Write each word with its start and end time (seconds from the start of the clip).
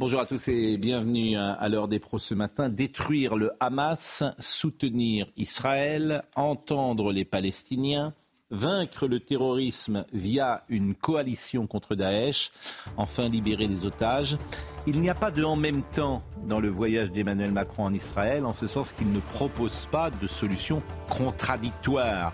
Bonjour 0.00 0.20
à 0.20 0.26
tous 0.26 0.46
et 0.46 0.76
bienvenue 0.76 1.36
à 1.36 1.68
l'heure 1.68 1.88
des 1.88 1.98
pros 1.98 2.20
ce 2.20 2.32
matin. 2.32 2.68
Détruire 2.68 3.34
le 3.34 3.50
Hamas, 3.58 4.22
soutenir 4.38 5.26
Israël, 5.36 6.22
entendre 6.36 7.10
les 7.12 7.24
Palestiniens, 7.24 8.14
vaincre 8.52 9.08
le 9.08 9.18
terrorisme 9.18 10.04
via 10.12 10.62
une 10.68 10.94
coalition 10.94 11.66
contre 11.66 11.96
Daesh, 11.96 12.52
enfin 12.96 13.28
libérer 13.28 13.66
les 13.66 13.86
otages. 13.86 14.38
Il 14.86 15.00
n'y 15.00 15.10
a 15.10 15.16
pas 15.16 15.32
de 15.32 15.42
en 15.42 15.56
même 15.56 15.82
temps 15.82 16.22
dans 16.46 16.60
le 16.60 16.68
voyage 16.68 17.10
d'Emmanuel 17.10 17.50
Macron 17.50 17.86
en 17.86 17.92
Israël, 17.92 18.46
en 18.46 18.52
ce 18.52 18.68
sens 18.68 18.92
qu'il 18.92 19.10
ne 19.10 19.18
propose 19.18 19.88
pas 19.90 20.12
de 20.12 20.28
solution 20.28 20.80
contradictoire 21.08 22.32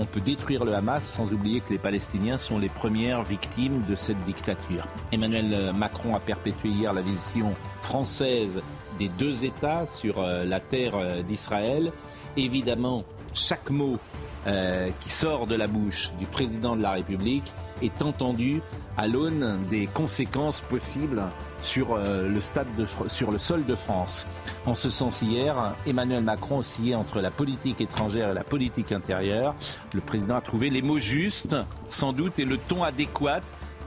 on 0.00 0.06
peut 0.06 0.20
détruire 0.20 0.64
le 0.64 0.74
Hamas 0.74 1.04
sans 1.04 1.32
oublier 1.34 1.60
que 1.60 1.70
les 1.70 1.78
Palestiniens 1.78 2.38
sont 2.38 2.58
les 2.58 2.70
premières 2.70 3.22
victimes 3.22 3.82
de 3.86 3.94
cette 3.94 4.18
dictature. 4.24 4.86
Emmanuel 5.12 5.72
Macron 5.76 6.14
a 6.16 6.20
perpétué 6.20 6.70
hier 6.70 6.94
la 6.94 7.02
vision 7.02 7.52
française 7.82 8.62
des 8.98 9.10
deux 9.10 9.44
États 9.44 9.86
sur 9.86 10.18
euh, 10.18 10.44
la 10.44 10.58
terre 10.58 10.94
euh, 10.96 11.22
d'Israël. 11.22 11.92
Évidemment, 12.38 13.04
chaque 13.34 13.68
mot 13.68 13.98
euh, 14.46 14.88
qui 15.00 15.10
sort 15.10 15.46
de 15.46 15.54
la 15.54 15.66
bouche 15.66 16.12
du 16.18 16.24
président 16.24 16.76
de 16.76 16.82
la 16.82 16.92
République 16.92 17.52
est 17.82 18.02
entendu 18.02 18.62
à 18.96 19.06
l'aune 19.06 19.58
des 19.68 19.86
conséquences 19.86 20.60
possibles 20.60 21.22
sur, 21.62 21.94
euh, 21.94 22.28
le 22.28 22.40
stade 22.40 22.66
de, 22.76 22.86
sur 23.08 23.30
le 23.30 23.38
sol 23.38 23.64
de 23.64 23.74
France. 23.74 24.26
En 24.66 24.74
ce 24.74 24.90
sens, 24.90 25.22
hier, 25.22 25.74
Emmanuel 25.86 26.22
Macron 26.22 26.58
oscillait 26.58 26.94
entre 26.94 27.20
la 27.20 27.30
politique 27.30 27.80
étrangère 27.80 28.30
et 28.30 28.34
la 28.34 28.44
politique 28.44 28.92
intérieure. 28.92 29.54
Le 29.94 30.00
président 30.00 30.36
a 30.36 30.40
trouvé 30.40 30.70
les 30.70 30.82
mots 30.82 30.98
justes, 30.98 31.56
sans 31.88 32.12
doute, 32.12 32.38
et 32.38 32.44
le 32.44 32.58
ton 32.58 32.82
adéquat 32.82 33.40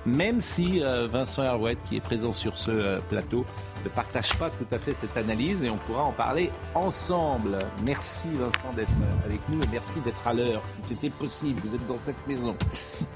même 0.05 0.39
si 0.39 0.83
euh, 0.83 1.07
Vincent 1.07 1.43
Herouet, 1.43 1.77
qui 1.87 1.97
est 1.97 2.01
présent 2.01 2.33
sur 2.33 2.57
ce 2.57 2.71
euh, 2.71 2.99
plateau, 3.09 3.45
ne 3.83 3.89
partage 3.89 4.35
pas 4.37 4.49
tout 4.49 4.67
à 4.71 4.79
fait 4.79 4.93
cette 4.93 5.15
analyse 5.17 5.63
et 5.63 5.69
on 5.69 5.77
pourra 5.77 6.03
en 6.03 6.11
parler 6.11 6.51
ensemble. 6.75 7.59
Merci 7.85 8.29
Vincent 8.33 8.73
d'être 8.75 8.89
euh, 8.89 9.25
avec 9.25 9.41
nous 9.49 9.61
et 9.61 9.67
merci 9.71 9.99
d'être 10.01 10.25
à 10.27 10.33
l'heure, 10.33 10.61
si 10.67 10.81
c'était 10.85 11.09
possible. 11.09 11.61
Vous 11.65 11.75
êtes 11.75 11.85
dans 11.87 11.97
cette 11.97 12.27
maison. 12.27 12.55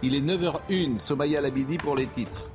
Il 0.01 0.15
est 0.15 0.21
9h01, 0.21 0.97
Somaya 0.97 1.41
Labidi 1.41 1.77
pour 1.77 1.95
les 1.95 2.07
titres. 2.07 2.49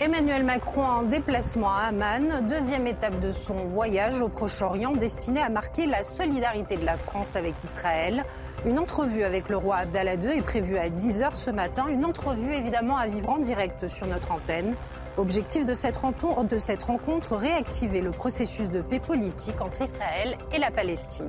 Emmanuel 0.00 0.44
Macron 0.44 0.84
en 0.84 1.02
déplacement 1.02 1.70
à 1.70 1.88
Amman, 1.88 2.46
deuxième 2.48 2.86
étape 2.86 3.18
de 3.18 3.32
son 3.32 3.54
voyage 3.54 4.20
au 4.20 4.28
Proche-Orient 4.28 4.92
destiné 4.92 5.40
à 5.40 5.48
marquer 5.48 5.86
la 5.86 6.04
solidarité 6.04 6.76
de 6.76 6.84
la 6.84 6.96
France 6.96 7.34
avec 7.34 7.54
Israël. 7.64 8.24
Une 8.64 8.78
entrevue 8.78 9.24
avec 9.24 9.48
le 9.48 9.56
roi 9.56 9.78
Abdallah 9.78 10.14
II 10.14 10.38
est 10.38 10.42
prévue 10.42 10.78
à 10.78 10.88
10h 10.88 11.34
ce 11.34 11.50
matin, 11.50 11.86
une 11.88 12.04
entrevue 12.04 12.52
évidemment 12.52 12.96
à 12.96 13.08
vivre 13.08 13.30
en 13.30 13.38
direct 13.38 13.88
sur 13.88 14.06
notre 14.06 14.30
antenne. 14.30 14.76
Objectif 15.16 15.66
de 15.66 15.74
cette, 15.74 15.96
rencontre, 15.96 17.36
réactiver 17.36 18.00
le 18.00 18.12
processus 18.12 18.70
de 18.70 18.82
paix 18.82 19.00
politique 19.00 19.60
entre 19.60 19.82
Israël 19.82 20.38
et 20.52 20.58
la 20.58 20.70
Palestine. 20.70 21.28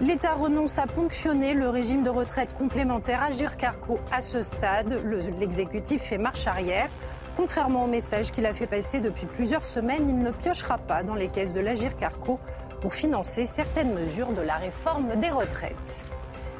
L'État 0.00 0.34
renonce 0.34 0.78
à 0.78 0.86
ponctionner 0.86 1.54
le 1.54 1.68
régime 1.68 2.04
de 2.04 2.10
retraite 2.10 2.54
complémentaire 2.54 3.22
à 3.22 3.30
Carco 3.56 3.98
à 4.12 4.20
ce 4.20 4.42
stade. 4.42 5.00
L'exécutif 5.40 6.02
fait 6.02 6.18
marche 6.18 6.46
arrière. 6.46 6.88
Contrairement 7.36 7.84
au 7.84 7.88
message 7.88 8.30
qu'il 8.30 8.46
a 8.46 8.52
fait 8.52 8.68
passer 8.68 9.00
depuis 9.00 9.26
plusieurs 9.26 9.64
semaines, 9.64 10.08
il 10.08 10.18
ne 10.18 10.30
piochera 10.30 10.78
pas 10.78 11.02
dans 11.02 11.16
les 11.16 11.28
caisses 11.28 11.52
de 11.52 11.60
l'Agir 11.60 11.96
Carco 11.96 12.38
pour 12.80 12.94
financer 12.94 13.44
certaines 13.46 13.92
mesures 13.92 14.32
de 14.32 14.40
la 14.42 14.54
réforme 14.54 15.16
des 15.16 15.30
retraites. 15.30 16.06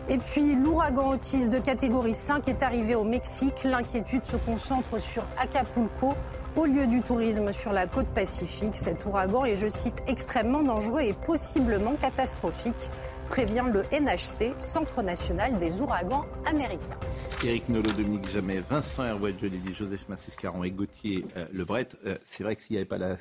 Et 0.08 0.19
puis 0.19 0.55
l'ouragan 0.55 1.11
Otis 1.11 1.48
de 1.48 1.58
catégorie 1.58 2.12
5 2.12 2.48
est 2.48 2.62
arrivé 2.62 2.95
au 2.95 3.05
Mexique. 3.05 3.64
L'inquiétude 3.64 4.25
se 4.25 4.36
concentre 4.36 4.98
sur 5.00 5.22
Acapulco, 5.39 6.14
au 6.56 6.67
lieu 6.67 6.86
du 6.86 7.00
tourisme 7.00 7.52
sur 7.52 7.72
la 7.72 7.86
côte 7.86 8.08
pacifique. 8.08 8.77
Cet 8.77 9.06
ouragan 9.06 9.45
est, 9.45 9.56
je 9.56 9.67
cite, 9.67 10.02
extrêmement 10.06 10.62
dangereux 10.62 11.00
et 11.00 11.14
possiblement 11.14 11.95
catastrophique, 11.95 12.91
prévient 13.29 13.64
le 13.73 13.83
NHC, 13.92 14.55
Centre 14.61 15.02
national 15.02 15.58
des 15.58 15.73
ouragans 15.80 16.24
américains. 16.46 16.98
Éric 17.42 17.68
Nolot, 17.68 17.92
Dominique 17.92 18.30
Jamais, 18.30 18.61
Vincent 18.61 19.05
Herouet, 19.05 19.35
je 19.40 19.46
l'ai 19.46 19.58
dit, 19.58 19.74
Joseph 19.74 20.08
Massiscaron 20.08 20.64
et 20.64 20.70
Gauthier 20.70 21.24
euh, 21.36 21.46
Lebret. 21.52 21.89
Euh, 22.07 22.17
c'est 22.24 22.42
vrai 22.42 22.57
que 22.57 22.62
s'il 22.62 22.74
n'y 22.74 22.79
avait 22.79 22.86
pas 22.86 22.98
euh, 23.01 23.17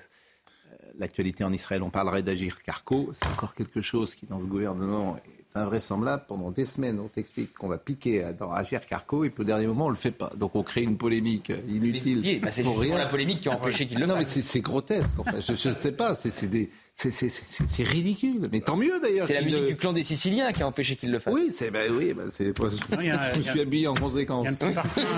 l'actualité 0.97 1.43
en 1.43 1.51
Israël, 1.51 1.83
on 1.83 1.89
parlerait 1.89 2.23
d'Agir 2.23 2.61
Carco. 2.63 3.11
C'est 3.21 3.27
encore 3.29 3.53
quelque 3.53 3.81
chose 3.81 4.15
qui, 4.15 4.25
dans 4.25 4.39
ce 4.39 4.45
gouvernement, 4.45 5.17
est 5.17 5.57
invraisemblable. 5.57 6.23
Pendant 6.27 6.51
des 6.51 6.65
semaines, 6.65 6.99
on 6.99 7.07
t'explique 7.07 7.53
qu'on 7.53 7.67
va 7.67 7.77
piquer 7.77 8.31
dans 8.37 8.51
Agir 8.51 8.81
Carco 8.85 9.23
et 9.23 9.29
puis 9.29 9.41
au 9.41 9.45
dernier 9.45 9.67
moment, 9.67 9.85
on 9.85 9.89
ne 9.89 9.95
le 9.95 9.99
fait 9.99 10.11
pas. 10.11 10.29
Donc 10.37 10.55
on 10.55 10.63
crée 10.63 10.83
une 10.83 10.97
polémique 10.97 11.51
inutile. 11.67 12.39
Bah, 12.41 12.49
c'est 12.49 12.63
justement 12.63 12.97
la 12.97 13.07
polémique 13.07 13.41
qui 13.41 13.49
a 13.49 13.53
empêché 13.53 13.85
qu'il 13.85 13.99
le 13.99 14.05
fasse. 14.05 14.09
Non, 14.09 14.17
mais 14.17 14.25
c'est 14.25 14.61
grotesque. 14.61 15.09
je 15.41 15.69
ne 15.69 15.73
sais 15.73 15.91
pas. 15.91 16.15
C'est 16.15 16.47
des 16.47 16.69
c'est 16.95 17.83
ridicule. 17.83 18.49
Mais 18.51 18.61
tant 18.61 18.77
mieux 18.77 18.99
d'ailleurs. 19.01 19.25
C'est 19.27 19.33
la 19.33 19.41
musique 19.41 19.65
du 19.65 19.75
clan 19.75 19.93
des 19.93 20.03
Siciliens 20.03 20.51
qui 20.51 20.61
a 20.61 20.67
empêché 20.67 20.95
qu'il 20.95 21.11
le 21.11 21.19
fasse. 21.19 21.33
Oui, 21.33 21.49
c'est 21.51 21.71
ben 21.71 21.91
oui, 21.91 22.13
ben 22.13 22.29
c'est. 22.31 22.45
Je 22.57 23.37
me 23.37 23.41
suis 23.41 23.61
habillé 23.61 23.87
en 23.87 23.95
conséquence. 23.95 24.47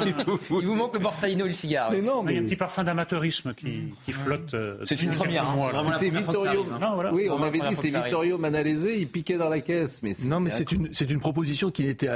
Il, 0.05 0.65
vous 0.65 0.75
manque 0.75 0.93
le 0.93 0.99
borsalino 0.99 1.45
et 1.45 1.49
le 1.49 1.53
cigare. 1.53 1.91
Mais 1.91 2.01
non, 2.01 2.23
mais... 2.23 2.33
Il 2.33 2.35
y 2.37 2.39
a 2.39 2.41
un 2.43 2.45
petit 2.45 2.55
parfum 2.55 2.83
d'amateurisme 2.85 3.53
qui, 3.53 3.93
qui 4.05 4.11
flotte. 4.11 4.53
Euh, 4.53 4.77
c'est 4.85 5.01
une 5.01 5.11
première. 5.11 5.47
Hein, 5.47 5.83
C'était 5.93 6.09
Vittorio. 6.09 6.65
Oui, 7.11 7.29
on 7.29 7.43
avait 7.43 7.59
dit 7.59 7.75
c'est 7.75 7.89
Vittorio 7.89 8.37
Manalese, 8.37 8.87
il 8.97 9.09
piquait 9.09 9.37
dans 9.37 9.49
la 9.49 9.61
caisse. 9.61 10.01
Mais 10.01 10.13
non, 10.25 10.39
mais 10.39 10.49
c'est 10.49 10.71
une 10.71 10.89
c'est 10.93 11.09
une 11.09 11.19
proposition 11.19 11.71
qui 11.71 11.83
n'était 11.83 12.07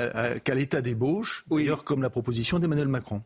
qu'à 0.43 0.55
l'état 0.55 0.81
d'ébauche, 0.81 1.45
d'ailleurs 1.49 1.83
comme 1.83 2.01
la 2.01 2.09
proposition 2.09 2.59
d'Emmanuel 2.59 2.87
Macron. 2.87 3.21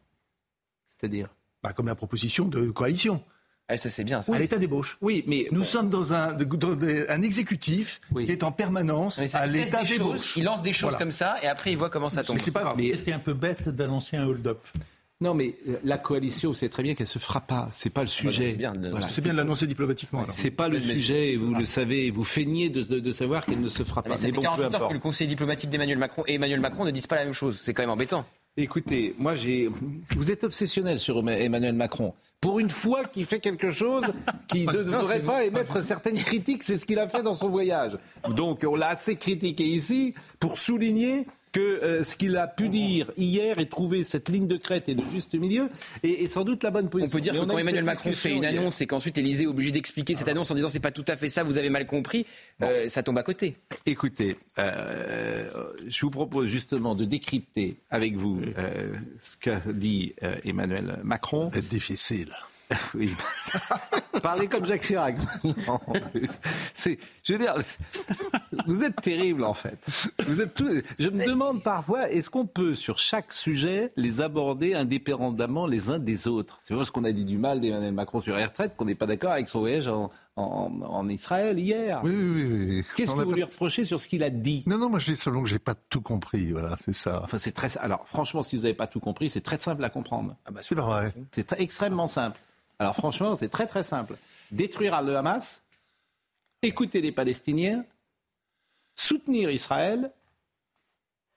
C'est-à-dire 0.88 1.30
bah, 1.64 1.74
comme 1.74 1.88
la 1.88 1.96
proposition 1.96 2.46
de 2.46 2.70
coalition. 2.70 3.24
Ah, 3.70 3.78
ça 3.78 3.90
c'est 3.90 4.04
bien. 4.04 4.20
À 4.20 4.40
l'état 4.40 4.58
d'ébauche. 4.58 4.98
Oui, 5.02 5.24
mais 5.26 5.48
nous 5.52 5.64
sommes 5.64 5.90
dans 5.90 6.14
un, 6.14 6.38
un 6.38 7.22
exécutif 7.22 8.02
qui 8.16 8.32
est 8.32 8.44
en 8.44 8.52
permanence 8.52 9.22
à 9.34 9.46
l'état 9.46 9.84
d'ébauche. 9.84 10.36
Il 10.36 10.44
lance 10.44 10.62
des 10.62 10.74
choses 10.74 10.98
comme 10.98 11.12
ça 11.12 11.36
et 11.42 11.48
après 11.48 11.72
il 11.72 11.78
voit 11.78 11.90
comment 11.90 12.10
ça 12.10 12.24
tombe. 12.24 12.36
Mais 12.36 12.42
c'est 12.42 12.52
pas 12.52 12.62
grave. 12.62 12.78
C'était 12.80 13.14
un 13.14 13.20
peu 13.20 13.34
bête 13.34 13.70
d'annoncer 13.70 14.18
un 14.18 14.26
hold-up. 14.26 14.60
Non, 15.22 15.34
mais 15.34 15.56
euh, 15.70 15.78
la 15.86 15.98
coalition, 15.98 16.54
c'est 16.54 16.68
très 16.68 16.84
bien 16.84 16.96
qu'elle 16.96 17.08
se 17.08 17.18
fera 17.18 17.40
pas. 17.40 17.70
C'est 17.72 17.90
pas 17.90 18.02
le 18.02 18.10
ah 18.10 18.12
sujet. 18.12 18.50
c'est 18.52 18.58
bien, 18.58 18.74
de 18.74 19.38
l'annoncer 19.38 19.68
diplomatiquement. 19.68 20.26
C'est 20.28 20.52
pas 20.52 20.68
le 20.68 20.82
sujet. 20.82 21.36
Vous 21.38 21.54
le 21.54 21.64
savez. 21.64 22.12
Vous 22.12 22.26
feignez 22.26 22.70
de, 22.70 23.12
savoir 23.12 23.46
qu'elle 23.46 23.62
ne 23.62 23.70
se 23.70 23.84
fera 23.84 24.04
pas. 24.04 24.10
Mais, 24.10 24.16
c'est 24.18 24.34
bon, 24.34 24.42
48 24.42 24.76
heures 24.76 24.88
que 24.90 24.94
le 24.94 25.00
conseil 25.00 25.28
diplomatique 25.28 25.70
d'Emmanuel 25.70 25.98
Macron 25.98 26.24
et 26.28 26.34
Emmanuel 26.34 26.60
Macron 26.60 26.84
ne 26.84 26.92
disent 26.92 27.08
pas 27.08 27.16
la 27.16 27.24
même 27.24 27.34
chose. 27.34 27.58
C'est 27.62 27.74
quand 27.74 27.84
même 27.84 27.90
embêtant. 27.90 28.26
Écoutez, 28.58 29.16
moi 29.18 29.36
j'ai. 29.36 29.70
Vous 30.10 30.30
êtes 30.30 30.44
obsessionnel 30.44 31.00
sur 31.00 31.18
Emmanuel 31.18 31.74
Macron 31.74 32.14
pour 32.44 32.60
une 32.60 32.72
fois 32.72 33.06
qu'il 33.06 33.24
fait 33.24 33.40
quelque 33.40 33.72
chose 33.72 34.04
qui 34.50 34.68
ne 34.68 34.84
devrait 34.84 35.22
pas 35.22 35.46
émettre 35.46 35.82
certaines 35.82 36.18
critiques. 36.18 36.62
C'est 36.62 36.76
ce 36.76 36.86
qu'il 36.86 37.00
a 37.00 37.08
fait 37.08 37.24
dans 37.24 37.34
son 37.34 37.48
voyage. 37.48 37.98
Donc 38.28 38.66
on 38.68 38.76
l'a 38.76 38.90
assez 38.90 39.16
critiqué 39.16 39.64
ici 39.64 40.14
pour 40.42 40.58
souligner 40.58 41.26
que 41.54 41.60
euh, 41.60 42.04
ce 42.04 42.18
qu'il 42.18 42.36
a 42.36 42.48
pu 42.48 42.68
dire 42.68 43.12
hier 43.16 43.60
et 43.60 43.70
trouver 43.70 44.04
cette 44.04 44.28
ligne 44.28 44.48
de 44.48 44.58
crête 44.58 44.90
et 44.90 44.96
le 44.96 45.06
juste 45.10 45.36
milieu 45.36 45.70
est, 46.02 46.28
sans 46.28 46.44
doute 46.44 46.64
la 46.64 46.72
bonne 46.72 46.90
position. 46.90 47.08
On 47.08 47.12
peut 47.12 47.22
dire 47.22 47.34
que 47.34 47.46
quand 47.46 47.58
Emmanuel 47.58 47.86
Macron 47.86 48.12
fait 48.12 48.32
une 48.32 48.44
annonce 48.44 48.82
et 48.82 48.88
qu'ensuite 48.88 49.18
Élysée 49.18 49.44
est 49.44 49.48
obligé 49.48 49.72
d'expliquer 49.72 50.16
cette 50.16 50.28
annonce 50.28 50.52
en 50.52 50.56
disant 50.56 50.68
c'est 50.68 50.80
pas 50.80 50.92
tout 50.92 51.06
à 51.08 51.16
fait 51.16 51.28
ça, 51.28 51.44
vous 51.44 51.58
avez 51.58 51.70
mal 51.70 51.86
compris, 51.86 52.26
euh, 52.62 52.88
ça 52.88 53.04
tombe 53.04 53.18
à 53.18 53.24
côté. 53.24 53.56
Écoutez, 53.86 54.36
euh, 54.58 55.48
je 55.88 56.02
vous 56.02 56.12
propose 56.12 56.48
justement 56.48 56.96
de 56.96 57.06
décrypter 57.06 57.78
avec 57.90 58.16
vous 58.16 58.42
ce 59.20 59.38
qu'a 59.38 59.62
dit 59.74 60.16
Emmanuel 60.44 61.00
Macron. 61.04 61.52
C'est 61.54 61.68
difficile. 61.68 62.34
Oui. 62.94 63.16
Parlez 64.22 64.48
comme 64.48 64.66
Jacques 64.66 64.84
Chirac. 64.84 65.16
C'est, 66.74 66.98
je 67.24 67.34
veux 67.34 67.40
dire, 67.40 67.56
vous 68.68 68.84
êtes 68.84 69.02
terrible 69.02 69.44
en 69.44 69.54
fait. 69.54 69.78
Vous 70.28 70.42
êtes 70.42 70.62
Je 71.00 71.10
me 71.10 71.26
demande 71.26 71.64
parfois, 71.64 72.10
est-ce 72.12 72.30
qu'on 72.30 72.46
peut 72.46 72.76
sur 72.76 73.00
chaque 73.00 73.32
sujet 73.34 73.90
les 73.96 74.22
aborder 74.22 74.74
indépendamment 74.74 75.66
les 75.66 75.90
uns 75.90 76.00
des 76.00 76.28
autres? 76.28 76.58
C'est 76.60 76.74
vrai 76.74 76.86
ce 76.86 76.92
qu'on 76.92 77.04
a 77.04 77.12
dit 77.12 77.26
du 77.26 77.38
mal 77.38 77.60
d'Emmanuel 77.60 77.94
Macron 77.94 78.22
sur 78.22 78.36
les 78.36 78.46
retraites, 78.46 78.76
qu'on 78.76 78.86
n'est 78.86 78.96
pas 78.96 79.08
d'accord 79.08 79.32
avec 79.32 79.48
son 79.48 79.60
voyage 79.60 79.88
en, 79.88 80.12
en, 80.36 81.10
Israël 81.10 81.60
hier. 81.60 82.02
Oui, 82.04 82.12
oui, 82.16 82.44
oui. 82.44 82.86
Qu'est-ce 82.96 83.12
que 83.12 83.22
vous 83.22 83.34
lui 83.34 83.44
reprochez 83.44 83.86
sur 83.86 84.00
ce 84.00 84.08
qu'il 84.08 84.24
a 84.24 84.30
dit? 84.30 84.64
Non, 84.68 84.78
non, 84.78 84.90
moi 84.90 85.00
je 85.00 85.12
dis 85.12 85.18
selon 85.18 85.44
que 85.44 85.50
j'ai 85.50 85.60
pas 85.60 85.76
tout 85.76 86.02
compris. 86.02 86.52
Voilà, 86.52 86.76
c'est 86.80 86.94
ça. 86.94 87.22
Enfin, 87.24 87.38
c'est 87.38 87.52
très. 87.52 87.78
Alors, 87.78 88.08
franchement, 88.08 88.44
si 88.44 88.56
vous 88.56 88.64
n'avez 88.64 88.74
pas 88.74 88.88
tout 88.88 89.00
compris, 89.00 89.30
c'est 89.30 89.42
très 89.42 89.58
simple 89.58 89.84
à 89.84 89.90
comprendre. 89.90 90.36
Ah 90.46 90.52
bah, 90.52 90.62
c'est 90.64 90.76
vrai. 90.76 91.14
C'est 91.32 91.54
extrêmement 91.60 92.08
simple. 92.08 92.40
Alors 92.80 92.96
franchement, 92.96 93.36
c'est 93.36 93.50
très 93.50 93.68
très 93.68 93.84
simple. 93.84 94.16
Détruire 94.52 95.02
le 95.02 95.16
Hamas, 95.16 95.62
écouter 96.62 97.02
les 97.02 97.12
Palestiniens, 97.12 97.86
soutenir 98.96 99.50
Israël, 99.50 100.12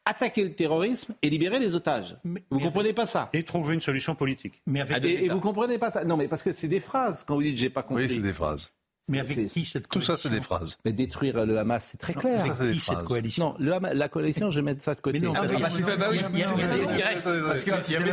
attaquer 0.04 0.44
le 0.44 0.52
terrorisme 0.52 1.14
et 1.20 1.28
libérer 1.28 1.58
les 1.58 1.74
otages. 1.74 2.16
vous 2.24 2.58
ne 2.58 2.64
comprenez 2.64 2.92
pas 2.92 3.06
ça 3.06 3.28
Et 3.32 3.42
trouver 3.42 3.74
une 3.74 3.80
solution 3.80 4.14
politique. 4.14 4.62
Mais 4.66 4.84
et, 5.02 5.28
vous 5.28 5.40
comprenez 5.40 5.78
pas 5.78 5.90
ça 5.90 6.04
Non, 6.04 6.16
mais 6.16 6.28
parce 6.28 6.42
que 6.42 6.52
c'est 6.52 6.68
des 6.68 6.80
phrases 6.80 7.24
quand 7.24 7.34
vous 7.34 7.42
dites 7.42 7.58
j'ai 7.58 7.70
pas 7.70 7.82
compris. 7.82 8.04
Oui, 8.04 8.14
c'est 8.14 8.20
des 8.20 8.32
phrases. 8.32 8.70
Mais 9.08 9.20
avec 9.20 9.48
qui 9.52 9.64
cette 9.64 9.88
Tout 9.88 10.00
ça, 10.00 10.16
c'est 10.16 10.30
des 10.30 10.40
phrases. 10.40 10.78
Mais 10.84 10.92
détruire 10.92 11.46
le 11.46 11.58
Hamas, 11.58 11.88
c'est 11.92 11.96
très 11.98 12.12
clair. 12.12 12.40
Avec 12.42 12.72
qui 12.72 12.80
cette 12.80 13.04
coalition 13.04 13.50
Non, 13.50 13.56
le 13.60 13.72
Hamas, 13.74 13.94
la 13.94 14.08
coalition, 14.08 14.50
je 14.50 14.56
vais 14.58 14.64
mettre 14.64 14.82
ça 14.82 14.94
de 14.96 15.00
côté. 15.00 15.20
Mais 15.20 15.26
non, 15.26 15.32
Ah, 15.36 15.42
oui, 15.42 15.48
il 15.52 15.58
y 15.58 15.60
parce 15.62 15.74
avait 15.76 15.78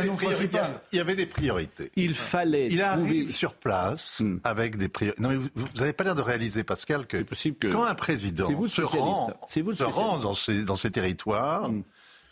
des 0.00 0.10
priorités. 0.10 0.58
Il 0.92 0.96
y 0.98 1.00
avait 1.00 1.16
des 1.16 1.26
priorités. 1.26 1.90
il 1.96 2.14
fallait 2.14 2.68
Il 2.68 2.78
trouver... 2.78 2.84
arrive 2.86 3.30
sur 3.30 3.54
place 3.54 4.20
Hmm. 4.20 4.38
avec 4.44 4.76
des 4.76 4.88
priorités. 4.88 5.20
Non, 5.22 5.30
mais 5.30 5.36
vous 5.36 5.66
n'avez 5.76 5.92
pas 5.92 6.04
l'air 6.04 6.14
de 6.14 6.22
réaliser, 6.22 6.62
Pascal, 6.64 7.06
que, 7.06 7.18
C'est 7.18 7.24
possible 7.24 7.56
que- 7.56 7.68
quand 7.72 7.84
un 7.84 7.94
président 7.94 8.50
vous 8.52 8.68
se 8.68 8.82
rend, 8.82 9.30
vous 9.62 9.74
se 9.74 9.84
rend 9.84 10.18
dans 10.18 10.34
ces, 10.34 10.64
dans 10.64 10.74
ces 10.76 10.90
territoires, 10.90 11.68
Hmm. 11.70 11.82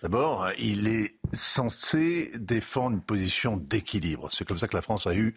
d'abord, 0.03 0.49
il 0.59 0.87
est 0.87 1.15
censé 1.33 2.31
défendre 2.39 2.97
une 2.97 3.03
position 3.03 3.57
d'équilibre. 3.57 4.29
C'est 4.33 4.47
comme 4.47 4.59
ça 4.59 4.69
que 4.69 4.77
la 4.77 4.83
France 4.83 5.07
a 5.07 5.15
eu. 5.15 5.35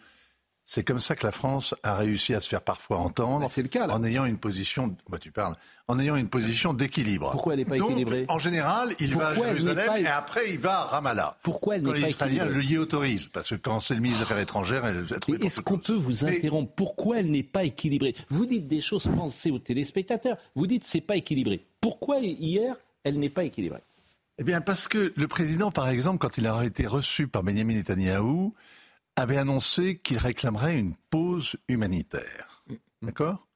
C'est 0.68 0.84
comme 0.84 0.98
ça 0.98 1.16
que 1.16 1.24
la 1.24 1.32
France 1.32 1.76
a 1.84 1.96
réussi 1.96 2.34
à 2.34 2.42
se 2.42 2.50
faire 2.50 2.62
parfois 2.64 2.98
entendre. 2.98 3.42
Bah, 3.42 3.48
c'est 3.50 3.62
le 3.62 3.68
cas, 3.68 3.86
là. 3.86 3.94
En 3.94 4.04
ayant 4.04 4.26
une 4.26 4.40
position, 4.40 4.96
bah, 5.08 5.20
tu 5.20 5.32
parles, 5.32 5.56
en 5.88 6.00
ayant 6.00 6.16
une 6.16 6.28
position 6.28 6.74
d'équilibre. 6.74 7.30
Pourquoi 7.30 7.54
elle 7.54 7.60
n'est 7.60 7.66
pas 7.66 7.78
Donc, 7.78 7.92
équilibrée 7.92 8.26
En 8.30 8.40
général, 8.40 8.90
il 9.00 9.16
va 9.16 9.28
à 9.28 9.36
Jérusalem 9.36 9.86
pas- 9.86 10.00
et 10.00 10.08
après 10.08 10.50
il 10.50 10.58
va 10.58 10.80
à 10.80 10.84
Ramallah. 10.86 11.38
Pourquoi 11.44 11.76
elle 11.76 11.84
n'est 11.84 11.94
les 11.94 12.02
pas 12.02 12.10
Israéliens 12.10 12.46
équilibrée 12.46 12.64
le 12.64 12.72
y 12.72 12.78
autorisent, 12.80 13.28
parce 13.28 13.50
que 13.50 13.56
quand 13.56 13.80
c'est 13.80 13.94
le 13.94 14.00
ministre 14.00 14.24
des 14.26 14.32
Affaires 14.32 14.42
étrangères, 14.42 14.86
elle 14.88 15.06
a 15.14 15.20
trouvé 15.20 15.46
Est-ce 15.46 15.62
qu'on 15.62 15.78
peut 15.78 15.94
vous 15.94 16.26
interrompre 16.26 16.74
Pourquoi 16.76 17.20
elle 17.20 17.30
n'est 17.30 17.44
pas 17.44 17.64
équilibrée? 17.64 18.16
Vous 18.30 18.48
dites 18.48 18.68
des 18.68 18.82
choses 18.82 19.08
pensées 19.16 19.52
aux 19.52 19.60
téléspectateurs. 19.60 20.38
Vous 20.56 20.66
dites 20.66 20.88
c'est 20.88 21.00
pas 21.02 21.16
équilibré. 21.16 21.64
Pourquoi 21.80 22.18
hier 22.22 22.76
elle 23.04 23.20
n'est 23.20 23.30
pas 23.30 23.44
équilibrée? 23.44 23.82
Eh 24.40 24.44
bien, 24.44 24.62
parce 24.62 24.88
que 24.88 25.14
le 25.16 25.28
président, 25.28 25.70
par 25.72 25.88
exemple, 25.90 26.18
quand 26.18 26.38
il 26.40 26.48
a 26.48 26.66
été 26.66 26.88
reçu 26.88 27.28
par 27.28 27.44
Benjamin 27.44 27.76
Netanyahou, 27.76 28.54
avait 29.16 29.38
annoncé 29.38 29.98
qu'il 29.98 30.18
réclamerait 30.18 30.78
une 30.78 30.94
pause 31.10 31.56
humanitaire. 31.68 32.64
D'accord? 33.02 33.48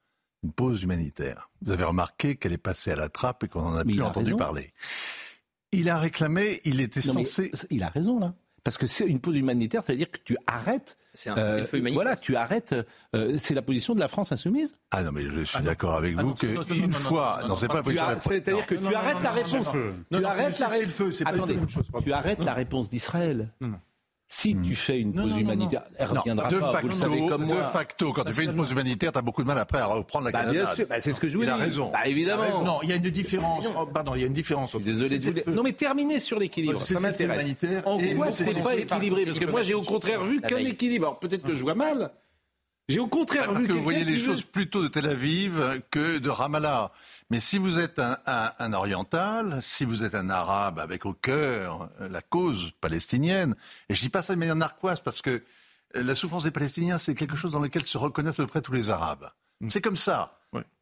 Une 0.43 0.53
pause 0.53 0.83
humanitaire. 0.83 1.49
Vous 1.61 1.71
avez 1.73 1.83
remarqué 1.83 2.35
qu'elle 2.37 2.53
est 2.53 2.57
passée 2.57 2.91
à 2.91 2.95
la 2.95 3.09
trappe 3.09 3.43
et 3.43 3.47
qu'on 3.47 3.61
n'en 3.61 3.75
a 3.75 3.83
Mais 3.83 3.93
plus 3.93 4.01
a 4.01 4.05
entendu 4.07 4.27
raison. 4.27 4.37
parler. 4.37 4.71
Il 5.71 5.89
a 5.89 5.97
réclamé, 5.97 6.61
il 6.63 6.79
était 6.81 7.01
Non, 7.07 7.13
censé... 7.25 7.51
Il 7.69 7.83
a 7.83 7.89
raison 7.89 8.19
là. 8.19 8.33
Parce 8.63 8.77
que 8.77 8.87
c'est 8.87 9.05
une 9.05 9.19
pause 9.19 9.37
humanitaire, 9.37 9.83
ça 9.83 9.93
veut 9.93 9.97
dire 9.97 10.11
que 10.11 10.17
tu 10.23 10.37
arrêtes. 10.45 10.97
C'est 11.13 11.29
un 11.29 11.37
euh, 11.37 11.65
feu 11.65 11.77
humanitaire. 11.77 12.03
voilà, 12.03 12.17
tu 12.17 12.35
arrêtes. 12.35 12.75
euh, 13.15 13.37
c'est 13.37 13.53
la 13.53 13.61
position 13.61 13.95
de 13.95 13.99
la 13.99 14.07
France 14.07 14.31
insoumise. 14.31 14.75
Ah 14.91 15.01
non, 15.03 15.11
mais 15.11 15.23
je 15.23 15.43
suis 15.43 15.61
d'accord 15.63 15.95
avec 15.95 16.15
Ah 16.17 16.21
vous 16.21 16.29
non, 16.29 16.33
que 16.35 16.47
non, 16.47 16.53
non, 16.53 16.65
non, 16.67 16.75
une 16.75 16.81
non, 16.81 16.87
non, 16.87 16.93
fois... 16.99 17.35
non, 17.37 17.41
non, 17.43 17.47
Non, 17.49 17.55
c'est 17.55 17.67
pas 17.67 17.83
C'est-à-dire 18.19 18.65
que 18.67 18.75
Non, 18.75 18.81
tu 18.81 18.93
non, 18.93 18.99
arrêtes 18.99 19.15
non, 19.15 19.21
la 19.23 19.29
non, 19.29 19.35
réponse. 19.35 19.71
Tu 19.71 19.77
non, 20.19 20.23
arrêtes 20.25 20.53
c'est 20.55 21.23
la 21.23 21.31
le 21.31 21.41
réponse. 21.43 22.03
tu 22.03 22.13
arrêtes 22.13 22.43
la 22.43 22.53
réponse 22.53 22.89
d'Israël. 22.89 23.53
Si 24.31 24.55
tu 24.61 24.75
fais 24.75 24.99
une 25.01 25.11
Non, 25.13 25.23
pause 25.23 25.31
non, 25.31 25.35
non, 25.37 25.41
humanitaire, 25.41 25.81
elle 25.97 26.05
reviendra 26.07 26.49
de 26.49 26.59
pas. 26.59 26.71
facto, 26.71 26.87
vous 26.87 26.93
le 26.93 26.99
savez 26.99 27.25
comme 27.25 27.43
de 27.45 27.47
moi. 27.51 27.63
facto, 27.63 28.13
quand 28.13 28.23
tu 28.25 28.31
fais 28.33 28.43
une 28.43 28.55
pause 28.55 28.69
humanitaire, 28.69 29.11
t'as 29.11 29.23
beaucoup 29.23 29.41
de 29.41 29.47
mal 29.47 29.57
après 29.57 29.79
à 29.79 29.87
reprendre 29.87 30.25
la 30.25 30.31
Bah, 30.31 30.41
canonnade. 30.41 30.65
bien 30.67 30.75
sûr, 30.75 30.85
bah, 30.87 30.99
c'est 30.99 31.13
ce 31.13 31.19
que 31.19 31.27
je 31.27 31.35
vous 31.35 31.41
Il 31.43 31.47
dis. 31.47 31.51
a 31.51 31.55
raison. 31.55 31.89
Bah, 31.91 32.05
évidemment. 32.05 32.63
Non, 32.63 32.79
il 32.83 32.89
y 32.89 32.91
a 32.91 32.97
une 32.97 33.09
différence. 33.09 33.67
Oh, 33.75 33.87
pardon, 33.87 34.13
il 34.13 34.21
y 34.21 34.23
a 34.23 34.27
une 34.27 34.33
différence. 34.33 34.75
Désolé 34.75 35.17
de. 35.17 35.49
Non 35.51 35.63
mais 35.63 35.73
terminez 35.73 36.19
sur 36.19 36.37
l'équilibre, 36.37 36.79
ça 36.79 36.99
m'intéresse. 36.99 37.37
humanitaire 37.41 37.87
En 37.87 37.97
quoi 37.97 38.31
c'est 38.31 38.53
pas 38.61 38.75
équilibré? 38.75 39.25
Parce 39.25 39.39
que 39.39 39.45
moi 39.45 39.63
j'ai 39.63 39.73
au 39.73 39.81
contraire 39.81 40.23
vu 40.23 40.39
qu'un 40.41 40.57
équilibre. 40.57 41.07
Alors, 41.07 41.19
Peut-être 41.19 41.41
que 41.41 41.55
je 41.55 41.63
vois 41.63 41.73
mal. 41.73 42.11
J'ai 42.87 42.99
au 42.99 43.07
contraire 43.07 43.51
vu 43.53 43.67
que 43.67 43.73
vous 43.73 43.83
voyez 43.83 44.03
les 44.05 44.19
choses 44.19 44.43
plutôt 44.43 44.83
de 44.83 44.87
Tel 44.89 45.07
Aviv 45.07 45.81
que 45.89 46.19
de 46.19 46.29
Ramallah. 46.29 46.91
Mais 47.31 47.39
si 47.39 47.57
vous 47.59 47.77
êtes 47.77 47.99
un, 47.99 48.17
un- 48.25 48.51
un 48.57 48.73
oriental, 48.73 49.59
si 49.61 49.85
vous 49.85 50.03
êtes 50.03 50.15
un 50.15 50.29
arabe 50.29 50.79
avec 50.79 51.05
au 51.05 51.13
cœur 51.13 51.89
euh, 52.01 52.09
la 52.09 52.21
cause 52.21 52.71
palestinienne, 52.81 53.55
et 53.87 53.95
je 53.95 54.01
dis 54.01 54.09
pas 54.09 54.21
ça 54.23 54.33
de 54.33 54.39
manière 54.39 54.55
narquoise 54.55 54.99
parce 55.01 55.21
que 55.21 55.29
euh, 55.95 56.03
la 56.03 56.15
souffrance 56.15 56.43
des 56.43 56.51
Palestiniens, 56.51 56.97
c'est 56.97 57.13
quelque 57.15 57.35
chose 57.35 57.51
dans 57.51 57.59
lequel 57.59 57.83
se 57.83 57.97
reconnaissent 57.97 58.39
à 58.39 58.43
peu 58.43 58.47
près 58.47 58.61
tous 58.61 58.73
les 58.73 58.89
Arabes. 58.89 59.29
C'est 59.69 59.81
comme 59.81 59.97
ça. 59.97 60.35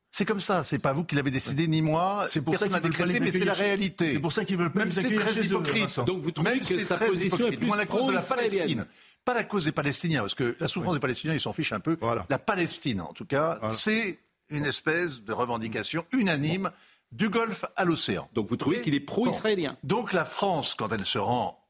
C'est 0.09 0.23
comme 0.25 0.39
ça. 0.39 0.63
C'est 0.63 0.79
pas 0.79 0.93
vous 0.93 1.03
qui 1.03 1.15
l'avez 1.15 1.31
décidé, 1.31 1.67
ni 1.67 1.81
moi. 1.81 2.23
C'est 2.25 2.41
pour 2.41 2.55
ça 2.55 2.69
Personne 2.69 2.79
qu'ils 2.81 2.91
veulent 2.91 2.97
pas 3.07 3.13
les 3.13 3.19
mais 3.19 3.31
c'est 3.31 3.43
la 3.45 3.53
réalité. 3.53 4.09
C'est 4.11 4.19
pour 4.19 4.31
ça 4.31 4.45
qu'ils 4.45 4.57
veulent 4.57 4.71
pas 4.71 4.79
Même 4.79 4.87
les 4.87 4.99
accueillir 4.99 5.21
très 5.21 5.41
hypocrite. 5.45 5.99
Donc 6.05 6.23
vous 6.23 6.31
trouvez 6.31 6.51
Même 6.51 6.59
que 6.59 6.65
c'est 6.65 6.85
sa 6.85 6.97
position 6.97 7.37
est 7.37 7.39
hypocrite. 7.39 7.59
plus 7.59 7.67
Moi, 7.67 7.75
la 7.77 7.85
cause 7.85 8.07
de 8.07 8.13
la. 8.13 8.21
Palestine. 8.21 8.85
Pas 9.25 9.33
la 9.33 9.43
cause 9.43 9.65
des 9.65 9.73
Palestiniens, 9.73 10.21
parce 10.21 10.33
que 10.33 10.55
la 10.61 10.67
souffrance 10.69 10.93
des 10.93 11.01
Palestiniens, 11.01 11.33
ils 11.33 11.41
s'en 11.41 11.51
fichent 11.51 11.73
un 11.73 11.81
peu. 11.81 11.97
Voilà. 11.99 12.25
La 12.29 12.39
Palestine, 12.39 13.01
en 13.01 13.11
tout 13.11 13.25
cas, 13.25 13.59
c'est 13.73 14.17
une 14.49 14.65
espèce 14.65 15.21
de 15.21 15.33
revendication 15.33 16.05
unanime 16.11 16.71
du 17.11 17.29
Golfe 17.29 17.65
à 17.75 17.85
l'océan. 17.85 18.29
Donc 18.33 18.47
vous 18.49 18.57
trouvez 18.57 18.81
qu'il 18.81 18.95
est 18.95 18.99
pro-israélien 18.99 19.77
Donc 19.83 20.13
la 20.13 20.25
France, 20.25 20.75
quand 20.75 20.91
elle 20.91 21.05
se 21.05 21.17
rend 21.17 21.63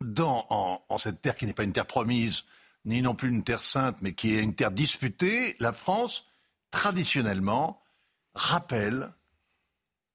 dans, 0.00 0.46
en, 0.50 0.82
en 0.88 0.98
cette 0.98 1.20
terre 1.20 1.36
qui 1.36 1.46
n'est 1.46 1.52
pas 1.52 1.64
une 1.64 1.72
terre 1.72 1.86
promise, 1.86 2.44
ni 2.84 3.02
non 3.02 3.14
plus 3.14 3.28
une 3.28 3.44
terre 3.44 3.62
sainte, 3.62 3.96
mais 4.00 4.12
qui 4.12 4.34
est 4.34 4.42
une 4.42 4.54
terre 4.54 4.70
disputée, 4.70 5.56
la 5.60 5.72
France, 5.72 6.26
traditionnellement, 6.70 7.80
rappelle 8.34 9.12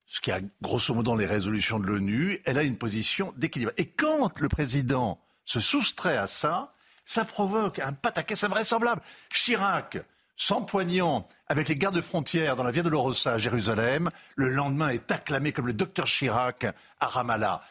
ce 0.05 0.21
qui 0.21 0.31
a 0.31 0.39
grosso 0.61 0.93
modo 0.93 1.11
dans 1.11 1.15
les 1.15 1.25
résolutions 1.25 1.79
de 1.79 1.87
l'ONU, 1.87 2.39
elle 2.45 2.57
a 2.57 2.63
une 2.63 2.77
position 2.77 3.33
d'équilibre. 3.37 3.71
Et 3.77 3.87
quand 3.87 4.39
le 4.39 4.49
président 4.49 5.19
se 5.45 5.59
soustrait 5.59 6.17
à 6.17 6.27
ça, 6.27 6.73
ça 7.05 7.25
provoque 7.25 7.79
un 7.79 7.93
pataquès 7.93 8.43
invraisemblable. 8.43 9.01
Chirac, 9.33 9.97
s'empoignant 10.35 11.25
avec 11.47 11.69
les 11.69 11.75
gardes 11.75 12.01
frontières 12.01 12.55
dans 12.55 12.63
la 12.63 12.71
Via 12.71 12.83
de 12.83 12.89
Lorossa 12.89 13.33
à 13.33 13.37
Jérusalem, 13.37 14.09
le 14.35 14.49
lendemain 14.49 14.89
est 14.89 15.11
acclamé 15.11 15.51
comme 15.51 15.67
le 15.67 15.73
docteur 15.73 16.05
Chirac 16.05 16.65
à 16.99 17.07
Ramallah. 17.07 17.61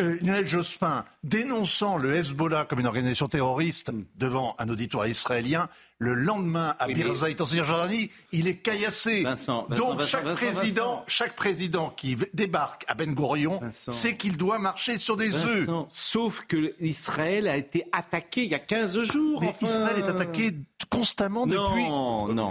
Euh, 0.00 0.18
Lionel 0.20 0.46
Jospin, 0.46 1.06
dénonçant 1.22 1.96
le 1.96 2.14
Hezbollah 2.14 2.66
comme 2.66 2.80
une 2.80 2.86
organisation 2.86 3.28
terroriste 3.28 3.90
devant 4.14 4.54
un 4.58 4.68
auditoire 4.68 5.06
israélien, 5.06 5.70
le 6.04 6.14
lendemain 6.14 6.74
à 6.78 6.86
Oui, 6.86 6.92
mais- 6.96 7.02
Birzeit 7.04 7.40
en 7.40 7.46
Cisjordanie, 7.46 8.10
il 8.32 8.46
est 8.46 8.56
caillassé. 8.56 9.22
Vincent, 9.22 9.66
Vincent, 9.68 9.82
Donc 9.86 9.98
Vincent, 9.98 10.06
chaque 10.10 10.24
Vincent, 10.24 10.52
président, 10.54 10.90
Vincent. 10.90 11.04
chaque 11.08 11.34
président 11.34 11.90
qui 11.96 12.16
débarque 12.34 12.84
à 12.88 12.94
Ben 12.94 13.14
Gurion 13.14 13.60
sait 13.70 14.16
qu'il 14.16 14.36
doit 14.36 14.58
marcher 14.58 14.98
sur 14.98 15.16
des 15.16 15.34
œufs. 15.34 15.68
Sauf 15.88 16.42
que 16.46 16.74
Israël 16.80 17.48
a 17.48 17.56
été 17.56 17.84
attaqué 17.92 18.44
il 18.44 18.50
y 18.50 18.54
a 18.54 18.58
15 18.58 19.00
jours. 19.02 19.40
Mais 19.40 19.48
enfin. 19.48 19.66
Israël 19.66 19.98
est 19.98 20.08
attaqué 20.08 20.54
constamment 20.90 21.46
depuis. 21.46 21.58
Non, 21.88 22.26
non, 22.28 22.50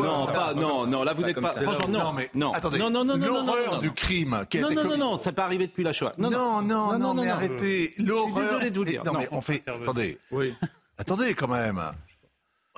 non, 0.00 0.26
pas, 0.26 0.54
non, 0.54 0.86
non, 0.86 1.02
là 1.04 1.12
vous 1.12 1.20
Pas 1.22 1.28
n'êtes 1.28 1.40
pas. 1.40 1.50
Franchement, 1.50 1.88
non, 1.88 2.12
mais 2.14 2.30
non, 2.34 2.52
attendez, 2.52 2.78
non, 2.78 2.90
non, 2.90 3.04
non, 3.04 3.16
non, 3.18 3.26
non, 3.26 3.32
non, 3.44 3.46
l'horreur 3.46 3.72
non, 3.74 3.78
du 3.78 3.88
non. 3.88 3.92
crime 3.94 4.46
qui 4.48 4.58
a 4.58 4.62
Non, 4.62 4.70
été 4.70 4.76
non, 4.82 4.88
non, 4.88 4.96
non, 4.96 5.18
ça 5.18 5.32
peut 5.32 5.42
arriver 5.42 5.66
depuis 5.66 5.84
la 5.84 5.92
Shoah. 5.92 6.14
Non, 6.18 6.30
non, 6.30 6.62
non, 6.62 7.14
mais 7.14 7.28
arrêtez. 7.28 7.92
L'horreur. 7.98 8.44
désolé 8.48 8.70
de 8.70 8.78
vous 8.78 8.84
le 8.84 8.90
dire. 8.90 9.04
Non, 9.04 9.12
Non, 9.12 9.18
mais 9.20 9.28
on 9.30 9.40
fait. 9.40 9.62
Attendez. 9.68 10.18
Oui. 10.30 10.54
Attendez 10.98 11.34
quand 11.34 11.48
même. 11.48 11.80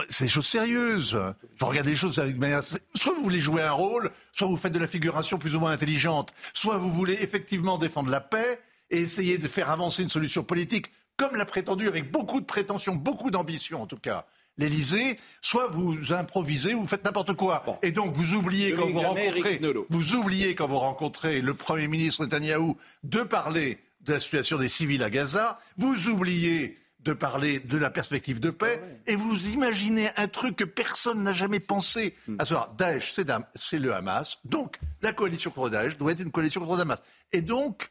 C'est 0.08 0.24
des 0.24 0.30
choses 0.30 0.46
sérieuses. 0.46 1.18
Il 1.42 1.58
faut 1.58 1.66
regarder 1.66 1.90
les 1.90 1.96
choses 1.96 2.18
avec 2.18 2.36
manière. 2.36 2.62
Soit 2.62 3.14
vous 3.14 3.22
voulez 3.22 3.40
jouer 3.40 3.62
un 3.62 3.72
rôle, 3.72 4.10
soit 4.32 4.46
vous 4.46 4.56
faites 4.56 4.72
de 4.72 4.78
la 4.78 4.86
figuration 4.86 5.38
plus 5.38 5.54
ou 5.56 5.60
moins 5.60 5.72
intelligente, 5.72 6.32
soit 6.54 6.78
vous 6.78 6.92
voulez 6.92 7.18
effectivement 7.20 7.78
défendre 7.78 8.10
la 8.10 8.20
paix 8.20 8.60
et 8.90 8.98
essayer 8.98 9.38
de 9.38 9.48
faire 9.48 9.70
avancer 9.70 10.02
une 10.02 10.08
solution 10.08 10.42
politique, 10.42 10.86
comme 11.16 11.34
l'a 11.36 11.44
prétendu 11.44 11.88
avec 11.88 12.10
beaucoup 12.10 12.40
de 12.40 12.46
prétention, 12.46 12.94
beaucoup 12.94 13.30
d'ambition 13.30 13.82
en 13.82 13.86
tout 13.86 13.96
cas. 13.96 14.26
L'Élysée, 14.56 15.18
soit 15.40 15.68
vous 15.68 16.12
improvisez 16.12 16.74
ou 16.74 16.82
vous 16.82 16.88
faites 16.88 17.04
n'importe 17.04 17.34
quoi. 17.34 17.64
Et 17.82 17.92
donc 17.92 18.14
vous 18.14 18.34
oubliez 18.34 18.70
Je 18.70 18.76
quand 18.76 18.90
vous 18.90 18.98
rencontrez, 18.98 19.60
vous 19.88 20.14
oubliez 20.16 20.54
quand 20.56 20.66
vous 20.66 20.78
rencontrez 20.78 21.40
le 21.40 21.54
Premier 21.54 21.86
ministre 21.86 22.24
Netanyahou 22.24 22.76
de 23.04 23.22
parler 23.22 23.78
de 24.00 24.14
la 24.14 24.20
situation 24.20 24.58
des 24.58 24.68
civils 24.68 25.02
à 25.04 25.10
Gaza, 25.10 25.60
vous 25.76 26.08
oubliez 26.08 26.76
de 27.08 27.14
parler 27.14 27.58
de 27.58 27.78
la 27.78 27.88
perspective 27.88 28.38
de 28.38 28.50
paix, 28.50 28.80
et 29.06 29.16
vous 29.16 29.48
imaginez 29.48 30.10
un 30.16 30.28
truc 30.28 30.56
que 30.56 30.64
personne 30.64 31.22
n'a 31.22 31.32
jamais 31.32 31.58
pensé. 31.58 32.14
À 32.38 32.44
savoir, 32.44 32.74
Daesh, 32.74 33.14
c'est 33.54 33.78
le 33.78 33.94
Hamas, 33.94 34.38
donc 34.44 34.78
la 35.00 35.14
coalition 35.14 35.50
contre 35.50 35.70
Daesh 35.70 35.96
doit 35.96 36.12
être 36.12 36.20
une 36.20 36.30
coalition 36.30 36.60
contre 36.60 36.82
Hamas. 36.82 37.00
Et 37.32 37.40
donc, 37.40 37.90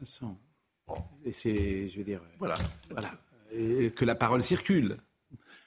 Vincent, 0.00 0.38
Et 1.26 1.32
c'est, 1.32 1.88
je 1.88 1.98
veux 1.98 2.04
dire, 2.04 2.22
voilà. 2.38 2.54
voilà, 2.90 3.10
et 3.52 3.90
que 3.90 4.06
la 4.06 4.14
parole 4.14 4.42
circule. 4.42 4.96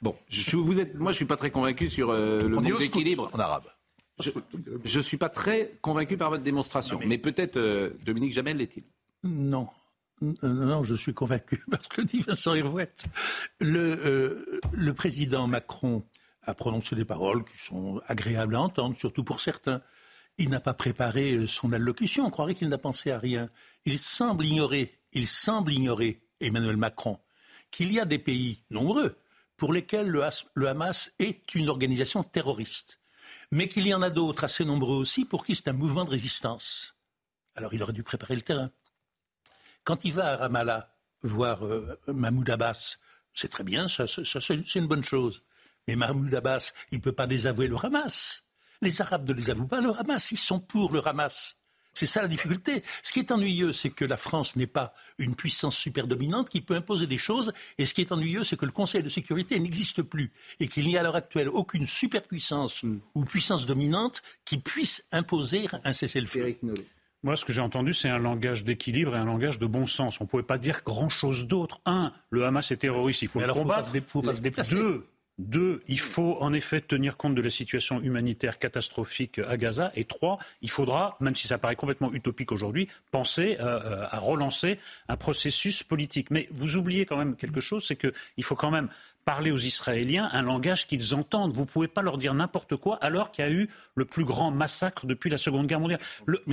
Bon, 0.02 0.16
je, 0.28 0.58
vous 0.58 0.80
êtes, 0.80 0.96
moi 0.96 1.12
je 1.12 1.18
suis 1.18 1.26
pas 1.26 1.38
très 1.38 1.52
convaincu 1.52 1.88
sur 1.88 2.10
euh, 2.10 2.42
le 2.42 2.50
manque 2.50 2.80
d'équilibre. 2.80 3.30
en 3.32 3.40
arabe. 3.40 3.66
Je 4.84 5.00
suis 5.02 5.18
pas 5.18 5.30
très 5.30 5.72
convaincu 5.82 6.18
par 6.18 6.32
votre 6.32 6.44
démonstration, 6.44 7.00
mais, 7.06 7.20
peut-être 7.20 7.58
euh, 7.58 7.92
Dominique 8.04 8.34
Jamel 8.34 8.58
l'est-il? 8.58 8.84
Non. 9.24 9.68
Non, 10.22 10.36
non, 10.44 10.84
je 10.84 10.96
suis 10.96 11.14
convaincu 11.14 11.64
parce 11.72 11.88
que 11.88 12.02
dit 12.02 12.22
Vincent 12.22 12.56
Herouette. 12.56 13.06
Le, 13.60 13.80
euh, 13.80 14.60
le 14.72 14.94
président 14.94 15.48
Macron 15.48 16.06
a 16.44 16.54
prononcé 16.54 16.96
des 16.96 17.06
paroles 17.06 17.44
qui 17.44 17.58
sont 17.58 18.02
agréables 18.08 18.56
à 18.56 18.62
entendre, 18.62 18.98
surtout 18.98 19.24
pour 19.24 19.40
certains. 19.40 19.82
Il 20.38 20.50
n'a 20.50 20.60
pas 20.60 20.74
préparé 20.74 21.34
euh, 21.34 21.48
son 21.48 21.72
allocution. 21.74 22.26
On 22.26 22.30
croirait 22.30 22.56
qu'il 22.56 22.70
n'a 22.70 22.78
pensé 22.78 23.12
à 23.12 23.20
rien. 23.20 23.48
Il 23.86 24.00
semble 24.00 24.46
ignorer, 24.46 24.94
il 25.12 25.28
semble 25.28 25.74
ignorer, 25.74 26.22
Emmanuel 26.40 26.78
Macron, 26.78 27.20
qu'il 27.72 27.92
y 27.92 28.00
a 28.00 28.06
des 28.06 28.20
pays 28.20 28.64
nombreux 28.70 29.18
pour 29.58 29.72
lesquels 29.72 30.08
le 30.08 30.68
Hamas 30.68 31.14
est 31.20 31.56
une 31.56 31.70
organisation 31.70 32.24
terroriste, 32.24 33.00
mais 33.52 33.70
qu'il 33.70 33.88
y 33.88 33.94
en 33.94 34.02
a 34.02 34.10
d'autres 34.10 34.44
assez 34.44 34.66
nombreux 34.66 34.98
aussi 34.98 35.24
pour 35.24 35.46
qui 35.46 35.56
c'est 35.56 35.70
un 35.70 35.74
mouvement 35.74 36.04
de 36.04 36.10
résistance. 36.10 36.98
Alors 37.56 37.74
il 37.74 37.82
aurait 37.82 37.94
dû 37.94 38.04
préparer 38.04 38.36
le 38.36 38.42
terrain. 38.42 38.70
Quand 39.86 40.04
il 40.04 40.14
va 40.14 40.34
à 40.34 40.36
Ramallah 40.38 40.92
voir 41.22 41.64
euh, 41.66 41.98
Mahmoud 42.08 42.50
Abbas, 42.50 42.98
c'est 43.34 43.50
très 43.50 43.64
bien, 43.64 43.88
ça, 43.88 44.06
c'est 44.08 44.76
une 44.76 44.88
bonne 44.88 45.04
chose. 45.04 45.44
Mais 45.88 45.96
Mahmoud 45.96 46.34
Abbas, 46.34 46.74
il 46.92 46.98
ne 46.98 47.04
peut 47.04 47.12
pas 47.12 47.28
désavouer 47.28 47.68
le 47.68 47.78
Hamas. 47.78 48.44
Les 48.82 49.02
Arabes 49.02 49.30
ne 49.30 49.34
les 49.34 49.52
avouent 49.52 49.68
pas 49.68 49.82
le 49.82 49.92
Hamas, 49.92 50.32
ils 50.32 50.38
sont 50.38 50.60
pour 50.60 50.92
le 50.92 51.08
Hamas. 51.08 51.58
C'est 51.94 52.08
ça 52.08 52.22
la 52.22 52.28
difficulté. 52.28 52.84
Ce 53.04 53.14
qui 53.14 53.20
est 53.20 53.32
ennuyeux, 53.32 53.72
c'est 53.72 53.92
que 53.92 54.04
la 54.04 54.18
France 54.18 54.58
n'est 54.58 54.68
pas 54.68 54.94
une 55.18 55.36
puissance 55.36 55.78
super 55.78 56.08
dominante 56.08 56.50
qui 56.50 56.60
peut 56.60 56.76
imposer 56.76 57.08
des 57.08 57.18
choses. 57.18 57.54
Et 57.78 57.86
ce 57.86 57.94
qui 57.94 58.02
est 58.02 58.12
ennuyeux, 58.12 58.44
c'est 58.44 58.58
que 58.58 58.66
le 58.66 58.74
Conseil 58.74 59.02
de 59.02 59.08
sécurité 59.08 59.58
n'existe 59.60 60.02
plus 60.02 60.34
et 60.60 60.68
qu'il 60.68 60.88
n'y 60.88 60.98
a 60.98 61.00
à 61.00 61.04
l'heure 61.04 61.16
actuelle 61.16 61.48
aucune 61.48 61.88
superpuissance 61.88 62.84
ou 63.14 63.24
puissance 63.24 63.66
dominante 63.66 64.24
qui 64.44 64.58
puisse 64.58 65.06
imposer 65.14 65.68
un 65.86 65.94
cessez-le-feu. 65.94 66.58
Moi, 67.26 67.36
ce 67.36 67.44
que 67.44 67.52
j'ai 67.52 67.62
entendu, 67.62 67.92
c'est 67.92 68.08
un 68.08 68.20
langage 68.20 68.64
d'équilibre 68.64 69.16
et 69.16 69.18
un 69.18 69.26
langage 69.26 69.58
de 69.58 69.66
bon 69.66 69.88
sens. 69.88 70.22
On 70.22 70.26
ne 70.26 70.30
pouvait 70.30 70.44
pas 70.44 70.60
dire 70.60 70.84
grand-chose 70.86 71.48
d'autre. 71.48 71.82
Un, 71.88 72.14
le 72.30 72.46
Hamas 72.46 72.70
est 72.70 72.78
terroriste, 72.78 73.24
il 73.24 73.28
faut 73.28 73.40
le 73.40 73.52
combattre. 73.52 73.90
Faut 73.90 74.00
pas, 74.00 74.06
faut 74.08 74.22
pas 74.22 74.36
se 74.36 74.44
déplacer. 74.44 74.76
Deux, 74.76 75.08
deux, 75.40 75.82
il 75.88 76.00
faut 76.00 76.38
en 76.40 76.54
effet 76.54 76.82
tenir 76.82 77.18
compte 77.18 77.34
de 77.34 77.42
la 77.42 77.50
situation 77.50 78.00
humanitaire 78.00 78.60
catastrophique 78.60 79.40
à 79.40 79.58
Gaza. 79.58 79.92
Et 79.96 80.04
trois, 80.04 80.38
il 80.62 80.70
faudra, 80.70 81.18
même 81.20 81.34
si 81.34 81.48
ça 81.48 81.58
paraît 81.58 81.76
complètement 81.76 82.14
utopique 82.14 82.52
aujourd'hui, 82.52 82.90
penser 83.10 83.58
euh, 83.60 83.80
euh, 83.84 84.06
à 84.12 84.20
relancer 84.20 84.78
un 85.10 85.18
processus 85.18 85.82
politique. 85.82 86.30
Mais 86.30 86.48
vous 86.52 86.78
oubliez 86.78 87.08
quand 87.08 87.18
même 87.18 87.36
quelque 87.36 87.60
chose, 87.60 87.88
c'est 87.88 87.96
qu'il 87.96 88.44
faut 88.44 88.56
quand 88.56 88.70
même 88.70 88.88
parler 89.26 89.52
aux 89.52 89.58
Israéliens 89.58 90.30
un 90.32 90.44
langage 90.44 90.88
qu'ils 90.88 91.16
entendent. 91.16 91.54
Vous 91.54 91.62
ne 91.62 91.68
pouvez 91.68 91.88
pas 91.88 92.02
leur 92.04 92.18
dire 92.18 92.34
n'importe 92.34 92.76
quoi 92.78 92.98
alors 93.02 93.32
qu'il 93.32 93.44
y 93.44 93.48
a 93.48 93.52
eu 93.52 93.68
le 93.96 94.06
plus 94.06 94.24
grand 94.24 94.52
massacre 94.52 95.08
depuis 95.08 95.30
la 95.30 95.38
Seconde 95.38 95.68
Guerre 95.68 95.80
mondiale. 95.80 96.00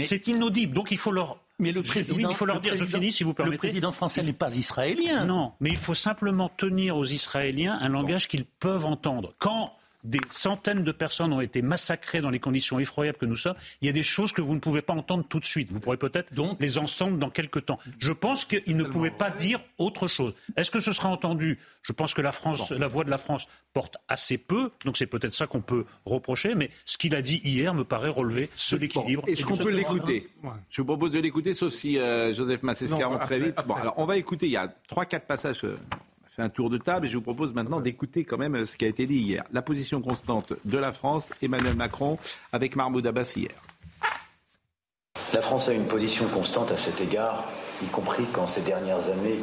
C'est 0.00 0.26
inaudible, 0.26 0.74
donc 0.74 0.90
il 0.90 0.98
faut 0.98 1.12
leur 1.12 1.38
mais 1.58 1.70
le 1.70 1.82
président, 1.82 2.30
il 2.30 2.34
faut 2.34 2.46
leur 2.46 2.58
dire, 2.58 2.74
je 2.74 2.84
finis 2.84 3.12
si 3.12 3.22
vous 3.22 3.34
permettez. 3.34 3.54
Le 3.54 3.58
président 3.58 3.92
français 3.92 4.22
n'est 4.22 4.32
pas 4.32 4.52
israélien. 4.56 5.24
Non, 5.24 5.52
mais 5.60 5.70
il 5.70 5.76
faut 5.76 5.94
simplement 5.94 6.48
tenir 6.48 6.96
aux 6.96 7.04
Israéliens 7.04 7.78
un 7.80 7.88
langage 7.88 8.26
qu'ils 8.26 8.44
peuvent 8.44 8.84
entendre. 8.84 9.32
Quand 9.38 9.72
des 10.04 10.20
centaines 10.30 10.84
de 10.84 10.92
personnes 10.92 11.32
ont 11.32 11.40
été 11.40 11.62
massacrées 11.62 12.20
dans 12.20 12.30
les 12.30 12.40
conditions 12.40 12.78
effroyables 12.78 13.18
que 13.18 13.26
nous 13.26 13.36
sommes, 13.36 13.54
il 13.80 13.86
y 13.86 13.88
a 13.88 13.92
des 13.92 14.02
choses 14.02 14.32
que 14.32 14.42
vous 14.42 14.54
ne 14.54 14.60
pouvez 14.60 14.82
pas 14.82 14.94
entendre 14.94 15.24
tout 15.28 15.40
de 15.40 15.44
suite. 15.44 15.70
Vous 15.70 15.80
pourrez 15.80 15.96
peut-être 15.96 16.34
donc 16.34 16.60
les 16.60 16.78
entendre 16.78 17.16
dans 17.18 17.30
quelques 17.30 17.66
temps. 17.66 17.78
Je 17.98 18.12
pense 18.12 18.44
qu'il 18.44 18.76
ne 18.76 18.84
pouvait 18.84 19.10
pas 19.10 19.30
dire 19.30 19.60
autre 19.78 20.08
chose. 20.08 20.34
Est-ce 20.56 20.70
que 20.70 20.80
ce 20.80 20.92
sera 20.92 21.08
entendu? 21.08 21.58
Je 21.82 21.92
pense 21.92 22.14
que 22.14 22.20
la, 22.20 22.32
France, 22.32 22.70
la 22.70 22.88
voix 22.88 23.04
de 23.04 23.10
la 23.10 23.18
France 23.18 23.46
porte 23.72 23.96
assez 24.08 24.38
peu, 24.38 24.70
donc 24.84 24.96
c'est 24.96 25.06
peut-être 25.06 25.34
ça 25.34 25.46
qu'on 25.46 25.60
peut 25.60 25.84
reprocher, 26.04 26.54
mais 26.54 26.70
ce 26.84 26.98
qu'il 26.98 27.14
a 27.14 27.22
dit 27.22 27.40
hier 27.44 27.74
me 27.74 27.84
paraît 27.84 28.08
relever 28.08 28.50
de 28.70 28.76
l'équilibre. 28.76 29.22
Est-ce 29.26 29.44
qu'on 29.44 29.56
peut 29.56 29.70
l'écouter? 29.70 30.28
Je 30.70 30.82
vous 30.82 30.86
propose 30.86 31.12
de 31.12 31.20
l'écouter, 31.20 31.52
sauf 31.52 31.72
si 31.72 31.98
euh, 31.98 32.32
Joseph 32.32 32.62
Massesca 32.62 33.06
rentre 33.06 33.26
très 33.26 33.38
vite. 33.38 33.54
Bon, 33.66 33.74
alors 33.74 33.94
on 33.96 34.04
va 34.04 34.16
écouter, 34.16 34.46
il 34.46 34.52
y 34.52 34.56
a 34.56 34.72
trois, 34.88 35.04
quatre 35.06 35.26
passages. 35.26 35.64
Euh, 35.64 35.78
fait 36.34 36.42
un 36.42 36.48
tour 36.48 36.70
de 36.70 36.78
table 36.78 37.04
et 37.04 37.08
je 37.10 37.16
vous 37.16 37.22
propose 37.22 37.52
maintenant 37.52 37.80
d'écouter 37.80 38.24
quand 38.24 38.38
même 38.38 38.64
ce 38.64 38.78
qui 38.78 38.86
a 38.86 38.88
été 38.88 39.06
dit 39.06 39.18
hier. 39.18 39.44
La 39.52 39.60
position 39.60 40.00
constante 40.00 40.54
de 40.64 40.78
la 40.78 40.90
France, 40.90 41.30
Emmanuel 41.42 41.76
Macron 41.76 42.18
avec 42.52 42.74
Mahmoud 42.74 43.06
Abbas 43.06 43.34
hier. 43.36 43.50
La 45.34 45.42
France 45.42 45.68
a 45.68 45.74
une 45.74 45.86
position 45.86 46.26
constante 46.28 46.72
à 46.72 46.76
cet 46.76 47.02
égard, 47.02 47.44
y 47.82 47.86
compris 47.86 48.24
quand 48.32 48.46
ces 48.46 48.62
dernières 48.62 49.10
années, 49.10 49.40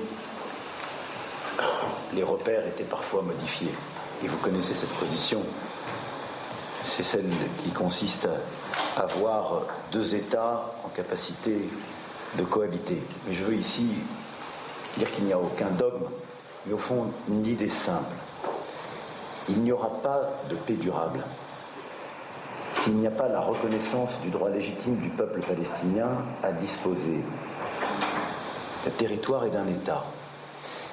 les 2.16 2.24
repères 2.24 2.66
étaient 2.66 2.84
parfois 2.84 3.22
modifiés. 3.22 3.72
Et 4.24 4.28
vous 4.28 4.38
connaissez 4.38 4.74
cette 4.74 4.94
position. 4.94 5.44
C'est 6.86 7.04
celle 7.04 7.30
qui 7.64 7.70
consiste 7.70 8.28
à 8.98 9.02
avoir 9.02 9.62
deux 9.92 10.16
États 10.16 10.74
en 10.84 10.90
capacité 10.90 11.70
de 12.38 12.44
cohabiter. 12.44 13.00
Mais 13.28 13.36
je 13.36 13.44
veux 13.44 13.56
ici 13.56 13.90
dire 14.98 15.12
qu'il 15.12 15.26
n'y 15.26 15.34
a 15.34 15.40
aucun 15.40 15.70
dogme 15.70 16.06
mais 16.70 16.76
au 16.76 16.78
fond 16.78 17.08
une 17.28 17.46
idée 17.46 17.70
simple. 17.70 18.16
Il 19.50 19.62
n'y 19.62 19.72
aura 19.72 19.90
pas 20.02 20.22
de 20.50 20.56
paix 20.56 20.74
durable 20.74 21.22
s'il 22.82 22.96
n'y 22.96 23.08
a 23.08 23.12
pas 23.12 23.28
la 23.28 23.42
reconnaissance 23.42 24.12
du 24.22 24.30
droit 24.30 24.50
légitime 24.50 24.96
du 24.98 25.10
peuple 25.10 25.40
palestinien 25.40 26.10
à 26.44 26.52
disposer 26.52 27.22
d'un 28.86 28.92
territoire 28.92 29.46
et 29.46 29.50
d'un 29.50 29.68
État. 29.68 30.06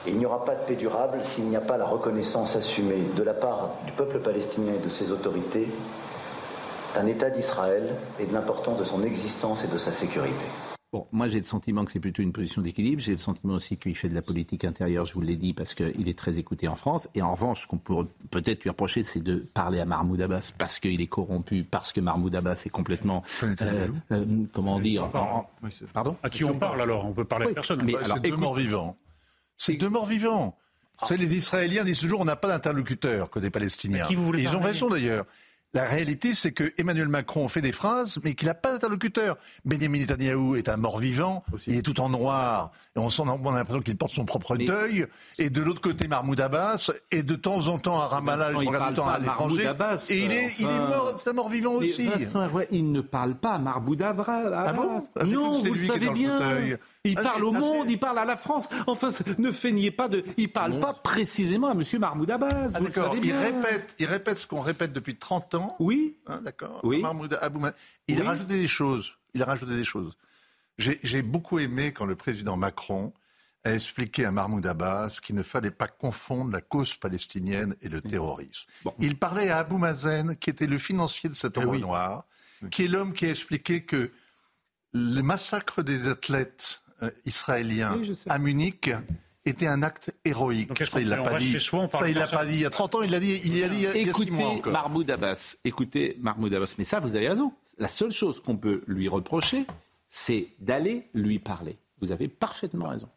Et 0.06 0.10
il 0.10 0.18
n'y 0.18 0.26
aura 0.26 0.44
pas 0.44 0.54
de 0.54 0.64
paix 0.64 0.76
durable 0.76 1.18
s'il 1.22 1.44
n'y 1.44 1.56
a 1.56 1.60
pas 1.60 1.76
la 1.76 1.84
reconnaissance 1.84 2.56
assumée 2.56 3.02
de 3.14 3.22
la 3.22 3.34
part 3.34 3.70
du 3.84 3.92
peuple 3.92 4.18
palestinien 4.20 4.72
et 4.74 4.84
de 4.84 4.88
ses 4.88 5.10
autorités 5.10 5.68
d'un 6.94 7.06
État 7.06 7.28
d'Israël 7.28 7.94
et 8.18 8.24
de 8.24 8.32
l'importance 8.32 8.78
de 8.78 8.84
son 8.84 9.02
existence 9.02 9.62
et 9.64 9.68
de 9.68 9.76
sa 9.76 9.92
sécurité. 9.92 10.46
Bon, 10.92 11.08
moi 11.10 11.28
j'ai 11.28 11.38
le 11.38 11.44
sentiment 11.44 11.84
que 11.84 11.90
c'est 11.90 12.00
plutôt 12.00 12.22
une 12.22 12.32
position 12.32 12.62
d'équilibre. 12.62 13.02
J'ai 13.02 13.12
le 13.12 13.18
sentiment 13.18 13.54
aussi 13.54 13.76
qu'il 13.76 13.96
fait 13.96 14.08
de 14.08 14.14
la 14.14 14.22
politique 14.22 14.64
intérieure, 14.64 15.04
je 15.04 15.14
vous 15.14 15.20
l'ai 15.20 15.36
dit, 15.36 15.52
parce 15.52 15.74
qu'il 15.74 16.08
est 16.08 16.18
très 16.18 16.38
écouté 16.38 16.68
en 16.68 16.76
France. 16.76 17.08
Et 17.14 17.22
en 17.22 17.32
revanche, 17.32 17.62
ce 17.62 17.66
qu'on 17.66 17.78
peut 17.78 18.06
peut-être 18.30 18.62
lui 18.62 18.70
reprocher, 18.70 19.02
c'est 19.02 19.22
de 19.22 19.36
parler 19.52 19.80
à 19.80 19.84
Mahmoud 19.84 20.20
Abbas 20.22 20.52
parce 20.56 20.78
qu'il 20.78 21.00
est 21.00 21.06
corrompu, 21.08 21.64
parce 21.64 21.92
que 21.92 22.00
Mahmoud 22.00 22.34
Abbas 22.34 22.62
est 22.66 22.70
complètement. 22.70 23.24
Euh, 23.42 23.88
euh, 24.12 24.24
comment 24.52 24.78
dire 24.78 25.10
Pardon 25.92 26.16
À 26.22 26.30
qui 26.30 26.44
on 26.44 26.56
parle 26.56 26.80
alors? 26.80 27.04
On 27.04 27.12
peut 27.12 27.24
parler 27.24 27.46
à 27.46 27.54
personne. 27.54 27.82
Mais 27.82 27.94
alors, 27.96 28.18
c'est 28.22 28.30
deux 28.30 28.36
morts 28.36 28.54
vivants. 28.54 28.96
C'est 29.56 29.74
deux 29.74 29.88
morts 29.88 30.06
vivants. 30.06 30.56
Vous 31.00 31.08
savez, 31.08 31.20
les 31.20 31.34
Israéliens 31.34 31.84
disent 31.84 31.98
toujours 31.98 32.20
on 32.20 32.24
n'a 32.24 32.36
pas 32.36 32.48
d'interlocuteur 32.48 33.28
que 33.28 33.38
des 33.38 33.50
Palestiniens. 33.50 34.06
Ils 34.08 34.56
ont 34.56 34.60
raison 34.60 34.88
d'ailleurs. 34.88 35.26
La 35.76 35.84
réalité, 35.84 36.32
c'est 36.32 36.52
que 36.52 36.72
Emmanuel 36.78 37.08
Macron 37.08 37.48
fait 37.48 37.60
des 37.60 37.70
phrases, 37.70 38.18
mais 38.24 38.34
qu'il 38.34 38.48
n'a 38.48 38.54
pas 38.54 38.72
d'interlocuteur. 38.72 39.36
Benjamin 39.66 39.98
Netanyahu 39.98 40.56
est 40.56 40.70
un 40.70 40.78
mort-vivant, 40.78 41.44
il 41.66 41.76
est 41.76 41.82
tout 41.82 42.00
en 42.00 42.08
noir, 42.08 42.72
et 42.96 42.98
on, 42.98 43.08
on 43.18 43.52
a 43.52 43.58
l'impression 43.58 43.82
qu'il 43.82 43.94
porte 43.94 44.12
son 44.12 44.24
propre 44.24 44.56
deuil. 44.56 45.04
Et 45.36 45.50
de 45.50 45.60
l'autre 45.60 45.82
côté, 45.82 46.08
Mahmoud 46.08 46.40
Abbas, 46.40 46.90
et 47.10 47.22
de 47.22 47.34
temps 47.34 47.68
en 47.68 47.78
temps 47.78 48.00
à 48.00 48.06
Ramallah, 48.06 48.52
il 48.52 48.68
regarde 48.68 48.94
temps 48.94 49.06
à 49.06 49.18
l'étranger. 49.18 49.70
Et 50.08 50.24
il 50.24 50.32
est, 50.32 50.60
il 50.60 50.66
est 50.66 50.78
mort, 50.78 51.12
c'est 51.18 51.28
un 51.28 51.34
mort-vivant 51.34 51.72
aussi. 51.72 52.08
il 52.70 52.90
ne 52.90 53.02
parle 53.02 53.34
pas 53.34 53.52
à 53.52 53.58
Mahmoud 53.58 54.00
Abbas. 54.00 54.24
Ah 54.54 54.72
bon? 54.72 55.06
Ah, 55.14 55.24
non, 55.24 55.62
vous 55.62 55.74
le 55.74 55.78
savez 55.78 56.08
bien. 56.08 56.40
Il 57.06 57.18
ah, 57.18 57.22
parle 57.22 57.44
au 57.44 57.52
monde, 57.52 57.90
il 57.90 57.98
parle 57.98 58.18
à 58.18 58.24
la 58.24 58.36
France. 58.36 58.68
Enfin, 58.86 59.10
ne 59.38 59.50
feignez 59.52 59.90
pas 59.90 60.08
de. 60.08 60.24
Il 60.36 60.50
parle 60.50 60.78
pas 60.80 60.92
précisément 60.92 61.68
à 61.68 61.72
M. 61.72 61.82
Mahmoud 61.98 62.30
Abbas. 62.30 62.70
Ah, 62.74 62.80
d'accord. 62.80 63.14
Il 63.22 63.32
répète, 63.32 63.94
il 63.98 64.06
répète 64.06 64.38
ce 64.38 64.46
qu'on 64.46 64.60
répète 64.60 64.92
depuis 64.92 65.16
30 65.16 65.54
ans. 65.54 65.76
Oui. 65.78 66.16
Hein, 66.26 66.40
d'accord. 66.42 66.80
Oui. 66.82 67.00
Mahmoud 67.00 67.36
Il 68.08 68.20
a 68.20 68.24
rajouté 68.24 68.60
des 68.60 68.68
choses. 68.68 69.14
Il 69.34 69.42
a 69.42 69.46
rajouté 69.46 69.76
des 69.76 69.84
choses. 69.84 70.16
J'ai 70.78 71.22
beaucoup 71.22 71.58
aimé 71.58 71.92
quand 71.92 72.04
le 72.04 72.16
président 72.16 72.56
Macron 72.56 73.12
a 73.64 73.74
expliqué 73.74 74.24
à 74.24 74.30
Mahmoud 74.30 74.64
Abbas 74.66 75.18
qu'il 75.22 75.34
ne 75.34 75.42
fallait 75.42 75.70
pas 75.70 75.88
confondre 75.88 76.52
la 76.52 76.60
cause 76.60 76.94
palestinienne 76.94 77.74
et 77.80 77.88
le 77.88 78.00
terrorisme. 78.00 78.68
Il 79.00 79.18
parlait 79.18 79.48
à 79.48 79.58
Abou 79.58 79.78
Mazen, 79.78 80.36
qui 80.36 80.50
était 80.50 80.66
le 80.66 80.78
financier 80.78 81.28
de 81.28 81.34
cet 81.34 81.58
homme 81.58 81.74
eh 81.74 81.78
noir, 81.78 82.26
qui 82.70 82.84
est 82.84 82.88
l'homme 82.88 83.12
qui 83.12 83.26
a 83.26 83.30
expliqué 83.30 83.84
que 83.84 84.12
le 84.92 85.20
massacre 85.20 85.82
des 85.82 86.08
athlètes 86.08 86.82
euh, 87.02 87.10
israélien 87.24 88.00
à 88.28 88.38
Munich 88.38 88.90
était 89.44 89.66
un 89.66 89.82
acte 89.82 90.12
héroïque. 90.24 90.84
ça, 90.84 91.00
il 91.00 91.08
l'a 91.08 91.18
pas 91.18 91.38
dit. 91.38 91.58
ça, 91.60 92.08
il 92.08 92.16
l'a 92.16 92.26
pas 92.26 92.44
dit. 92.44 92.54
Il 92.54 92.60
y 92.60 92.66
a 92.66 92.70
30 92.70 92.96
ans, 92.96 93.02
il 93.02 93.10
l'a 93.10 93.20
dit. 93.20 93.40
Il. 93.44 93.56
Il 93.56 93.80
y 93.80 93.86
a 93.86 93.96
écoutez 93.96 94.30
mois 94.30 94.48
encore. 94.48 94.72
Mahmoud 94.72 95.10
Abbas. 95.10 95.56
Écoutez 95.64 96.16
Mahmoud 96.20 96.52
Abbas. 96.52 96.74
Mais 96.78 96.84
ça, 96.84 97.00
vous 97.00 97.14
avez 97.14 97.28
raison. 97.28 97.52
La 97.78 97.88
seule 97.88 98.10
chose 98.10 98.40
qu'on 98.40 98.56
peut 98.56 98.82
lui 98.86 99.08
reprocher, 99.08 99.66
c'est 100.08 100.48
d'aller 100.58 101.08
lui 101.14 101.38
parler. 101.38 101.78
Vous 102.00 102.12
avez 102.12 102.28
parfaitement 102.28 102.88
raison. 102.88 103.08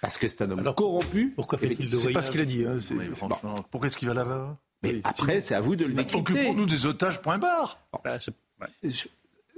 Parce 0.00 0.16
que 0.16 0.28
c'est 0.28 0.42
un 0.42 0.50
homme 0.50 0.62
corrompu. 0.74 1.32
Pourquoi 1.34 1.58
fait-il 1.58 1.92
C'est 1.92 2.12
pas 2.12 2.22
ce 2.22 2.30
qu'il 2.30 2.40
a 2.40 2.44
dit. 2.44 2.64
Hein, 2.64 2.78
Pourquoi 3.70 3.88
est-ce 3.88 3.98
qu'il 3.98 4.08
va 4.08 4.14
là-bas? 4.14 4.56
Mais 4.82 5.00
après, 5.02 5.40
c'est 5.40 5.56
à 5.56 5.60
vous 5.60 5.74
de 5.74 5.84
le 5.84 5.92
décrypter. 5.92 6.34
Occupons-nous 6.34 6.66
des 6.66 6.86
otages, 6.86 7.20
point 7.20 7.38
barre. 7.38 7.80
Bah, 8.04 8.18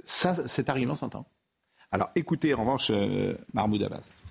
ça, 0.03 0.47
cet 0.47 0.69
argument 0.69 0.95
s'entend. 0.95 1.27
Alors 1.91 2.09
écoutez 2.15 2.53
en 2.53 2.61
revanche 2.61 2.89
euh, 2.89 3.35
Mahmoud 3.53 3.83
Abbas. 3.83 4.21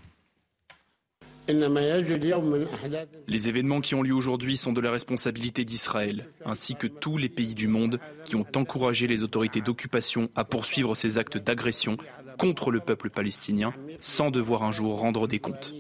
Les 3.27 3.49
événements 3.49 3.81
qui 3.81 3.95
ont 3.95 4.03
lieu 4.03 4.15
aujourd'hui 4.15 4.57
sont 4.57 4.73
de 4.73 4.81
la 4.81 4.91
responsabilité 4.91 5.65
d'Israël, 5.65 6.27
ainsi 6.45 6.75
que 6.75 6.87
tous 6.87 7.19
les 7.19 7.29
pays 7.29 7.55
du 7.55 7.67
monde 7.67 7.99
qui 8.25 8.37
ont 8.37 8.47
encouragé 8.55 9.07
les 9.07 9.23
autorités 9.23 9.61
d'occupation 9.61 10.31
à 10.37 10.45
poursuivre 10.45 10.95
ces 10.95 11.19
actes 11.19 11.39
d'agression 11.39 11.97
contre 12.39 12.71
le 12.71 12.81
peuple 12.81 13.11
palestinien 13.11 13.75
sans 14.01 14.31
devoir 14.31 14.63
un 14.63 14.73
jour 14.73 14.99
rendre 14.99 15.27
des 15.27 15.41
comptes. 15.41 15.75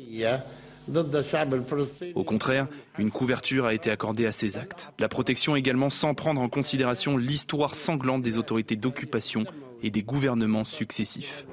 Au 2.14 2.24
contraire, 2.24 2.66
une 2.98 3.10
couverture 3.10 3.66
a 3.66 3.74
été 3.74 3.90
accordée 3.90 4.26
à 4.26 4.32
ces 4.32 4.58
actes. 4.58 4.90
La 4.98 5.08
protection 5.08 5.56
également 5.56 5.88
sans 5.88 6.14
prendre 6.14 6.40
en 6.40 6.48
considération 6.48 7.16
l'histoire 7.16 7.74
sanglante 7.74 8.22
des 8.22 8.38
autorités 8.38 8.76
d'occupation 8.76 9.44
et 9.82 9.90
des 9.90 10.02
gouvernements 10.02 10.64
successifs. 10.64 11.44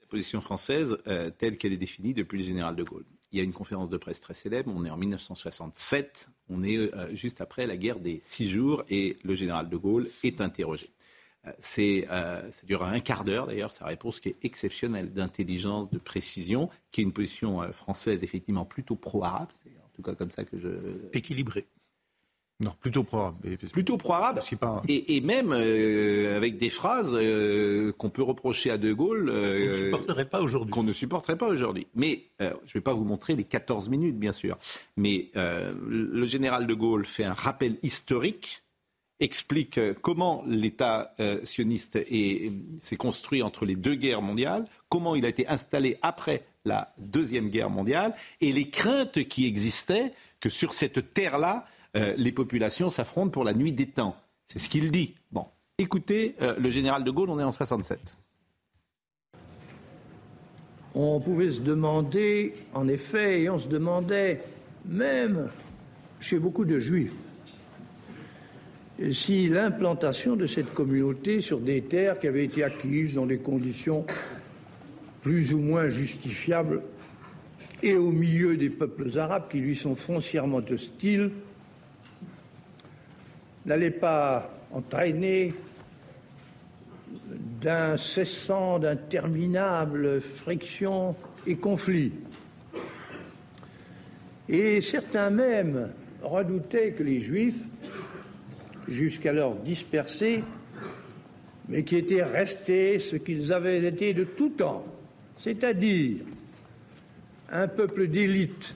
La 0.00 0.06
position 0.08 0.40
française 0.40 0.98
euh, 1.06 1.30
telle 1.30 1.56
qu'elle 1.58 1.72
est 1.72 1.78
définie 1.78 2.14
depuis 2.14 2.38
le 2.38 2.44
général 2.44 2.76
de 2.76 2.82
Gaulle. 2.82 3.04
Il 3.32 3.38
y 3.38 3.40
a 3.40 3.44
une 3.44 3.52
conférence 3.52 3.90
de 3.90 3.96
presse 3.96 4.20
très 4.20 4.34
célèbre, 4.34 4.72
on 4.74 4.84
est 4.84 4.90
en 4.90 4.96
1967, 4.96 6.28
on 6.48 6.64
est 6.64 6.76
euh, 6.76 7.14
juste 7.14 7.40
après 7.40 7.66
la 7.66 7.76
guerre 7.76 8.00
des 8.00 8.20
six 8.24 8.50
jours 8.50 8.82
et 8.88 9.18
le 9.22 9.34
général 9.34 9.68
de 9.68 9.76
Gaulle 9.76 10.08
est 10.24 10.40
interrogé. 10.40 10.90
Euh, 11.46 11.52
c'est, 11.60 12.06
ça 12.08 12.66
dure 12.66 12.82
un 12.82 13.00
quart 13.00 13.24
d'heure 13.24 13.46
d'ailleurs, 13.46 13.72
sa 13.72 13.86
réponse 13.86 14.18
qui 14.20 14.30
est 14.30 14.36
exceptionnelle 14.42 15.12
d'intelligence, 15.12 15.90
de 15.90 15.98
précision, 15.98 16.68
qui 16.90 17.00
est 17.00 17.04
une 17.04 17.12
position 17.12 17.72
française 17.72 18.24
effectivement 18.24 18.64
plutôt 18.64 18.96
pro-arabe, 18.96 19.50
tout 20.00 20.10
cas 20.10 20.14
comme 20.14 20.30
ça 20.30 20.44
que 20.44 20.56
je... 20.56 20.68
Équilibré. 21.12 21.66
Non, 22.60 22.72
plutôt 22.78 23.04
pro-arabe. 23.04 23.36
Plutôt 23.72 23.96
pro-arabe. 23.96 24.40
Pas... 24.60 24.82
Et, 24.86 25.16
et, 25.16 25.20
même 25.22 25.52
euh, 25.52 26.36
avec 26.36 26.58
des 26.58 26.68
phrases 26.68 27.12
euh, 27.14 27.92
qu'on 27.92 28.10
peut 28.10 28.22
reprocher 28.22 28.70
à 28.70 28.76
De 28.76 28.92
Gaulle. 28.92 29.30
Euh, 29.32 29.96
pas 30.30 30.42
aujourd'hui. 30.42 30.70
Qu'on 30.70 30.82
ne 30.82 30.92
supporterait 30.92 31.38
pas 31.38 31.48
aujourd'hui. 31.48 31.86
Mais 31.94 32.24
je 32.38 32.44
ne 32.44 32.72
vais 32.74 32.80
pas 32.82 32.92
vous 32.92 33.04
montrer 33.04 33.34
les 33.34 33.44
14 33.44 33.88
minutes, 33.88 34.18
bien 34.18 34.34
sûr. 34.34 34.58
Mais 34.96 35.30
le 35.34 36.24
général 36.26 36.66
De 36.66 36.74
Gaulle 36.74 37.06
fait 37.06 37.24
un 37.24 37.32
rappel 37.32 37.76
historique 37.82 38.62
explique 39.22 39.78
comment 40.00 40.42
l'État 40.46 41.14
sioniste 41.44 41.98
s'est 42.80 42.96
construit 42.96 43.42
entre 43.42 43.66
les 43.66 43.76
deux 43.76 43.94
guerres 43.94 44.22
mondiales, 44.22 44.64
comment 44.88 45.14
il 45.14 45.26
a 45.26 45.28
été 45.28 45.46
installé 45.46 45.98
après 46.00 46.46
la 46.64 46.94
Deuxième 46.96 47.50
Guerre 47.50 47.68
mondiale, 47.68 48.14
et 48.40 48.52
les 48.52 48.70
craintes 48.70 49.24
qui 49.24 49.46
existaient 49.46 50.12
que 50.40 50.48
sur 50.48 50.72
cette 50.72 51.12
terre-là, 51.12 51.66
euh, 51.96 52.14
les 52.16 52.32
populations 52.32 52.90
s'affrontent 52.90 53.30
pour 53.30 53.44
la 53.44 53.54
nuit 53.54 53.72
des 53.72 53.86
temps. 53.86 54.16
C'est 54.46 54.58
ce 54.58 54.68
qu'il 54.68 54.90
dit. 54.90 55.14
Bon, 55.32 55.46
écoutez 55.78 56.34
euh, 56.40 56.56
le 56.58 56.70
général 56.70 57.04
de 57.04 57.10
Gaulle, 57.10 57.30
on 57.30 57.38
est 57.38 57.44
en 57.44 57.50
67. 57.50 58.18
On 60.94 61.20
pouvait 61.20 61.50
se 61.50 61.60
demander, 61.60 62.54
en 62.74 62.88
effet, 62.88 63.42
et 63.42 63.50
on 63.50 63.58
se 63.58 63.68
demandait, 63.68 64.40
même 64.84 65.48
chez 66.18 66.38
beaucoup 66.38 66.64
de 66.64 66.78
juifs, 66.78 67.14
si 69.12 69.48
l'implantation 69.48 70.36
de 70.36 70.46
cette 70.46 70.74
communauté 70.74 71.40
sur 71.40 71.60
des 71.60 71.80
terres 71.82 72.18
qui 72.18 72.26
avaient 72.26 72.44
été 72.44 72.62
acquises 72.64 73.14
dans 73.14 73.26
des 73.26 73.38
conditions 73.38 74.04
plus 75.22 75.54
ou 75.54 75.58
moins 75.58 75.88
justifiables 75.88 76.82
et 77.82 77.94
au 77.94 78.10
milieu 78.10 78.56
des 78.56 78.68
peuples 78.68 79.18
arabes 79.18 79.48
qui 79.50 79.58
lui 79.58 79.76
sont 79.76 79.94
foncièrement 79.94 80.60
hostiles, 80.70 81.30
n'allait 83.66 83.90
pas 83.90 84.50
entraîner 84.72 85.52
d'incessants, 87.60 88.78
d'interminables 88.78 90.20
frictions 90.20 91.14
et 91.46 91.56
conflits. 91.56 92.12
Et 94.48 94.80
certains 94.80 95.30
même 95.30 95.90
redoutaient 96.22 96.92
que 96.92 97.02
les 97.02 97.20
Juifs, 97.20 97.62
jusqu'alors 98.88 99.54
dispersés, 99.56 100.42
mais 101.68 101.84
qui 101.84 101.96
étaient 101.96 102.24
restés 102.24 102.98
ce 102.98 103.16
qu'ils 103.16 103.52
avaient 103.52 103.84
été 103.84 104.12
de 104.12 104.24
tout 104.24 104.50
temps, 104.50 104.84
c'est-à-dire 105.36 106.16
un 107.52 107.68
peuple 107.68 108.08
d'élite, 108.08 108.74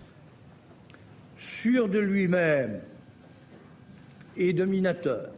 sûr 1.39 1.89
de 1.89 1.99
lui-même, 1.99 2.81
et 4.37 4.53
dominateur. 4.53 5.31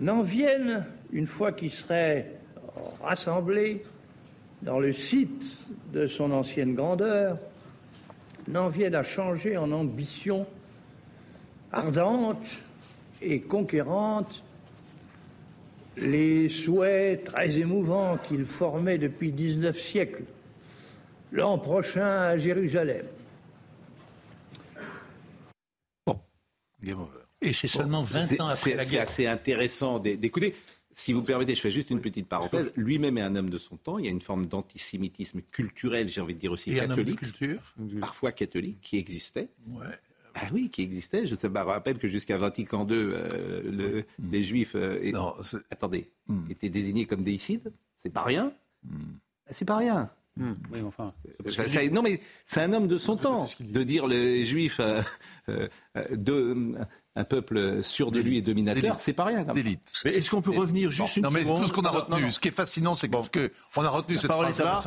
N'en 0.00 0.22
viennent, 0.22 0.86
une 1.12 1.26
fois 1.26 1.52
qu'ils 1.52 1.72
seraient 1.72 2.32
rassemblés 3.02 3.84
dans 4.62 4.78
le 4.78 4.92
site 4.92 5.66
de 5.92 6.06
son 6.06 6.30
ancienne 6.32 6.74
grandeur, 6.74 7.38
n'en 8.48 8.68
viennent 8.68 8.94
à 8.94 9.02
changer 9.02 9.56
en 9.56 9.70
ambition 9.72 10.46
ardente 11.72 12.46
et 13.22 13.40
conquérante 13.40 14.42
les 15.96 16.48
souhaits 16.48 17.24
très 17.24 17.58
émouvants 17.58 18.16
qu'il 18.16 18.44
formait 18.44 18.98
depuis 18.98 19.32
19 19.32 19.78
siècles, 19.78 20.22
l'an 21.32 21.58
prochain 21.58 22.22
à 22.22 22.36
Jérusalem, 22.36 23.04
Et 27.42 27.52
c'est 27.52 27.68
seulement 27.68 28.02
20 28.02 28.40
ans 28.40 28.48
après 28.48 28.74
la 28.74 28.84
guerre. 28.84 29.08
C'est 29.08 29.24
assez 29.24 29.26
intéressant 29.26 29.98
d'écouter. 29.98 30.54
Si 30.92 31.12
vous 31.12 31.22
permettez, 31.22 31.54
je 31.54 31.60
fais 31.60 31.70
juste 31.70 31.90
une 31.90 32.00
petite 32.00 32.28
parenthèse. 32.28 32.72
Lui-même 32.76 33.16
est 33.18 33.22
un 33.22 33.36
homme 33.36 33.50
de 33.50 33.58
son 33.58 33.76
temps. 33.76 33.98
Il 33.98 34.04
y 34.04 34.08
a 34.08 34.10
une 34.10 34.20
forme 34.20 34.46
d'antisémitisme 34.46 35.40
culturel, 35.40 36.08
j'ai 36.08 36.20
envie 36.20 36.34
de 36.34 36.40
dire 36.40 36.52
aussi 36.52 36.74
catholique, 36.74 37.20
parfois 38.00 38.32
catholique, 38.32 38.80
qui 38.80 38.98
existait. 38.98 39.48
Ouais. 39.68 39.86
Ah 40.34 40.46
oui, 40.52 40.70
qui 40.70 40.82
existait. 40.82 41.26
Je, 41.26 41.34
me 41.46 41.58
rappelle 41.58 41.98
que 41.98 42.08
jusqu'à 42.08 42.36
Vatican 42.36 42.86
II, 42.88 42.96
euh, 42.96 43.62
le, 43.64 44.04
mm. 44.18 44.30
les 44.30 44.42
Juifs 44.42 44.74
euh, 44.74 45.32
attendez, 45.70 46.10
mm. 46.28 46.50
étaient 46.50 46.68
désignés 46.68 47.06
comme 47.06 47.22
déicides. 47.22 47.72
C'est 47.96 48.10
pas 48.12 48.22
rien. 48.22 48.52
Mm. 48.84 48.98
C'est 49.50 49.64
pas 49.64 49.76
rien. 49.76 50.10
Hmm. 50.36 50.54
Oui, 50.72 50.80
enfin, 50.86 51.12
non, 51.90 52.02
mais 52.02 52.20
c'est 52.46 52.62
un 52.62 52.72
homme 52.72 52.86
de 52.86 52.96
son 52.96 53.16
temps 53.16 53.46
de 53.58 53.82
dire 53.82 54.06
les 54.06 54.46
Juifs 54.46 54.80
euh, 54.80 55.02
euh, 55.48 55.68
de, 56.12 56.74
un 57.16 57.24
peuple 57.24 57.82
sûr 57.82 58.10
de 58.12 58.20
lui 58.20 58.36
et 58.36 58.42
dominateur, 58.42 59.00
c'est 59.00 59.12
pas 59.12 59.24
rien. 59.24 59.44
Mais 59.54 60.10
est-ce 60.12 60.30
qu'on 60.30 60.40
peut 60.40 60.56
revenir 60.56 60.90
juste 60.90 61.16
une 61.16 61.24
non, 61.24 61.30
mais 61.30 61.44
tout 61.44 61.66
ce 61.66 61.72
qu'on 61.72 61.82
a 61.82 61.90
retenu, 61.90 62.30
ce 62.30 62.38
qui 62.38 62.48
est 62.48 62.52
fascinant, 62.52 62.94
c'est 62.94 63.08
que 63.08 63.50
on 63.76 63.82
a 63.82 63.88
retenu 63.88 64.16
cette 64.16 64.30
phrase-là, 64.30 64.80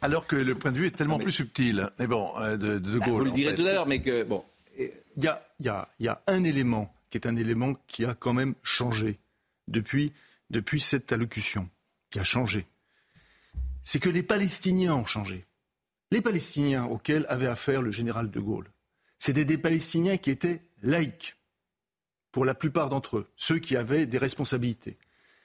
alors 0.00 0.26
que 0.26 0.36
le 0.36 0.54
point 0.54 0.72
de 0.72 0.78
vue 0.78 0.86
est 0.86 0.96
tellement 0.96 1.18
plus 1.18 1.32
subtil. 1.32 1.90
Mais 1.98 2.06
bon, 2.06 2.32
euh, 2.38 2.56
de, 2.56 2.78
de 2.78 2.98
bah, 2.98 3.06
Gaulle. 3.06 3.18
Vous 3.18 3.24
le 3.26 3.32
direz 3.32 3.54
tout 3.54 3.62
à 3.62 3.72
l'heure, 3.72 3.86
mais 3.86 4.00
que 4.00 4.24
bon. 4.24 4.44
Il 4.78 5.24
y 5.24 5.28
a, 5.28 5.42
y, 5.60 5.68
a, 5.68 5.88
y 5.98 6.08
a 6.08 6.20
un 6.26 6.44
élément 6.44 6.92
qui 7.10 7.16
est 7.16 7.26
un 7.26 7.36
élément 7.36 7.74
qui 7.86 8.04
a 8.04 8.14
quand 8.14 8.34
même 8.34 8.54
changé 8.62 9.18
depuis, 9.68 10.12
depuis 10.50 10.80
cette 10.80 11.12
allocution, 11.12 11.70
qui 12.10 12.18
a 12.18 12.24
changé 12.24 12.66
c'est 13.86 14.00
que 14.00 14.10
les 14.10 14.24
Palestiniens 14.24 14.96
ont 14.96 15.06
changé. 15.06 15.46
Les 16.10 16.20
Palestiniens 16.20 16.86
auxquels 16.86 17.24
avait 17.28 17.46
affaire 17.46 17.82
le 17.82 17.92
général 17.92 18.30
de 18.30 18.40
Gaulle, 18.40 18.68
c'était 19.16 19.44
des 19.44 19.58
Palestiniens 19.58 20.16
qui 20.16 20.30
étaient 20.30 20.60
laïcs, 20.82 21.36
pour 22.32 22.44
la 22.44 22.54
plupart 22.54 22.88
d'entre 22.88 23.18
eux, 23.18 23.28
ceux 23.36 23.60
qui 23.60 23.76
avaient 23.76 24.04
des 24.04 24.18
responsabilités. 24.18 24.98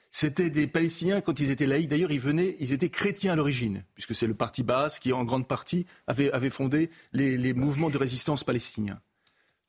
C'était 0.10 0.49
des 0.49 0.67
Palestiniens, 0.67 1.21
quand 1.21 1.39
ils 1.39 1.51
étaient 1.51 1.67
laïcs, 1.67 1.88
d'ailleurs, 1.88 2.12
ils 2.12 2.19
venaient, 2.19 2.58
ils 2.60 2.73
étaient 2.73 2.89
chrétiens 2.89 3.34
à 3.34 3.36
l'origine, 3.36 3.86
puisque 3.93 4.15
c'est 4.15 4.27
le 4.27 4.34
parti 4.34 4.63
Baas 4.63 4.97
qui, 4.99 5.13
en 5.13 5.23
grande 5.23 5.47
partie, 5.47 5.86
avait, 6.08 6.49
fondé 6.49 6.89
les, 7.13 7.38
les 7.38 7.54
mouvements 7.54 7.91
de 7.91 7.97
résistance 7.97 8.43
palestiniens. 8.43 8.99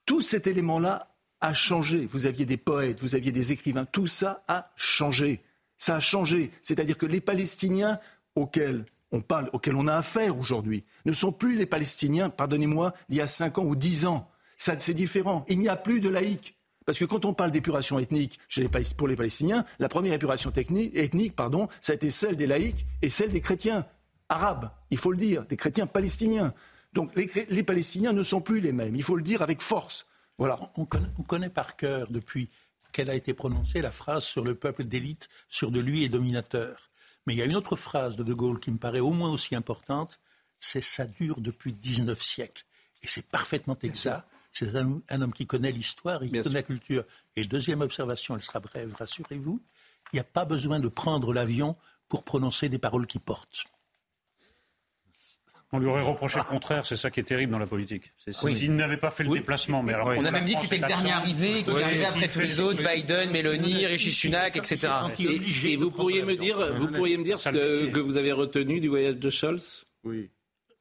Tout 0.07 0.23
cet 0.23 0.47
élément-là 0.47 1.15
a 1.41 1.53
changé. 1.55 2.07
Vous 2.07 2.27
aviez 2.27 2.47
des 2.47 2.57
poètes, 2.57 3.01
vous 3.01 3.15
aviez 3.15 3.33
des 3.33 3.53
écrivains, 3.53 3.85
tout 3.85 4.09
ça 4.09 4.43
a 4.49 4.73
changé. 4.77 5.43
Ça 5.79 5.97
a 5.97 6.01
changé. 6.01 6.51
C'est-à-dire 6.63 6.97
que 6.97 7.07
les 7.07 7.21
Palestiniens 7.21 7.99
auxquels 8.37 8.85
on 9.11 9.21
parle, 9.21 9.51
auxquels 9.53 9.77
on 9.77 9.87
a 9.87 9.95
affaire 9.95 10.39
aujourd'hui, 10.39 10.85
ne 11.05 11.13
sont 11.13 11.33
plus 11.33 11.57
les 11.57 11.67
Palestiniens, 11.67 12.31
pardonnez-moi, 12.31 12.95
d'il 13.09 13.19
y 13.19 13.21
a 13.21 13.27
5 13.27 13.59
ans 13.59 13.65
ou 13.65 13.77
10 13.77 14.07
ans. 14.07 14.31
Ça, 14.57 14.79
c'est 14.79 14.95
différent. 14.95 15.45
Il 15.49 15.59
n'y 15.59 15.69
a 15.69 15.77
plus 15.77 16.01
de 16.01 16.09
laïcs. 16.09 16.57
Parce 16.85 16.99
que 16.99 17.05
quand 17.05 17.25
on 17.25 17.35
parle 17.35 17.51
d'épuration 17.51 17.99
ethnique 17.99 18.41
pour 18.97 19.09
les 19.09 19.17
Palestiniens, 19.17 19.65
la 19.79 19.89
première 19.89 20.15
épuration 20.15 20.53
ethnique, 20.53 21.37
pardon, 21.37 21.69
ça 21.81 21.93
a 21.93 21.95
été 21.95 22.11
celle 22.11 22.37
des 22.37 22.47
laïcs 22.47 22.87
et 23.03 23.09
celle 23.09 23.31
des 23.31 23.41
chrétiens 23.41 23.87
arabes, 24.29 24.71
il 24.91 24.99
faut 24.99 25.13
le 25.13 25.19
dire, 25.19 25.45
des 25.45 25.57
chrétiens 25.57 25.87
palestiniens. 25.87 26.55
Donc 26.93 27.15
les, 27.15 27.31
les 27.49 27.63
Palestiniens 27.63 28.13
ne 28.13 28.23
sont 28.23 28.41
plus 28.41 28.61
les 28.61 28.73
mêmes, 28.73 28.97
il 28.97 29.03
faut 29.03 29.17
le 29.17 29.23
dire 29.23 29.43
avec 29.43 29.61
force. 29.61 30.07
Voilà. 30.39 30.59
On 30.77 30.85
connaît, 30.85 31.09
on 31.19 31.23
connaît 31.23 31.51
par 31.51 31.77
cœur 31.77 32.11
depuis 32.11 32.49
qu'elle 32.93 33.11
a 33.11 33.15
été 33.15 33.35
prononcée 33.35 33.81
la 33.81 33.91
phrase 33.91 34.25
sur 34.25 34.45
le 34.45 34.55
peuple 34.55 34.85
d'élite, 34.85 35.29
sur 35.49 35.71
de 35.71 35.81
lui 35.81 36.05
et 36.05 36.09
dominateur. 36.09 36.91
Mais 37.27 37.35
il 37.35 37.39
y 37.39 37.43
a 37.43 37.45
une 37.45 37.57
autre 37.57 37.77
phrase 37.77 38.17
de 38.17 38.23
De 38.23 38.35
Gaulle 38.35 38.61
qui 38.61 38.71
me 38.71 38.79
paraît 38.79 39.01
au 39.01 39.13
moins 39.13 39.31
aussi 39.31 39.55
importante, 39.55 40.21
c'est 40.59 40.83
ça 40.83 41.07
dure 41.07 41.41
depuis 41.41 41.73
19 41.73 42.21
siècles. 42.23 42.65
Et 43.03 43.09
c'est 43.09 43.27
parfaitement 43.29 43.77
exact. 43.83 44.27
C'est 44.53 44.77
un, 44.77 45.23
homme 45.23 45.33
qui 45.33 45.47
connaît 45.47 45.73
l'histoire, 45.73 46.23
il 46.23 46.31
connaît 46.31 46.55
la 46.55 46.63
culture. 46.63 47.05
Et 47.37 47.45
deuxième 47.45 47.81
observation, 47.81 48.37
elle 48.37 48.43
sera 48.43 48.61
brève, 48.61 48.95
rassurez-vous, 48.95 49.61
il 50.13 50.17
n'y 50.17 50.21
a 50.21 50.25
pas 50.25 50.45
besoin 50.45 50.79
de 50.79 50.89
prendre 50.89 51.33
l'avion 51.33 51.77
pour 52.09 52.23
prononcer 52.23 52.69
des 52.69 52.79
paroles 52.79 53.07
qui 53.07 53.19
portent. 53.19 53.65
On 55.75 55.79
lui 55.79 55.87
aurait 55.87 56.03
reproché 56.03 56.39
le 56.39 56.45
contraire, 56.45 56.85
c'est 56.87 56.97
ça 56.97 57.11
qui 57.11 57.21
est 57.21 57.25
terrible 57.25 57.51
dans 57.51 57.59
la 57.59 57.67
politique. 57.67 58.13
S'il 58.31 58.77
n'avait 58.77 58.99
pas 58.99 59.11
fait 59.11 59.25
le 59.25 59.31
déplacement. 59.31 59.83
Mais 59.83 59.95
on 59.97 60.25
a 60.25 60.31
même 60.31 60.45
dit 60.45 60.55
que 60.55 60.61
c'était 60.61 60.79
le 60.79 60.87
dernier 60.87 61.13
arrivé, 61.13 61.63
qu'il 61.63 61.83
arrivait 61.83 62.05
après 62.05 62.29
tous 62.29 62.41
les 62.41 62.61
autres, 62.61 62.83
Biden, 62.83 63.31
Mélanie, 63.31 63.87
Rishi 63.87 64.13
Sunak, 64.13 64.57
etc. 64.57 64.89
Et, 65.65 65.77
vous 65.77 65.91
pourriez 65.91 66.23
me 66.23 66.37
dire, 66.37 66.75
vous 66.77 66.89
pourriez 66.89 67.17
me 67.17 67.25
dire 67.25 67.41
ce 67.41 67.51
que 67.89 68.01
vous 68.01 68.17
avez 68.17 68.33
retenu 68.33 68.81
du 68.81 68.89
voyage 68.89 69.17
de 69.17 69.31
Scholz? 69.31 69.87
Oui. 70.05 70.31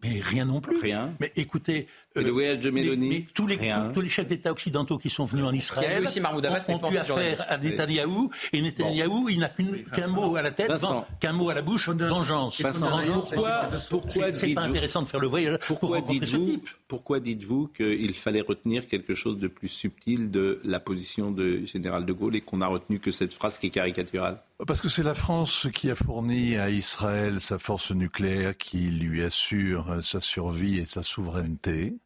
Mais 0.04 0.20
rien 0.22 0.46
non 0.46 0.62
plus. 0.62 0.80
Rien. 0.80 1.14
Mais 1.20 1.32
écoutez, 1.36 1.88
le 2.16 2.28
euh, 2.28 2.32
voyage 2.32 2.60
de 2.60 2.72
Mélanie. 2.72 3.10
Mais, 3.10 3.26
tous, 3.34 3.48
les, 3.48 3.58
tous, 3.94 4.02
les 4.02 4.10
chefs 4.10 4.28
d'État 4.28 4.52
occidentaux 4.52 4.98
qui 4.98 5.10
sont 5.10 5.26
venus 5.26 5.46
en 5.46 5.54
Israël 5.54 6.04
aussi 6.04 6.20
Abbas, 6.20 6.66
ont, 6.70 6.84
ont 6.84 6.92
eu 6.92 6.98
affaire 6.98 7.46
à 7.48 7.58
Netanyahou. 7.58 8.32
Et 8.52 8.62
Netanyahou, 8.62 9.30
il 9.30 9.40
n'a 9.40 9.52
qu'un 9.94 10.08
mot 10.08 10.36
à 10.36 10.42
la 10.42 10.52
tête, 10.52 10.72
qu'un 11.20 11.34
mot 11.34 11.50
à 11.50 11.54
la 11.54 11.62
bouche, 11.62 11.90
vengeance. 11.90 12.62
pourquoi, 12.62 13.70
pourquoi 13.90 14.34
c'est 14.34 14.54
pas 14.54 14.62
intéressant 14.62 15.04
de 15.04 15.08
faire 15.08 15.20
le 15.20 15.28
voyage 15.28 15.60
Pourquoi 15.68 16.02
dites-vous 16.02 16.62
pourquoi 16.88 17.22
dites-vous 17.22 17.68
qu'il 17.68 18.14
fallait 18.16 18.42
retenir 18.42 18.86
quelque 18.86 19.16
chose 19.16 19.40
de 19.40 19.48
plus 19.48 19.70
subtil 19.70 20.30
de 20.30 20.60
la 20.66 20.82
position 20.82 21.32
de 21.32 21.66
général 21.66 22.06
de 22.06 22.12
Gaulle 22.12 22.36
et 22.36 22.42
qu'on 22.42 22.60
a 22.60 22.68
retenu 22.68 23.00
que 23.00 23.12
cette 23.12 23.34
phrase 23.34 23.58
qui 23.58 23.68
est 23.68 23.70
caricaturale? 23.70 24.42
Parce 24.68 24.80
que 24.80 24.90
c'est 24.90 25.04
la 25.04 25.16
France 25.16 25.68
qui 25.74 25.90
a 25.90 25.96
fourni 25.96 26.56
à 26.56 26.70
Israël 26.70 27.42
sa 27.42 27.58
force 27.58 27.92
nucléaire 27.92 28.56
qui 28.56 28.92
lui 28.92 29.24
assure 29.24 30.04
sa 30.04 30.22
survie 30.22 30.78
et 30.78 30.86
sa 30.86 31.02
souveraineté. 31.02 31.98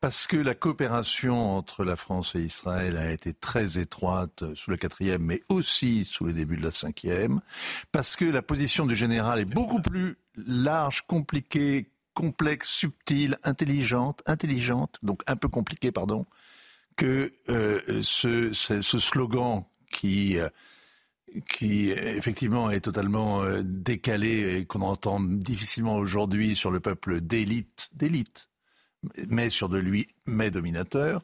Parce 0.00 0.26
que 0.26 0.36
la 0.36 0.54
coopération 0.54 1.56
entre 1.56 1.84
la 1.84 1.96
France 1.96 2.34
et 2.36 2.40
Israël 2.40 2.96
a 2.96 3.10
été 3.10 3.34
très 3.34 3.78
étroite 3.78 4.44
sous 4.54 4.70
le 4.70 4.76
quatrième, 4.78 5.22
mais 5.22 5.42
aussi 5.48 6.04
sous 6.04 6.24
le 6.24 6.32
début 6.32 6.56
de 6.56 6.62
la 6.62 6.70
cinquième. 6.70 7.40
Parce 7.92 8.16
que 8.16 8.24
la 8.24 8.42
position 8.42 8.86
du 8.86 8.94
général 8.94 9.40
est 9.40 9.44
beaucoup 9.44 9.82
plus 9.82 10.16
large, 10.36 11.02
compliquée, 11.06 11.90
complexe, 12.14 12.68
subtile, 12.70 13.38
intelligente, 13.44 14.22
intelligente, 14.26 14.98
donc 15.02 15.22
un 15.26 15.36
peu 15.36 15.48
compliquée, 15.48 15.92
pardon, 15.92 16.24
que 16.96 17.32
euh, 17.50 18.02
ce, 18.02 18.52
slogan 18.52 19.64
qui 19.90 20.38
euh, 20.38 20.48
qui 21.48 21.90
effectivement 21.90 22.70
est 22.70 22.80
totalement 22.80 23.42
euh, 23.42 23.62
décalé 23.64 24.58
et 24.58 24.64
qu'on 24.66 24.82
entend 24.82 25.20
difficilement 25.20 25.96
aujourd'hui 25.96 26.54
sur 26.56 26.70
le 26.70 26.80
peuple 26.80 27.20
d'élite, 27.20 27.88
d'élite, 27.92 28.48
mais 29.28 29.48
sur 29.48 29.68
de 29.68 29.78
lui, 29.78 30.06
mais 30.26 30.50
dominateur. 30.50 31.22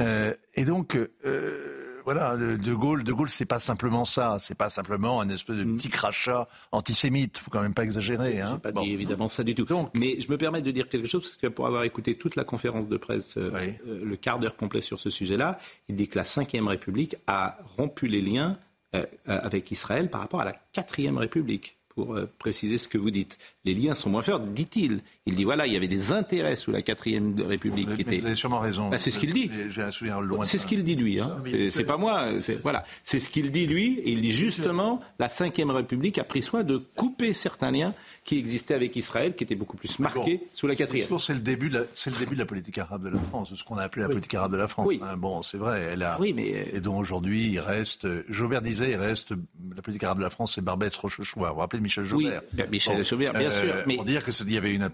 Euh, 0.00 0.34
et 0.54 0.64
donc, 0.64 0.96
euh, 0.96 2.00
voilà, 2.04 2.36
De 2.36 2.74
Gaulle, 2.74 3.04
De 3.04 3.12
Gaulle, 3.12 3.28
c'est 3.28 3.46
pas 3.46 3.60
simplement 3.60 4.04
ça, 4.04 4.38
c'est 4.38 4.56
pas 4.56 4.70
simplement 4.70 5.20
un 5.20 5.28
espèce 5.28 5.56
de 5.56 5.64
petit 5.64 5.88
crachat 5.88 6.48
antisémite. 6.72 7.38
Faut 7.38 7.50
quand 7.50 7.62
même 7.62 7.74
pas 7.74 7.84
exagérer. 7.84 8.40
Hein. 8.40 8.58
Pas 8.58 8.72
dit 8.72 8.92
évidemment 8.92 9.28
ça 9.28 9.44
du 9.44 9.54
tout. 9.54 9.64
Donc, 9.64 9.90
mais 9.94 10.20
je 10.20 10.30
me 10.30 10.38
permets 10.38 10.62
de 10.62 10.70
dire 10.70 10.88
quelque 10.88 11.06
chose 11.06 11.24
parce 11.24 11.36
que 11.36 11.46
pour 11.46 11.66
avoir 11.66 11.84
écouté 11.84 12.16
toute 12.16 12.36
la 12.36 12.44
conférence 12.44 12.88
de 12.88 12.96
presse, 12.96 13.36
euh, 13.36 13.50
Oui. 13.54 13.74
le 14.02 14.16
quart 14.16 14.38
d'heure 14.38 14.56
complet 14.56 14.80
sur 14.80 14.98
ce 14.98 15.10
sujet-là, 15.10 15.58
il 15.88 15.96
dit 15.96 16.08
que 16.08 16.18
la 16.18 16.24
Ve 16.24 16.66
République 16.66 17.16
a 17.26 17.58
rompu 17.76 18.06
les 18.08 18.20
liens 18.20 18.58
avec 19.26 19.70
Israël 19.70 20.10
par 20.10 20.20
rapport 20.20 20.40
à 20.40 20.44
la 20.44 20.54
Quatrième 20.72 21.18
République. 21.18 21.78
Pour 21.94 22.14
euh, 22.16 22.26
préciser 22.38 22.78
ce 22.78 22.88
que 22.88 22.96
vous 22.96 23.10
dites, 23.10 23.36
les 23.66 23.74
liens 23.74 23.94
sont 23.94 24.08
moins 24.08 24.22
forts, 24.22 24.40
dit-il. 24.40 25.00
Il 25.26 25.36
dit 25.36 25.44
voilà, 25.44 25.66
il 25.66 25.72
y 25.74 25.76
avait 25.76 25.88
des 25.88 26.12
intérêts 26.12 26.56
sous 26.56 26.70
la 26.72 26.80
Quatrième 26.80 27.34
République 27.46 27.86
Mais 27.88 27.96
qui 27.96 28.00
étaient 28.02 28.18
vous 28.18 28.26
avez 28.26 28.34
sûrement 28.34 28.60
raison. 28.60 28.88
Bah, 28.88 28.96
c'est 28.98 29.10
ce 29.10 29.18
qu'il 29.18 29.32
dit. 29.34 29.50
J'ai- 29.68 29.82
un 29.82 29.90
souvenir 29.90 30.20
loin. 30.22 30.44
C'est 30.46 30.56
ce 30.58 30.66
qu'il 30.66 30.82
dit 30.84 30.96
lui. 30.96 31.20
Hein. 31.20 31.36
C'est- 31.70 31.84
pas 31.84 31.98
moi. 31.98 32.40
c'est- 32.40 32.60
Voilà. 32.62 32.84
C'est 33.02 33.20
ce 33.20 33.28
qu'il 33.28 33.50
dit 33.50 33.66
lui. 33.66 33.98
Et 33.98 34.10
il 34.12 34.22
dit 34.22 34.32
justement, 34.32 35.00
la 35.18 35.28
Cinquième 35.28 35.70
République 35.70 36.18
a 36.18 36.24
pris 36.24 36.40
soin 36.42 36.62
de 36.62 36.78
couper 36.78 37.34
certains 37.34 37.70
liens 37.70 37.92
qui 38.24 38.38
existaient 38.38 38.74
avec 38.74 38.96
Israël, 38.96 39.34
qui 39.34 39.44
étaient 39.44 39.54
beaucoup 39.54 39.76
plus 39.76 39.98
marqués 39.98 40.38
Bon. 40.38 40.46
sous 40.52 40.66
la 40.66 40.74
Ce 40.74 40.78
quatrième. 40.78 41.04
discours, 41.04 41.20
C'est 41.22 41.34
le 41.34 41.40
début, 41.40 41.68
de 41.68 41.78
la, 41.80 41.84
c'est 41.92 42.10
le 42.10 42.16
début 42.16 42.34
de 42.36 42.40
la 42.40 42.46
politique 42.46 42.78
arabe 42.78 43.04
de 43.04 43.10
la 43.10 43.18
France, 43.20 43.50
de 43.50 43.56
ce 43.56 43.64
qu'on 43.64 43.76
a 43.76 43.82
appelé 43.82 44.02
la 44.02 44.08
politique 44.08 44.34
arabe 44.34 44.52
de 44.52 44.56
la 44.56 44.68
France. 44.68 44.86
Oui. 44.88 45.00
hein. 45.02 45.16
Bon, 45.18 45.42
c'est 45.42 45.58
vrai, 45.58 45.88
elle 45.92 46.02
a. 46.02 46.16
Oui, 46.20 46.32
mais 46.32 46.54
euh, 46.54 46.76
Et 46.76 46.80
dont 46.80 46.96
aujourd'hui, 46.98 47.48
il 47.50 47.58
reste. 47.60 48.06
Jaubert 48.30 48.62
disait, 48.62 48.90
il 48.92 48.96
reste. 48.96 49.34
La 49.74 49.82
politique 49.82 50.04
arabe 50.04 50.18
de 50.18 50.22
la 50.22 50.30
France, 50.30 50.54
c'est 50.54 50.60
Barbès, 50.60 50.94
Rochechouart. 50.96 51.48
Vous 51.50 51.54
vous 51.54 51.60
rappelez 51.60 51.80
Michel 51.82 52.04
oui, 52.04 52.10
Jaubert 52.24 52.42
bien, 52.52 52.66
Michel 52.66 53.04
Chaubert, 53.04 53.32
bien 53.32 53.50
sûr. 53.50 53.74
Mais 53.86 53.96
Pour 53.96 54.04
dire 54.04 54.24
que 54.24 54.32
c'est- 54.32 54.44
il 54.44 54.52
y 54.52 54.58
avait 54.58 54.74
une. 54.74 54.88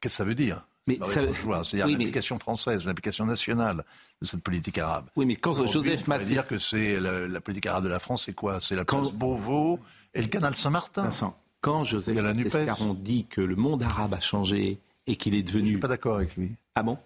Qu'est-ce 0.00 0.12
que 0.14 0.16
ça 0.18 0.24
veut 0.24 0.34
dire 0.34 0.66
Mais 0.86 0.98
ça- 0.98 1.06
C'est-à-dire 1.22 1.86
oui, 1.86 1.96
mais- 1.96 2.38
française, 2.38 2.84
l'application 2.86 3.24
nationale 3.24 3.84
de 4.20 4.26
cette 4.26 4.42
politique 4.42 4.76
arabe. 4.78 5.06
oui, 5.16 5.24
mais 5.24 5.36
quand 5.36 5.66
Joseph 5.66 6.06
Massé, 6.06 6.26
dire 6.26 6.46
que 6.46 6.58
c'est 6.58 7.00
la, 7.00 7.26
la 7.26 7.40
politique 7.40 7.66
arabe 7.66 7.84
de 7.84 7.88
la 7.88 7.98
France, 7.98 8.24
c'est 8.26 8.34
quoi? 8.34 8.58
C'est 8.60 8.76
la 8.76 8.84
Quand- 8.84 9.00
place 9.00 9.12
Beauvau 9.12 9.78
et 10.12 10.20
le 10.20 10.28
canal 10.28 10.54
Saint-Martin. 10.54 11.04
Vincent, 11.04 11.38
quand 11.62 11.84
Joseph. 11.84 12.14
Massescaron 12.18 12.92
dit 12.94 13.24
que 13.26 13.40
le 13.40 13.56
monde 13.56 13.82
arabe 13.82 14.12
a 14.14 14.20
changé 14.20 14.78
et 15.06 15.16
qu'il 15.16 15.34
est 15.34 15.38
Je 15.40 15.52
devenu 15.52 15.68
suis 15.70 15.78
pas 15.78 15.88
d'accord 15.88 16.16
avec 16.16 16.36
lui. 16.36 16.52
ah 16.74 16.82
bon? 16.82 16.98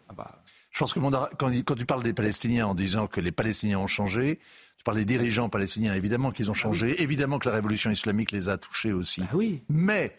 Je 0.71 0.79
pense 0.81 0.93
que 0.93 0.99
le 0.99 1.05
monde 1.05 1.15
arabe- 1.15 1.31
quand, 1.39 1.49
il- 1.51 1.65
quand 1.65 1.75
tu 1.77 1.87
parles 1.87 2.03
des 2.03 2.13
Palestiniens 2.13 2.67
en 2.67 2.75
disant 2.75 3.07
que 3.07 3.21
les 3.21 3.33
Palestiniens 3.33 3.79
ont 3.79 3.87
changé, 3.87 4.39
tu 4.79 4.85
parles 4.85 4.97
des 4.99 5.05
dirigeants 5.05 5.49
palestiniens, 5.49 5.93
évidemment 5.95 6.31
qu'ils 6.31 6.51
ont 6.51 6.55
changé, 6.55 7.03
évidemment 7.03 7.39
que 7.39 7.49
la 7.49 7.55
révolution 7.55 7.91
islamique 7.91 8.33
les 8.33 8.49
a 8.49 8.57
touchés 8.57 8.93
aussi. 8.93 9.21
Ah 9.25 9.35
oui. 9.37 9.63
Mais 9.69 10.17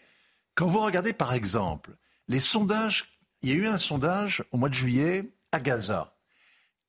quand 0.54 0.68
vous 0.68 0.80
regardez 0.80 1.12
par 1.12 1.32
exemple 1.32 1.90
les 2.28 2.40
sondages, 2.40 3.10
il 3.42 3.48
y 3.48 3.52
a 3.52 3.56
eu 3.56 3.66
un 3.66 3.78
sondage 3.78 4.44
au 4.52 4.58
mois 4.58 4.68
de 4.68 4.74
juillet 4.74 5.32
à 5.52 5.60
Gaza. 5.60 6.14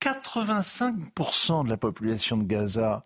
85% 0.02 1.64
de 1.66 1.70
la 1.70 1.78
population 1.78 2.38
de 2.38 2.44
Gaza 2.44 3.06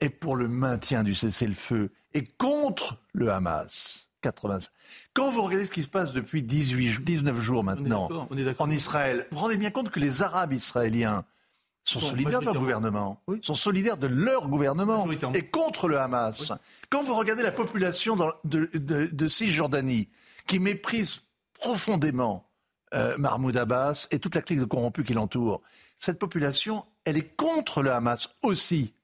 est 0.00 0.10
pour 0.10 0.36
le 0.36 0.48
maintien 0.48 1.02
du 1.02 1.14
cessez-le-feu 1.14 1.90
et 2.14 2.26
contre 2.38 2.98
le 3.12 3.30
Hamas. 3.30 4.08
85. 4.22 4.70
Quand 5.14 5.30
vous 5.30 5.42
regardez 5.42 5.64
ce 5.64 5.70
qui 5.72 5.82
se 5.82 5.88
passe 5.88 6.12
depuis 6.12 6.42
18, 6.42 6.88
jou- 6.90 7.02
19 7.02 7.40
jours 7.40 7.64
maintenant 7.64 8.08
on 8.30 8.36
est 8.36 8.60
en 8.60 8.70
Israël, 8.70 9.26
vous 9.30 9.38
vous 9.38 9.44
rendez 9.44 9.56
bien 9.56 9.70
compte 9.70 9.90
que 9.90 10.00
les 10.00 10.20
Arabes 10.22 10.52
israéliens 10.52 11.24
sont 11.84 12.00
solidaires 12.00 12.40
de 12.40 12.44
leur 12.46 12.54
gouvernement, 12.58 13.22
Oui. 13.26 13.38
sont 13.42 13.54
solidaires 13.54 13.96
de 13.96 14.06
leur 14.06 14.48
gouvernement 14.48 15.06
et 15.34 15.46
contre 15.48 15.88
le 15.88 15.98
Hamas. 15.98 16.52
Quand 16.90 17.02
vous 17.02 17.14
regardez 17.14 17.42
la 17.42 17.52
population 17.52 18.16
dans- 18.16 18.32
de, 18.44 18.70
de- 18.74 19.06
de 19.12 19.28
Cisjordanie 19.28 20.08
qui 20.46 20.60
méprise 20.60 21.22
profondément 21.54 22.49
euh, 22.94 23.16
Mahmoud 23.18 23.56
Abbas 23.56 24.06
et 24.10 24.18
toute 24.18 24.34
la 24.34 24.42
clique 24.42 24.60
de 24.60 24.64
corrompus 24.64 25.04
qui 25.04 25.12
l'entoure, 25.14 25.60
cette 25.98 26.18
population, 26.18 26.84
elle 27.04 27.16
est 27.16 27.36
contre 27.36 27.82
le 27.82 27.92
Hamas 27.92 28.28
aussi. 28.42 28.94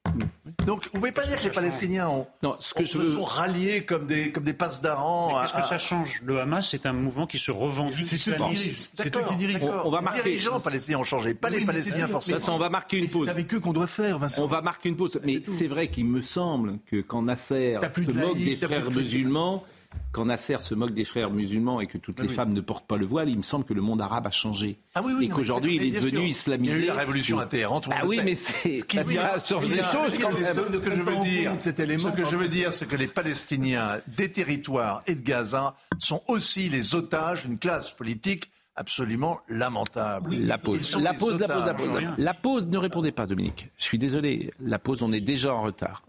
Donc, 0.65 0.85
vous 0.85 0.91
ne 0.95 0.99
pouvez 1.01 1.13
pas 1.13 1.27
dire 1.27 1.37
que 1.39 1.45
les 1.45 1.51
Palestiniens 1.51 2.09
ont, 2.09 2.27
Non, 2.43 2.57
ce 2.61 2.73
que 2.75 2.85
je 2.85 2.93
se 2.93 2.99
veux. 2.99 3.17
sont 3.17 3.25
ralliés 3.25 3.85
comme 3.85 4.07
des, 4.07 4.33
comme 4.33 4.45
des 4.45 4.53
passes 4.55 4.81
d'aran. 4.81 5.41
Qu'est-ce 5.43 5.53
que 5.63 5.69
ça 5.69 5.79
change? 5.79 6.23
Le 6.25 6.41
Hamas, 6.41 6.69
c'est 6.71 6.87
un 6.87 6.93
mouvement 6.93 7.27
qui 7.27 7.39
se 7.39 7.51
revendique 7.51 8.07
C'est 8.07 8.17
ceux 8.17 8.33
qui 8.33 8.39
dirigent. 8.39 8.89
C'est 8.95 9.09
eux 9.09 9.11
D'accord, 9.11 9.29
qui 9.31 9.37
dirigent. 9.37 9.59
d'accord. 9.59 9.87
On 9.87 9.91
va 9.91 9.99
Les 9.99 10.05
marquer. 10.05 10.23
dirigeants 10.23 10.61
palestiniens 10.61 10.99
ont 11.01 11.05
changé, 11.05 11.35
pas 11.35 11.51
les 11.51 11.59
Oui, 11.59 11.65
Palestiniens 11.67 12.09
forcément. 12.09 12.39
Vincent, 12.39 12.55
on 12.55 12.59
va 12.59 12.71
marquer 12.71 12.99
une 12.99 13.09
pause. 13.11 13.27
C'est 13.27 13.31
avec 13.31 13.53
eux 13.53 13.61
qu'on 13.61 13.73
doit 13.73 13.87
faire, 13.87 14.19
Vincent. 14.19 14.45
On 14.45 14.47
va 14.49 14.63
marquer 14.63 14.89
une 14.89 14.97
pause. 14.97 15.21
Mais 15.25 15.43
c'est 15.59 15.69
vrai 15.69 15.89
qu'il 15.89 16.07
me 16.07 16.21
semble 16.21 16.79
que 16.87 17.01
quand 17.03 17.23
Nasser 17.23 17.79
se 17.95 18.01
de 18.01 18.13
moque 18.13 18.39
des 18.39 18.57
frères 18.57 18.91
musulmans, 18.91 19.65
quand 20.13 20.25
Nasser 20.27 20.57
se 20.63 20.75
moque 20.75 20.93
des 20.93 21.05
frères 21.05 21.31
musulmans 21.31 21.81
et 21.81 21.87
que 21.87 21.99
toutes 21.99 22.21
les 22.21 22.29
oui. 22.29 22.35
femmes 22.35 22.53
ne 22.55 22.61
portent 22.61 22.87
pas 22.87 22.97
le 22.97 23.05
voile, 23.07 23.29
il 23.29 23.37
me 23.37 23.43
semble 23.43 23.65
que 23.65 23.75
le 23.75 23.83
monde 23.83 24.01
arabe 24.01 24.27
a 24.27 24.31
changé. 24.31 24.79
Ah 24.95 25.03
oui, 25.05 25.13
oui, 25.19 25.25
et 25.27 25.29
qu'aujourd'hui, 25.29 25.77
il 25.77 25.83
est 25.85 25.91
devenu 25.91 26.11
sûr. 26.19 26.25
islamisé. 26.25 26.73
Il 26.75 26.79
y 26.79 26.83
a 26.83 26.85
eu 26.85 26.87
la 26.89 26.95
révolution 26.95 27.39
à 27.39 27.47
Téhéran, 27.47 27.81
tout 27.81 27.91
le 27.91 27.97
Ah 28.01 28.07
oui, 28.07 28.17
sait. 28.17 28.25
mais 28.25 28.35
c'est 28.35 28.75
Ce 28.81 28.85
qui 28.85 28.99
a 28.99 29.39
changé 29.41 29.69
les 29.69 29.75
qui 29.77 29.83
choses 29.83 30.19
quand 30.21 30.33
même. 30.33 30.45
Ce 30.45 30.79
que 30.79 30.91
je 30.91 31.03
veux 31.03 31.25
dire, 31.25 31.53
ce 31.61 31.71
que 32.17 32.25
je 32.25 32.37
veux 32.37 32.49
dire, 32.49 32.75
c'est 32.75 32.87
que 32.87 32.97
les 32.97 33.09
Palestiniens 33.09 34.01
des 34.17 34.31
territoires 34.31 35.03
et 35.07 35.15
de 35.15 35.21
Gaza 35.23 35.75
sont 35.99 36.23
aussi 36.29 36.69
les 36.69 36.95
otages 36.95 37.47
d'une 37.47 37.59
classe 37.59 37.93
politique 37.93 38.51
absolument 38.79 39.41
lamentable. 39.49 40.35
La 40.37 40.59
pause. 40.59 40.97
La 41.01 41.15
pause, 41.15 41.39
la 41.41 41.49
pause, 41.49 41.65
la 41.67 41.75
pause. 41.75 41.89
Rien. 41.95 42.15
La 42.19 42.35
pause, 42.35 42.67
ne 42.69 42.77
répondez 42.79 43.11
pas, 43.13 43.27
Dominique. 43.27 43.71
Je 43.79 43.85
suis 43.85 43.99
désolé. 43.99 44.51
La 44.61 44.79
pause, 44.79 45.03
on 45.03 45.13
est 45.13 45.21
déjà 45.21 45.55
en 45.55 45.63
retard. 45.63 46.03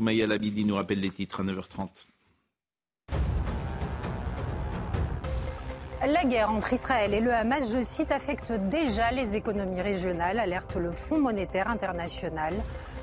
Somaya 0.00 0.26
Labidi 0.26 0.64
nous 0.64 0.76
rappelle 0.76 1.00
les 1.00 1.10
titres 1.10 1.42
à 1.42 1.44
9h30. 1.44 1.90
La 6.06 6.24
guerre 6.24 6.50
entre 6.50 6.72
Israël 6.72 7.12
et 7.12 7.20
le 7.20 7.34
Hamas, 7.34 7.70
je 7.76 7.82
cite, 7.82 8.10
affecte 8.10 8.50
déjà 8.50 9.10
les 9.10 9.36
économies 9.36 9.82
régionales, 9.82 10.38
alerte 10.38 10.76
le 10.76 10.90
Fonds 10.90 11.20
monétaire 11.20 11.68
international. 11.68 12.54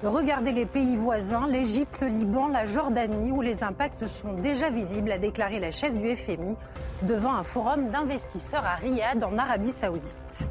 Regardez 0.02 0.52
les 0.52 0.66
pays 0.66 0.98
voisins, 0.98 1.48
l'Égypte, 1.48 2.00
le 2.02 2.08
Liban, 2.08 2.48
la 2.48 2.66
Jordanie, 2.66 3.32
où 3.32 3.44
les 3.44 3.62
impacts 3.62 4.08
sont 4.08 4.34
déjà 4.34 4.72
visibles, 4.72 5.12
a 5.12 5.20
déclaré 5.20 5.60
la 5.60 5.70
chef 5.70 5.94
du 5.96 6.16
FMI 6.16 6.56
devant 7.04 7.36
un 7.36 7.44
forum 7.44 7.92
d'investisseurs 7.92 8.66
à 8.66 8.78
Riyad, 8.78 9.24
en 9.24 9.38
Arabie 9.38 9.70
saoudite. 9.70 10.50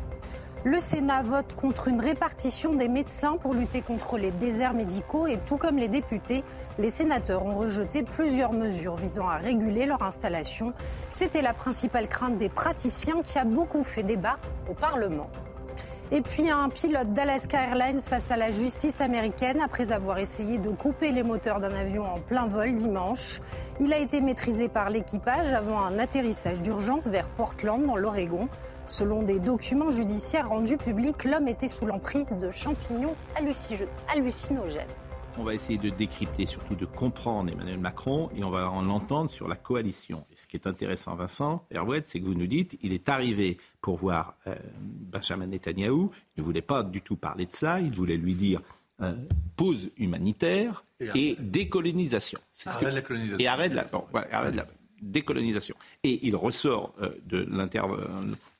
Le 0.66 0.80
Sénat 0.80 1.22
vote 1.22 1.54
contre 1.54 1.86
une 1.86 2.00
répartition 2.00 2.72
des 2.74 2.88
médecins 2.88 3.36
pour 3.36 3.54
lutter 3.54 3.82
contre 3.82 4.18
les 4.18 4.32
déserts 4.32 4.74
médicaux 4.74 5.28
et 5.28 5.38
tout 5.46 5.58
comme 5.58 5.76
les 5.76 5.86
députés, 5.86 6.42
les 6.80 6.90
sénateurs 6.90 7.46
ont 7.46 7.54
rejeté 7.56 8.02
plusieurs 8.02 8.52
mesures 8.52 8.96
visant 8.96 9.28
à 9.28 9.36
réguler 9.36 9.86
leur 9.86 10.02
installation. 10.02 10.72
C'était 11.12 11.40
la 11.40 11.54
principale 11.54 12.08
crainte 12.08 12.36
des 12.36 12.48
praticiens 12.48 13.22
qui 13.22 13.38
a 13.38 13.44
beaucoup 13.44 13.84
fait 13.84 14.02
débat 14.02 14.38
au 14.68 14.74
Parlement. 14.74 15.30
Et 16.12 16.20
puis 16.22 16.48
un 16.50 16.68
pilote 16.68 17.12
d'Alaska 17.14 17.58
Airlines 17.60 18.00
face 18.00 18.30
à 18.30 18.36
la 18.36 18.52
justice 18.52 19.00
américaine 19.00 19.60
après 19.60 19.90
avoir 19.90 20.18
essayé 20.18 20.58
de 20.58 20.70
couper 20.70 21.10
les 21.10 21.24
moteurs 21.24 21.58
d'un 21.58 21.74
avion 21.74 22.04
en 22.04 22.20
plein 22.20 22.46
vol 22.46 22.76
dimanche. 22.76 23.40
Il 23.80 23.92
a 23.92 23.98
été 23.98 24.20
maîtrisé 24.20 24.68
par 24.68 24.88
l'équipage 24.88 25.52
avant 25.52 25.80
un 25.80 25.98
atterrissage 25.98 26.62
d'urgence 26.62 27.08
vers 27.08 27.28
Portland 27.30 27.84
dans 27.84 27.96
l'Oregon. 27.96 28.48
Selon 28.86 29.24
des 29.24 29.40
documents 29.40 29.90
judiciaires 29.90 30.48
rendus 30.48 30.76
publics, 30.76 31.24
l'homme 31.24 31.48
était 31.48 31.66
sous 31.66 31.86
l'emprise 31.86 32.28
de 32.30 32.52
champignons 32.52 33.16
halluci- 33.36 33.88
hallucinogènes. 34.08 34.86
On 35.38 35.42
va 35.44 35.54
essayer 35.54 35.78
de 35.78 35.90
décrypter, 35.90 36.46
surtout 36.46 36.74
de 36.74 36.86
comprendre 36.86 37.52
Emmanuel 37.52 37.78
Macron, 37.78 38.30
et 38.34 38.42
on 38.42 38.50
va 38.50 38.70
en 38.70 38.82
l'entendre 38.82 39.30
sur 39.30 39.48
la 39.48 39.54
coalition. 39.56 40.24
Et 40.32 40.36
ce 40.36 40.46
qui 40.48 40.56
est 40.56 40.66
intéressant, 40.66 41.14
Vincent 41.14 41.64
Herouet, 41.70 42.02
c'est 42.04 42.20
que 42.20 42.24
vous 42.24 42.34
nous 42.34 42.46
dites, 42.46 42.78
il 42.82 42.92
est 42.94 43.08
arrivé 43.08 43.58
pour 43.82 43.96
voir 43.96 44.34
euh, 44.46 44.54
Benjamin 44.80 45.46
Netanyahou, 45.46 46.10
il 46.36 46.40
ne 46.40 46.44
voulait 46.44 46.62
pas 46.62 46.82
du 46.82 47.02
tout 47.02 47.16
parler 47.16 47.44
de 47.46 47.52
cela, 47.52 47.80
il 47.80 47.90
voulait 47.92 48.16
lui 48.16 48.34
dire 48.34 48.60
euh, 49.02 49.14
pause 49.56 49.90
humanitaire 49.98 50.84
Et 51.00 51.30
et, 51.32 51.36
décolonisation. 51.38 52.40
C'est 52.50 52.70
ce 52.70 52.74
Arrête 52.76 52.88
que- 52.88 52.94
la 52.94 53.02
colonisation. 53.02 53.38
Et 53.38 53.46
arrête 53.46 53.74
la, 53.74 53.84
bon, 53.84 54.04
voilà, 54.10 54.28
arrête 54.32 54.54
la 54.54 54.66
décolonisation. 55.02 55.76
Et 56.02 56.26
il 56.26 56.34
ressort 56.34 56.94
euh, 57.02 57.10
de 57.26 57.44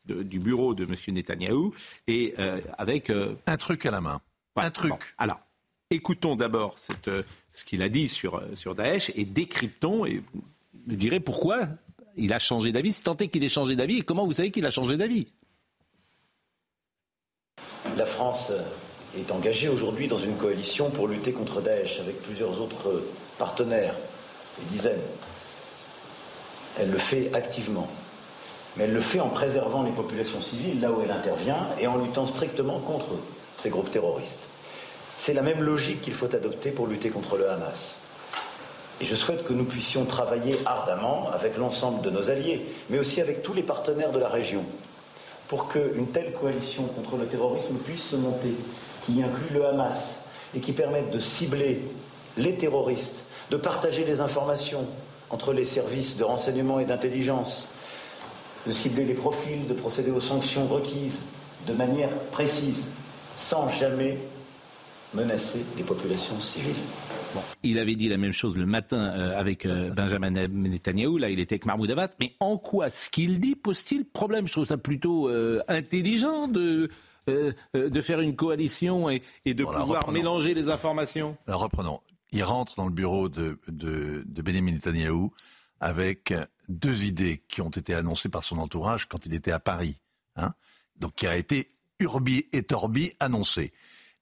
de- 0.07 0.23
du 0.23 0.39
bureau 0.39 0.75
de 0.75 0.85
M. 0.85 0.95
Netanyahou 1.15 1.75
et 2.07 2.35
avec 2.79 3.11
Un 3.47 3.57
truc 3.57 3.87
à 3.87 3.91
la 3.91 4.01
main. 4.01 4.21
Ouais, 4.57 4.65
Un 4.65 4.71
truc. 4.71 4.91
bon, 4.91 4.99
alors, 5.19 5.41
écoutons 5.91 6.35
d'abord 6.35 6.75
euh, 7.09 7.23
ce 7.53 7.65
qu'il 7.65 7.83
a 7.83 7.89
dit 7.89 8.09
sur, 8.09 8.37
euh, 8.37 8.55
sur 8.55 8.75
Daesh 8.75 9.13
et 9.15 9.25
décryptons 9.25 10.05
et 10.05 10.23
vous 10.35 10.43
me 10.87 10.97
direz 10.97 11.21
pourquoi 11.21 11.69
il 12.17 12.33
a 12.33 12.39
changé 12.39 12.73
d'avis. 12.73 12.93
Si 12.93 13.03
tant 13.03 13.17
est 13.17 13.29
qu'il 13.29 13.45
ait 13.45 13.49
changé 13.49 13.77
d'avis, 13.77 14.03
comment 14.03 14.27
vous 14.27 14.33
savez 14.33 14.51
qu'il 14.51 14.67
a 14.67 14.71
changé 14.71 14.97
d'avis? 14.97 15.29
La 17.97 18.07
France 18.07 18.53
est 19.17 19.31
engagée 19.31 19.69
aujourd'hui 19.69 20.09
dans 20.09 20.19
une 20.19 20.37
coalition 20.37 20.91
pour 20.91 21.09
lutter 21.09 21.33
contre 21.33 21.61
Daesh 21.61 22.01
avec 22.01 22.21
plusieurs 22.23 22.61
autres 22.61 23.03
partenaires, 23.39 23.95
des 24.59 24.77
dizaines. 24.77 25.01
Elle 26.79 26.91
le 26.91 26.99
fait 26.99 27.33
activement. 27.35 27.89
Mais 28.77 28.85
elle 28.85 28.93
le 28.93 29.01
fait 29.01 29.21
en 29.21 29.29
préservant 29.29 29.83
les 29.83 29.93
populations 29.93 30.41
civiles 30.41 30.81
là 30.81 30.91
où 30.91 31.01
elle 31.03 31.11
intervient 31.11 31.67
et 31.81 31.87
en 31.87 31.97
luttant 31.97 32.27
strictement 32.27 32.81
contre 32.81 33.15
ces 33.57 33.71
groupes 33.71 33.91
terroristes. 33.91 34.49
C'est 35.17 35.33
la 35.33 35.43
même 35.43 35.63
logique 35.63 36.03
qu'il 36.03 36.15
faut 36.15 36.35
adopter 36.35 36.71
pour 36.71 36.87
lutter 36.87 37.11
contre 37.11 37.37
le 37.37 37.49
Hamas. 37.51 37.97
Et 39.01 39.05
je 39.05 39.15
souhaite 39.15 39.45
que 39.45 39.53
nous 39.53 39.65
puissions 39.65 40.05
travailler 40.05 40.57
ardemment 40.65 41.29
avec 41.33 41.57
l'ensemble 41.59 42.03
de 42.03 42.11
nos 42.11 42.31
alliés, 42.31 42.65
mais 42.89 42.99
aussi 42.99 43.21
avec 43.21 43.43
tous 43.43 43.53
les 43.53 43.63
partenaires 43.63 44.11
de 44.11 44.19
la 44.19 44.29
région, 44.29 44.65
pour 45.49 45.69
qu'une 45.69 46.07
telle 46.09 46.33
coalition 46.33 46.85
contre 46.85 47.17
le 47.17 47.27
terrorisme 47.27 47.77
puisse 47.77 48.09
se 48.09 48.17
monter, 48.17 48.55
qui 49.05 49.23
inclut 49.23 49.55
le 49.55 49.67
Hamas 49.67 50.21
et 50.55 50.61
qui 50.61 50.73
permette 50.73 51.11
de 51.11 51.19
cibler 51.19 51.83
les 52.37 52.57
terroristes, 52.57 53.25
de 53.51 53.57
partager 53.57 54.05
les 54.05 54.21
informations 54.21 54.87
entre 55.31 55.53
les 55.53 55.65
services 55.65 56.17
de 56.17 56.25
renseignement 56.25 56.81
et 56.81 56.85
d'intelligence, 56.85 57.69
de 58.67 58.73
cibler 58.73 59.05
les 59.05 59.15
profils, 59.15 59.67
de 59.67 59.75
procéder 59.75 60.11
aux 60.11 60.21
sanctions 60.21 60.67
requises 60.67 61.19
de 61.67 61.73
manière 61.73 62.11
précise, 62.31 62.83
sans 63.37 63.69
jamais 63.71 64.19
menacer 65.17 65.65
les 65.77 65.83
populations 65.83 66.39
civiles. 66.39 66.77
Il 67.63 67.79
avait 67.79 67.97
dit 67.97 68.09
la 68.09 68.19
même 68.19 68.33
chose 68.33 68.55
le 68.57 68.67
matin 68.67 68.97
euh, 68.97 69.39
avec 69.39 69.67
euh, 69.67 69.91
Benjamin 69.91 70.31
Netanyahu, 70.31 71.19
là 71.19 71.31
il 71.31 71.41
était 71.41 71.55
avec 71.55 71.67
Mahmoud 71.67 71.91
Abbas, 71.91 72.11
mais 72.21 72.35
en 72.39 72.59
quoi 72.59 72.91
ce 72.91 73.11
qu'il 73.11 73.41
dit 73.41 73.57
pose-t-il 73.57 74.05
problème? 74.05 74.47
Je 74.47 74.53
trouve 74.53 74.67
ça 74.67 74.77
plutôt 74.77 75.29
euh, 75.29 75.61
intelligent 75.69 76.49
de, 76.49 76.91
de 77.27 78.01
faire 78.01 78.21
une 78.21 78.37
coalition 78.37 79.11
et, 79.11 79.23
de 79.47 79.65
pouvoir 79.65 80.11
mélanger 80.13 80.55
les 80.55 80.69
informations. 80.69 81.37
Alors 81.47 81.63
reprenons. 81.63 82.01
Il 82.33 82.43
rentre 82.43 82.75
dans 82.77 82.87
le 82.87 82.93
bureau 82.93 83.29
de, 83.29 83.59
de, 83.69 84.23
de 84.27 84.43
Benjamin 84.43 84.73
Netanyahou 84.73 85.33
avec 85.81 86.35
deux 86.69 87.05
idées 87.05 87.43
qui 87.49 87.63
ont 87.63 87.71
été 87.71 87.95
annoncées 87.95 88.29
par 88.29 88.45
son 88.45 88.59
entourage 88.59 89.07
quand 89.07 89.25
il 89.27 89.35
était 89.35 89.53
à 89.53 89.61
Paris. 89.61 89.99
Hein 90.37 90.53
Donc 90.99 91.15
qui 91.15 91.27
a 91.27 91.37
été 91.37 91.71
urbi 92.01 92.47
et 92.53 92.63
torbi 92.63 93.13
annoncé. 93.21 93.73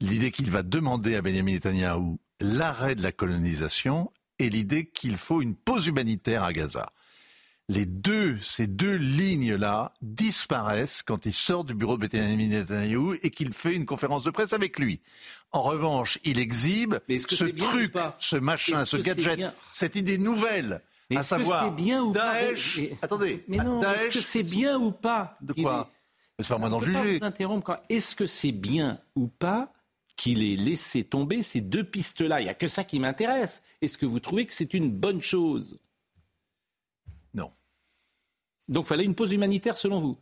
L'idée 0.01 0.31
qu'il 0.31 0.51
va 0.51 0.63
demander 0.63 1.15
à 1.15 1.23
Benjamin 1.23 1.53
Netanyahou 1.53 2.19
l'arrêt 2.41 2.95
de 2.95 3.03
la 3.03 3.13
colonisation 3.13 4.11
et 4.39 4.51
l'idée 4.51 4.87
qu'il 4.87 5.17
faut 5.17 5.41
une 5.41 5.55
pause 5.55 5.87
humanitaire 5.87 6.43
à 6.43 6.53
Gaza. 6.53 6.93
Les 7.69 7.87
deux, 7.87 8.39
ces 8.41 8.67
deux 8.67 8.97
lignes-là 8.97 9.93
disparaissent 10.03 11.03
quand 11.03 11.25
il 11.25 11.33
sort 11.33 11.65
du 11.65 11.73
bureau 11.75 11.97
de 11.97 12.07
Benjamin 12.07 12.49
Netanyahou 12.49 13.15
et 13.23 13.31
qu'il 13.31 13.53
fait 13.53 13.75
une 13.75 13.87
conférence 13.87 14.25
de 14.25 14.31
presse 14.31 14.53
avec 14.53 14.79
lui. 14.79 15.01
En 15.53 15.63
revanche, 15.63 16.19
il 16.25 16.39
exhibe 16.39 16.97
ce 17.09 17.45
truc, 17.45 17.95
ce 18.19 18.37
machin, 18.37 18.85
ce 18.85 18.97
gadget, 18.99 19.41
cette 19.73 19.97
idée 19.97 20.19
nouvelle 20.19 20.83
à 21.15 21.23
savoir 21.23 21.73
bien 21.73 22.03
ou 22.03 22.13
Daesh. 22.13 22.81
Attendez, 23.03 23.45
mais 23.49 23.59
non, 23.59 23.81
est-ce 23.81 24.19
que 24.19 24.21
c'est 24.21 24.43
bien 24.43 24.79
ou 24.79 24.91
pas 24.91 25.37
De 25.41 25.53
quoi 25.53 25.91
C'est 26.39 26.49
pas 26.49 26.59
moi 26.59 26.69
d'en 26.69 26.81
juger. 26.81 27.21
Est-ce 27.89 28.15
que 28.15 28.27
c'est 28.27 28.53
bien 28.53 29.01
ou 29.15 29.29
pas 29.29 29.73
qu'il 30.17 30.43
ait 30.43 30.57
laissé 30.57 31.05
tomber 31.05 31.43
ces 31.43 31.61
deux 31.61 31.85
pistes-là 31.85 32.41
Il 32.41 32.45
n'y 32.45 32.51
a 32.51 32.55
que 32.55 32.67
ça 32.67 32.85
qui 32.85 33.01
m'intéresse. 33.01 33.63
Est-ce 33.83 33.99
que 33.99 34.07
vous 34.07 34.21
trouvez 34.21 34.47
que 34.47 34.53
c'est 34.53 34.75
une 34.75 34.91
bonne 34.91 35.21
chose? 35.21 35.79
Non. 37.35 37.53
Donc, 38.69 38.87
fallait 38.87 39.05
une 39.05 39.15
pause 39.15 39.33
humanitaire 39.33 39.77
selon 39.77 40.01
vous? 40.01 40.19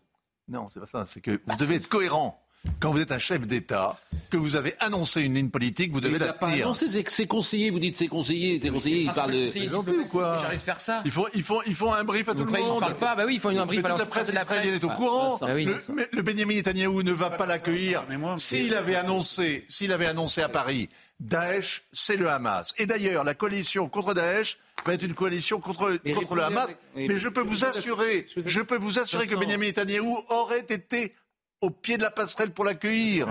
Non, 0.49 0.69
c'est 0.69 0.81
pas 0.81 0.87
ça. 0.87 1.07
C'est 1.07 1.21
que 1.21 1.41
vous 1.45 1.57
devez 1.57 1.77
être 1.77 1.89
cohérent 1.89 2.42
quand 2.81 2.93
vous 2.93 3.01
êtes 3.01 3.13
un 3.13 3.19
chef 3.19 3.47
d'État, 3.47 3.99
que 4.31 4.37
vous 4.37 4.57
avez 4.57 4.75
annoncé 4.81 5.21
une 5.23 5.35
ligne 5.35 5.51
politique, 5.51 5.93
vous 5.93 6.01
devez 6.01 6.19
la 6.19 6.33
tenir. 6.33 6.67
Non, 6.69 6.75
c'est 6.75 7.03
que 7.03 7.13
c'est 7.13 7.27
conseiller, 7.27 7.71
vous 7.71 7.79
dites 7.79 7.97
c'est 7.97 8.09
conseiller, 8.09 8.61
c'est 8.63 8.71
conseiller, 8.71 9.03
il 9.03 9.13
parle 9.13 9.33
de... 9.33 10.09
quoi 10.09 10.39
J'arrête 10.41 10.59
de 10.59 10.63
faire 10.63 10.81
ça. 10.81 11.03
Il 11.05 11.11
faut, 11.11 11.29
il 11.35 11.43
faut, 11.43 11.63
il 11.67 11.75
faut 11.75 11.93
un 11.93 12.05
brief 12.05 12.29
à 12.29 12.35
tout 12.35 12.45
le 12.45 12.53
monde. 12.53 12.77
Il 12.77 12.81
parle 12.81 12.95
pas, 12.97 13.15
bah 13.15 13.25
oui, 13.27 13.35
il 13.35 13.41
faut 13.41 13.49
un 13.49 13.67
brief 13.67 13.85
à 13.85 13.89
la 13.89 14.07
presse. 14.07 14.33
La 14.33 14.45
presse 14.45 14.67
est 14.67 14.85
au 14.85 14.91
courant. 14.91 15.39
Le, 15.43 15.77
le 16.13 16.23
Benjamin 16.23 16.55
Netanyahou 16.55 17.03
ne 17.03 17.13
va 17.13 17.31
pas 17.31 17.47
l'accueillir. 17.47 18.05
S'il 18.37 18.75
avait 18.75 18.97
annoncé, 18.97 19.65
s'il 19.69 19.93
avait 19.93 20.07
annoncé 20.07 20.43
à 20.43 20.49
Paris, 20.49 20.89
Daesh, 21.21 21.83
c'est 21.93 22.17
le 22.17 22.29
Hamas. 22.31 22.73
Et 22.79 22.87
d'ailleurs, 22.87 23.25
la 23.25 23.35
coalition 23.35 23.89
contre 23.89 24.15
Daesh 24.15 24.59
va 24.85 24.95
être 24.95 25.03
une 25.05 25.15
coalition 25.15 25.61
contre, 25.61 25.97
contre 26.15 26.35
le 26.35 26.43
Hamas. 26.43 26.77
Mais 26.97 27.19
je 27.19 27.29
peux 27.29 27.43
vous 27.43 27.65
assurer, 27.65 28.27
je 28.35 28.61
peux 28.61 28.77
vous 28.79 28.99
assurer 28.99 29.27
que 29.27 29.37
Benjamin 29.37 29.67
Netanyahou 29.67 30.19
aurait 30.29 30.67
été 30.69 31.15
au 31.63 31.71
pied 31.71 31.97
de 31.97 32.03
la 32.03 32.11
passerelle 32.11 32.51
pour 32.51 32.65
l'accueillir. 32.65 33.29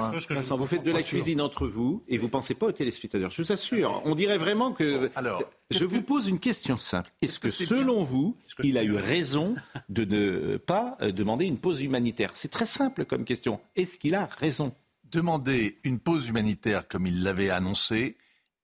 Vous 0.57 0.65
faites 0.65 0.83
de 0.83 0.91
la 0.91 1.03
cuisine 1.03 1.41
entre 1.41 1.67
vous 1.67 2.01
et 2.07 2.17
vous 2.17 2.25
ne 2.25 2.31
pensez 2.31 2.55
pas 2.55 2.67
aux 2.67 2.71
téléspectateurs, 2.71 3.29
je 3.29 3.43
vous 3.43 3.51
assure. 3.51 4.01
On 4.05 4.15
dirait 4.15 4.37
vraiment 4.37 4.71
que... 4.71 5.11
Alors, 5.15 5.43
je 5.69 5.85
vous 5.85 6.01
pose 6.01 6.27
une 6.27 6.39
question 6.39 6.77
simple. 6.77 7.11
Est-ce 7.21 7.39
que, 7.39 7.51
selon 7.51 8.03
vous, 8.03 8.37
il 8.63 8.77
a 8.77 8.83
eu 8.83 8.95
raison 8.95 9.55
de 9.89 10.05
ne 10.05 10.57
pas 10.57 10.97
euh, 11.01 11.11
demander 11.11 11.45
une 11.45 11.57
pause 11.57 11.81
humanitaire? 11.81 12.31
C'est 12.33 12.51
très 12.51 12.65
simple 12.65 13.05
comme 13.05 13.25
question. 13.25 13.59
Est-ce 13.75 13.97
qu'il 13.97 14.15
a 14.15 14.25
raison? 14.25 14.73
Demander 15.03 15.77
une 15.83 15.99
pause 15.99 16.29
humanitaire 16.29 16.87
comme 16.87 17.05
il 17.05 17.23
l'avait 17.23 17.49
annoncé 17.49 18.15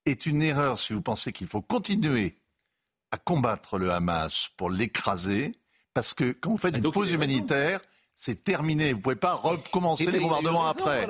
est 0.06 0.24
une 0.24 0.42
erreur 0.42 0.78
si 0.78 0.94
vous 0.94 1.02
pensez 1.02 1.30
qu'il 1.32 1.46
faut 1.46 1.60
continuer 1.60 2.36
à 3.10 3.18
combattre 3.18 3.76
le 3.76 3.90
Hamas 3.90 4.48
pour 4.56 4.70
l'écraser, 4.70 5.52
parce 5.92 6.14
que 6.14 6.32
quand 6.32 6.50
vous 6.50 6.58
faites 6.58 6.76
une 6.76 6.90
pause 6.90 7.12
humanitaire 7.12 7.80
c'est 8.20 8.42
terminé. 8.42 8.92
Vous 8.92 9.00
pouvez 9.00 9.14
pas 9.14 9.34
recommencer 9.34 10.10
les 10.10 10.18
bombardements 10.18 10.66
après. 10.66 11.06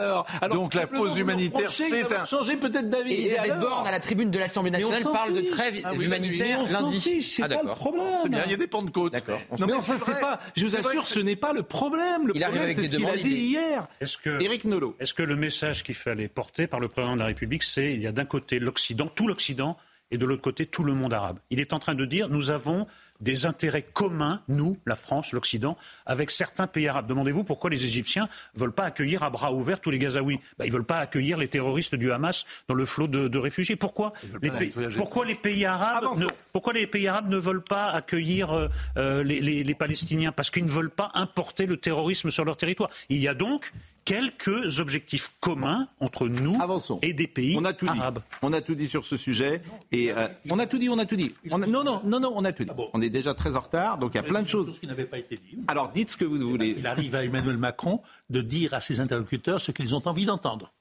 Donc 0.51 0.75
la 0.75 0.87
pause 0.87 1.17
humanitaire, 1.17 1.73
c'est 1.73 2.13
un. 2.13 2.25
Changer 2.25 2.57
peut-être 2.57 2.89
d'avis. 2.89 3.15
Elisabeth 3.15 3.61
Borne 3.61 3.87
à 3.87 3.91
la 3.91 4.01
tribune 4.01 4.31
de 4.31 4.39
l'Assemblée 4.39 4.71
nationale 4.71 5.03
parle 5.03 5.33
de 5.33 5.41
trêve 5.41 5.81
ah 5.85 5.95
humanitaire 5.95 6.71
lundi. 6.71 7.23
C'est 7.23 7.49
pas 7.49 7.63
le 7.63 7.75
problème. 7.75 8.05
Il 8.45 8.51
y 8.51 8.55
a 8.55 8.57
des 8.57 8.67
Pentecôtes. 8.67 9.13
D'accord. 9.13 9.41
Non 9.59 9.67
mais 9.67 9.81
c'est 9.81 10.21
pas. 10.21 10.39
Je 10.55 10.65
vous 10.65 10.77
assure, 10.77 11.05
ce 11.05 11.21
n'est 11.21 11.37
pas 11.37 11.53
le 11.53 11.63
problème. 11.63 12.27
Le 12.27 12.35
problème, 12.35 12.75
c'est 12.75 12.89
ce 12.89 12.97
qu'il 12.97 13.09
a 13.09 13.17
dit 13.17 13.31
hier. 13.31 13.87
Est-ce 14.01 14.19
que 14.19 14.41
Éric 14.43 14.65
Nolot. 14.65 14.95
Est-ce 15.01 15.15
que 15.15 15.23
le 15.23 15.37
message 15.37 15.83
qu'il 15.83 15.95
fallait 15.95 16.29
porter 16.29 16.67
par 16.67 16.81
le 16.81 16.89
président 16.89 17.15
de 17.15 17.21
la 17.21 17.27
République, 17.27 17.63
c'est 17.63 17.93
il 17.95 18.01
y 18.01 18.07
a 18.07 18.13
d'un 18.13 18.25
côté 18.25 18.59
l'Occident, 18.59 19.07
tout 19.07 19.27
l'Occident, 19.27 19.77
et 20.11 20.19
de 20.19 20.27
l'autre 20.27 20.43
côté 20.43 20.67
tout 20.67 20.85
le 20.85 20.95
monde 20.95 21.15
arabe? 21.15 21.39
Il 21.51 21.61
est 21.61 21.73
en 21.73 21.79
train 21.79 21.95
de 21.95 22.05
dire 22.05 22.29
nous 22.29 22.51
avons 22.51 22.87
des 23.21 23.47
intérêts 23.47 23.83
communs, 23.83 24.43
nous, 24.49 24.77
la 24.87 24.95
France, 24.95 25.33
l'Occident, 25.33 25.77
avec 26.07 26.31
certains 26.31 26.67
pays 26.67 26.89
arabes. 26.89 27.07
Demandez-vous 27.07 27.45
pourquoi 27.45 27.71
les 27.71 27.85
Égyptiens 27.85 28.29
ne 28.55 28.61
veulent 28.61 28.73
pas 28.73 28.85
accueillir 28.85 29.23
à 29.23 29.31
bras 29.31 29.53
ouverts 29.53 29.81
tous 29.81 29.91
les 29.91 29.99
Gazaouis? 29.99 30.39
Ben, 30.59 30.65
ils 30.65 30.69
ne 30.69 30.73
veulent 30.73 30.85
pas 30.85 30.99
accueillir 30.99 31.39
les 31.39 31.49
terroristes 31.49 31.95
du 31.95 32.13
Hamas 32.13 32.45
dans 32.69 32.75
le 32.75 32.87
flot 32.87 33.07
de, 33.07 33.39
réfugiés. 33.39 33.77
Pourquoi 33.77 34.13
les, 34.43 34.51
pays, 34.51 34.73
pourquoi 34.97 35.25
les 35.25 35.35
pays 35.35 35.65
arabes 35.65 36.19
ne, 36.19 36.27
pourquoi 36.53 36.73
les 36.73 36.87
pays 36.87 37.07
arabes 37.07 37.29
ne 37.29 37.37
veulent 37.37 37.63
pas 37.63 37.87
accueillir 37.91 38.53
euh, 38.53 38.69
euh, 38.97 39.23
les, 39.23 39.41
les 39.41 39.75
Palestiniens? 39.75 40.33
Parce 40.33 40.51
qu'ils 40.51 40.65
ne 40.65 40.71
veulent 40.71 40.91
pas 40.91 41.11
importer 41.15 41.67
le 41.67 41.77
terrorisme 41.77 42.31
sur 42.31 42.45
leur 42.45 42.57
territoire. 42.57 42.91
Il 43.09 43.19
y 43.19 43.29
a 43.29 43.35
donc 43.35 43.73
quelques 44.09 44.81
objectifs 44.81 45.31
communs 45.41 45.89
entre 46.01 46.29
nous 46.29 46.59
et 47.03 47.13
des 47.13 47.27
pays 47.27 47.57
on 47.59 47.65
a 47.65 47.73
tout 47.73 47.87
arabes. 47.87 48.19
Dit. 48.19 48.39
On 48.43 48.53
a 48.53 48.61
tout 48.61 48.75
dit 48.75 48.89
sur 48.89 49.05
ce 49.05 49.17
sujet. 49.17 49.63
Et 49.93 50.13
euh, 50.13 50.29
on 50.51 50.59
a 50.59 50.67
tout 50.67 50.79
dit, 50.79 50.89
on 50.89 50.99
a 50.99 51.05
tout 51.05 51.17
dit. 51.17 51.35
non, 51.45 51.59
non, 51.59 52.01
non, 52.05 52.21
non, 52.21 52.33
on 52.35 52.45
a 52.45 52.53
tout 52.53 52.65
dit. 52.65 52.71
Ah 52.73 52.83
on 52.95 53.03
est 53.03 53.11
déjà 53.11 53.35
très 53.35 53.57
en 53.57 53.61
retard, 53.61 53.99
donc 53.99 54.15
il 54.15 54.17
y 54.17 54.21
a 54.21 54.23
plein 54.23 54.43
de 54.43 54.49
choses. 54.49 54.79
qui 54.79 54.87
n'avaient 54.87 55.05
pas 55.05 55.19
été 55.19 55.37
dit. 55.37 55.59
Alors 55.69 55.91
dites 55.91 56.13
ce 56.13 56.17
que 56.17 56.25
vous 56.25 56.39
voulez. 56.39 56.75
Il 56.79 56.87
arrive 56.87 57.15
à 57.15 57.25
Emmanuel 57.25 57.59
Macron 57.59 58.01
de 58.31 58.41
dire 58.41 58.75
à 58.75 58.81
ses 58.81 59.01
interlocuteurs 59.01 59.61
ce 59.61 59.73
qu'ils 59.73 59.95
ont 59.95 60.07
envie 60.07 60.27
d'entendre. 60.27 60.73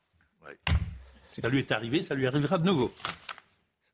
Ça 1.27 1.49
lui 1.49 1.59
est 1.59 1.71
arrivé, 1.71 2.01
ça 2.01 2.15
lui 2.15 2.25
arrivera 2.25 2.57
de 2.57 2.65
nouveau. 2.65 2.91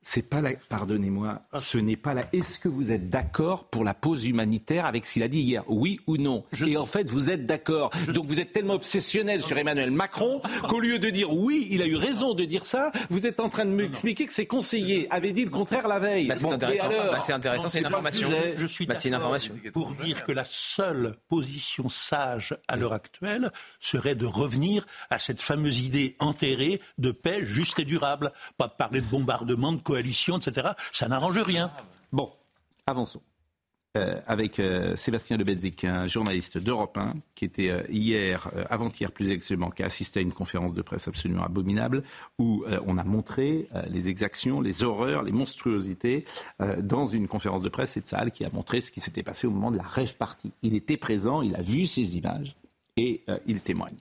C'est 0.03 0.29
pas 0.29 0.41
la. 0.41 0.51
Pardonnez-moi, 0.69 1.41
ah. 1.51 1.59
ce 1.59 1.77
n'est 1.77 1.95
pas 1.95 2.13
la. 2.13 2.25
Est-ce 2.33 2.59
que 2.59 2.67
vous 2.67 2.91
êtes 2.91 3.09
d'accord 3.09 3.65
pour 3.65 3.83
la 3.83 3.93
pause 3.93 4.25
humanitaire 4.25 4.85
avec 4.85 5.05
ce 5.05 5.13
qu'il 5.13 5.23
a 5.23 5.27
dit 5.27 5.39
hier 5.39 5.63
Oui 5.67 5.99
ou 6.07 6.17
non? 6.17 6.43
Et 6.65 6.77
en 6.77 6.85
fait, 6.85 7.09
vous 7.09 7.29
êtes 7.29 7.45
d'accord. 7.45 7.91
Donc 8.13 8.25
vous 8.25 8.39
êtes 8.39 8.53
tellement 8.53 8.73
obsessionnel 8.73 9.41
sur 9.41 9.57
Emmanuel 9.57 9.91
Macron 9.91 10.41
qu'au 10.67 10.79
lieu 10.79 10.99
de 10.99 11.09
dire 11.09 11.33
oui, 11.33 11.67
il 11.71 11.81
a 11.81 11.87
eu 11.87 11.95
raison 11.95 12.33
de 12.33 12.43
dire 12.43 12.65
ça, 12.65 12.91
vous 13.09 13.25
êtes 13.25 13.39
en 13.39 13.49
train 13.49 13.65
de 13.65 13.71
m'expliquer 13.71 14.25
que 14.25 14.33
ses 14.33 14.45
conseillers 14.45 15.07
avaient 15.09 15.31
dit 15.31 15.45
le 15.45 15.51
contraire 15.51 15.87
la 15.87 15.99
veille. 15.99 16.27
Bah, 16.27 16.35
c'est 16.35 16.51
intéressant. 16.51 16.89
Bah, 16.89 17.19
c'est 17.19 17.33
intéressant, 17.33 17.69
c'est 17.69 17.79
une 17.79 17.85
information. 17.85 18.29
Je 18.57 18.65
suis 18.65 18.85
bah, 18.85 18.95
une 19.03 19.13
information. 19.13 19.55
Pour 19.71 19.91
dire 19.93 20.25
que 20.25 20.31
la 20.31 20.45
seule 20.45 21.15
position 21.29 21.89
sage 21.89 22.55
à 22.67 22.75
l'heure 22.75 22.93
actuelle 22.93 23.51
serait 23.79 24.15
de 24.15 24.25
revenir 24.25 24.85
à 25.09 25.19
cette 25.19 25.41
fameuse 25.41 25.79
idée 25.79 26.15
enterrée 26.19 26.81
de 26.97 27.11
paix 27.11 27.39
juste 27.43 27.79
et 27.79 27.85
durable. 27.85 28.31
Pas 28.57 28.67
de 28.67 28.73
parler 28.73 29.01
de 29.01 29.07
bombardement, 29.07 29.71
de 29.71 29.81
coalition, 29.93 30.39
etc. 30.39 30.69
Ça 30.91 31.07
n'arrange 31.07 31.37
rien. 31.37 31.69
Bon, 32.11 32.31
avançons. 32.87 33.21
euh, 33.95 34.19
avec 34.25 34.59
euh, 34.59 34.95
Sébastien 34.95 35.37
Lebedzik, 35.37 35.83
un 35.83 36.07
journaliste 36.07 36.57
d'Europe 36.57 36.97
1, 36.97 37.13
qui 37.35 37.45
était 37.45 37.69
euh, 37.69 37.83
hier, 37.89 38.49
avant-hier 38.71 39.11
plus 39.11 39.29
exactement, 39.29 39.69
qui 39.69 39.83
a 39.83 39.85
assisté 39.85 40.19
à 40.19 40.23
une 40.23 40.33
conférence 40.33 40.73
de 40.73 40.81
presse 40.81 41.07
absolument 41.07 41.43
abominable, 41.43 42.01
où 42.39 42.65
on 42.87 42.97
a 42.97 43.03
montré 43.03 43.67
les 43.91 44.09
exactions, 44.09 44.61
les 44.61 44.81
horreurs, 44.81 45.21
les 45.21 45.31
monstruosités 45.31 46.25
dans 46.79 47.05
une 47.05 47.27
conférence 47.27 47.61
de 47.61 47.69
presse, 47.69 47.91
c'est 47.91 48.07
Saal 48.07 48.31
qui 48.31 48.43
a 48.45 48.49
montré 48.51 48.81
ce 48.81 48.91
qui 48.91 48.99
s'était 48.99 49.21
passé 49.21 49.45
au 49.45 49.51
moment 49.51 49.69
de 49.69 49.77
la 49.77 49.83
rêve 49.83 50.15
partie. 50.15 50.51
Il 50.63 50.73
était 50.73 50.97
présent, 50.97 51.43
il 51.43 51.55
a 51.55 51.61
vu 51.61 51.85
ces 51.85 52.17
images 52.17 52.55
et 52.97 53.23
il 53.45 53.61
témoigne. 53.61 53.97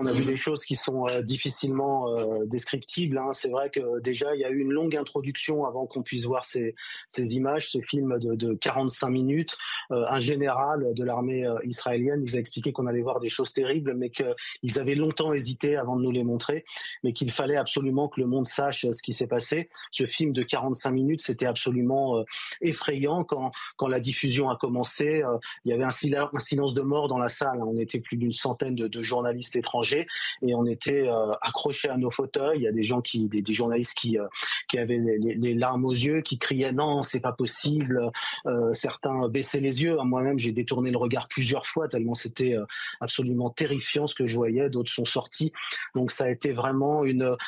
On 0.00 0.06
a 0.06 0.12
vu 0.12 0.24
des 0.24 0.36
choses 0.36 0.64
qui 0.64 0.76
sont 0.76 1.08
euh, 1.08 1.22
difficilement 1.22 2.08
euh, 2.08 2.44
descriptibles. 2.46 3.18
Hein. 3.18 3.32
C'est 3.32 3.48
vrai 3.48 3.68
que 3.68 4.00
déjà, 4.00 4.32
il 4.36 4.40
y 4.40 4.44
a 4.44 4.50
eu 4.50 4.60
une 4.60 4.70
longue 4.70 4.94
introduction 4.94 5.64
avant 5.64 5.86
qu'on 5.86 6.02
puisse 6.02 6.24
voir 6.24 6.44
ces, 6.44 6.76
ces 7.08 7.34
images, 7.34 7.68
ce 7.68 7.80
film 7.80 8.16
de, 8.20 8.36
de 8.36 8.54
45 8.54 9.08
minutes. 9.08 9.58
Euh, 9.90 10.04
un 10.06 10.20
général 10.20 10.94
de 10.94 11.04
l'armée 11.04 11.44
israélienne 11.64 12.20
nous 12.20 12.36
a 12.36 12.38
expliqué 12.38 12.72
qu'on 12.72 12.86
allait 12.86 13.02
voir 13.02 13.18
des 13.18 13.28
choses 13.28 13.52
terribles, 13.52 13.94
mais 13.94 14.10
qu'ils 14.10 14.78
avaient 14.78 14.94
longtemps 14.94 15.32
hésité 15.32 15.76
avant 15.76 15.96
de 15.96 16.02
nous 16.02 16.12
les 16.12 16.22
montrer, 16.22 16.64
mais 17.02 17.12
qu'il 17.12 17.32
fallait 17.32 17.56
absolument 17.56 18.08
que 18.08 18.20
le 18.20 18.28
monde 18.28 18.46
sache 18.46 18.86
ce 18.92 19.02
qui 19.02 19.12
s'est 19.12 19.26
passé. 19.26 19.68
Ce 19.90 20.06
film 20.06 20.32
de 20.32 20.44
45 20.44 20.92
minutes, 20.92 21.22
c'était 21.22 21.46
absolument 21.46 22.24
effrayant 22.60 23.24
quand, 23.24 23.50
quand 23.76 23.88
la 23.88 23.98
diffusion 23.98 24.48
a 24.48 24.56
commencé. 24.56 25.24
il 25.64 25.70
y 25.70 25.74
avait 25.74 25.84
un, 25.84 25.90
silence 25.90 26.74
de 26.74 26.82
mort 26.82 27.08
dans 27.08 27.18
la 27.18 27.28
salle. 27.28 27.60
On 27.62 27.76
était 27.78 28.00
plus 28.00 28.16
d'une 28.16 28.32
centaine 28.32 28.76
de, 28.76 28.86
de 28.86 29.02
journalistes 29.02 29.56
étrangers 29.56 29.87
et 29.96 30.54
on 30.54 30.66
était 30.66 31.08
euh, 31.08 31.32
accrochés 31.40 31.88
à 31.88 31.96
nos 31.96 32.10
fauteuils. 32.10 32.58
Il 32.58 32.62
y 32.62 32.68
a 32.68 32.72
des 32.72 32.82
gens 32.82 33.00
qui, 33.00 33.28
des, 33.28 33.52
journalistes 33.52 33.96
qui, 33.96 34.18
euh, 34.18 34.26
qui 34.68 34.78
avaient 34.78 34.98
les, 34.98 35.54
larmes 35.54 35.84
aux 35.84 35.92
yeux, 35.92 36.20
qui 36.20 36.38
criaient 36.38 36.72
non, 36.72 37.02
c'est 37.02 37.20
pas 37.20 37.32
possible. 37.32 38.10
Euh, 38.46 38.72
certains 38.72 39.28
baissaient 39.28 39.60
les 39.60 39.82
yeux. 39.82 39.96
Moi-même, 40.04 40.38
j'ai 40.38 40.52
détourné 40.52 40.90
le 40.90 40.98
regard 40.98 41.28
plusieurs 41.28 41.66
fois 41.66 41.88
tellement 41.88 42.14
c'était 42.14 42.56
absolument 43.00 43.50
terrifiant 43.50 44.06
ce 44.06 44.14
que 44.14 44.26
je 44.26 44.36
voyais. 44.36 44.70
D'autres 44.70 44.90
sont 44.90 45.04
sortis. 45.04 45.52
Donc 45.94 46.10
ça 46.10 46.24
a 46.24 46.30
été 46.30 46.52
vraiment 46.52 47.04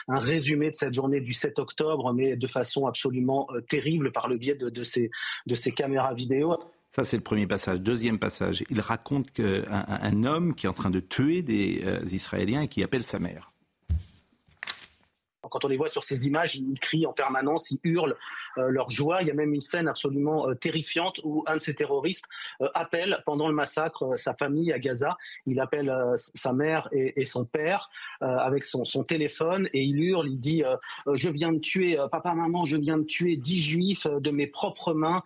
un 0.09 0.18
résumé 0.18 0.70
de 0.70 0.74
cette 0.74 0.94
journée 0.94 1.20
du 1.20 1.35
7 1.35 1.59
octobre, 1.59 2.12
mais 2.12 2.37
de 2.37 2.46
façon 2.46 2.87
absolument 2.87 3.48
terrible 3.68 4.12
par 4.12 4.29
le 4.29 4.37
biais 4.37 4.55
de, 4.55 4.85
ces, 4.85 5.11
de 5.46 5.55
ces 5.55 5.72
caméras 5.72 6.14
vidéo. 6.14 6.57
Ça, 6.90 7.05
c'est 7.05 7.16
le 7.16 7.22
premier 7.22 7.46
passage. 7.46 7.81
Deuxième 7.81 8.18
passage, 8.18 8.64
il 8.68 8.81
raconte 8.81 9.31
qu'un 9.31 9.62
un 9.88 10.24
homme 10.24 10.57
qui 10.57 10.66
est 10.66 10.68
en 10.68 10.74
train 10.74 10.90
de 10.90 10.98
tuer 10.98 11.42
des 11.42 11.83
euh, 11.85 12.00
Israéliens 12.11 12.62
et 12.62 12.68
qui 12.68 12.83
appelle 12.83 13.05
sa 13.05 13.20
mère 13.20 13.53
quand 15.51 15.65
on 15.65 15.69
les 15.69 15.77
voit 15.77 15.89
sur 15.89 16.05
ces 16.05 16.27
images, 16.27 16.57
ils 16.57 16.79
crient 16.79 17.07
en 17.07 17.13
permanence, 17.13 17.71
ils 17.71 17.81
hurlent 17.85 18.17
euh, 18.59 18.69
leur 18.69 18.91
joie. 18.91 19.23
Il 19.23 19.29
y 19.29 19.31
a 19.31 19.35
même 19.35 19.55
une 19.55 19.61
scène 19.61 19.89
absolument 19.89 20.49
euh, 20.49 20.55
terrifiante 20.55 21.21
où 21.25 21.45
un 21.47 21.57
de 21.57 21.61
ces 21.61 21.75
terroristes 21.75 22.27
euh, 22.61 22.69
appelle 22.75 23.23
pendant 23.27 23.49
le 23.49 23.55
massacre 23.55 24.17
sa 24.17 24.35
famille 24.35 24.73
à 24.73 24.79
Gaza. 24.79 25.17
Il 25.47 25.61
appelle 25.61 25.95
sa 26.17 26.53
mère 26.53 26.89
et, 26.93 27.25
son 27.25 27.45
père 27.45 27.91
avec 28.21 28.65
son, 28.65 28.85
téléphone 29.05 29.69
et 29.73 29.83
il 29.83 30.01
hurle, 30.03 30.29
il 30.29 30.39
dit 30.39 30.63
Je 31.13 31.29
viens 31.29 31.53
de 31.53 31.59
tuer, 31.59 31.99
papa, 32.11 32.35
maman, 32.35 32.65
je 32.65 32.77
viens 32.77 32.99
de 32.99 33.05
tuer 33.05 33.37
dix 33.37 33.61
juifs 33.63 34.07
de 34.07 34.31
mes 34.31 34.47
propres 34.47 34.95
mains. 34.95 35.23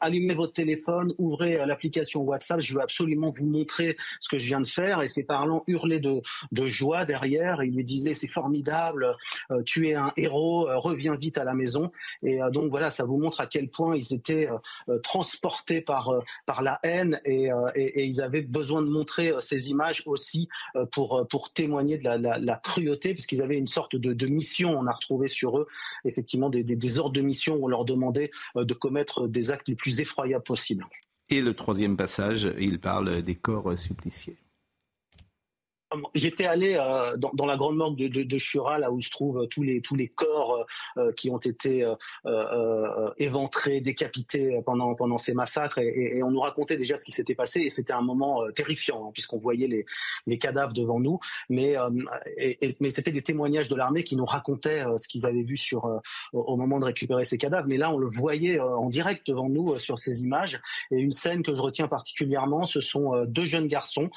allumez 0.00 0.34
votre 0.34 0.52
téléphone, 0.52 1.14
ouvrez 1.18 1.64
l'application 1.66 2.22
WhatsApp, 2.22 2.60
je 2.60 2.74
veux 2.74 2.82
absolument 2.82 3.30
vous 3.30 3.46
montrer 3.46 3.96
ce 4.20 4.28
que 4.28 4.38
je 4.38 4.46
viens 4.46 4.60
de 4.60 4.66
faire. 4.66 5.02
Et 5.02 5.08
ses 5.08 5.24
parents 5.24 5.64
hurlaient 5.66 6.00
de, 6.00 6.22
joie 6.66 7.04
derrière. 7.04 7.62
Il 7.62 7.74
lui 7.74 7.84
disait 7.84 8.14
C'est 8.14 8.28
formidable, 8.28 9.16
tu 9.64 9.88
es 9.88 9.94
un 9.94 10.12
héros, 10.16 10.68
euh, 10.68 10.78
reviens 10.78 11.16
vite 11.16 11.38
à 11.38 11.44
la 11.44 11.54
maison. 11.54 11.90
Et 12.22 12.42
euh, 12.42 12.50
donc 12.50 12.70
voilà, 12.70 12.90
ça 12.90 13.04
vous 13.04 13.18
montre 13.18 13.40
à 13.40 13.46
quel 13.46 13.68
point 13.68 13.96
ils 13.96 14.14
étaient 14.14 14.48
transportés 15.02 15.80
par 15.80 16.12
par 16.46 16.62
la 16.62 16.78
haine 16.82 17.20
et, 17.24 17.50
ils 17.96 18.20
avaient 18.20 18.42
besoin 18.42 18.82
de 18.82 18.88
montrer 18.88 19.32
ces 19.40 19.70
images 19.70 20.02
aussi 20.06 20.48
pour 20.92 21.26
pour 21.28 21.52
témoigner 21.52 21.98
de 21.98 22.04
la, 22.04 22.56
cruauté, 22.56 23.12
puisqu'ils 23.12 23.42
avaient 23.42 23.58
une 23.58 23.66
sorte 23.66 23.96
de, 23.96 24.26
mission. 24.26 24.78
On 24.78 24.86
a 24.86 24.92
retrouvé 24.92 25.28
sur 25.28 25.58
eux 25.58 25.66
effectivement 26.04 26.50
des, 26.50 26.64
des 26.64 26.98
ordres 26.98 27.12
de 27.12 27.20
mission 27.20 27.56
où 27.56 27.64
on 27.64 27.68
leur 27.68 27.84
demandait 27.84 28.30
de 28.54 28.74
commettre 28.74 29.28
des 29.28 29.50
actes 29.50 29.68
les 29.68 29.76
plus 29.76 30.00
effroyables 30.00 30.44
possibles. 30.44 30.86
Et 31.30 31.40
le 31.40 31.54
troisième 31.54 31.96
passage, 31.96 32.48
il 32.58 32.80
parle 32.80 33.22
des 33.22 33.34
corps 33.34 33.78
suppliciés. 33.78 34.36
J'étais 36.14 36.46
allé 36.46 36.74
euh, 36.74 37.16
dans, 37.16 37.30
dans, 37.34 37.46
la 37.46 37.56
grande 37.56 37.76
morgue 37.76 37.96
de, 37.96 38.08
de, 38.08 38.22
de, 38.22 38.38
Chura, 38.38 38.78
là 38.78 38.90
où 38.90 39.00
se 39.00 39.10
trouvent 39.10 39.46
tous 39.48 39.62
les 39.62 39.80
tous 39.80 39.94
les 39.94 40.08
corps 40.08 40.66
euh, 40.96 41.12
qui 41.12 41.30
ont 41.30 41.38
été 41.38 41.86
euh, 42.26 43.10
éventrés, 43.18 43.80
décapités 43.80 44.60
pendant 44.64 44.94
pendant 44.94 45.18
ces 45.18 45.34
massacres, 45.34 45.78
et, 45.78 46.16
et, 46.16 46.22
on 46.22 46.30
nous 46.30 46.40
racontait 46.40 46.76
déjà 46.76 46.96
ce 46.96 47.04
qui 47.04 47.12
s'était 47.12 47.34
passé, 47.34 47.60
et 47.60 47.70
c'était 47.70 47.92
un 47.92 48.02
moment 48.02 48.42
terrifiant 48.54 49.06
hein, 49.06 49.10
puisqu'on 49.12 49.38
voyait 49.38 49.68
les 49.68 49.84
les 50.26 50.38
cadavres 50.38 50.72
devant 50.72 51.00
nous, 51.00 51.18
mais 51.48 51.74
et, 52.36 52.76
mais 52.80 52.90
c'était 52.90 53.12
des 53.12 53.22
témoignages 53.22 53.68
de 53.68 53.76
l'armée 53.76 54.04
qui 54.04 54.16
nous 54.16 54.24
racontaient 54.24 54.84
ce 54.96 55.08
qu'ils 55.08 55.26
avaient 55.26 55.42
vu 55.42 55.56
sur 55.56 56.00
au 56.32 56.56
moment 56.56 56.78
de 56.78 56.84
récupérer 56.84 57.24
ces 57.24 57.38
cadavres, 57.38 57.68
mais 57.68 57.76
là 57.76 57.92
on 57.92 57.98
le 57.98 58.08
voyait 58.08 58.60
en 58.60 58.88
direct 58.88 59.26
devant 59.26 59.48
nous 59.48 59.78
sur 59.78 59.98
ces 59.98 60.24
images, 60.24 60.60
et 60.90 60.96
une 60.96 61.12
scène 61.12 61.42
que 61.42 61.54
je 61.54 61.60
retiens 61.60 61.88
particulièrement, 61.88 62.64
ce 62.64 62.80
sont 62.80 63.24
deux 63.26 63.44
jeunes 63.44 63.68
garçons 63.68 64.10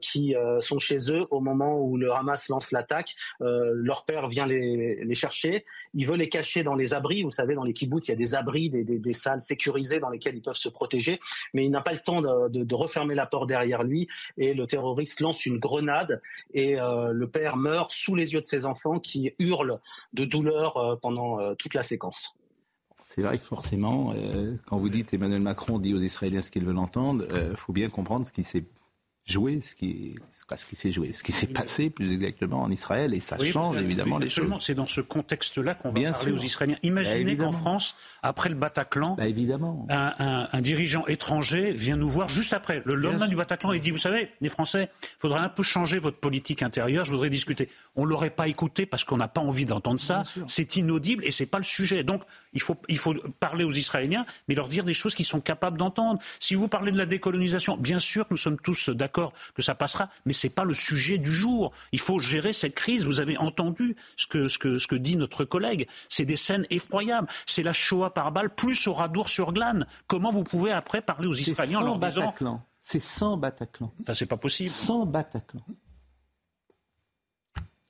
qui 0.00 0.34
sont 0.60 0.78
chez 0.78 1.03
eux 1.12 1.26
au 1.30 1.40
moment 1.40 1.80
où 1.80 1.96
le 1.96 2.12
Hamas 2.12 2.48
lance 2.48 2.72
l'attaque. 2.72 3.14
Euh, 3.40 3.72
leur 3.74 4.04
père 4.04 4.28
vient 4.28 4.46
les, 4.46 5.14
chercher. 5.14 5.64
Il 5.94 6.06
veut 6.06 6.16
les 6.16 6.28
cacher 6.28 6.62
dans 6.62 6.74
les 6.74 6.94
abris. 6.94 7.22
Vous 7.22 7.30
savez, 7.30 7.54
dans 7.54 7.64
les 7.64 7.72
kibbutz, 7.72 8.08
il 8.08 8.10
y 8.10 8.14
a 8.14 8.16
des 8.16 8.34
abris, 8.34 8.70
des, 8.70 9.12
salles 9.12 9.40
sécurisées 9.40 10.00
dans 10.00 10.10
lesquelles 10.10 10.36
ils 10.36 10.42
peuvent 10.42 10.56
se 10.56 10.68
protéger. 10.68 11.20
Mais 11.52 11.64
il 11.64 11.70
n'a 11.70 11.80
pas 11.80 11.92
le 11.92 12.00
temps 12.00 12.22
de, 12.22 12.74
refermer 12.74 13.14
la 13.14 13.26
porte 13.26 13.48
derrière 13.48 13.84
lui. 13.84 14.08
Et 14.36 14.54
le 14.54 14.66
terroriste 14.66 15.20
lance 15.20 15.46
une 15.46 15.58
grenade. 15.58 16.20
Et 16.52 16.80
euh, 16.80 17.12
le 17.12 17.28
père 17.28 17.56
meurt 17.56 17.92
sous 17.92 18.14
les 18.14 18.32
yeux 18.32 18.40
de 18.40 18.46
ses 18.46 18.66
enfants 18.66 18.98
qui 18.98 19.32
hurlent 19.38 19.80
de 20.12 20.24
douleur 20.24 20.76
euh, 20.76 20.96
pendant 20.96 21.54
toute 21.54 21.74
la 21.74 21.82
séquence. 21.82 22.36
C'est 23.02 23.20
vrai 23.20 23.38
que 23.38 23.44
forcément, 23.44 24.14
quand 24.66 24.78
vous 24.78 24.88
dites 24.88 25.12
Emmanuel 25.12 25.42
Macron 25.42 25.78
dit 25.78 25.92
aux 25.92 25.98
Israéliens 25.98 26.40
ce 26.40 26.50
qu'ils 26.50 26.64
veulent 26.64 26.78
entendre, 26.78 27.26
il 27.34 27.56
faut 27.56 27.74
bien 27.74 27.90
comprendre 27.90 28.24
ce 28.24 28.32
qui 28.32 28.42
s'est 28.42 28.64
jouer 29.26 29.60
ce 29.62 29.74
qui, 29.74 30.16
ce 30.30 30.66
qui 30.66 30.76
s'est 30.76 30.92
joué, 30.92 31.14
ce 31.14 31.22
qui 31.22 31.32
s'est 31.32 31.46
passé 31.46 31.88
plus 31.88 32.12
exactement 32.12 32.62
en 32.62 32.70
Israël, 32.70 33.14
et 33.14 33.20
ça 33.20 33.38
change 33.42 33.78
évidemment 33.78 34.18
les 34.18 34.28
choses. 34.28 34.52
C'est 34.60 34.74
dans 34.74 34.86
ce 34.86 35.00
contexte-là 35.00 35.74
qu'on 35.74 35.88
va 35.88 36.12
parler 36.12 36.32
aux 36.32 36.38
Israéliens. 36.38 36.76
Imaginez 36.82 37.34
bah, 37.34 37.44
qu'en 37.44 37.52
France, 37.52 37.96
après 38.22 38.50
le 38.50 38.54
Bataclan, 38.54 39.14
bah, 39.14 39.26
évidemment. 39.26 39.86
Un, 39.88 40.48
un, 40.52 40.60
dirigeant 40.60 41.06
étranger 41.06 41.72
vient 41.72 41.96
nous 41.96 42.08
voir 42.08 42.28
juste 42.28 42.52
après, 42.52 42.82
le 42.84 42.94
lendemain 42.94 43.26
du 43.26 43.36
Bataclan, 43.36 43.72
et 43.72 43.80
dit, 43.80 43.90
vous 43.90 43.96
savez, 43.96 44.28
les 44.42 44.50
Français, 44.50 44.90
il 45.02 45.20
faudrait 45.20 45.40
un 45.40 45.48
peu 45.48 45.62
changer 45.62 45.98
votre 45.98 46.18
politique 46.18 46.62
intérieure, 46.62 47.06
je 47.06 47.10
voudrais 47.10 47.30
discuter. 47.30 47.70
On 47.96 48.04
l'aurait 48.04 48.30
pas 48.30 48.48
écouté 48.48 48.84
parce 48.84 49.04
qu'on 49.04 49.16
n'a 49.16 49.28
pas 49.28 49.40
envie 49.40 49.64
d'entendre 49.64 50.00
ça, 50.00 50.24
c'est 50.46 50.76
inaudible 50.76 51.24
et 51.24 51.32
c'est 51.32 51.46
pas 51.46 51.58
le 51.58 51.64
sujet. 51.64 52.04
Donc, 52.04 52.22
il 52.52 52.60
faut, 52.60 52.76
il 52.88 52.98
faut 52.98 53.14
parler 53.40 53.64
aux 53.64 53.72
Israéliens, 53.72 54.26
mais 54.48 54.54
leur 54.54 54.68
dire 54.68 54.84
des 54.84 54.94
choses 54.94 55.14
qu'ils 55.14 55.24
sont 55.24 55.40
capables 55.40 55.78
d'entendre. 55.78 56.20
Si 56.40 56.54
vous 56.54 56.68
parlez 56.68 56.92
de 56.92 56.98
la 56.98 57.06
décolonisation, 57.06 57.78
bien 57.78 57.98
sûr 57.98 58.26
nous 58.30 58.36
sommes 58.36 58.58
tous 58.58 58.90
d'accord 58.90 59.13
que 59.54 59.62
ça 59.62 59.74
passera, 59.74 60.08
mais 60.24 60.32
ce 60.32 60.46
n'est 60.46 60.52
pas 60.52 60.64
le 60.64 60.74
sujet 60.74 61.18
du 61.18 61.32
jour. 61.32 61.72
Il 61.92 62.00
faut 62.00 62.18
gérer 62.18 62.52
cette 62.52 62.74
crise. 62.74 63.04
Vous 63.04 63.20
avez 63.20 63.36
entendu 63.36 63.96
ce 64.16 64.26
que, 64.26 64.48
ce 64.48 64.58
que, 64.58 64.78
ce 64.78 64.86
que 64.86 64.96
dit 64.96 65.16
notre 65.16 65.44
collègue. 65.44 65.88
C'est 66.08 66.24
des 66.24 66.36
scènes 66.36 66.66
effroyables. 66.70 67.28
C'est 67.46 67.62
la 67.62 67.72
Shoah 67.72 68.12
par 68.12 68.32
balle 68.32 68.54
plus 68.54 68.86
au 68.86 68.94
radour 68.94 69.28
sur 69.28 69.52
glane. 69.52 69.86
Comment 70.06 70.32
vous 70.32 70.44
pouvez 70.44 70.72
après 70.72 71.02
parler 71.02 71.28
aux 71.28 71.34
Israéliens 71.34 71.80
en 71.80 71.84
leur 71.84 71.98
disant... 71.98 72.34
C'est 72.78 72.98
sans 72.98 73.38
Bataclan. 73.38 73.90
Enfin, 74.02 74.12
c'est 74.12 74.26
pas 74.26 74.36
possible. 74.36 74.68
Sans 74.68 75.06
Bataclan 75.06 75.62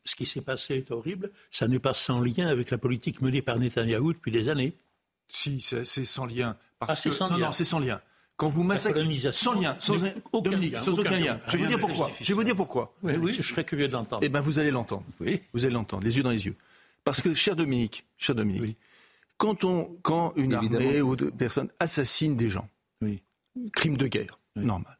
ce 0.04 0.14
qui 0.14 0.26
s'est 0.26 0.42
passé 0.42 0.74
est 0.76 0.90
horrible. 0.90 1.30
Ça 1.50 1.66
n'est 1.66 1.78
pas 1.78 1.94
sans 1.94 2.20
lien 2.20 2.46
avec 2.46 2.70
la 2.70 2.78
politique 2.78 3.22
menée 3.22 3.42
par 3.42 3.58
Netanyahou 3.58 4.12
depuis 4.12 4.30
des 4.30 4.48
années. 4.48 4.76
Si, 5.26 5.60
c'est 5.60 6.04
sans 6.04 6.26
lien. 6.26 6.56
Parce 6.78 7.00
ah, 7.00 7.02
que... 7.02 7.10
sans 7.10 7.30
non, 7.30 7.37
lien. 7.37 7.46
non, 7.46 7.52
c'est 7.52 7.64
sans 7.64 7.78
lien. 7.78 8.00
Quand 8.37 8.49
vous 8.49 8.64
massacrez 8.64 9.05
sans 9.33 9.61
lien, 9.61 9.77
sans 9.79 9.94
aucun, 10.33 10.57
lien, 10.57 10.81
sans 10.81 10.99
aucun, 10.99 11.16
lien. 11.16 11.40
Je 11.47 11.57
vais 11.57 11.62
vous 11.62 11.68
dire 11.68 11.79
pourquoi. 11.79 12.11
Je 12.20 12.27
vais 12.27 12.35
vous 12.35 12.44
dire 12.44 12.57
pourquoi. 12.57 12.94
Oui, 13.03 13.14
oui, 13.16 13.33
je 13.33 13.42
serais 13.42 13.64
curieux 13.64 13.87
de 13.87 13.92
l'entendre. 13.92 14.23
Eh 14.25 14.29
bien, 14.29 14.40
vous 14.40 14.59
allez 14.59 14.73
l'entendre. 14.73 15.05
Oui. 15.20 15.40
Vous 15.53 15.64
allez 15.64 15.75
l'entendre, 15.75 16.03
les 16.03 16.16
yeux 16.16 16.25
dans 16.25 16.31
les 16.31 16.47
yeux. 16.47 16.57
Parce 17.05 17.20
que, 17.20 17.35
cher 17.35 17.55
Dominique, 17.55 18.07
cher 18.16 18.35
Dominique, 18.35 18.77
quand, 19.37 19.62
on, 19.62 19.97
quand 20.03 20.33
une 20.37 20.55
armée 20.55 21.01
ou 21.01 21.14
de 21.14 21.31
personnes 21.31 21.68
assassinent 21.79 22.37
des 22.37 22.49
gens, 22.49 22.68
oui. 23.03 23.23
crime 23.73 23.97
de 23.97 24.07
guerre, 24.09 24.40
normal. 24.57 24.99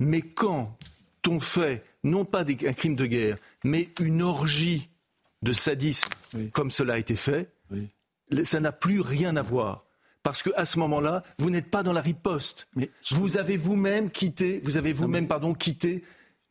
Mais 0.00 0.20
quand 0.20 0.76
on 1.28 1.40
fait, 1.40 1.84
non 2.02 2.24
pas 2.24 2.44
des, 2.44 2.68
un 2.68 2.72
crime 2.72 2.96
de 2.96 3.06
guerre, 3.06 3.38
mais 3.62 3.88
une 4.00 4.20
orgie 4.20 4.88
de 5.42 5.52
sadisme, 5.52 6.08
comme 6.52 6.70
cela 6.70 6.94
a 6.94 6.98
été 6.98 7.16
fait, 7.16 7.50
ça 8.42 8.60
n'a 8.60 8.72
plus 8.72 9.00
rien 9.00 9.36
à 9.36 9.42
voir 9.42 9.83
parce 10.24 10.42
qu'à 10.42 10.64
ce 10.64 10.80
moment-là, 10.80 11.22
vous 11.38 11.50
n'êtes 11.50 11.70
pas 11.70 11.84
dans 11.84 11.92
la 11.92 12.00
riposte. 12.00 12.66
Mais 12.74 12.90
vous 13.12 13.36
avez 13.36 13.56
vous-même 13.56 14.10
quitté, 14.10 14.60
vous 14.64 14.76
avez 14.76 14.92
vous-même, 14.92 15.28
pardon, 15.28 15.54
quitté 15.54 16.02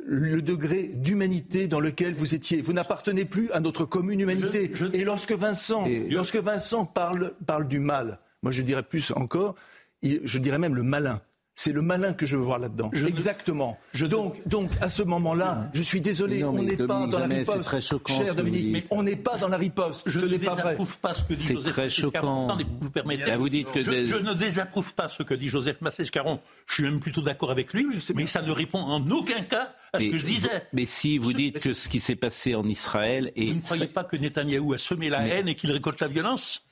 le 0.05 0.41
degré 0.41 0.83
d'humanité 0.83 1.67
dans 1.67 1.79
lequel 1.79 2.13
vous 2.13 2.35
étiez. 2.35 2.61
Vous 2.61 2.73
n'appartenez 2.73 3.25
plus 3.25 3.51
à 3.51 3.59
notre 3.59 3.85
commune 3.85 4.19
humanité. 4.19 4.71
Et 4.93 5.03
lorsque 5.03 5.31
Vincent, 5.31 5.87
lorsque 6.09 6.35
Vincent 6.35 6.85
parle, 6.85 7.33
parle 7.45 7.67
du 7.67 7.79
mal, 7.79 8.19
Moi, 8.43 8.51
je 8.51 8.61
dirais 8.61 8.83
plus 8.83 9.11
encore, 9.15 9.55
je 10.03 10.37
dirais 10.37 10.59
même 10.59 10.75
le 10.75 10.83
malin. 10.83 11.21
C'est 11.55 11.71
le 11.71 11.83
malin 11.83 12.13
que 12.13 12.25
je 12.25 12.35
veux 12.35 12.41
voir 12.41 12.57
là-dedans. 12.57 12.89
Exactement. 13.05 13.77
donc, 14.09 14.41
donc, 14.47 14.71
à 14.81 14.89
ce 14.89 15.03
moment-là, 15.03 15.69
je 15.73 15.81
suis 15.83 16.01
désolé, 16.01 16.43
on 16.43 16.53
n'est 16.53 16.75
pas 16.75 17.05
dans 17.07 17.19
la 17.19 17.27
riposte. 17.27 17.63
Très 17.63 17.81
choquant, 17.81 18.13
cher 18.13 18.35
Dominique, 18.35 18.71
mais 18.71 18.83
on 18.89 19.03
n'est 19.03 19.15
pas 19.15 19.37
dans 19.37 19.49
la 19.49 19.57
riposte. 19.57 20.09
Je 20.09 20.25
ne 20.25 20.37
désapprouve 20.37 20.97
pas, 20.97 21.13
ce 21.13 21.23
que 21.23 21.33
dit 21.33 21.53
Joseph 21.53 21.73
très 21.73 21.89
choquant. 21.89 22.57
vous 22.81 22.89
permettez. 22.89 23.35
vous 23.35 23.49
dites 23.49 23.71
que 23.71 23.83
je, 23.83 24.15
ne 24.15 24.33
désapprouve 24.33 24.93
pas 24.93 25.07
ce 25.07 25.23
que 25.23 25.33
dit 25.33 25.49
Joseph 25.49 25.81
Massescaron. 25.81 26.39
Je 26.67 26.73
suis 26.73 26.83
même 26.83 26.99
plutôt 26.99 27.21
d'accord 27.21 27.51
avec 27.51 27.73
lui, 27.73 27.87
mais 28.15 28.25
ça 28.25 28.41
ne 28.41 28.51
répond 28.51 28.79
en 28.79 29.09
aucun 29.11 29.43
cas 29.43 29.73
à 29.93 29.99
ce 29.99 30.05
que 30.05 30.17
je 30.17 30.25
disais. 30.25 30.49
Mais 30.73 30.85
si 30.85 31.17
vous 31.17 31.33
dites 31.33 31.61
que 31.61 31.73
ce 31.73 31.87
qui 31.89 31.99
s'est 31.99 32.15
passé 32.15 32.55
en 32.55 32.67
Israël 32.67 33.31
et 33.35 33.47
vous 33.47 33.55
ne 33.55 33.61
croyez 33.61 33.87
pas 33.87 34.03
que 34.03 34.17
Netanyahou 34.17 34.73
a 34.73 34.77
semé 34.77 35.09
la 35.09 35.27
haine 35.27 35.47
et 35.47 35.55
qu'il 35.55 35.71
récolte 35.71 36.01
la 36.01 36.07
violence 36.07 36.63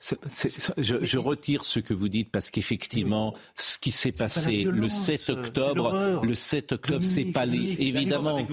je, 0.78 1.18
retire 1.18 1.64
ce 1.64 1.80
que 1.80 1.94
vous 1.94 2.08
dites 2.08 2.30
parce 2.30 2.50
qu'effectivement, 2.50 3.34
ce 3.56 3.78
qui 3.78 3.90
s'est 3.90 4.12
passé 4.12 4.64
le 4.64 4.88
7 4.88 5.30
octobre, 5.30 6.22
le 6.24 6.34
7 6.34 6.72
octobre, 6.72 7.04
c'est 7.04 7.24
pas 7.24 7.46
les, 7.46 7.76
évidemment. 7.80 8.46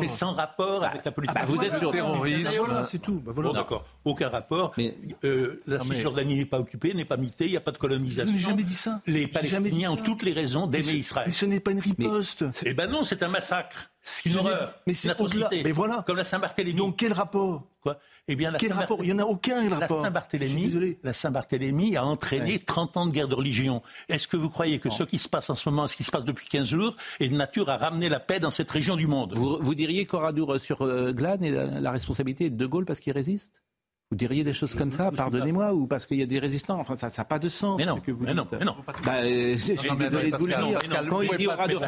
C'est 0.00 0.08
sans 0.08 0.32
rapport 0.32 0.84
avec 0.84 1.04
la 1.04 1.12
politique. 1.12 1.36
Ah, 1.38 1.46
bah, 1.46 1.52
vous 1.52 1.62
êtes 1.62 1.78
sur 1.78 1.92
terrorisme. 1.92 2.84
c'est 2.86 3.00
tout. 3.00 3.20
Bah, 3.24 3.32
bon, 3.34 3.52
d'accord. 3.52 3.84
Aucun 4.04 4.28
rapport. 4.28 4.72
Mais, 4.78 4.94
euh, 5.24 5.60
la 5.66 5.80
Cisjordanie 5.80 6.36
n'est 6.36 6.46
pas 6.46 6.58
occupée, 6.58 6.94
n'est 6.94 7.04
pas 7.04 7.16
mitée, 7.16 7.46
il 7.46 7.50
n'y 7.50 7.56
a 7.56 7.60
pas 7.60 7.72
de 7.72 7.78
colonisation. 7.78 8.30
Je 8.30 8.36
n'ai 8.36 8.42
jamais 8.42 8.62
dit 8.62 8.74
ça. 8.74 9.00
Les 9.06 9.26
Palestiniens 9.26 9.92
ont 9.92 9.96
toutes 9.96 10.22
les 10.22 10.32
raisons 10.32 10.66
d'aimer 10.66 10.92
Israël. 10.92 11.26
Mais 11.28 11.32
ce 11.32 11.46
n'est 11.46 11.60
pas 11.60 11.72
une 11.72 11.80
riposte. 11.80 12.44
Eh 12.64 12.74
ben 12.74 12.88
non, 12.88 13.04
c'est 13.04 13.22
un 13.22 13.28
massacre. 13.28 13.90
C'est 14.08 14.30
une 14.30 14.36
horreur. 14.36 14.74
Mais 14.86 14.94
c'est 14.94 15.20
au-delà. 15.20 15.48
Mais 15.52 15.72
voilà. 15.72 16.02
Comme 16.06 16.16
la 16.16 16.24
Saint-Barthélemy. 16.24 16.74
Donc 16.74 16.96
quel 16.96 17.12
rapport 17.12 17.64
Quoi 17.82 17.98
Eh 18.26 18.34
bien, 18.34 18.52
quel 18.58 18.72
rapport 18.72 18.98
Il 19.02 19.06
n'y 19.06 19.12
en 19.12 19.24
a 19.24 19.26
aucun 19.26 19.68
rapport. 19.68 19.98
La 19.98 20.04
Saint-Barthélemy, 20.04 20.96
la 21.02 21.12
Saint-Barthélemy 21.12 21.96
a 21.96 22.04
entraîné 22.04 22.58
30 22.58 22.96
ans 22.96 23.06
de 23.06 23.12
guerre 23.12 23.28
de 23.28 23.34
religion. 23.34 23.82
Est-ce 24.08 24.26
que 24.26 24.36
vous 24.36 24.48
croyez 24.48 24.78
que 24.78 24.90
ce 24.90 25.02
qui 25.04 25.18
se 25.18 25.28
passe 25.28 25.50
en 25.50 25.54
ce 25.54 25.68
moment, 25.68 25.86
ce 25.86 25.96
qui 25.96 26.04
se 26.04 26.10
passe 26.10 26.24
depuis 26.24 26.48
15 26.48 26.66
jours, 26.66 26.96
est 27.20 27.28
de 27.28 27.36
nature 27.36 27.68
à 27.68 27.76
ramener 27.76 28.08
la 28.08 28.20
paix 28.20 28.40
dans 28.40 28.50
cette 28.50 28.70
région 28.70 28.96
du 28.96 29.06
monde? 29.06 29.34
Vous, 29.34 29.74
diriez 29.74 30.06
qu'Oradour 30.06 30.58
sur 30.58 30.82
euh, 30.82 31.12
Glane 31.12 31.44
est 31.44 31.80
la, 31.80 31.90
responsabilité 31.90 32.50
de 32.50 32.56
De 32.56 32.66
Gaulle 32.66 32.84
parce 32.84 33.00
qu'il 33.00 33.12
résiste? 33.12 33.62
Vous 34.10 34.16
diriez 34.16 34.42
des 34.42 34.54
choses 34.54 34.74
comme 34.74 34.90
ça, 34.90 35.10
pardonnez-moi, 35.10 35.74
ou 35.74 35.86
parce 35.86 36.06
qu'il 36.06 36.18
y 36.18 36.22
a 36.22 36.26
des 36.26 36.38
résistants 36.38 36.80
Enfin, 36.80 36.96
ça 36.96 37.08
n'a 37.16 37.24
pas 37.26 37.38
de 37.38 37.50
sens. 37.50 37.78
Mais 37.78 37.84
non, 37.84 38.00
que 38.00 38.10
vous 38.10 38.24
mais 38.24 38.32
non, 38.32 38.46
mais 38.50 38.64
non. 38.64 38.76
Bah, 39.04 39.16
euh, 39.16 39.54
je 39.58 39.76
suis 39.76 39.96
désolé 39.98 40.30
de 40.30 40.36
vous 40.36 40.46
le 40.46 40.54
dire. 40.54 40.78
Quand 41.08 41.20
il 41.20 41.36
dit 41.36 41.46
Oradour, 41.46 41.82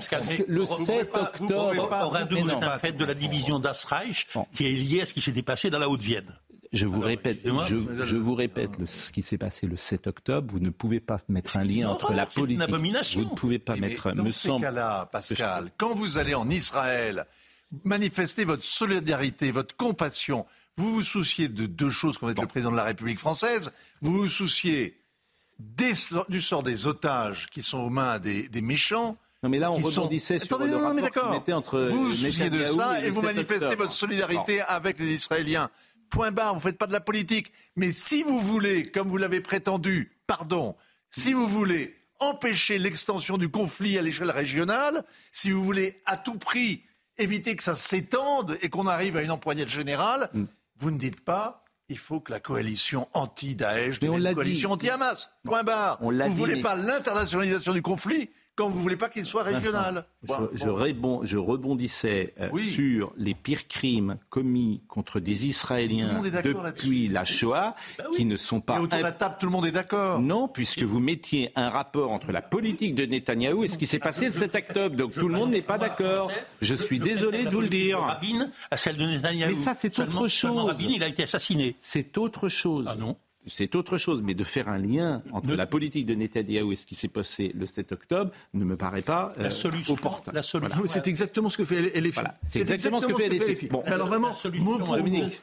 le 0.49 0.67
7 0.67 1.17
octobre... 1.17 1.89
Oradour 1.91 2.51
est 2.51 2.65
un 2.65 2.79
fait 2.79 2.93
de 2.93 3.05
la 3.07 3.15
division 3.15 3.59
d'Asreich 3.59 4.27
qui 4.55 4.67
est 4.67 4.73
lié 4.73 5.01
à 5.01 5.07
ce 5.07 5.15
qui 5.15 5.23
s'était 5.23 5.43
passé 5.43 5.71
dans 5.71 5.79
la 5.79 5.89
Haute-Vienne. 5.89 6.31
Je 6.73 6.87
vous 6.87 7.01
répète, 7.01 7.41
je, 7.45 8.17
vous 8.17 8.35
répète 8.35 8.71
ce 8.87 9.11
qui 9.11 9.23
s'est 9.23 9.39
passé 9.39 9.67
le 9.67 9.77
7 9.77 10.07
octobre. 10.07 10.53
Vous 10.53 10.61
ne 10.61 10.71
pouvez 10.71 11.01
pas 11.01 11.19
mettre 11.29 11.57
un 11.57 11.65
lien 11.65 11.89
entre 11.89 12.13
la 12.13 12.27
politique. 12.27 12.57
Une 12.57 12.63
abomination. 12.63 13.23
Vous 13.23 13.31
ne 13.31 13.35
pouvez 13.35 13.59
pas 13.59 13.77
mettre. 13.77 14.13
Dans 14.13 14.23
me 14.23 14.31
ces 14.31 14.57
cas-là, 14.57 15.09
Pascal, 15.11 15.73
quand 15.77 15.95
vous 15.95 16.19
allez 16.19 16.35
en 16.35 16.49
Israël, 16.49 17.27
manifester 17.85 18.45
votre 18.45 18.63
solidarité, 18.63 19.51
votre 19.51 19.75
compassion, 19.77 20.47
vous 20.77 20.95
vous 20.95 21.03
souciez 21.03 21.49
de 21.49 21.67
deux 21.67 21.91
choses 21.91 22.19
quand 22.19 22.27
vous 22.27 22.33
êtes 22.33 22.41
le 22.41 22.47
président 22.47 22.71
de 22.71 22.77
la 22.77 22.85
République 22.85 23.19
française. 23.19 23.71
Vous 24.01 24.15
vous 24.15 24.29
souciez 24.29 25.01
du 25.59 26.41
sort 26.41 26.63
des 26.63 26.87
otages 26.87 27.47
qui 27.51 27.63
sont 27.63 27.79
aux 27.79 27.91
mains 27.91 28.19
des, 28.19 28.49
méchants. 28.63 29.17
Non 29.43 29.49
mais 29.49 29.59
là 29.59 29.71
on 29.73 29.77
rebondissait 29.77 30.39
sur 30.39 30.59
le 30.59 30.75
rapport 30.77 31.43
mais 31.47 31.53
entre 31.53 31.81
Vous 31.83 32.07
vous 32.07 32.15
souciez 32.15 32.51
de 32.51 32.65
ça 32.65 33.05
et, 33.05 33.11
vous 33.11 33.23
manifestez 33.23 33.75
votre 33.75 33.93
solidarité 33.93 34.61
avec 34.63 34.99
les 34.99 35.15
Israéliens. 35.15 35.71
Point 36.11 36.33
barre, 36.33 36.55
vous 36.55 36.61
ne 36.61 36.63
faites 36.63 36.79
pas 36.79 36.89
de 36.89 36.93
la 36.93 37.01
politique. 37.01 37.53
Mais 37.77 37.93
si 37.93 38.23
vous 38.23 38.41
voulez, 38.41 38.85
comme 38.85 39.09
vous 39.09 39.17
l'avez 39.17 39.41
prétendu, 39.41 40.13
pardon, 40.27 40.75
si 41.11 41.33
vous 41.33 41.47
voulez 41.47 41.95
empêcher 42.19 42.79
l'extension 42.79 43.39
du 43.39 43.49
conflit 43.49 43.97
à 43.97 44.03
l'échelle 44.03 44.31
régionale, 44.31 45.05
si 45.33 45.51
vous 45.51 45.65
voulez 45.65 46.01
à 46.07 46.17
tout 46.17 46.37
prix 46.37 46.83
éviter 47.19 47.55
que 47.55 47.63
ça 47.63 47.75
s'étende 47.75 48.59
et 48.63 48.69
qu'on 48.69 48.87
arrive 48.87 49.17
à 49.17 49.23
une 49.23 49.31
empoignade 49.31 49.69
générale, 49.69 50.31
mm. 50.35 50.45
Vous 50.81 50.91
ne 50.91 50.99
dites 50.99 51.21
pas 51.21 51.65
il 51.91 51.99
faut 51.99 52.21
que 52.21 52.31
la 52.31 52.39
coalition 52.39 53.09
anti-Daesh 53.15 53.99
devienne 53.99 54.25
une 54.25 54.35
coalition 54.35 54.71
anti-Hamas. 54.71 55.29
Point 55.45 55.65
barre. 55.65 55.99
vous 56.01 56.13
ne 56.13 56.29
voulez 56.29 56.63
pas 56.63 56.77
l'internationalisation 56.77 57.73
du 57.73 57.83
conflit 57.83 58.31
quand 58.61 58.69
vous 58.69 58.77
ne 58.77 58.83
voulez 58.83 58.97
pas 58.97 59.09
qu'il 59.09 59.25
soit 59.25 59.43
régional. 59.43 60.05
Je, 60.23 61.39
rebondissais 61.39 62.35
euh, 62.39 62.55
sur 62.59 63.15
les 63.17 63.35
pires 63.35 63.67
crimes 63.69 64.19
commis 64.29 64.83
contre 64.87 65.19
des 65.19 65.47
Israéliens 65.47 66.21
depuis 66.45 67.09
la 67.09 67.25
Shoah, 67.25 67.75
bah 67.97 68.05
qui 68.15 68.27
ne 68.27 68.37
sont 68.37 68.61
pas... 68.61 68.77
Et 68.77 68.81
autour 68.81 68.99
de 68.99 69.03
la 69.03 69.13
table, 69.13 69.37
tout 69.41 69.47
le 69.47 69.53
monde 69.53 69.65
est 69.65 69.73
d'accord. 69.73 70.21
Non, 70.21 70.47
puisque 70.47 70.83
vous 70.83 71.01
mettiez 71.01 71.53
un 71.57 71.71
rapport 71.71 72.11
entre 72.11 72.33
la 72.33 72.43
politique 72.43 72.95
de 72.95 73.07
Netanyahou 73.07 73.65
et 73.65 73.69
ce 73.69 73.79
qui 73.79 73.87
s'est 73.87 73.99
passé 73.99 74.27
le 74.27 74.33
7 74.33 74.55
octobre. 74.55 74.95
Donc 74.95 75.15
tout 75.15 75.29
le 75.29 75.35
monde 75.35 75.53
n'est 75.53 75.63
pas 75.63 75.79
d'accord. 75.79 76.31
Je 76.61 76.75
suis 76.75 76.99
désolé 76.99 77.45
de 77.45 77.51
vous 77.51 77.63
le 77.63 77.69
dire. 77.69 78.01
Rabin 78.01 78.51
à 78.71 78.77
celle 78.77 78.99
de 78.99 79.07
Netanyahou. 79.07 79.57
Mais 79.57 79.65
ça, 79.65 79.73
c'est 79.73 79.99
autre 80.01 80.29
chose. 80.29 80.67
Rabin, 80.67 80.85
il 80.97 81.03
a 81.03 81.09
été 81.09 81.23
assassiné. 81.23 81.77
C'est 81.79 82.19
autre 82.19 82.51
chose. 82.51 82.87
Ah 82.91 82.95
non 82.95 83.17
c'est 83.51 83.75
autre 83.75 83.99
chose, 83.99 84.23
mais 84.23 84.35
de 84.35 84.45
faire 84.45 84.69
un 84.69 84.79
lien 84.79 85.23
entre 85.33 85.55
la 85.55 85.67
politique 85.67 86.07
de 86.07 86.15
Netanyahou 86.15 86.73
et 86.73 86.77
ce 86.77 86.87
qui 86.87 86.95
s'est 86.95 87.09
passé 87.09 87.53
le 87.55 87.67
7 87.67 87.93
octobre 87.93 88.31
ne 88.55 88.65
me 88.65 88.77
paraît 88.77 89.03
pas 89.03 89.35
la 89.37 89.47
euh, 89.47 89.51
solution, 89.51 89.95
opportun. 89.95 90.33
La 90.33 90.43
solution, 90.43 90.83
c'est 90.87 91.09
exactement 91.09 91.49
ce 91.49 91.59
que 91.59 91.65
fait 91.65 92.01
LFI. 92.01 92.11
Voilà. 92.13 92.39
C'est 92.43 92.61
exactement, 92.61 93.01
ce 93.01 93.07
que 93.07 93.15
fait 93.15 93.29
LFI. 93.29 93.69
Bon, 93.69 93.83
alors 93.87 94.09
vraiment, 94.09 94.33
mot 94.55 94.79
pour 94.79 94.97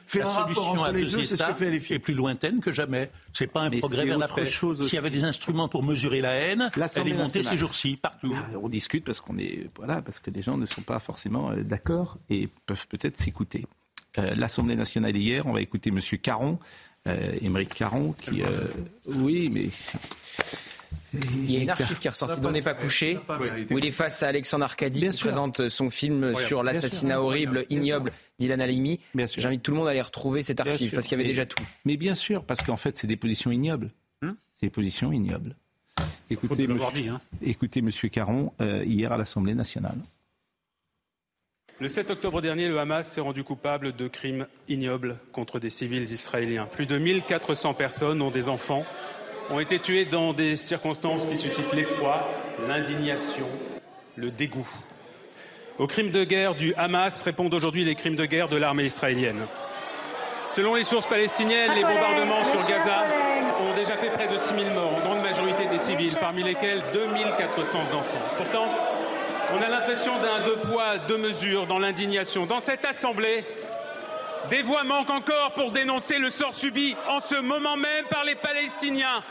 faire 0.05 0.27
un 0.27 0.31
rapport 0.31 0.67
entre 0.69 0.91
les 0.93 1.03
deux, 1.03 1.25
c'est 1.25 1.35
ce 1.35 1.43
que 1.43 1.53
fait 1.53 1.71
LFI. 1.71 1.93
est 1.93 1.99
plus 1.99 2.13
lointaine 2.13 2.59
que 2.59 2.71
jamais. 2.71 3.11
C'est 3.33 3.47
pas 3.47 3.61
un 3.61 3.69
progrès 3.69 4.05
vers 4.05 4.17
la 4.17 4.27
paix. 4.27 4.49
S'il 4.49 4.95
y 4.95 4.97
avait 4.97 5.09
des 5.09 5.23
instruments 5.23 5.67
pour 5.67 5.83
mesurer 5.83 6.21
la 6.21 6.33
haine, 6.33 6.71
elle 6.95 7.07
est 7.07 7.13
montée 7.13 7.43
ces 7.43 7.57
jours-ci 7.57 7.97
partout. 7.97 8.33
Ah, 8.35 8.57
on 8.61 8.69
discute 8.69 9.03
parce 9.05 9.19
qu'on 9.19 9.37
est 9.37 9.69
voilà 9.75 10.01
parce 10.01 10.19
que 10.19 10.31
les 10.31 10.41
gens 10.41 10.57
ne 10.57 10.65
sont 10.65 10.81
pas 10.81 10.99
forcément 10.99 11.51
euh, 11.51 11.63
d'accord 11.63 12.17
et 12.29 12.49
peuvent 12.65 12.87
peut-être 12.87 13.17
s'écouter. 13.17 13.65
Euh, 14.17 14.33
L'Assemblée 14.35 14.75
nationale 14.75 15.15
hier, 15.15 15.45
on 15.45 15.53
va 15.53 15.61
écouter 15.61 15.91
Monsieur 15.91 16.17
Caron 16.17 16.57
euh, 16.57 16.96
Émeric 17.41 17.73
Caron, 17.73 18.13
qui. 18.13 18.41
Euh, 18.41 18.47
oui, 19.05 19.49
mais. 19.51 19.69
Il 21.13 21.51
y 21.51 21.57
a 21.57 21.59
une 21.61 21.69
archive 21.69 21.97
qui 21.97 22.07
est 22.07 22.11
ressortie 22.11 22.39
dont 22.39 22.49
on 22.49 22.51
n'est 22.51 22.61
pas 22.61 22.73
couché, 22.73 23.17
où 23.71 23.77
il 23.77 23.85
est 23.85 23.91
face 23.91 24.23
à 24.23 24.27
Alexandre 24.27 24.65
Arcadi, 24.65 25.09
qui 25.09 25.21
présente 25.21 25.67
son 25.69 25.89
film 25.89 26.35
sur 26.35 26.63
l'assassinat 26.63 27.21
horrible, 27.21 27.65
ignoble 27.69 28.11
d'Ilan 28.39 28.59
Halimi. 28.59 28.99
J'invite 29.35 29.63
tout 29.63 29.71
le 29.71 29.77
monde 29.77 29.87
à 29.87 29.91
aller 29.91 30.01
retrouver 30.01 30.43
cette 30.43 30.59
archive, 30.59 30.93
parce 30.93 31.07
qu'il 31.07 31.17
y 31.17 31.21
avait 31.21 31.29
déjà 31.29 31.45
tout. 31.45 31.63
Mais 31.85 31.97
bien 31.97 32.15
sûr, 32.15 32.43
parce 32.43 32.61
qu'en 32.61 32.77
fait, 32.77 32.97
c'est 32.97 33.07
des 33.07 33.17
positions 33.17 33.51
ignobles. 33.51 33.91
Hmm 34.21 34.33
c'est 34.53 34.67
des 34.67 34.71
positions 34.71 35.11
ignobles. 35.11 35.55
Écoutez, 36.29 36.67
monsieur, 36.67 37.11
hein. 37.11 37.21
écoutez 37.41 37.81
Monsieur 37.81 38.09
Caron, 38.09 38.51
euh, 38.59 38.83
hier 38.83 39.11
à 39.11 39.17
l'Assemblée 39.17 39.55
nationale. 39.55 39.97
Le 41.79 41.87
7 41.87 42.09
octobre 42.09 42.41
dernier, 42.41 42.69
le 42.69 42.79
Hamas 42.79 43.07
s'est 43.07 43.21
rendu 43.21 43.43
coupable 43.43 43.95
de 43.95 44.07
crimes 44.07 44.47
ignobles 44.67 45.15
contre 45.31 45.59
des 45.59 45.69
civils 45.69 46.11
israéliens. 46.11 46.65
Plus 46.65 46.87
de 46.87 46.97
1400 46.97 47.75
personnes, 47.75 48.17
dont 48.17 48.31
des 48.31 48.49
enfants, 48.49 48.83
ont 49.51 49.59
été 49.59 49.77
tuées 49.77 50.05
dans 50.05 50.33
des 50.33 50.55
circonstances 50.55 51.27
qui 51.27 51.37
suscitent 51.37 51.73
l'effroi, 51.73 52.27
l'indignation, 52.67 53.45
le 54.15 54.31
dégoût. 54.31 54.67
Aux 55.77 55.85
crimes 55.85 56.09
de 56.09 56.23
guerre 56.23 56.55
du 56.55 56.73
Hamas 56.77 57.21
répondent 57.21 57.53
aujourd'hui 57.53 57.85
les 57.85 57.93
crimes 57.93 58.15
de 58.15 58.25
guerre 58.25 58.49
de 58.49 58.57
l'armée 58.57 58.85
israélienne. 58.85 59.45
Selon 60.47 60.73
les 60.73 60.83
sources 60.83 61.05
palestiniennes, 61.05 61.73
les 61.75 61.83
bombardements 61.83 62.43
sur 62.43 62.67
Gaza 62.67 63.03
ont 63.61 63.75
déjà 63.75 63.97
fait 63.97 64.09
près 64.09 64.27
de 64.27 64.39
6000 64.39 64.71
morts, 64.71 64.95
en 64.95 64.99
grande 65.01 65.21
majorité 65.21 65.67
des 65.67 65.77
civils, 65.77 66.15
parmi 66.19 66.41
lesquels 66.41 66.81
2400 66.93 67.81
enfants. 67.93 68.17
Pourtant, 68.35 68.65
on 69.53 69.61
a 69.61 69.69
l'impression 69.69 70.19
d'un 70.19 70.41
deux 70.45 70.57
poids, 70.57 70.97
deux 70.97 71.17
mesures 71.17 71.67
dans 71.67 71.79
l'indignation. 71.79 72.45
Dans 72.45 72.59
cette 72.59 72.85
Assemblée, 72.85 73.45
des 74.49 74.61
voix 74.61 74.83
manquent 74.83 75.09
encore 75.09 75.53
pour 75.53 75.71
dénoncer 75.71 76.17
le 76.17 76.29
sort 76.29 76.55
subi 76.55 76.95
en 77.07 77.19
ce 77.19 77.35
moment 77.35 77.77
même 77.77 78.05
par 78.09 78.23
les 78.23 78.35
Palestiniens, 78.35 79.23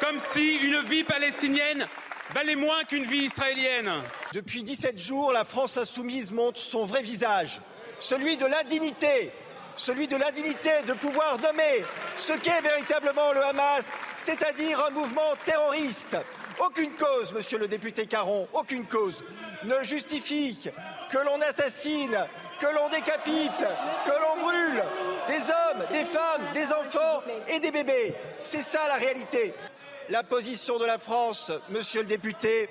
comme 0.00 0.18
si 0.18 0.56
une 0.56 0.80
vie 0.82 1.04
palestinienne 1.04 1.86
valait 2.34 2.56
moins 2.56 2.84
qu'une 2.84 3.04
vie 3.04 3.24
israélienne. 3.24 3.90
Depuis 4.32 4.62
17 4.62 4.98
jours, 4.98 5.32
la 5.32 5.44
France 5.44 5.76
insoumise 5.76 6.32
montre 6.32 6.60
son 6.60 6.84
vrai 6.84 7.02
visage, 7.02 7.60
celui 7.98 8.36
de 8.36 8.46
l'indignité, 8.46 9.30
celui 9.76 10.08
de 10.08 10.16
l'indignité 10.16 10.70
de 10.86 10.92
pouvoir 10.92 11.38
nommer 11.38 11.84
ce 12.16 12.32
qu'est 12.32 12.60
véritablement 12.62 13.32
le 13.32 13.44
Hamas, 13.44 13.86
c'est-à-dire 14.16 14.84
un 14.84 14.90
mouvement 14.90 15.34
terroriste. 15.44 16.16
Aucune 16.58 16.92
cause, 16.92 17.32
monsieur 17.32 17.58
le 17.58 17.68
député 17.68 18.06
Caron, 18.06 18.48
aucune 18.52 18.86
cause 18.86 19.24
ne 19.64 19.82
justifie 19.82 20.70
que 21.10 21.18
l'on 21.18 21.40
assassine, 21.40 22.16
que 22.58 22.66
l'on 22.66 22.88
décapite, 22.88 23.64
que 24.04 24.10
l'on 24.10 24.42
brûle 24.42 24.82
des 25.28 25.50
hommes, 25.50 25.86
des 25.92 26.04
femmes, 26.04 26.42
des 26.52 26.72
enfants 26.72 27.22
et 27.48 27.60
des 27.60 27.70
bébés. 27.70 28.14
C'est 28.44 28.62
ça 28.62 28.86
la 28.88 28.94
réalité. 28.94 29.54
La 30.08 30.22
position 30.22 30.78
de 30.78 30.84
la 30.84 30.98
France, 30.98 31.52
monsieur 31.70 32.02
le 32.02 32.08
député, 32.08 32.68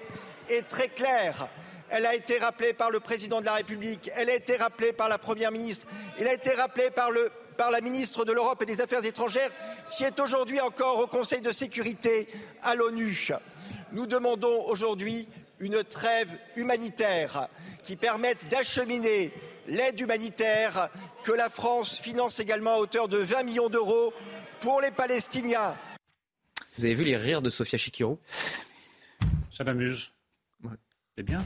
est 0.50 0.68
très 0.68 0.90
claire. 0.90 1.48
Elle 1.90 2.06
a 2.06 2.16
été 2.16 2.38
rappelée 2.38 2.74
par 2.74 2.90
le 2.90 3.00
président 3.00 3.42
de 3.42 3.46
la 3.46 3.54
République, 3.54 4.12
elle 4.16 4.30
a 4.30 4.36
été 4.36 4.56
rappelée 4.56 4.94
par 4.94 5.10
la 5.10 5.18
première 5.18 5.52
ministre, 5.52 5.88
elle 6.18 6.28
a 6.28 6.34
été 6.34 6.52
rappelée 6.52 6.90
par 6.90 7.10
par 7.58 7.70
la 7.70 7.82
ministre 7.82 8.26
de 8.26 8.32
l'Europe 8.32 8.62
et 8.64 8.66
des 8.66 8.82
Affaires 8.82 9.06
étrangères, 9.06 9.52
qui 9.92 10.04
est 10.04 10.20
aujourd'hui 10.20 10.60
encore 10.62 11.00
au 11.00 11.06
Conseil 11.06 11.42
de 11.42 11.52
sécurité 11.52 12.28
à 12.64 12.74
l'ONU. 12.74 13.32
Nous 13.94 14.08
demandons 14.08 14.66
aujourd'hui 14.68 15.28
une 15.60 15.84
trêve 15.84 16.38
humanitaire 16.56 17.50
qui 17.84 17.96
permette 17.96 18.48
d'acheminer 18.50 19.32
l'aide 19.68 20.00
humanitaire 20.00 20.90
que 21.24 21.32
la 21.32 21.50
France 21.50 22.00
finance 22.00 22.40
également 22.40 22.76
à 22.76 22.78
hauteur 22.78 23.08
de 23.08 23.18
20 23.18 23.44
millions 23.44 23.70
d'euros 23.70 24.14
pour 24.62 24.82
les 24.82 24.92
Palestiniens. 24.92 25.76
Vous 26.78 26.86
avez 26.86 26.94
vu 26.94 27.04
les 27.04 27.18
rires 27.18 27.42
de 27.42 27.50
Sofia 27.50 27.78
Chikiro 27.78 28.20
Ça 29.50 29.64
m'amuse. 29.64 30.12
C'est 31.18 31.24
bien. 31.24 31.46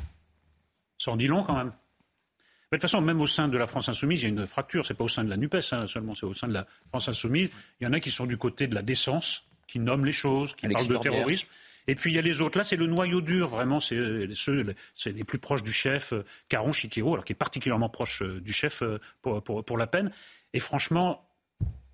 Ça 0.99 1.11
en 1.11 1.17
dit 1.17 1.27
long 1.27 1.43
quand 1.43 1.55
même. 1.55 1.69
de 1.69 2.77
toute 2.77 2.81
façon, 2.81 3.01
même 3.01 3.21
au 3.21 3.27
sein 3.27 3.47
de 3.47 3.57
la 3.57 3.65
France 3.65 3.89
insoumise, 3.89 4.21
il 4.21 4.23
y 4.23 4.27
a 4.27 4.29
une 4.29 4.45
fracture. 4.45 4.85
C'est 4.85 4.93
pas 4.93 5.03
au 5.03 5.09
sein 5.09 5.23
de 5.23 5.29
la 5.29 5.37
NUPES 5.37 5.73
hein, 5.73 5.87
seulement, 5.87 6.13
c'est 6.13 6.25
au 6.25 6.33
sein 6.33 6.47
de 6.47 6.53
la 6.53 6.67
France 6.89 7.09
insoumise. 7.09 7.49
Il 7.81 7.85
y 7.85 7.87
en 7.87 7.93
a 7.93 7.99
qui 7.99 8.11
sont 8.11 8.27
du 8.27 8.37
côté 8.37 8.67
de 8.67 8.75
la 8.75 8.83
décence, 8.83 9.43
qui 9.67 9.79
nomment 9.79 10.05
les 10.05 10.11
choses, 10.11 10.53
qui 10.53 10.67
parlent 10.67 10.87
de 10.87 10.97
terrorisme. 10.97 11.47
Et 11.87 11.95
puis 11.95 12.11
il 12.11 12.15
y 12.15 12.19
a 12.19 12.21
les 12.21 12.41
autres. 12.41 12.57
Là, 12.57 12.63
c'est 12.63 12.75
le 12.75 12.87
noyau 12.87 13.21
dur, 13.21 13.47
vraiment. 13.47 13.79
C'est 13.79 14.27
ceux, 14.33 14.73
c'est 14.93 15.11
les 15.11 15.23
plus 15.23 15.37
proches 15.37 15.63
du 15.63 15.71
chef, 15.71 16.13
euh, 16.13 16.23
Caron 16.49 16.71
Chikiro, 16.71 17.13
alors 17.13 17.25
qui 17.25 17.33
est 17.33 17.35
particulièrement 17.35 17.89
proche 17.89 18.23
euh, 18.23 18.41
du 18.41 18.53
chef 18.53 18.81
euh, 18.81 18.99
pour, 19.21 19.77
la 19.77 19.87
peine. 19.87 20.11
Et 20.53 20.59
franchement, 20.59 21.29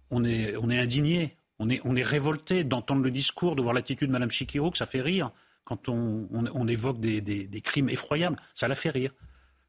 on 0.09 0.23
est, 0.23 0.55
on 0.57 0.69
est 0.69 0.79
indigné, 0.79 1.35
on 1.59 1.69
est, 1.69 1.81
on 1.83 1.95
est 1.95 2.03
révolté 2.03 2.63
d'entendre 2.63 3.01
le 3.01 3.11
discours, 3.11 3.55
de 3.55 3.61
voir 3.61 3.73
l'attitude 3.73 4.07
de 4.07 4.13
Mme 4.13 4.31
Chikiro, 4.31 4.71
que 4.71 4.77
ça 4.77 4.85
fait 4.85 5.01
rire 5.01 5.31
quand 5.63 5.89
on, 5.89 6.27
on, 6.31 6.67
évoque 6.67 6.99
des, 6.99 7.21
des, 7.21 7.47
des, 7.47 7.61
crimes 7.61 7.89
effroyables. 7.89 8.35
Ça 8.53 8.67
la 8.67 8.75
fait 8.75 8.89
rire. 8.89 9.13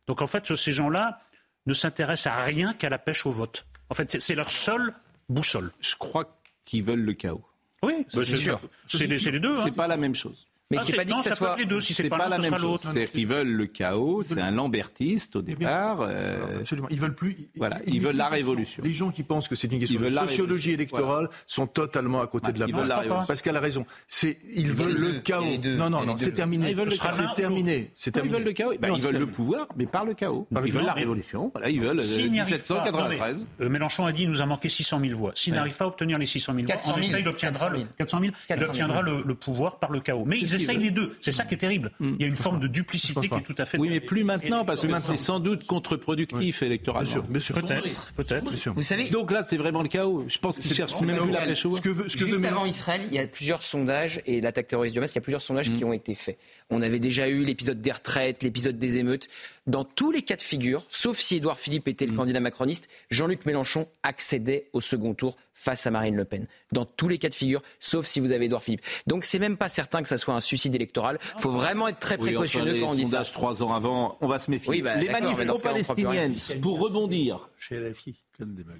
Donc 0.06 0.22
en 0.22 0.26
fait, 0.26 0.54
ces 0.56 0.72
gens-là 0.72 1.20
ne 1.66 1.74
s'intéressent 1.74 2.32
à 2.32 2.42
rien 2.42 2.74
qu'à 2.74 2.88
la 2.88 2.98
pêche 2.98 3.26
au 3.26 3.30
vote. 3.30 3.66
En 3.90 3.94
fait, 3.94 4.20
c'est 4.20 4.34
leur 4.34 4.50
seule 4.50 4.94
boussole. 5.28 5.70
Je 5.80 5.94
crois 5.96 6.40
qu'ils 6.64 6.82
veulent 6.82 7.04
le 7.04 7.12
chaos. 7.12 7.44
Oui, 7.82 8.06
c'est 8.08 8.24
sûr. 8.24 8.60
C'est 8.86 9.06
les, 9.06 9.40
deux. 9.40 9.54
C'est 9.62 9.76
pas 9.76 9.88
la 9.88 9.96
même 9.96 10.14
chose. 10.14 10.48
Mais 10.72 10.78
ah, 10.80 10.84
c'est 10.86 10.96
pas 10.96 11.04
dit 11.04 11.14
que 11.14 11.20
ça, 11.20 11.34
soit. 11.34 11.56
Les 11.58 11.66
deux, 11.66 11.80
si 11.80 11.92
c'est 11.92 12.08
pas, 12.08 12.28
la 12.28 12.38
même 12.38 12.56
chose. 12.56 12.80
C'est-à-dire 12.82 13.10
qu'ils 13.10 13.26
veulent 13.26 13.52
le 13.52 13.66
chaos. 13.66 14.22
C'est 14.22 14.40
un 14.40 14.50
lambertiste 14.50 15.36
au 15.36 15.42
départ. 15.42 15.98
Euh... 16.00 16.60
Absolument. 16.60 16.88
Ils 16.90 16.98
veulent 16.98 17.14
plus. 17.14 17.36
Voilà. 17.56 17.78
Ils, 17.86 18.00
veulent 18.00 18.16
la 18.16 18.28
révolution. 18.28 18.82
Les 18.82 18.92
gens 18.92 19.10
qui 19.10 19.22
pensent 19.22 19.48
que 19.48 19.54
c'est 19.54 19.70
une 19.70 19.78
question 19.78 20.00
de 20.00 20.06
sociologie 20.08 20.72
électorale 20.72 21.28
sont 21.46 21.66
totalement 21.66 22.22
à 22.22 22.26
côté 22.26 22.52
de 22.52 22.60
la 22.60 22.66
plaque. 22.66 23.08
Parce 23.26 23.42
qu'elle 23.42 23.56
a 23.56 23.60
raison. 23.60 23.84
C'est 24.08 24.38
ils 24.54 24.72
veulent 24.72 24.96
le 24.96 25.20
chaos. 25.20 25.58
Non, 25.64 25.90
non, 25.90 26.04
non. 26.04 26.16
C'est 26.16 26.32
terminé. 26.32 26.74
C'est 26.74 27.34
terminé. 27.34 27.90
C'est 27.94 28.10
terminé. 28.12 28.32
Ils 28.32 28.38
veulent 28.38 28.46
le 28.46 28.52
chaos. 28.52 28.72
Ils 28.72 29.02
veulent 29.02 29.18
le 29.18 29.26
pouvoir, 29.26 29.66
mais 29.76 29.86
par 29.86 30.04
le 30.04 30.14
chaos. 30.14 30.46
Ils 30.64 30.72
veulent 30.72 30.84
la 30.84 30.94
révolution. 30.94 31.50
Voilà. 31.52 31.68
Ils 31.68 31.80
veulent 31.80 32.00
1793. 32.00 33.46
Euh, 33.60 33.68
Mélenchon 33.68 34.06
a 34.06 34.12
dit 34.12 34.26
nous 34.26 34.40
a 34.40 34.46
manqué 34.46 34.68
600 34.68 35.00
000 35.00 35.18
voix. 35.18 35.32
S'il 35.34 35.52
n'arrive 35.52 35.76
pas 35.76 35.84
à 35.84 35.88
obtenir 35.88 36.18
les 36.18 36.26
600 36.26 36.54
000 36.54 36.66
voix, 36.66 36.74
en 36.74 36.98
effet, 36.98 37.20
il 37.20 37.28
obtiendra 37.28 37.70
400 37.98 38.20
000. 38.20 38.32
Il 38.48 38.64
obtiendra 38.64 39.02
le 39.02 39.34
pouvoir 39.34 39.78
par 39.78 39.90
le 39.90 40.00
chaos. 40.00 40.24
Mais 40.26 40.38
ils 40.38 40.54
essayent 40.62 40.78
les 40.78 40.90
deux. 40.90 41.14
C'est 41.20 41.32
qui 41.46 41.54
est 41.54 41.58
terrible. 41.58 41.92
Mm. 41.98 42.14
Il 42.18 42.22
y 42.22 42.24
a 42.24 42.28
une 42.28 42.36
forme 42.36 42.60
de 42.60 42.66
duplicité 42.66 43.28
qui 43.28 43.34
est 43.34 43.42
tout 43.42 43.54
à 43.58 43.64
fait. 43.64 43.78
Oui, 43.78 43.88
mais 43.88 44.00
plus 44.00 44.24
maintenant, 44.24 44.64
parce 44.64 44.82
que 44.82 45.00
c'est 45.00 45.16
sans 45.16 45.40
doute 45.40 45.66
contre-productif 45.66 46.62
électoralement. 46.62 47.22
Peut-être, 47.22 48.12
peut-être. 48.16 48.52
Vous 48.74 48.82
savez. 48.82 49.10
Donc 49.10 49.30
là, 49.30 49.42
c'est 49.42 49.56
vraiment 49.56 49.82
le 49.82 49.88
chaos. 49.88 50.24
Je 50.28 50.38
pense 50.38 50.58
qu'ils 50.58 50.74
cherchent 50.74 51.00
même 51.02 51.30
la 51.30 51.40
pêche 51.42 51.62
Ce 51.62 51.80
que, 51.80 52.08
ce 52.08 52.16
que 52.16 52.26
Juste 52.26 52.44
avant 52.44 52.64
Israël, 52.64 53.02
il 53.08 53.14
y 53.14 53.18
a 53.18 53.26
plusieurs 53.26 53.62
sondages 53.62 54.22
et 54.26 54.40
l'attaque 54.40 54.68
terroriste 54.68 54.94
du 54.94 54.98
Hamas, 54.98 55.12
il 55.12 55.16
y 55.16 55.18
a 55.18 55.22
plusieurs 55.22 55.42
sondages 55.42 55.66
qui 55.66 55.84
mm. 55.84 55.88
ont 55.88 55.92
été 55.92 56.14
faits. 56.14 56.38
On 56.70 56.82
avait 56.82 56.98
déjà 56.98 57.28
eu 57.28 57.44
l'épisode 57.44 57.80
des 57.80 57.92
retraites, 57.92 58.42
l'épisode 58.42 58.78
des 58.78 58.98
émeutes. 58.98 59.28
Dans 59.66 59.84
tous 59.84 60.10
les 60.10 60.22
cas 60.22 60.34
de 60.34 60.42
figure, 60.42 60.84
sauf 60.88 61.18
si 61.18 61.36
Édouard 61.36 61.58
Philippe 61.58 61.86
était 61.86 62.06
le 62.06 62.12
mm. 62.12 62.16
candidat 62.16 62.40
macroniste, 62.40 62.88
Jean-Luc 63.10 63.46
Mélenchon 63.46 63.86
accédait 64.02 64.68
au 64.72 64.80
second 64.80 65.14
tour 65.14 65.36
face 65.54 65.86
à 65.86 65.92
Marine 65.92 66.16
Le 66.16 66.24
Pen. 66.24 66.48
Dans 66.72 66.84
tous 66.84 67.06
les 67.06 67.18
cas 67.18 67.28
de 67.28 67.34
figure, 67.34 67.62
sauf 67.78 68.06
si 68.06 68.18
vous 68.18 68.32
avez 68.32 68.46
Édouard 68.46 68.62
Philippe. 68.62 68.82
Donc 69.06 69.24
c'est 69.24 69.38
même 69.38 69.56
pas 69.56 69.68
certain 69.68 70.02
que 70.02 70.08
ça 70.08 70.18
soit 70.18 70.34
un 70.34 70.40
suicide 70.40 70.74
électoral. 70.74 71.20
Il 71.36 71.42
faut 71.42 71.52
vraiment 71.52 71.86
être 71.86 72.00
très 72.00 72.18
précautionneux 72.18 72.80
quand 72.80 72.90
on 72.90 72.94
dit 72.94 73.04
ça. 73.04 73.22
trois 73.24 73.62
ans 73.62 73.72
avant, 73.72 74.18
on 74.20 74.26
va 74.26 74.40
se 74.40 74.50
méfier. 74.50 74.82
Bah, 74.82 74.96
les 74.96 75.08
manifestations 75.08 75.62
palestiniennes, 75.62 76.34
pour 76.60 76.80
rebondir, 76.80 77.48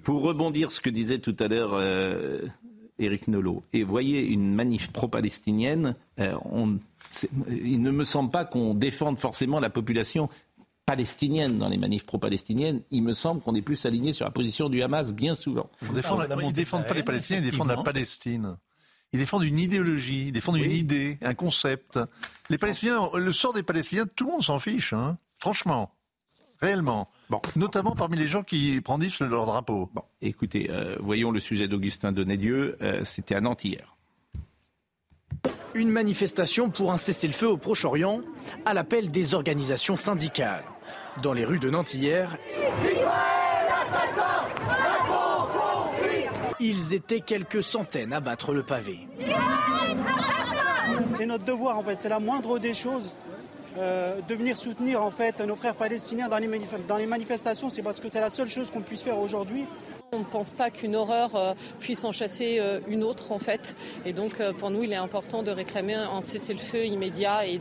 pour 0.03 0.21
rebondir 0.21 0.71
ce 0.71 0.81
que 0.81 0.89
disait 0.89 1.19
tout 1.19 1.35
à 1.39 1.47
l'heure 1.47 1.71
euh, 1.75 2.41
Éric 2.99 3.29
Nolot, 3.29 3.63
et 3.71 3.83
voyez 3.83 4.19
une 4.25 4.53
manif 4.53 4.91
pro-palestinienne, 4.91 5.95
euh, 6.19 6.33
il 7.47 7.81
ne 7.81 7.91
me 7.91 8.03
semble 8.03 8.31
pas 8.31 8.43
qu'on 8.43 8.73
défende 8.73 9.17
forcément 9.17 9.61
la 9.61 9.69
population 9.69 10.29
palestinienne 10.85 11.57
dans 11.57 11.69
les 11.69 11.77
manifs 11.77 12.05
pro-palestiniennes, 12.05 12.81
il 12.91 13.03
me 13.03 13.13
semble 13.13 13.41
qu'on 13.41 13.55
est 13.55 13.61
plus 13.61 13.85
aligné 13.85 14.13
sur 14.13 14.25
la 14.25 14.31
position 14.31 14.69
du 14.69 14.81
Hamas 14.81 15.13
bien 15.13 15.33
souvent. 15.33 15.69
ils 15.81 15.89
ne 15.89 16.51
défendent 16.51 16.87
pas 16.87 16.93
les 16.93 17.03
Palestiniens, 17.03 17.39
ils 17.39 17.51
défendent 17.51 17.69
la 17.69 17.83
Palestine. 17.83 18.57
Ils 19.13 19.19
défendent 19.19 19.43
une 19.43 19.59
idéologie, 19.59 20.27
ils 20.27 20.31
défendent 20.31 20.57
une 20.57 20.71
idée, 20.71 21.19
un 21.21 21.35
concept. 21.35 21.99
Les 22.49 22.57
Palestiniens, 22.57 23.09
le 23.13 23.31
sort 23.31 23.53
des 23.53 23.61
Palestiniens, 23.61 24.05
tout 24.15 24.25
le 24.25 24.31
monde 24.31 24.43
s'en 24.43 24.57
fiche, 24.57 24.91
hein. 24.91 25.17
franchement, 25.37 25.93
réellement. 26.59 27.07
Bon. 27.29 27.39
Notamment 27.55 27.95
parmi 27.95 28.17
les 28.17 28.27
gens 28.27 28.41
qui 28.41 28.81
brandissent 28.81 29.19
leur 29.19 29.45
drapeau. 29.45 29.89
Bon, 29.93 30.03
écoutez, 30.21 30.69
euh, 30.71 30.97
voyons 30.99 31.29
le 31.29 31.39
sujet 31.39 31.67
d'Augustin 31.67 32.11
Donadieu. 32.11 32.75
Euh, 32.81 33.03
C'était 33.03 33.35
à 33.35 33.41
Nantes 33.41 33.63
hier. 33.63 33.92
Une 35.75 35.89
manifestation 35.89 36.69
pour 36.69 36.91
un 36.91 36.97
cessez-le-feu 36.97 37.47
au 37.47 37.57
Proche-Orient 37.57 38.21
à 38.63 38.73
l'appel 38.73 39.09
des 39.09 39.33
organisations 39.33 39.97
syndicales. 39.97 40.63
Dans 41.23 41.33
les 41.33 41.45
rues 41.45 41.57
de 41.57 41.69
Nantes 41.69 41.95
hier, 41.95 42.37
ils 46.59 46.93
étaient 46.93 47.21
quelques 47.21 47.63
centaines 47.63 48.13
à 48.13 48.19
battre 48.19 48.53
le 48.53 48.61
pavé. 48.61 49.07
C'est 51.11 51.25
notre 51.25 51.45
devoir 51.45 51.79
en 51.79 51.83
fait, 51.83 51.99
c'est 51.99 52.09
la 52.09 52.19
moindre 52.19 52.59
des 52.59 52.73
choses. 52.73 53.15
Euh, 53.79 54.21
de 54.27 54.35
venir 54.35 54.55
soutenir 54.55 55.01
en 55.01 55.09
fait 55.09 55.41
nos 55.41 55.55
frères 55.55 55.73
palestiniens 55.73 56.29
dans 56.29 56.37
les, 56.37 56.47
dans 56.87 56.97
les 56.97 57.07
manifestations, 57.07 57.71
c'est 57.71 57.81
parce 57.81 57.99
que 57.99 58.07
c'est 58.07 58.21
la 58.21 58.29
seule 58.29 58.47
chose 58.47 58.69
qu'on 58.69 58.81
puisse 58.81 59.01
faire 59.01 59.17
aujourd'hui. 59.17 59.65
On 60.13 60.19
ne 60.19 60.23
pense 60.23 60.51
pas 60.51 60.69
qu'une 60.69 60.95
horreur 60.95 61.35
euh, 61.35 61.53
puisse 61.79 62.03
en 62.03 62.11
chasser 62.11 62.57
euh, 62.59 62.79
une 62.87 63.03
autre, 63.03 63.31
en 63.31 63.39
fait. 63.39 63.75
Et 64.05 64.13
donc, 64.13 64.39
euh, 64.39 64.53
pour 64.53 64.69
nous, 64.69 64.83
il 64.83 64.93
est 64.93 64.97
important 64.97 65.41
de 65.41 65.49
réclamer 65.49 65.95
un 65.95 66.21
cessez-le-feu 66.21 66.85
immédiat 66.85 67.47
et, 67.47 67.59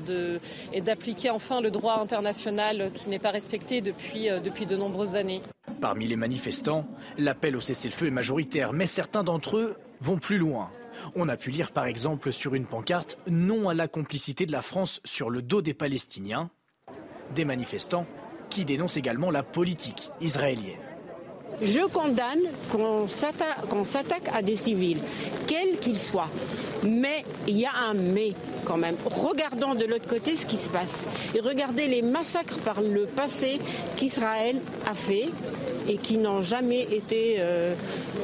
d'appliquer 0.80 1.30
enfin 1.30 1.62
le 1.62 1.70
droit 1.70 1.98
international 1.98 2.90
qui 2.92 3.08
n'est 3.08 3.18
pas 3.18 3.30
respecté 3.30 3.80
depuis, 3.80 4.28
depuis 4.44 4.66
de 4.66 4.76
nombreuses 4.76 5.16
années. 5.16 5.40
Parmi 5.80 6.06
les 6.06 6.16
manifestants, 6.16 6.86
l'appel 7.16 7.56
au 7.56 7.60
cessez-le-feu 7.60 8.08
est 8.08 8.10
majoritaire, 8.10 8.72
mais 8.72 8.86
certains 8.86 9.24
d'entre 9.24 9.56
eux 9.56 9.76
vont 10.00 10.18
plus 10.18 10.38
loin. 10.38 10.70
On 11.14 11.28
a 11.28 11.36
pu 11.36 11.50
lire 11.50 11.72
par 11.72 11.86
exemple 11.86 12.32
sur 12.32 12.54
une 12.54 12.66
pancarte 12.66 13.18
Non 13.28 13.68
à 13.68 13.74
la 13.74 13.88
complicité 13.88 14.44
de 14.44 14.52
la 14.52 14.62
France 14.62 15.00
sur 15.04 15.30
le 15.30 15.40
dos 15.40 15.62
des 15.62 15.74
Palestiniens. 15.74 16.50
Des 17.34 17.46
manifestants 17.46 18.06
qui 18.50 18.64
dénoncent 18.66 18.98
également 18.98 19.30
la 19.30 19.42
politique 19.42 20.10
israélienne. 20.20 20.91
Je 21.60 21.86
condamne 21.86 22.42
qu'on 22.70 23.06
s'attaque 23.08 24.28
à 24.34 24.42
des 24.42 24.56
civils, 24.56 25.00
quels 25.46 25.78
qu'ils 25.78 25.98
soient. 25.98 26.30
Mais 26.82 27.24
il 27.46 27.58
y 27.58 27.66
a 27.66 27.74
un 27.88 27.94
mais 27.94 28.32
quand 28.64 28.76
même. 28.76 28.96
Regardons 29.04 29.74
de 29.74 29.84
l'autre 29.84 30.08
côté 30.08 30.34
ce 30.34 30.46
qui 30.46 30.56
se 30.56 30.68
passe. 30.68 31.06
Et 31.34 31.40
regardez 31.40 31.86
les 31.88 32.02
massacres 32.02 32.58
par 32.58 32.80
le 32.80 33.06
passé 33.06 33.60
qu'Israël 33.96 34.56
a 34.90 34.94
fait 34.94 35.28
et 35.88 35.96
qui 35.96 36.16
n'ont 36.16 36.42
jamais 36.42 36.82
été 36.82 37.36
euh, 37.38 37.74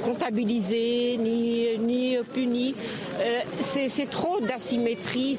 comptabilisés 0.05 1.17
ni, 1.19 1.77
ni 1.79 2.17
punis. 2.33 2.75
Euh, 3.21 3.41
c'est 3.61 4.11
trop 4.11 4.41
d'asymétrie. 4.41 5.39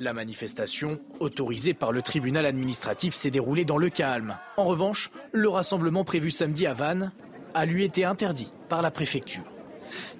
La 0.00 0.12
manifestation, 0.12 1.00
autorisée 1.18 1.74
par 1.74 1.90
le 1.90 2.02
tribunal 2.02 2.46
administratif, 2.46 3.14
s'est 3.14 3.32
déroulée 3.32 3.64
dans 3.64 3.78
le 3.78 3.90
calme. 3.90 4.38
En 4.56 4.64
revanche, 4.64 5.10
le 5.32 5.48
rassemblement 5.48 6.04
prévu 6.04 6.30
samedi 6.30 6.66
à 6.66 6.74
Vannes 6.74 7.10
a 7.54 7.66
lui 7.66 7.82
été 7.82 8.04
interdit 8.04 8.52
par 8.68 8.80
la 8.80 8.92
préfecture. 8.92 9.42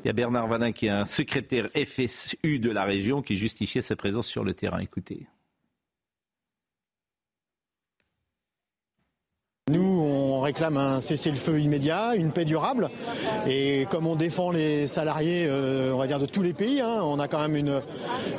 Il 0.03 0.07
y 0.09 0.11
a 0.11 0.13
Bernard 0.13 0.49
Vanin 0.49 0.73
qui 0.73 0.87
est 0.87 0.91
un 0.91 1.05
secrétaire 1.05 1.69
FSU 1.75 2.59
de 2.59 2.71
la 2.71 2.85
région 2.85 3.23
qui 3.23 3.37
justifiait 3.37 3.83
sa 3.83 3.95
présence 3.95 4.27
sur 4.27 4.43
le 4.43 4.53
terrain. 4.53 4.81
Écoutez. 4.81 5.29
Nous, 9.71 10.18
on 10.33 10.41
réclame 10.41 10.77
un 10.77 11.01
cessez-le-feu 11.01 11.61
immédiat, 11.61 12.15
une 12.15 12.31
paix 12.31 12.45
durable. 12.45 12.91
Et 13.47 13.87
comme 13.91 14.07
on 14.07 14.17
défend 14.17 14.51
les 14.51 14.87
salariés, 14.87 15.47
euh, 15.49 15.93
on 15.93 15.99
va 15.99 16.07
dire 16.07 16.19
de 16.19 16.27
tous 16.27 16.43
les 16.43 16.53
pays, 16.53 16.81
hein, 16.81 17.01
on 17.03 17.19
a 17.19 17.29
quand 17.29 17.41
même 17.41 17.57
une, 17.57 17.81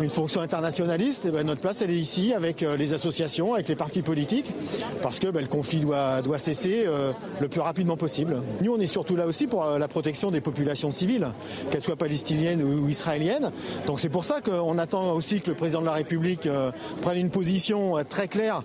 une 0.01 0.09
fonction 0.09 0.41
internationaliste. 0.41 1.25
Et 1.25 1.31
ben, 1.31 1.45
notre 1.45 1.61
place, 1.61 1.81
elle 1.81 1.91
est 1.91 1.99
ici 1.99 2.33
avec 2.33 2.63
euh, 2.63 2.77
les 2.77 2.93
associations, 2.93 3.53
avec 3.53 3.67
les 3.67 3.75
partis 3.75 4.01
politiques, 4.01 4.51
parce 5.01 5.19
que 5.19 5.27
ben, 5.27 5.41
le 5.41 5.47
conflit 5.47 5.79
doit, 5.79 6.21
doit 6.21 6.37
cesser 6.37 6.83
euh, 6.87 7.11
le 7.39 7.47
plus 7.47 7.61
rapidement 7.61 7.97
possible. 7.97 8.41
Nous, 8.61 8.73
on 8.73 8.79
est 8.79 8.87
surtout 8.87 9.15
là 9.15 9.25
aussi 9.25 9.47
pour 9.47 9.65
la 9.65 9.87
protection 9.87 10.31
des 10.31 10.41
populations 10.41 10.91
civiles, 10.91 11.27
qu'elles 11.71 11.81
soient 11.81 11.95
palestiniennes 11.95 12.63
ou, 12.63 12.87
israéliennes. 12.87 13.51
Donc 13.85 13.99
c'est 13.99 14.09
pour 14.09 14.25
ça 14.25 14.41
qu'on 14.41 14.77
attend 14.77 15.13
aussi 15.13 15.41
que 15.41 15.49
le 15.49 15.55
président 15.55 15.81
de 15.81 15.85
la 15.85 15.93
République 15.93 16.47
prenne 17.01 17.17
une 17.17 17.29
position 17.29 17.95
très 18.09 18.27
claire 18.27 18.63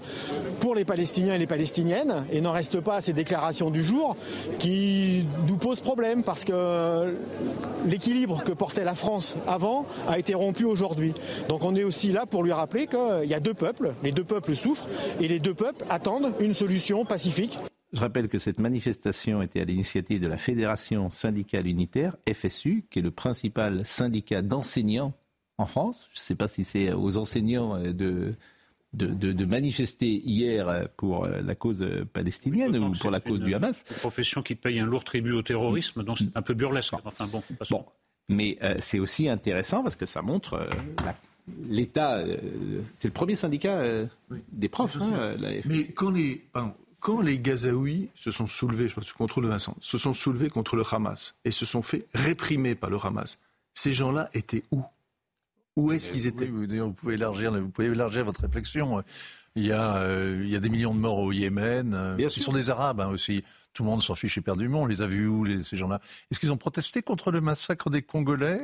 pour 0.61 0.75
les 0.75 0.85
Palestiniens 0.85 1.35
et 1.35 1.39
les 1.39 1.47
Palestiniennes 1.47 2.25
et 2.33 2.41
n'en 2.41 2.53
reste 2.53 2.81
pas 2.81 2.97
déclaration 3.15 3.71
du 3.71 3.83
jour 3.83 4.17
qui 4.59 5.27
nous 5.49 5.57
pose 5.57 5.81
problème 5.81 6.23
parce 6.23 6.45
que 6.45 7.15
l'équilibre 7.87 8.43
que 8.45 8.53
portait 8.53 8.85
la 8.85 8.95
France 8.95 9.39
avant 9.47 9.87
a 10.09 10.19
été 10.19 10.35
rompu 10.35 10.65
aujourd'hui. 10.65 11.15
Donc 11.49 11.65
on 11.65 11.75
est 11.75 11.85
aussi 11.85 12.13
là 12.13 12.27
pour 12.27 12.43
lui 12.43 12.53
rappeler 12.53 12.87
qu'il 12.87 13.29
y 13.29 13.35
a 13.35 13.41
deux 13.41 13.55
peuples, 13.55 13.95
les 14.03 14.13
deux 14.13 14.25
peuples 14.25 14.57
souffrent 14.57 14.89
et 15.21 15.29
les 15.29 15.39
deux 15.39 15.55
peuples 15.55 15.85
attendent 15.89 16.33
une 16.41 16.55
solution 16.55 17.05
pacifique. 17.05 17.59
Je 17.93 18.01
rappelle 18.01 18.29
que 18.29 18.39
cette 18.39 18.59
manifestation 18.59 19.41
était 19.41 19.61
à 19.61 19.65
l'initiative 19.65 20.21
de 20.21 20.27
la 20.27 20.37
Fédération 20.37 21.11
syndicale 21.13 21.69
unitaire, 21.69 22.17
FSU, 22.29 22.85
qui 22.91 22.99
est 22.99 23.03
le 23.03 23.13
principal 23.13 23.87
syndicat 23.87 24.43
d'enseignants 24.43 25.13
en 25.59 25.67
France. 25.67 26.09
Je 26.13 26.19
ne 26.19 26.23
sais 26.23 26.35
pas 26.35 26.49
si 26.49 26.65
c'est 26.65 26.93
aux 26.93 27.19
enseignants 27.19 27.79
de, 27.81 28.35
de, 28.95 29.45
manifester 29.45 30.07
hier 30.07 30.89
pour 30.97 31.27
la 31.27 31.55
cause 31.55 31.85
palestinienne 32.13 32.77
ou 32.77 32.93
pour 32.93 33.11
la 33.11 33.21
cause 33.21 33.41
du 33.41 33.55
Hamas. 33.55 33.85
Une 33.91 33.97
profession 33.97 34.43
qui 34.43 34.55
paye 34.55 34.81
un 34.81 34.87
lourd 34.87 35.05
tribut 35.05 35.33
au 35.33 35.43
terrorisme, 35.43 36.03
donc 36.03 36.19
c'est 36.19 36.37
un 36.37 36.43
peu 36.43 36.55
burlesque. 36.55 36.95
Enfin 37.05 37.27
bon, 37.27 37.43
bon. 37.71 37.85
mais 38.29 38.57
euh, 38.63 38.77
c'est 38.79 38.99
aussi 38.99 39.29
intéressant 39.29 39.83
parce 39.83 39.97
que 39.97 40.07
ça 40.07 40.23
montre 40.23 40.55
euh, 40.55 40.71
l'État. 41.69 42.17
Euh, 42.19 42.37
c'est 42.95 43.09
le 43.09 43.15
premier 43.15 43.37
syndicat 43.37 43.83
des 44.53 44.69
profs. 44.69 44.97
Hein, 45.01 45.35
mais 45.67 45.89
quand 45.89 46.11
les, 46.11 46.45
quand 47.01 47.21
les 47.21 47.39
Gazaouis 47.39 48.09
se 48.15 48.31
sont 48.31 48.47
soulevés, 48.47 48.89
je 48.89 48.95
pense 48.95 49.05
sous 49.05 49.17
contrôle 49.17 49.45
de 49.45 49.49
Vincent, 49.51 49.77
se 49.81 49.99
sont 49.99 50.13
soulevés 50.13 50.49
contre 50.49 50.77
le 50.77 50.85
Hamas 50.91 51.37
et 51.45 51.51
se 51.51 51.67
sont 51.67 51.83
fait 51.83 52.07
réprimer 52.15 52.75
par 52.75 52.91
le 52.91 52.99
Hamas, 53.03 53.39
ces 53.75 53.93
gens-là 53.93 54.31
étaient 54.35 54.63
où? 54.71 54.83
Où 55.77 55.93
est-ce 55.93 56.11
qu'ils 56.11 56.27
étaient 56.27 56.47
D'ailleurs, 56.47 56.89
vous 56.89 56.93
pouvez 56.93 57.15
élargir, 57.15 57.53
vous 57.53 57.71
pouvez 57.71 57.89
élargir 57.89 58.25
votre 58.25 58.43
réflexion. 58.43 59.03
Il 59.57 59.67
y 59.67 59.73
a, 59.73 59.97
euh, 59.97 60.41
il 60.43 60.51
y 60.51 60.57
a 60.57 60.61
des 60.61 60.69
millions 60.69 60.95
de 60.95 61.01
morts 61.01 61.19
au 61.19 61.33
Yémen. 61.33 62.15
Bien 62.17 62.29
Ils 62.29 62.43
sont 62.43 62.53
des 62.53 62.71
Arabes 62.71 63.01
hein, 63.01 63.09
aussi. 63.09 63.45
Tout 63.73 63.83
le 63.83 63.91
monde 63.91 64.03
s'en 64.03 64.15
fiche 64.15 64.39
éperdument. 64.39 64.83
On 64.83 64.87
les 64.87 65.03
a 65.03 65.07
vus 65.07 65.27
où, 65.27 65.45
les, 65.45 65.65
ces 65.65 65.77
gens-là? 65.77 66.01
Est-ce 66.31 66.39
qu'ils 66.39 66.53
ont 66.53 66.57
protesté 66.57 67.03
contre 67.03 67.31
le 67.31 67.41
massacre 67.41 67.91
des 67.91 68.03
Congolais 68.03 68.61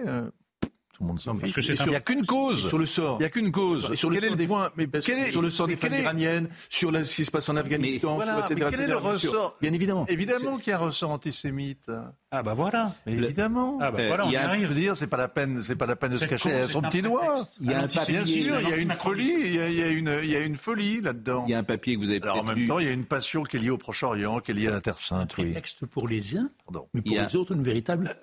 tout 1.00 1.04
le 1.04 1.12
monde 1.12 1.20
s'en 1.20 1.34
fiche. 1.34 1.56
Il 1.66 1.88
n'y 1.88 1.96
a 1.96 2.00
qu'une 2.00 2.26
cause. 2.26 2.68
Sur 2.68 2.76
le 2.76 2.84
sort. 2.84 3.16
Il 3.18 3.22
n'y 3.22 3.24
a 3.24 3.30
qu'une 3.30 3.50
cause. 3.50 3.94
sur 3.94 4.10
quel 4.10 4.22
est 4.22 4.28
le 4.28 4.46
point 4.46 4.70
mais 4.76 4.86
Sur 5.30 5.40
le 5.40 5.48
sort 5.48 5.66
des 5.66 5.76
femmes 5.76 5.94
iraniennes, 5.94 6.50
sur 6.68 6.94
ce 6.94 7.16
qui 7.16 7.24
se 7.24 7.30
passe 7.30 7.48
en 7.48 7.56
Afghanistan, 7.56 8.16
voilà, 8.16 8.46
mais 8.50 8.60
quel 8.70 8.80
est 8.80 8.86
le 8.86 8.98
ressort 8.98 9.56
Bien 9.62 9.72
évidemment. 9.72 10.04
Évidemment 10.08 10.58
qu'il 10.58 10.72
y 10.72 10.74
a 10.74 10.76
un 10.76 10.84
ressort 10.84 11.10
antisémite. 11.10 11.90
Ah 12.32 12.44
bah 12.44 12.54
voilà. 12.54 12.94
évidemment. 13.06 13.78
Ah 13.80 13.90
bah 13.90 14.06
voilà, 14.06 14.26
on 14.26 14.30
y 14.30 14.36
arrive. 14.36 14.62
Je 14.62 14.68
veux 14.68 14.80
dire, 14.80 14.96
c'est 14.96 15.08
pas 15.08 15.16
la 15.16 15.26
peine, 15.26 15.62
c'est 15.64 15.74
pas 15.74 15.86
la 15.86 15.96
peine 15.96 16.12
de 16.12 16.16
se 16.16 16.26
cacher 16.26 16.52
à 16.52 16.68
son 16.68 16.80
petit 16.80 17.02
doigt. 17.02 17.38
Il 17.60 17.70
y 17.70 17.74
a 17.74 17.80
un 17.80 17.88
papier. 17.88 18.14
Bien 18.14 18.24
sûr, 18.24 18.60
il 18.60 18.68
y 18.68 18.72
a 18.72 18.76
une 18.76 18.92
folie, 18.92 19.32
il 19.46 19.54
y 19.54 19.60
a, 19.60 19.68
il 19.68 19.74
y 19.74 19.82
a 19.82 19.88
une, 19.88 20.12
il 20.22 20.30
y 20.30 20.36
a 20.36 20.44
une 20.44 20.56
folie 20.56 21.00
là-dedans. 21.00 21.44
Il 21.48 21.50
y 21.50 21.54
a 21.54 21.58
un 21.58 21.64
papier 21.64 21.96
que 21.96 22.00
vous 22.00 22.10
avez. 22.10 22.22
Alors 22.22 22.38
en 22.38 22.44
même 22.44 22.68
temps, 22.68 22.78
il 22.78 22.86
y 22.86 22.88
a 22.88 22.92
une 22.92 23.04
passion 23.04 23.42
qui 23.42 23.56
est 23.56 23.60
liée 23.60 23.70
au 23.70 23.78
Proche-Orient, 23.78 24.38
qui 24.38 24.52
est 24.52 24.54
liée 24.54 24.68
à 24.68 24.72
la 24.72 24.80
Terre 24.80 24.98
Sainte. 24.98 25.34
Un 25.38 25.52
texte 25.52 25.86
pour 25.86 26.06
les 26.06 26.36
uns, 26.36 26.50
mais 26.94 27.02
pour 27.02 27.16
les 27.16 27.36
autres, 27.36 27.52
une 27.52 27.62
véritable 27.62 28.14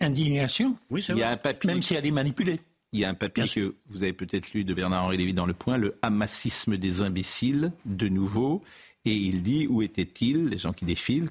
indignation. 0.00 0.76
Oui, 0.90 1.00
c'est 1.00 1.12
Il 1.12 1.18
y 1.18 1.22
a 1.22 1.30
un 1.30 1.36
papier. 1.36 1.68
Même 1.68 1.80
s'il 1.80 1.94
y 1.94 1.98
a 1.98 2.02
des 2.02 2.10
manipulés. 2.10 2.60
Il 2.92 3.00
y 3.00 3.04
a 3.04 3.08
un 3.08 3.14
papier 3.14 3.44
que 3.44 3.76
vous 3.88 4.02
avez 4.02 4.12
peut-être 4.12 4.52
lu 4.52 4.64
de 4.64 4.74
Bernard-Henri 4.74 5.16
Lévy 5.16 5.32
dans 5.32 5.46
Le 5.46 5.54
Point, 5.54 5.78
le 5.78 5.96
hamassisme 6.02 6.76
des 6.76 7.00
imbéciles, 7.02 7.72
de 7.86 8.08
nouveau. 8.08 8.62
Et 9.04 9.14
il 9.14 9.42
dit 9.42 9.66
où 9.68 9.80
étaient-ils, 9.80 10.48
les 10.48 10.58
gens 10.58 10.72
qui 10.72 10.84
défilent, 10.84 11.30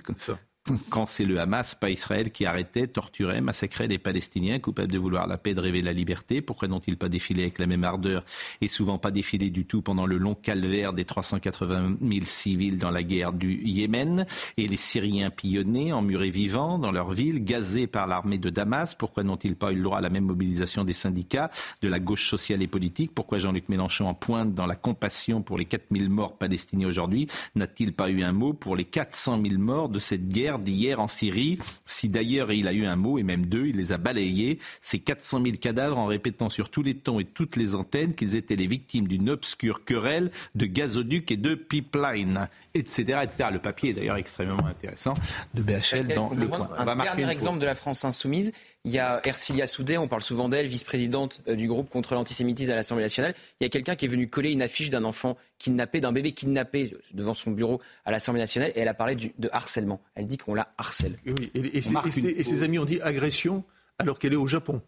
quand 0.89 1.05
c'est 1.05 1.25
le 1.25 1.39
Hamas, 1.39 1.75
pas 1.75 1.89
Israël, 1.89 2.31
qui 2.31 2.45
arrêtait, 2.45 2.87
torturait, 2.87 3.41
massacrait 3.41 3.87
les 3.87 3.97
Palestiniens 3.97 4.59
coupables 4.59 4.91
de 4.91 4.97
vouloir 4.97 5.27
la 5.27 5.37
paix, 5.37 5.53
de 5.53 5.59
rêver 5.59 5.81
la 5.81 5.93
liberté. 5.93 6.41
Pourquoi 6.41 6.67
n'ont-ils 6.67 6.97
pas 6.97 7.09
défilé 7.09 7.43
avec 7.43 7.59
la 7.59 7.67
même 7.67 7.83
ardeur 7.83 8.23
et 8.61 8.67
souvent 8.67 8.97
pas 8.97 9.11
défilé 9.11 9.49
du 9.49 9.65
tout 9.65 9.81
pendant 9.81 10.05
le 10.05 10.17
long 10.17 10.35
calvaire 10.35 10.93
des 10.93 11.05
380 11.05 11.97
000 12.01 12.25
civils 12.25 12.77
dans 12.77 12.91
la 12.91 13.03
guerre 13.03 13.33
du 13.33 13.61
Yémen? 13.63 14.25
Et 14.57 14.67
les 14.67 14.77
Syriens 14.77 15.29
pillonnés, 15.29 15.93
emmurés 15.93 16.29
vivants 16.29 16.79
dans 16.79 16.91
leur 16.91 17.11
ville, 17.11 17.43
gazés 17.43 17.87
par 17.87 18.07
l'armée 18.07 18.37
de 18.37 18.49
Damas 18.49 18.95
Pourquoi 18.95 19.23
n'ont-ils 19.23 19.55
pas 19.55 19.71
eu 19.71 19.77
le 19.77 19.83
droit 19.83 19.97
à 19.97 20.01
la 20.01 20.09
même 20.09 20.25
mobilisation 20.25 20.83
des 20.83 20.93
syndicats, 20.93 21.51
de 21.81 21.87
la 21.87 21.99
gauche 21.99 22.29
sociale 22.29 22.61
et 22.61 22.67
politique? 22.67 23.13
Pourquoi 23.13 23.39
Jean-Luc 23.39 23.69
Mélenchon 23.69 24.07
en 24.07 24.13
pointe 24.13 24.53
dans 24.53 24.65
la 24.65 24.75
compassion 24.75 25.41
pour 25.41 25.57
les 25.57 25.65
4 25.65 25.85
000 25.91 26.09
morts 26.09 26.37
palestiniens 26.37 26.87
aujourd'hui? 26.87 27.27
N'a-t-il 27.55 27.93
pas 27.93 28.09
eu 28.09 28.23
un 28.23 28.31
mot 28.31 28.53
pour 28.53 28.75
les 28.75 28.85
400 28.85 29.41
000 29.43 29.59
morts 29.59 29.89
de 29.89 29.99
cette 29.99 30.27
guerre 30.27 30.59
d'hier 30.61 30.99
en 30.99 31.07
Syrie. 31.07 31.59
Si 31.85 32.07
d'ailleurs 32.07 32.51
il 32.51 32.67
a 32.67 32.73
eu 32.73 32.85
un 32.85 32.95
mot, 32.95 33.17
et 33.17 33.23
même 33.23 33.45
deux, 33.45 33.67
il 33.67 33.77
les 33.77 33.91
a 33.91 33.97
balayés, 33.97 34.59
ces 34.79 34.99
400 34.99 35.43
000 35.43 35.57
cadavres 35.57 35.97
en 35.97 36.05
répétant 36.05 36.49
sur 36.49 36.69
tous 36.69 36.83
les 36.83 36.95
tons 36.95 37.19
et 37.19 37.25
toutes 37.25 37.55
les 37.55 37.75
antennes 37.75 38.13
qu'ils 38.13 38.35
étaient 38.35 38.55
les 38.55 38.67
victimes 38.67 39.07
d'une 39.07 39.29
obscure 39.29 39.83
querelle 39.83 40.31
de 40.55 40.65
gazoduc 40.65 41.31
et 41.31 41.37
de 41.37 41.55
pipeline, 41.55 42.47
etc. 42.73 43.19
etc. 43.23 43.49
Le 43.51 43.59
papier 43.59 43.91
est 43.91 43.93
d'ailleurs 43.93 44.17
extrêmement 44.17 44.65
intéressant 44.65 45.13
de 45.53 45.61
BHL 45.61 46.07
dans 46.15 46.29
le 46.29 46.47
point. 46.47 46.69
Un 46.77 46.95
dernier 46.95 47.29
exemple 47.29 47.59
de 47.59 47.65
la 47.65 47.75
France 47.75 48.05
insoumise, 48.05 48.51
il 48.83 48.91
y 48.91 48.99
a 48.99 49.21
Ercilia 49.25 49.67
Soudet, 49.67 49.97
on 49.97 50.07
parle 50.07 50.23
souvent 50.23 50.49
d'elle, 50.49 50.65
vice-présidente 50.65 51.41
euh, 51.47 51.55
du 51.55 51.67
groupe 51.67 51.89
contre 51.89 52.15
l'antisémitisme 52.15 52.71
à 52.71 52.75
l'Assemblée 52.75 53.03
nationale. 53.03 53.35
Il 53.59 53.63
y 53.63 53.67
a 53.67 53.69
quelqu'un 53.69 53.95
qui 53.95 54.05
est 54.05 54.07
venu 54.07 54.27
coller 54.27 54.51
une 54.51 54.61
affiche 54.61 54.89
d'un 54.89 55.03
enfant 55.03 55.37
kidnappé, 55.59 56.01
d'un 56.01 56.11
bébé 56.11 56.31
kidnappé 56.31 56.95
devant 57.13 57.35
son 57.35 57.51
bureau 57.51 57.79
à 58.05 58.11
l'Assemblée 58.11 58.41
nationale 58.41 58.71
et 58.75 58.79
elle 58.79 58.87
a 58.87 58.95
parlé 58.95 59.15
de 59.15 59.49
harcèlement. 59.51 60.01
Elle 60.15 60.27
dit 60.27 60.37
qu'on 60.37 60.55
la 60.55 60.73
harcèle. 60.77 61.17
Oui, 61.25 61.51
et, 61.53 61.81
ses, 61.81 62.63
amis 62.63 62.79
ont 62.79 62.85
dit 62.85 62.99
agression 63.01 63.63
alors 63.99 64.17
qu'elle 64.17 64.33
est 64.33 64.37
au 64.37 64.47
Japon. 64.47 64.81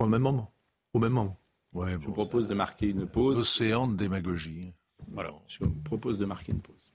Au 0.00 0.06
même 0.06 0.22
moment. 0.22 0.50
Au 0.94 0.98
même 0.98 1.12
moment. 1.12 1.36
Ouais, 1.72 1.92
je 1.92 2.06
vous 2.06 2.12
propose 2.12 2.48
de 2.48 2.54
marquer 2.54 2.88
une 2.88 3.06
pause. 3.06 3.38
Océan 3.38 3.86
de 3.86 3.96
démagogie. 3.96 4.72
Voilà, 5.06 5.32
je 5.46 5.58
vous 5.60 5.70
propose 5.84 6.18
de 6.18 6.24
marquer 6.24 6.52
une 6.52 6.60
pause. 6.60 6.92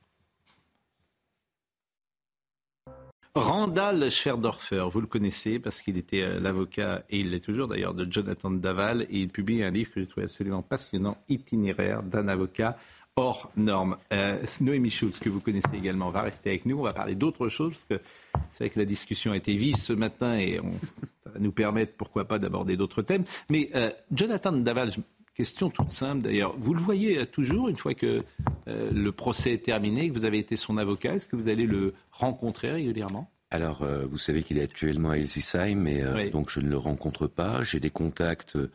Randall 3.36 4.12
Schwerdorfer, 4.12 4.86
vous 4.92 5.02
le 5.02 5.08
connaissez 5.08 5.58
parce 5.58 5.82
qu'il 5.82 5.98
était 5.98 6.22
euh, 6.22 6.40
l'avocat, 6.40 7.04
et 7.10 7.22
il 7.22 7.32
l'est 7.32 7.40
toujours 7.40 7.68
d'ailleurs, 7.68 7.96
de 7.96 8.06
Jonathan 8.10 8.52
Daval, 8.52 9.08
et 9.10 9.18
il 9.18 9.30
publie 9.30 9.64
un 9.64 9.72
livre 9.72 9.92
que 9.92 10.02
j'ai 10.02 10.06
trouvé 10.06 10.26
absolument 10.26 10.62
passionnant, 10.62 11.18
Itinéraire 11.30 12.04
d'un 12.04 12.28
avocat 12.28 12.78
hors 13.16 13.52
norme. 13.58 13.98
Euh, 14.12 14.38
Noémie 14.62 14.92
Schulz, 14.92 15.18
que 15.18 15.30
vous 15.30 15.40
connaissez 15.40 15.76
également, 15.76 16.10
va 16.10 16.22
rester 16.22 16.50
avec 16.50 16.68
nous. 16.68 16.78
On 16.78 16.84
va 16.84 16.94
parler 16.94 17.16
d'autres 17.16 17.50
choses, 17.50 17.74
parce 17.74 17.86
que 17.86 18.08
c'est 18.52 18.66
vrai 18.66 18.70
que 18.70 18.80
la 18.80 18.86
discussion 18.86 19.32
a 19.32 19.38
été 19.38 19.56
vive 19.56 19.78
ce 19.78 19.94
matin, 19.94 20.38
et 20.38 20.60
ça 21.18 21.32
va 21.32 21.40
nous 21.40 21.52
permettre, 21.52 21.94
pourquoi 21.98 22.26
pas, 22.26 22.38
d'aborder 22.38 22.78
d'autres 22.78 23.02
thèmes. 23.02 23.26
Mais 23.50 23.72
euh, 23.74 23.90
Jonathan 24.12 24.52
Daval, 24.52 24.92
question 25.34 25.70
toute 25.70 25.90
simple 25.90 26.22
d'ailleurs, 26.22 26.56
vous 26.58 26.74
le 26.74 26.82
voyez 26.82 27.20
euh, 27.20 27.26
toujours, 27.26 27.70
une 27.70 27.78
fois 27.78 27.94
que 27.94 28.24
le 28.66 29.12
procès 29.12 29.54
est 29.54 29.64
terminé, 29.64 30.10
que 30.10 30.14
vous 30.14 30.26
avez 30.26 30.38
été 30.38 30.56
son 30.56 30.78
avocat, 30.78 31.16
est-ce 31.16 31.28
que 31.28 31.36
vous 31.36 31.50
allez 31.50 31.66
le 31.66 31.94
rencontrer 32.12 32.72
régulièrement? 32.72 33.30
Alors, 33.54 33.84
euh, 33.84 34.08
vous 34.10 34.18
savez 34.18 34.42
qu'il 34.42 34.58
est 34.58 34.64
actuellement 34.64 35.12
à 35.12 35.18
Elsisheim, 35.18 35.76
mais 35.76 36.02
euh, 36.02 36.32
donc 36.32 36.50
je 36.50 36.60
ne 36.60 36.68
le 36.68 36.78
rencontre 36.78 37.28
pas. 37.28 37.62
J'ai 37.62 37.80
des 37.80 37.92
contacts, 37.92 38.56
euh, 38.56 38.72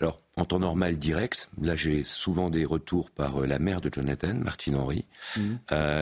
alors 0.00 0.22
en 0.36 0.46
temps 0.46 0.58
normal 0.58 0.96
direct. 0.96 1.50
Là, 1.60 1.76
j'ai 1.76 2.02
souvent 2.04 2.48
des 2.48 2.64
retours 2.64 3.10
par 3.10 3.40
la 3.42 3.58
mère 3.58 3.82
de 3.82 3.90
Jonathan, 3.92 4.32
Martine 4.34 4.74
Henry, 4.74 5.04
mhm. 5.36 5.58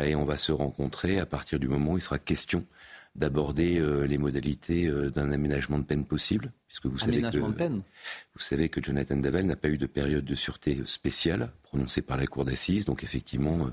et 0.07 0.15
on 0.15 0.25
va 0.25 0.37
se 0.37 0.53
rencontrer 0.53 1.19
à 1.19 1.27
partir 1.27 1.59
du 1.59 1.67
moment 1.67 1.93
où 1.93 1.99
il 1.99 2.03
sera 2.03 2.21
question 2.21 2.65
d'aborder 3.15 3.81
les 4.07 4.19
modalités 4.19 4.91
d'un 5.11 5.33
aménagement 5.33 5.79
de 5.79 5.85
peine 5.85 6.05
possible, 6.07 6.53
puisque 6.69 6.87
vous 6.87 6.99
savez 6.99 7.21
que 7.21 7.37
de 7.39 7.53
peine. 7.53 7.83
vous 8.35 8.41
savez 8.41 8.69
que 8.69 8.83
Jonathan 8.83 9.17
Davel 9.17 9.47
n'a 9.47 9.57
pas 9.57 9.69
eu 9.69 9.79
de 9.79 9.87
période 9.87 10.25
de 10.25 10.35
sûreté 10.35 10.81
spéciale 10.85 11.51
prononcée 11.63 12.03
par 12.03 12.17
la 12.17 12.27
cour 12.27 12.45
d'assises, 12.45 12.85
donc 12.85 13.03
effectivement, 13.05 13.71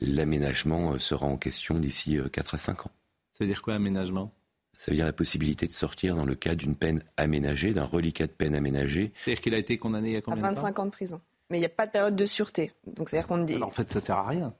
l'aménagement 0.00 0.98
sera 0.98 1.26
en 1.26 1.36
question 1.36 1.78
d'ici 1.78 2.18
4 2.32 2.54
à 2.54 2.58
5 2.58 2.86
ans. 2.86 2.90
Ça 3.32 3.44
veut 3.44 3.46
dire 3.48 3.62
quoi 3.62 3.74
aménagement? 3.74 4.34
Ça 4.76 4.90
veut 4.90 4.96
dire 4.96 5.04
la 5.04 5.12
possibilité 5.12 5.66
de 5.66 5.72
sortir 5.72 6.16
dans 6.16 6.24
le 6.24 6.34
cadre 6.34 6.56
d'une 6.56 6.74
peine 6.74 7.02
aménagée, 7.16 7.74
d'un 7.74 7.84
reliquat 7.84 8.26
de 8.26 8.32
peine 8.32 8.54
aménagée. 8.54 9.12
C'est-à-dire 9.24 9.42
qu'il 9.42 9.54
a 9.54 9.58
été 9.58 9.76
condamné 9.78 10.08
il 10.08 10.12
y 10.14 10.16
a 10.16 10.22
combien 10.22 10.42
à 10.42 10.52
25 10.52 10.78
ans 10.78 10.86
de 10.86 10.90
prison. 10.90 11.20
Mais 11.50 11.58
il 11.58 11.60
n'y 11.60 11.66
a 11.66 11.70
pas 11.70 11.86
de 11.86 11.90
période 11.90 12.16
de 12.16 12.26
sûreté. 12.26 12.72
Donc 12.86 13.10
c'est-à-dire 13.10 13.26
qu'on 13.26 13.44
dit. 13.44 13.62
en 13.62 13.70
fait, 13.70 13.92
ça 13.92 14.00
sert 14.00 14.16
à 14.16 14.26
rien. 14.26 14.54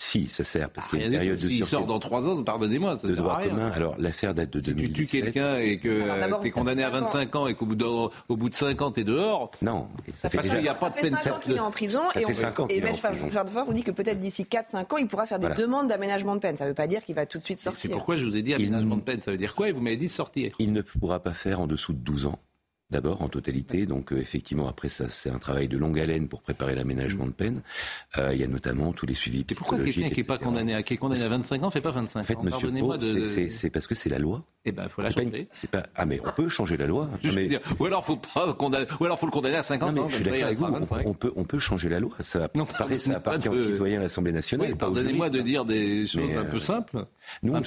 Si, 0.00 0.28
ça 0.28 0.44
sert, 0.44 0.70
parce 0.70 0.86
qu'il 0.86 1.00
y 1.00 1.02
a 1.02 1.06
une 1.06 1.12
période 1.12 1.40
de 1.40 1.48
S'il 1.48 1.66
sort 1.66 1.84
dans 1.84 1.98
trois 1.98 2.24
ans, 2.24 2.40
pardonnez-moi, 2.44 2.98
ça 2.98 3.08
de 3.08 3.16
droit 3.16 3.42
commun. 3.42 3.72
Alors, 3.72 3.96
l'affaire 3.98 4.32
date 4.32 4.50
de 4.50 4.60
si 4.60 4.72
2017. 4.72 4.94
tu 4.94 5.04
tues 5.04 5.22
quelqu'un 5.22 5.58
et 5.58 5.80
que 5.80 6.40
tu 6.40 6.46
es 6.46 6.50
condamné 6.52 6.84
à 6.84 6.90
25 6.90 7.34
ans, 7.34 7.48
et 7.48 7.54
qu'au 7.54 7.66
bout, 7.66 7.74
de, 7.74 7.84
au 7.84 8.36
bout 8.36 8.48
de 8.48 8.54
5 8.54 8.80
ans, 8.80 8.92
tu 8.92 9.00
es 9.00 9.04
dehors. 9.04 9.50
Non, 9.60 9.88
ça, 10.14 10.30
fait 10.30 10.38
déjà. 10.38 10.58
Il 10.58 10.62
n'y 10.62 10.68
a 10.68 10.74
pas 10.74 10.90
de 10.90 10.94
peine. 10.94 11.16
Ça 11.16 11.16
fait 11.16 11.30
5 11.30 11.34
ans 11.34 11.40
qu'il 11.40 11.56
est 11.56 11.60
en 11.60 11.72
prison. 11.72 12.00
Ça 12.14 12.20
et 12.20 12.24
fait 12.24 12.34
5 12.34 12.60
ans 12.60 12.66
et 12.70 12.78
M. 12.78 12.94
Fardefort 12.94 13.64
vous 13.64 13.72
dit 13.72 13.82
que 13.82 13.90
peut-être 13.90 14.20
d'ici 14.20 14.44
4-5 14.44 14.94
ans, 14.94 14.96
il 14.98 15.08
pourra 15.08 15.26
faire 15.26 15.40
des 15.40 15.48
demandes 15.48 15.88
d'aménagement 15.88 16.36
de 16.36 16.40
peine. 16.40 16.56
Ça 16.56 16.62
ne 16.62 16.68
veut 16.68 16.74
pas 16.76 16.86
dire 16.86 17.04
qu'il 17.04 17.16
va 17.16 17.26
tout 17.26 17.38
de 17.38 17.44
suite 17.44 17.58
sortir. 17.58 17.80
C'est 17.80 17.88
pourquoi 17.88 18.16
je 18.16 18.24
vous 18.24 18.36
ai 18.36 18.42
dit 18.42 18.54
aménagement 18.54 18.96
de 18.96 19.02
peine. 19.02 19.20
Ça 19.20 19.32
veut 19.32 19.36
dire 19.36 19.56
quoi? 19.56 19.68
Et 19.68 19.72
vous 19.72 19.80
m'avez 19.80 19.96
dit 19.96 20.08
sortir. 20.08 20.54
Il 20.60 20.72
ne 20.72 20.82
pourra 20.82 21.18
pas 21.18 21.34
faire 21.34 21.60
en 21.60 21.66
dessous 21.66 21.92
de 21.92 21.98
12 21.98 22.26
ans 22.26 22.38
d'abord 22.90 23.22
en 23.22 23.28
totalité. 23.28 23.86
Donc 23.86 24.12
euh, 24.12 24.18
effectivement, 24.18 24.68
après 24.68 24.88
ça, 24.88 25.06
c'est 25.08 25.30
un 25.30 25.38
travail 25.38 25.68
de 25.68 25.76
longue 25.76 25.98
haleine 25.98 26.28
pour 26.28 26.42
préparer 26.42 26.74
l'aménagement 26.74 27.26
de 27.26 27.32
peine. 27.32 27.62
Euh, 28.16 28.30
il 28.32 28.40
y 28.40 28.44
a 28.44 28.46
notamment 28.46 28.92
tous 28.92 29.06
les 29.06 29.14
suivis. 29.14 29.44
Pourquoi 29.44 29.78
quelqu'un 29.78 30.10
qui 30.10 30.20
n'est 30.20 30.26
pas 30.26 30.38
condamné 30.38 30.74
à, 30.74 30.82
qui 30.82 30.94
est 30.94 30.96
condamné 30.96 31.22
à 31.22 31.28
25 31.28 31.62
ans 31.64 31.70
fait 31.70 31.80
pas 31.80 31.90
25 31.90 32.18
ans 32.18 32.20
En 32.20 32.24
fait, 32.24 32.42
monsieur 32.42 32.70
de... 32.70 33.24
c'est 33.24 33.70
parce 33.70 33.86
que 33.86 33.94
c'est 33.94 34.08
la 34.08 34.18
loi. 34.18 34.44
Eh 34.64 34.72
ben, 34.72 34.84
il 34.84 34.90
faut 34.90 35.02
la 35.02 35.10
changer. 35.10 35.48
C'est 35.52 35.70
pas... 35.70 35.84
Ah, 35.94 36.04
mais 36.04 36.20
on 36.24 36.30
peut 36.32 36.48
changer 36.48 36.76
la 36.76 36.86
loi. 36.86 37.08
Mais... 37.34 37.60
Ou 37.78 37.86
alors, 37.86 38.04
faut 38.04 38.16
pas 38.16 38.52
condamner... 38.54 38.86
Ou 39.00 39.04
alors, 39.04 39.18
faut 39.18 39.26
le 39.26 39.32
condamner 39.32 39.56
à 39.56 39.62
50 39.62 39.94
non, 39.94 40.02
ans. 40.02 40.08
Je 40.08 40.16
suis 40.16 40.24
d'accord 40.24 40.44
avec 40.44 40.58
vous. 40.58 40.66
On 41.06 41.14
peut, 41.14 41.32
on 41.36 41.44
peut 41.44 41.58
changer 41.58 41.88
la 41.88 42.00
loi. 42.00 42.12
Ça, 42.20 42.48
non, 42.54 42.66
paraît, 42.66 42.98
ça 42.98 43.16
appartient 43.16 43.48
aux 43.48 43.58
citoyens 43.58 43.98
à 43.98 44.02
l'Assemblée 44.02 44.32
nationale. 44.32 44.76
Pardonnez-moi 44.76 45.30
de 45.30 45.40
dire 45.40 45.64
des 45.64 46.06
choses 46.06 46.36
un 46.36 46.44
peu 46.44 46.56
euh, 46.56 46.60
simples. 46.60 47.06
Nous, 47.42 47.52
on 47.52 47.58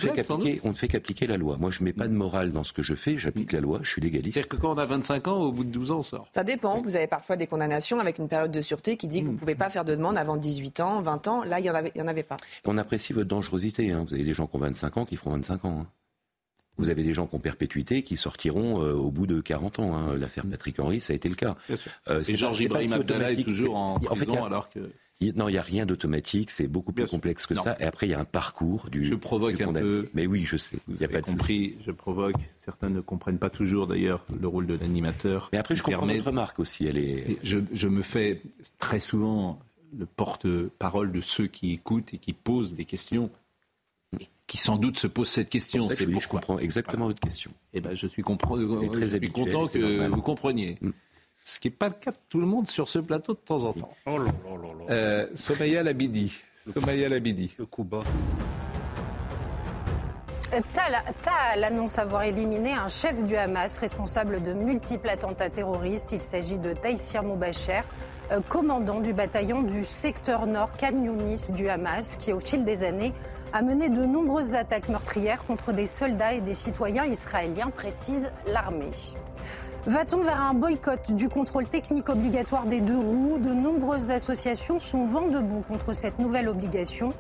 ne 0.70 0.74
fait 0.74 0.88
qu'appliquer 0.88 1.28
la 1.28 1.38
loi. 1.38 1.58
Moi, 1.60 1.72
je 1.72 1.84
mets 1.84 1.94
pas 1.94 2.08
de 2.08 2.14
morale 2.14 2.52
dans 2.52 2.64
ce 2.64 2.74
que 2.74 2.82
je 2.82 2.96
fais. 2.96 3.18
J'applique 3.18 3.52
la 3.52 3.62
loi. 3.62 3.80
Je 3.84 3.90
suis 3.90 4.02
légaliste. 4.02 4.36
C'est-à-dire 4.36 4.50
que 4.50 4.58
quand 4.58 4.74
on 4.74 4.78
a 4.78 4.86
25 4.86 5.11
ans, 5.28 5.42
au 5.42 5.52
bout 5.52 5.64
de 5.64 5.70
12 5.70 5.92
ans, 5.92 6.00
on 6.00 6.04
sort. 6.04 6.28
Ça 6.34 6.44
dépend. 6.44 6.82
Vous 6.82 6.96
avez 6.96 7.08
parfois 7.08 7.36
des 7.36 7.48
condamnations 7.48 8.00
avec 8.00 8.20
une 8.20 8.28
période 8.28 8.52
de 8.52 8.62
sûreté 8.62 8.98
qui 8.98 9.08
dit 9.08 9.22
que 9.22 9.26
vous 9.28 9.34
ne 9.34 9.38
pouvez 9.38 9.56
pas 9.56 9.70
faire 9.70 9.86
de 9.86 9.96
demande 9.96 10.18
avant 10.18 10.38
18 10.38 10.80
ans, 10.80 11.02
20 11.02 11.28
ans. 11.28 11.44
Là, 11.44 11.60
il 11.60 11.64
n'y 11.64 11.70
en, 11.70 11.74
en, 11.76 12.08
avait 12.08 12.24
pas. 12.24 12.38
On 12.66 12.78
apprécie 12.78 13.14
votre 13.14 13.28
dangerosité. 13.28 13.92
Hein. 13.92 14.06
Vous 14.08 14.14
avez 14.14 14.24
des 14.24 14.34
gens 14.34 14.48
qui 14.48 14.56
ont 14.56 14.60
25 14.60 14.98
ans 14.98 15.06
qui 15.06 15.16
feront 15.16 15.32
25 15.32 15.66
ans. 15.66 15.80
Hein. 15.82 15.88
Vous 16.78 16.90
avez 16.90 17.04
des 17.04 17.14
gens 17.14 17.28
qui 17.28 17.36
ont 17.36 17.40
perpétuité 17.40 18.02
qui 18.02 18.18
sortiront 18.18 18.82
euh, 18.82 18.94
au 18.94 19.12
bout 19.12 19.28
de 19.28 19.42
40 19.42 19.80
ans. 19.80 19.96
Hein. 19.96 20.16
L'affaire 20.18 20.46
Patrick 20.50 20.80
Henry, 20.80 21.02
ça 21.02 21.14
a 21.14 21.16
été 21.16 21.30
le 21.30 21.36
cas. 21.36 21.56
Euh, 22.10 22.24
Et 22.28 22.38
Georges 22.38 22.62
Ibrahim 22.62 22.94
Abdallah 22.94 23.32
est 23.32 23.44
toujours 23.44 23.76
en 23.76 24.00
prison 24.00 24.44
alors 24.46 24.70
que... 24.70 24.80
Non, 25.36 25.48
il 25.48 25.54
n'y 25.54 25.58
a 25.58 25.62
rien 25.62 25.86
d'automatique, 25.86 26.52
c'est 26.52 26.68
beaucoup 26.68 26.92
plus 26.92 27.06
complexe 27.06 27.46
que 27.46 27.56
ça. 27.56 27.76
Et 27.80 27.84
après, 27.84 28.08
il 28.08 28.10
y 28.10 28.14
a 28.14 28.20
un 28.20 28.26
parcours 28.26 28.90
du. 28.90 29.06
Je 29.06 29.16
provoque 29.16 29.60
un 29.62 29.74
peu. 29.74 30.10
Mais 30.14 30.26
oui, 30.26 30.44
je 30.44 30.58
sais. 30.58 30.78
Il 30.88 30.96
n'y 30.96 31.06
a 31.06 31.10
pas 31.10 31.22
de 31.22 31.26
compris, 31.26 31.76
Je 31.86 31.92
provoque. 31.92 32.36
Certains 32.58 32.90
ne 32.90 33.02
comprennent 33.02 33.40
pas 33.40 33.50
toujours, 33.50 33.88
d'ailleurs, 33.88 34.26
le 34.40 34.48
rôle 34.48 34.68
de 34.68 34.76
l'animateur. 34.76 35.50
Mais 35.54 35.60
après, 35.60 35.76
je 35.76 35.84
comprends 35.84 36.06
votre 36.06 36.26
remarque 36.26 36.60
aussi. 36.60 36.86
Elle 36.86 36.98
est. 36.98 37.38
Je, 37.44 37.60
je 37.74 37.88
me 37.88 38.02
fais 38.02 38.42
très 38.80 39.00
souvent 39.00 39.60
le 39.98 40.06
porte-parole 40.06 41.12
de 41.12 41.22
ceux 41.22 41.48
qui 41.48 41.74
écoutent 41.74 42.14
et 42.14 42.18
qui 42.18 42.34
posent 42.34 42.74
des 42.74 42.86
questions 42.86 43.30
qui 44.52 44.58
sans 44.58 44.76
doute 44.76 45.00
se 45.00 45.08
posent 45.08 45.30
cette 45.30 45.50
question. 45.50 45.88
C'est 45.88 46.06
pourquoi. 46.06 46.20
Je 46.22 46.28
comprends 46.28 46.60
exactement 46.60 47.06
votre 47.06 47.22
question. 47.22 47.52
Eh 47.74 47.80
ben, 47.80 47.92
je 47.92 47.96
suis, 47.96 48.08
je 48.08 48.12
suis 48.12 48.24
content 48.24 48.58
que 49.66 50.08
vous 50.08 50.22
compreniez. 50.22 50.78
Mm. 50.82 50.90
Ce 51.44 51.60
qui 51.60 51.70
n'est 51.70 51.76
pas 51.76 51.88
le 51.88 51.96
cas 51.96 52.12
de 52.12 52.18
tout 52.30 52.40
le 52.40 52.46
monde 52.46 52.70
sur 52.70 52.88
ce 52.88 53.00
plateau 53.00 53.34
de 53.34 53.40
temps 53.40 53.64
en 53.64 53.74
temps. 53.74 53.94
Oh 54.06 54.18
là 54.18 54.26
là 54.26 54.32
là 54.52 54.86
là. 54.88 54.94
Euh, 54.94 55.28
Somaya 55.34 55.82
Labidi. 55.82 56.34
Somaya 56.72 57.10
Labidi. 57.10 57.54
Le 57.58 57.66
coup 57.66 57.84
bas. 57.84 58.04
Tzal 60.60 61.64
annonce 61.64 61.98
avoir 61.98 62.24
éliminé 62.24 62.74
un 62.74 62.90
chef 62.90 63.24
du 63.24 63.38
Hamas 63.38 63.78
responsable 63.78 64.42
de 64.44 64.52
multiples 64.52 65.10
attentats 65.10 65.50
terroristes. 65.50 66.12
Il 66.12 66.22
s'agit 66.22 66.60
de 66.60 66.74
Taïsir 66.74 67.24
Moubacher, 67.24 67.82
euh, 68.32 68.42
commandant 68.50 69.00
du 69.00 69.14
bataillon 69.14 69.64
du 69.64 69.86
secteur 69.86 70.48
nord 70.48 70.74
Khan 70.74 71.02
Yunis 71.04 71.52
du 71.52 71.70
Hamas, 71.70 72.18
qui 72.18 72.34
au 72.34 72.42
fil 72.42 72.66
des 72.66 72.84
années 72.84 73.14
a 73.54 73.62
mené 73.62 73.90
de 73.90 74.06
nombreuses 74.06 74.56
attaques 74.56 74.90
meurtrières 74.90 75.46
contre 75.46 75.72
des 75.72 75.88
soldats 75.88 76.34
et 76.34 76.42
des 76.42 76.54
citoyens 76.54 77.06
israéliens, 77.06 77.70
précise 77.70 78.30
l'armée. 78.46 78.92
Va-t-on 79.88 80.22
vers 80.22 80.40
un 80.40 80.54
boycott 80.54 81.12
du 81.12 81.28
contrôle 81.28 81.68
technique 81.68 82.08
obligatoire 82.10 82.68
des 82.68 82.82
deux 82.82 83.00
roues? 83.00 83.40
De 83.40 83.52
nombreuses 83.52 84.12
associations 84.12 84.78
sont 84.78 85.08
vent 85.08 85.28
debout 85.28 85.64
contre 85.68 85.94
cette 85.94 86.20
nouvelle 86.20 86.50
obligation. 86.50 87.14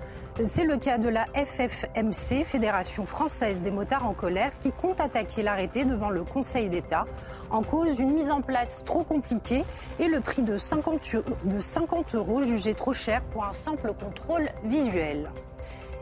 C'est 0.43 0.65
le 0.65 0.77
cas 0.77 0.99
de 0.99 1.09
la 1.09 1.25
FFMC, 1.33 2.43
Fédération 2.45 3.05
française 3.05 3.63
des 3.63 3.71
motards 3.71 4.05
en 4.05 4.13
colère, 4.13 4.51
qui 4.59 4.71
compte 4.71 5.01
attaquer 5.01 5.41
l'arrêté 5.41 5.85
devant 5.85 6.11
le 6.11 6.23
Conseil 6.23 6.69
d'État. 6.69 7.05
En 7.49 7.63
cause, 7.63 7.97
une 7.97 8.13
mise 8.13 8.29
en 8.29 8.41
place 8.41 8.83
trop 8.83 9.03
compliquée 9.03 9.65
et 9.99 10.07
le 10.07 10.19
prix 10.19 10.43
de 10.43 10.55
50, 10.55 11.15
de 11.45 11.59
50 11.59 12.13
euros 12.13 12.43
jugé 12.43 12.75
trop 12.75 12.93
cher 12.93 13.23
pour 13.31 13.43
un 13.43 13.53
simple 13.53 13.91
contrôle 13.99 14.49
visuel. 14.65 15.31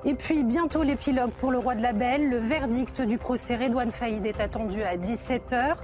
Et 0.06 0.14
puis 0.14 0.43
bientôt 0.43 0.84
l'épilogue 0.84 1.32
pour 1.32 1.52
le 1.52 1.58
roi 1.58 1.76
de 1.76 1.82
la 1.82 1.91
Belle. 1.91 2.30
Le 2.30 2.38
verdict 2.38 3.02
du 3.02 3.18
procès 3.18 3.58
Redouane 3.58 3.91
Faïd 3.91 4.26
est 4.26 4.39
attendu 4.39 4.82
à 4.82 4.95
17h. 4.95 5.76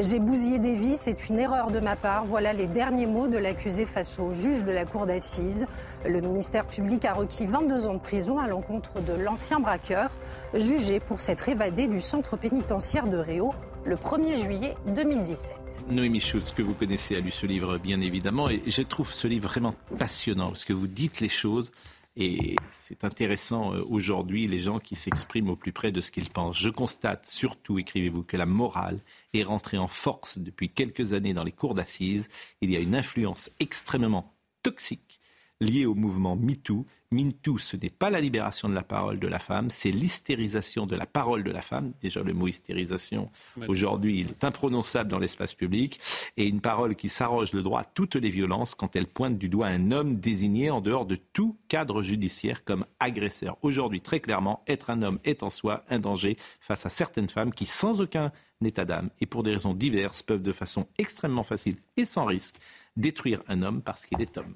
J'ai 0.00 0.18
bousillé 0.18 0.58
des 0.58 0.74
vies, 0.74 0.96
c'est 0.96 1.28
une 1.28 1.38
erreur 1.38 1.70
de 1.70 1.78
ma 1.78 1.94
part. 1.94 2.24
Voilà 2.24 2.52
les 2.52 2.66
derniers 2.66 3.06
mots 3.06 3.28
de 3.28 3.38
l'accusé 3.38 3.86
face 3.86 4.18
au 4.18 4.34
juge 4.34 4.64
de 4.64 4.72
la 4.72 4.86
cour 4.86 5.06
d'assises. 5.06 5.68
Le 6.04 6.20
ministère 6.20 6.66
public 6.66 7.04
a 7.04 7.14
requis 7.14 7.46
22 7.46 7.86
ans 7.86 7.94
de 7.94 8.00
prison 8.00 8.40
à 8.40 8.48
l'encontre 8.48 9.00
de 9.00 9.12
l'ancien 9.12 9.60
braqueur, 9.60 10.10
jugé 10.52 10.98
pour 10.98 11.20
s'être 11.20 11.48
évadé 11.48 11.86
du 11.86 12.00
centre 12.00 12.36
pénitentiaire 12.36 13.06
de 13.06 13.18
Réau 13.18 13.54
le 13.84 13.96
1er 13.96 14.42
juillet 14.42 14.74
2017. 14.94 15.52
Noémie 15.88 16.20
Schultz, 16.20 16.52
que 16.52 16.60
vous 16.60 16.74
connaissez, 16.74 17.16
a 17.16 17.20
lu 17.20 17.30
ce 17.30 17.46
livre 17.46 17.78
bien 17.78 18.00
évidemment, 18.00 18.50
et 18.50 18.62
je 18.66 18.82
trouve 18.82 19.12
ce 19.12 19.26
livre 19.26 19.48
vraiment 19.48 19.74
passionnant, 19.98 20.48
parce 20.48 20.64
que 20.64 20.72
vous 20.72 20.86
dites 20.86 21.20
les 21.20 21.30
choses 21.30 21.72
et 22.16 22.56
c'est 22.72 23.04
intéressant 23.04 23.72
euh, 23.72 23.84
aujourd'hui, 23.88 24.46
les 24.48 24.60
gens 24.60 24.78
qui 24.78 24.96
s'expriment 24.96 25.50
au 25.50 25.56
plus 25.56 25.72
près 25.72 25.92
de 25.92 26.00
ce 26.00 26.10
qu'ils 26.10 26.28
pensent. 26.28 26.58
Je 26.58 26.68
constate 26.68 27.26
surtout, 27.26 27.78
écrivez-vous, 27.78 28.24
que 28.24 28.36
la 28.36 28.46
morale 28.46 29.00
est 29.32 29.44
rentrée 29.44 29.78
en 29.78 29.86
force 29.86 30.38
depuis 30.38 30.70
quelques 30.70 31.12
années 31.12 31.34
dans 31.34 31.44
les 31.44 31.52
cours 31.52 31.74
d'assises. 31.74 32.28
Il 32.60 32.70
y 32.70 32.76
a 32.76 32.80
une 32.80 32.96
influence 32.96 33.50
extrêmement 33.60 34.34
toxique 34.62 35.19
liée 35.60 35.86
au 35.86 35.94
mouvement 35.94 36.36
MeToo 36.36 36.86
MeToo, 37.12 37.58
ce 37.58 37.76
n'est 37.76 37.90
pas 37.90 38.08
la 38.08 38.20
libération 38.20 38.68
de 38.68 38.74
la 38.74 38.84
parole 38.84 39.18
de 39.18 39.26
la 39.26 39.40
femme, 39.40 39.68
c'est 39.70 39.90
l'hystérisation 39.90 40.86
de 40.86 40.94
la 40.94 41.06
parole 41.06 41.42
de 41.42 41.50
la 41.50 41.60
femme. 41.60 41.92
Déjà, 42.00 42.22
le 42.22 42.32
mot 42.32 42.46
hystérisation, 42.46 43.30
aujourd'hui, 43.66 44.20
il 44.20 44.30
est 44.30 44.44
imprononçable 44.44 45.10
dans 45.10 45.18
l'espace 45.18 45.54
public. 45.54 45.98
Et 46.36 46.46
une 46.46 46.60
parole 46.60 46.94
qui 46.94 47.08
s'arroge 47.08 47.52
le 47.52 47.62
droit 47.62 47.80
à 47.80 47.84
toutes 47.84 48.14
les 48.14 48.30
violences 48.30 48.76
quand 48.76 48.94
elle 48.94 49.08
pointe 49.08 49.38
du 49.38 49.48
doigt 49.48 49.66
un 49.66 49.90
homme 49.90 50.20
désigné 50.20 50.70
en 50.70 50.80
dehors 50.80 51.04
de 51.04 51.16
tout 51.16 51.56
cadre 51.66 52.00
judiciaire 52.02 52.62
comme 52.64 52.86
agresseur. 53.00 53.58
Aujourd'hui, 53.62 54.00
très 54.00 54.20
clairement, 54.20 54.62
être 54.68 54.88
un 54.90 55.02
homme 55.02 55.18
est 55.24 55.42
en 55.42 55.50
soi 55.50 55.84
un 55.88 55.98
danger 55.98 56.36
face 56.60 56.86
à 56.86 56.90
certaines 56.90 57.28
femmes 57.28 57.52
qui, 57.52 57.66
sans 57.66 58.00
aucun 58.00 58.30
état 58.64 58.84
d'âme 58.84 59.10
et 59.20 59.26
pour 59.26 59.42
des 59.42 59.54
raisons 59.54 59.74
diverses, 59.74 60.22
peuvent 60.22 60.42
de 60.42 60.52
façon 60.52 60.86
extrêmement 60.96 61.42
facile 61.42 61.76
et 61.96 62.04
sans 62.04 62.26
risque 62.26 62.54
détruire 62.96 63.42
un 63.48 63.62
homme 63.62 63.82
parce 63.82 64.06
qu'il 64.06 64.20
est 64.20 64.38
homme. 64.38 64.54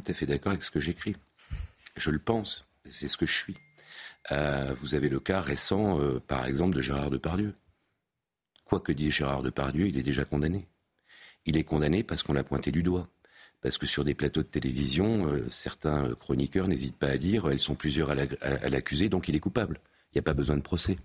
Tout 0.00 0.10
à 0.10 0.12
fait 0.12 0.26
d'accord 0.26 0.52
avec 0.52 0.62
ce 0.62 0.70
que 0.70 0.80
j'écris. 0.80 1.16
Je 1.96 2.10
le 2.10 2.18
pense, 2.18 2.66
c'est 2.90 3.08
ce 3.08 3.16
que 3.16 3.24
je 3.24 3.32
suis. 3.32 3.56
Euh, 4.30 4.74
vous 4.78 4.94
avez 4.94 5.08
le 5.08 5.20
cas 5.20 5.40
récent, 5.40 5.98
euh, 5.98 6.20
par 6.20 6.44
exemple, 6.44 6.76
de 6.76 6.82
Gérard 6.82 7.08
Depardieu. 7.08 7.54
Quoi 8.66 8.80
que 8.80 8.92
dise 8.92 9.14
Gérard 9.14 9.42
Depardieu, 9.42 9.86
il 9.86 9.96
est 9.96 10.02
déjà 10.02 10.26
condamné. 10.26 10.68
Il 11.46 11.56
est 11.56 11.64
condamné 11.64 12.02
parce 12.02 12.22
qu'on 12.22 12.34
l'a 12.34 12.44
pointé 12.44 12.72
du 12.72 12.82
doigt. 12.82 13.08
Parce 13.62 13.78
que 13.78 13.86
sur 13.86 14.04
des 14.04 14.12
plateaux 14.12 14.42
de 14.42 14.48
télévision, 14.48 15.28
euh, 15.28 15.48
certains 15.50 16.14
chroniqueurs 16.14 16.68
n'hésitent 16.68 16.98
pas 16.98 17.08
à 17.08 17.16
dire 17.16 17.48
elles 17.50 17.58
sont 17.58 17.74
plusieurs 17.74 18.10
à 18.10 18.68
l'accuser, 18.68 19.08
donc 19.08 19.28
il 19.28 19.34
est 19.34 19.40
coupable. 19.40 19.80
Il 20.12 20.16
n'y 20.16 20.20
a 20.20 20.22
pas 20.22 20.34
besoin 20.34 20.58
de 20.58 20.62
procès. 20.62 20.98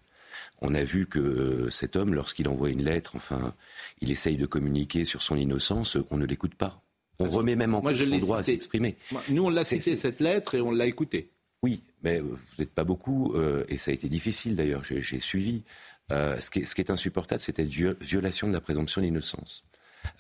On 0.60 0.76
a 0.76 0.84
vu 0.84 1.06
que 1.06 1.70
cet 1.70 1.96
homme, 1.96 2.14
lorsqu'il 2.14 2.50
envoie 2.50 2.72
une 2.72 2.84
lettre, 2.84 3.16
enfin, 3.16 3.56
il 4.02 4.12
essaye 4.12 4.36
de 4.36 4.46
communiquer 4.46 5.06
sur 5.06 5.22
son 5.22 5.38
innocence, 5.38 5.98
on 6.10 6.18
ne 6.18 6.26
l'écoute 6.26 6.56
pas. 6.56 6.84
On 7.22 7.28
remet 7.28 7.56
même 7.56 7.76
en 7.76 7.82
cause 7.82 7.98
son 7.98 8.18
droit 8.18 8.40
à 8.40 8.44
s'exprimer. 8.44 8.96
Nous, 9.30 9.44
on 9.44 9.50
l'a 9.50 9.64
cité 9.64 9.96
cette 9.96 10.20
lettre 10.20 10.56
et 10.56 10.62
on 10.62 10.72
l'a 10.72 10.86
écoutée. 10.86 11.32
Oui, 11.64 11.84
mais 12.04 12.20
euh, 12.20 12.24
vous 12.24 12.38
n'êtes 12.60 12.72
pas 12.72 12.84
beaucoup, 12.84 13.34
euh, 13.36 13.64
et 13.70 13.78
ça 13.78 13.92
a 13.92 13.94
été 13.94 14.10
difficile 14.10 14.56
d'ailleurs, 14.56 14.84
j'ai 14.84 15.20
suivi. 15.20 15.64
Euh, 16.12 16.40
ce, 16.42 16.50
qui 16.50 16.60
est, 16.60 16.90
insupportable, 16.90 17.42
c'était 17.42 17.64
violation 17.64 18.48
de 18.48 18.54
la 18.54 18.60
présomption 18.60 19.02
d'innocence. 19.02 19.64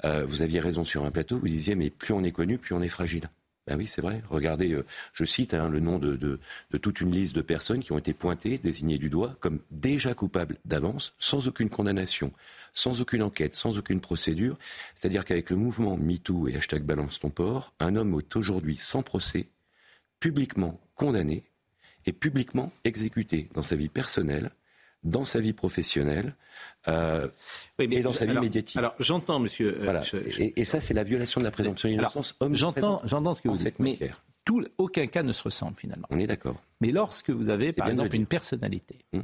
vous 0.03 0.41
aviez 0.41 0.59
raison 0.59 0.83
sur 0.83 1.03
un 1.03 1.11
plateau, 1.11 1.37
vous 1.37 1.47
disiez, 1.47 1.75
mais 1.75 1.89
plus 1.89 2.13
on 2.13 2.23
est 2.23 2.31
connu, 2.31 2.57
plus 2.57 2.75
on 2.75 2.81
est 2.81 2.87
fragile. 2.87 3.29
Ben 3.67 3.77
oui, 3.77 3.85
c'est 3.85 4.01
vrai. 4.01 4.23
Regardez, 4.29 4.75
je 5.13 5.23
cite 5.23 5.53
hein, 5.53 5.69
le 5.69 5.79
nom 5.79 5.99
de, 5.99 6.15
de, 6.15 6.77
toute 6.77 6.99
une 6.99 7.11
liste 7.11 7.35
de 7.35 7.41
personnes 7.41 7.83
qui 7.83 7.91
ont 7.91 7.97
été 7.99 8.13
pointées, 8.13 8.57
désignées 8.57 8.97
du 8.97 9.09
doigt, 9.09 9.35
comme 9.39 9.59
déjà 9.69 10.15
coupables 10.15 10.57
d'avance, 10.65 11.13
sans 11.19 11.47
aucune 11.47 11.69
condamnation 11.69 12.33
sans 12.73 13.01
aucune 13.01 13.23
enquête, 13.23 13.53
sans 13.53 13.77
aucune 13.77 13.99
procédure. 13.99 14.57
C'est-à-dire 14.95 15.25
qu'avec 15.25 15.49
le 15.49 15.55
mouvement 15.55 15.97
MeToo 15.97 16.47
et 16.47 16.55
hashtag 16.55 16.83
Balance 16.83 17.19
ton 17.19 17.29
port, 17.29 17.73
un 17.79 17.95
homme 17.95 18.17
est 18.19 18.35
aujourd'hui 18.35 18.77
sans 18.77 19.03
procès, 19.03 19.47
publiquement 20.19 20.79
condamné 20.95 21.43
et 22.05 22.13
publiquement 22.13 22.71
exécuté 22.83 23.49
dans 23.53 23.63
sa 23.63 23.75
vie 23.75 23.89
personnelle, 23.89 24.51
dans 25.03 25.23
sa 25.23 25.39
vie 25.39 25.53
professionnelle 25.53 26.35
euh, 26.87 27.27
et 27.79 28.01
dans 28.01 28.13
sa 28.13 28.25
vie 28.25 28.37
médiatique. 28.37 28.77
Alors 28.77 28.95
j'entends, 28.99 29.39
monsieur. 29.39 29.77
Euh, 29.81 30.01
et, 30.37 30.65
ça, 30.65 30.79
c'est 30.79 30.93
la 30.93 31.03
violation 31.03 31.39
de 31.39 31.45
la 31.45 31.51
présomption 31.51 31.89
d'innocence. 31.89 32.35
J'entends, 32.51 33.01
j'entends 33.03 33.33
ce 33.33 33.41
que 33.41 33.49
vous 33.49 33.57
dites, 33.57 33.79
mais 33.79 33.97
tout, 34.45 34.63
aucun 34.77 35.07
cas 35.07 35.23
ne 35.23 35.31
se 35.31 35.43
ressemble 35.43 35.75
finalement. 35.77 36.07
On 36.09 36.19
est 36.19 36.27
d'accord. 36.27 36.61
Mais 36.81 36.91
lorsque 36.91 37.29
vous 37.29 37.49
avez, 37.49 37.73
par 37.73 37.89
exemple, 37.89 38.15
une 38.15 38.27
personnalité 38.27 38.99
hum 39.13 39.23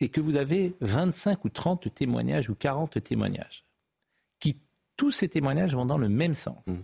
et 0.00 0.08
que 0.08 0.20
vous 0.20 0.36
avez 0.36 0.74
25 0.80 1.44
ou 1.44 1.50
30 1.50 1.94
témoignages 1.94 2.48
ou 2.48 2.54
40 2.54 3.02
témoignages, 3.04 3.64
qui 4.38 4.56
tous 4.96 5.10
ces 5.10 5.28
témoignages 5.28 5.74
vont 5.74 5.84
dans 5.84 5.98
le 5.98 6.08
même 6.08 6.34
sens, 6.34 6.64
mmh. 6.66 6.74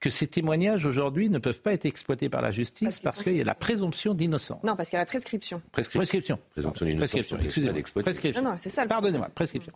Que 0.00 0.08
ces 0.08 0.26
témoignages 0.26 0.86
aujourd'hui 0.86 1.28
ne 1.28 1.38
peuvent 1.38 1.60
pas 1.60 1.74
être 1.74 1.84
exploités 1.84 2.30
par 2.30 2.40
la 2.40 2.50
justice 2.50 3.00
parce, 3.00 3.22
qu'il 3.22 3.36
y 3.36 3.40
a 3.40 3.44
la 3.44 3.54
présomption 3.54 4.14
d'innocence. 4.14 4.62
Non, 4.64 4.74
parce 4.74 4.88
qu'il 4.88 4.96
y 4.96 5.00
a 5.00 5.02
la 5.02 5.06
prescription. 5.06 5.62
Prescription. 5.72 6.38
Présomption 6.50 6.86
d'innocence. 6.86 7.10
Prescription. 7.10 7.38
Excusez-moi. 7.38 8.02
Prescription. 8.02 8.42
Non, 8.42 8.52
non, 8.52 8.56
c'est 8.58 8.70
ça. 8.70 8.86
Pardonnez-moi. 8.86 9.28
Prescription. 9.34 9.72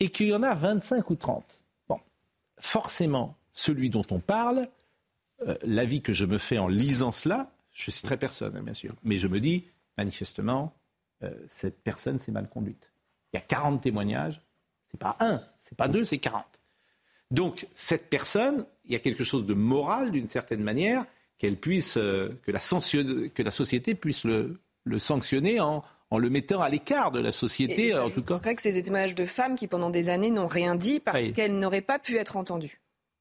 Et 0.00 0.08
qu'il 0.08 0.28
y 0.28 0.34
en 0.34 0.42
a 0.42 0.54
25 0.54 1.10
ou 1.10 1.14
30. 1.14 1.62
Bon, 1.88 2.00
forcément, 2.58 3.36
celui 3.52 3.90
dont 3.90 4.04
on 4.10 4.18
parle, 4.18 4.68
euh, 5.46 5.56
l'avis 5.62 6.00
que 6.00 6.14
je 6.14 6.24
me 6.24 6.38
fais 6.38 6.58
en 6.58 6.68
lisant 6.68 7.12
cela, 7.12 7.52
je 7.70 7.90
citerai 7.90 8.16
personne, 8.16 8.56
hein, 8.56 8.62
bien 8.62 8.74
sûr, 8.74 8.94
mais 9.04 9.18
je 9.18 9.28
me 9.28 9.40
dis, 9.40 9.66
manifestement, 9.98 10.74
euh, 11.22 11.30
cette 11.48 11.82
personne 11.82 12.18
s'est 12.18 12.32
mal 12.32 12.48
conduite. 12.48 12.92
Il 13.32 13.36
y 13.36 13.38
a 13.38 13.42
40 13.42 13.82
témoignages, 13.82 14.40
c'est 14.84 14.98
pas 14.98 15.16
un, 15.20 15.42
c'est 15.58 15.76
pas 15.76 15.88
deux, 15.88 16.04
c'est 16.04 16.18
40. 16.18 16.59
Donc, 17.30 17.66
cette 17.74 18.08
personne, 18.08 18.66
il 18.86 18.92
y 18.92 18.96
a 18.96 18.98
quelque 18.98 19.24
chose 19.24 19.46
de 19.46 19.54
moral, 19.54 20.10
d'une 20.10 20.28
certaine 20.28 20.62
manière, 20.62 21.04
qu'elle 21.38 21.56
puisse, 21.56 21.96
euh, 21.96 22.28
que, 22.44 22.50
la 22.50 22.58
que, 22.58 23.42
la 23.42 23.50
société 23.50 23.94
puisse 23.94 24.24
le, 24.24 24.58
sanctionner 24.98 25.60
en, 25.60 25.82
le 26.16 26.28
mettant 26.28 26.60
à 26.60 26.68
l'écart 26.68 27.12
de 27.12 27.20
la 27.20 27.32
société. 27.32 27.96
en 27.96 28.10
tout 28.10 28.22
cas. 28.22 28.34
C'est 28.34 28.42
vrai 28.42 28.54
que 28.56 28.62
c'est 28.62 28.72
des 28.72 28.82
témoignages 28.82 29.14
de 29.14 29.24
femmes 29.24 29.54
qui, 29.54 29.68
pendant 29.68 29.90
des 29.90 30.08
années, 30.08 30.30
n'ont 30.30 30.48
rien 30.48 30.74
dit 30.74 31.00
parce 31.00 31.30
qu'elles 31.30 31.58
n'auraient 31.58 31.80
pas 31.80 31.98
pu 31.98 32.16
être 32.16 32.36
entendues. 32.36 32.80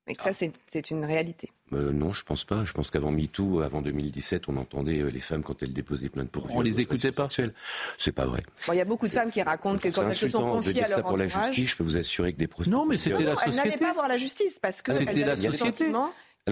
Et 0.10 0.16
que 0.16 0.24
ça, 0.24 0.32
c'est 0.34 0.90
une 0.92 1.06
réalité. 1.06 1.52
Euh, 1.72 1.92
non, 1.92 2.14
je 2.14 2.24
pense 2.24 2.44
pas. 2.44 2.64
Je 2.64 2.74
pense 2.74 2.90
qu'avant 2.90 3.12
MeToo, 3.12 3.62
avant 3.62 3.84
2017, 3.84 4.50
on 4.50 4.58
entendait 4.58 5.02
euh, 5.02 5.10
les 5.10 5.20
femmes 5.20 5.44
quand 5.44 5.62
elles 5.62 5.72
déposaient 5.72 6.10
plainte 6.10 6.32
pour 6.32 6.48
viol. 6.48 6.58
On 6.58 6.62
les 6.62 6.82
écoutait 6.82 7.12
pas. 7.12 7.28
C'est 8.00 8.12
pas 8.12 8.26
vrai. 8.26 8.42
Il 8.70 8.76
y 8.76 8.82
a 8.82 8.86
beaucoup 8.86 9.08
de 9.08 9.14
femmes 9.14 9.30
qui 9.30 9.44
racontent 9.44 9.78
que 9.78 9.90
quand 9.90 10.08
elles 10.08 10.16
se 10.16 10.28
sont 10.28 10.42
confiées 10.42 10.84
à 10.84 10.88
leur 10.88 10.98
ça 10.98 11.04
pour 11.04 11.18
la 11.18 11.28
justice, 11.28 11.70
je 11.70 11.76
peux 11.76 11.84
vous 11.84 11.98
assurer 11.98 12.34
que 12.34 12.40
des 12.40 12.48
prostituées. 12.48 12.76
Non, 12.76 12.88
mais 12.88 12.98
c'était 12.98 13.24
la 13.24 13.36
société. 13.36 13.58
Elles 13.60 13.70
n'allaient 13.70 13.78
pas 13.78 13.94
voir 13.94 14.08
la 14.08 14.18
justice 14.18 14.60
parce 14.60 14.82
que 14.82 14.94
c'était 14.94 15.26
la 15.26 15.36
société 15.36 15.92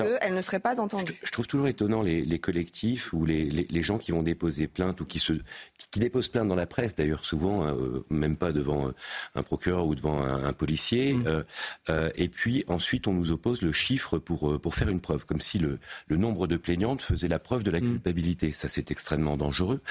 qu'elle 0.03 0.33
ne 0.33 0.41
serait 0.41 0.59
pas 0.59 0.79
entendue. 0.79 1.13
Je, 1.23 1.31
trouve 1.31 1.47
toujours 1.47 1.67
étonnant 1.67 2.01
les, 2.01 2.39
collectifs 2.39 3.13
ou 3.13 3.25
les, 3.25 3.81
gens 3.81 3.97
qui 3.97 4.11
vont 4.11 4.23
déposer 4.23 4.67
plainte 4.67 5.01
ou 5.01 5.05
qui, 5.05 5.19
se, 5.19 5.33
qui, 5.91 5.99
déposent 5.99 6.29
plainte 6.29 6.47
dans 6.47 6.55
la 6.55 6.65
presse, 6.65 6.95
d'ailleurs 6.95 7.25
souvent, 7.25 7.63
hein, 7.63 7.75
euh, 7.75 8.05
même 8.09 8.37
pas 8.37 8.51
devant 8.51 8.91
un 9.35 9.43
procureur 9.43 9.85
ou 9.87 9.95
devant 9.95 10.21
un, 10.21 10.53
policier. 10.53 11.13
Mm. 11.13 11.27
Euh, 11.27 11.43
euh, 11.89 12.09
et 12.15 12.29
puis 12.29 12.63
ensuite, 12.67 13.07
on 13.07 13.13
nous 13.13 13.31
oppose 13.31 13.61
le 13.61 13.71
chiffre 13.71 14.17
pour, 14.17 14.59
pour 14.59 14.75
faire 14.75 14.89
une 14.89 15.01
preuve, 15.01 15.25
comme 15.25 15.41
si 15.41 15.59
le, 15.59 15.79
le 16.07 16.17
nombre 16.17 16.47
de 16.47 16.57
plaignantes 16.57 17.01
faisait 17.01 17.27
la 17.27 17.39
preuve 17.39 17.63
de 17.63 17.71
la 17.71 17.79
mm. 17.79 17.91
culpabilité. 17.91 18.51
Ça, 18.51 18.67
c'est 18.67 18.91
extrêmement 18.91 19.37
dangereux. 19.37 19.81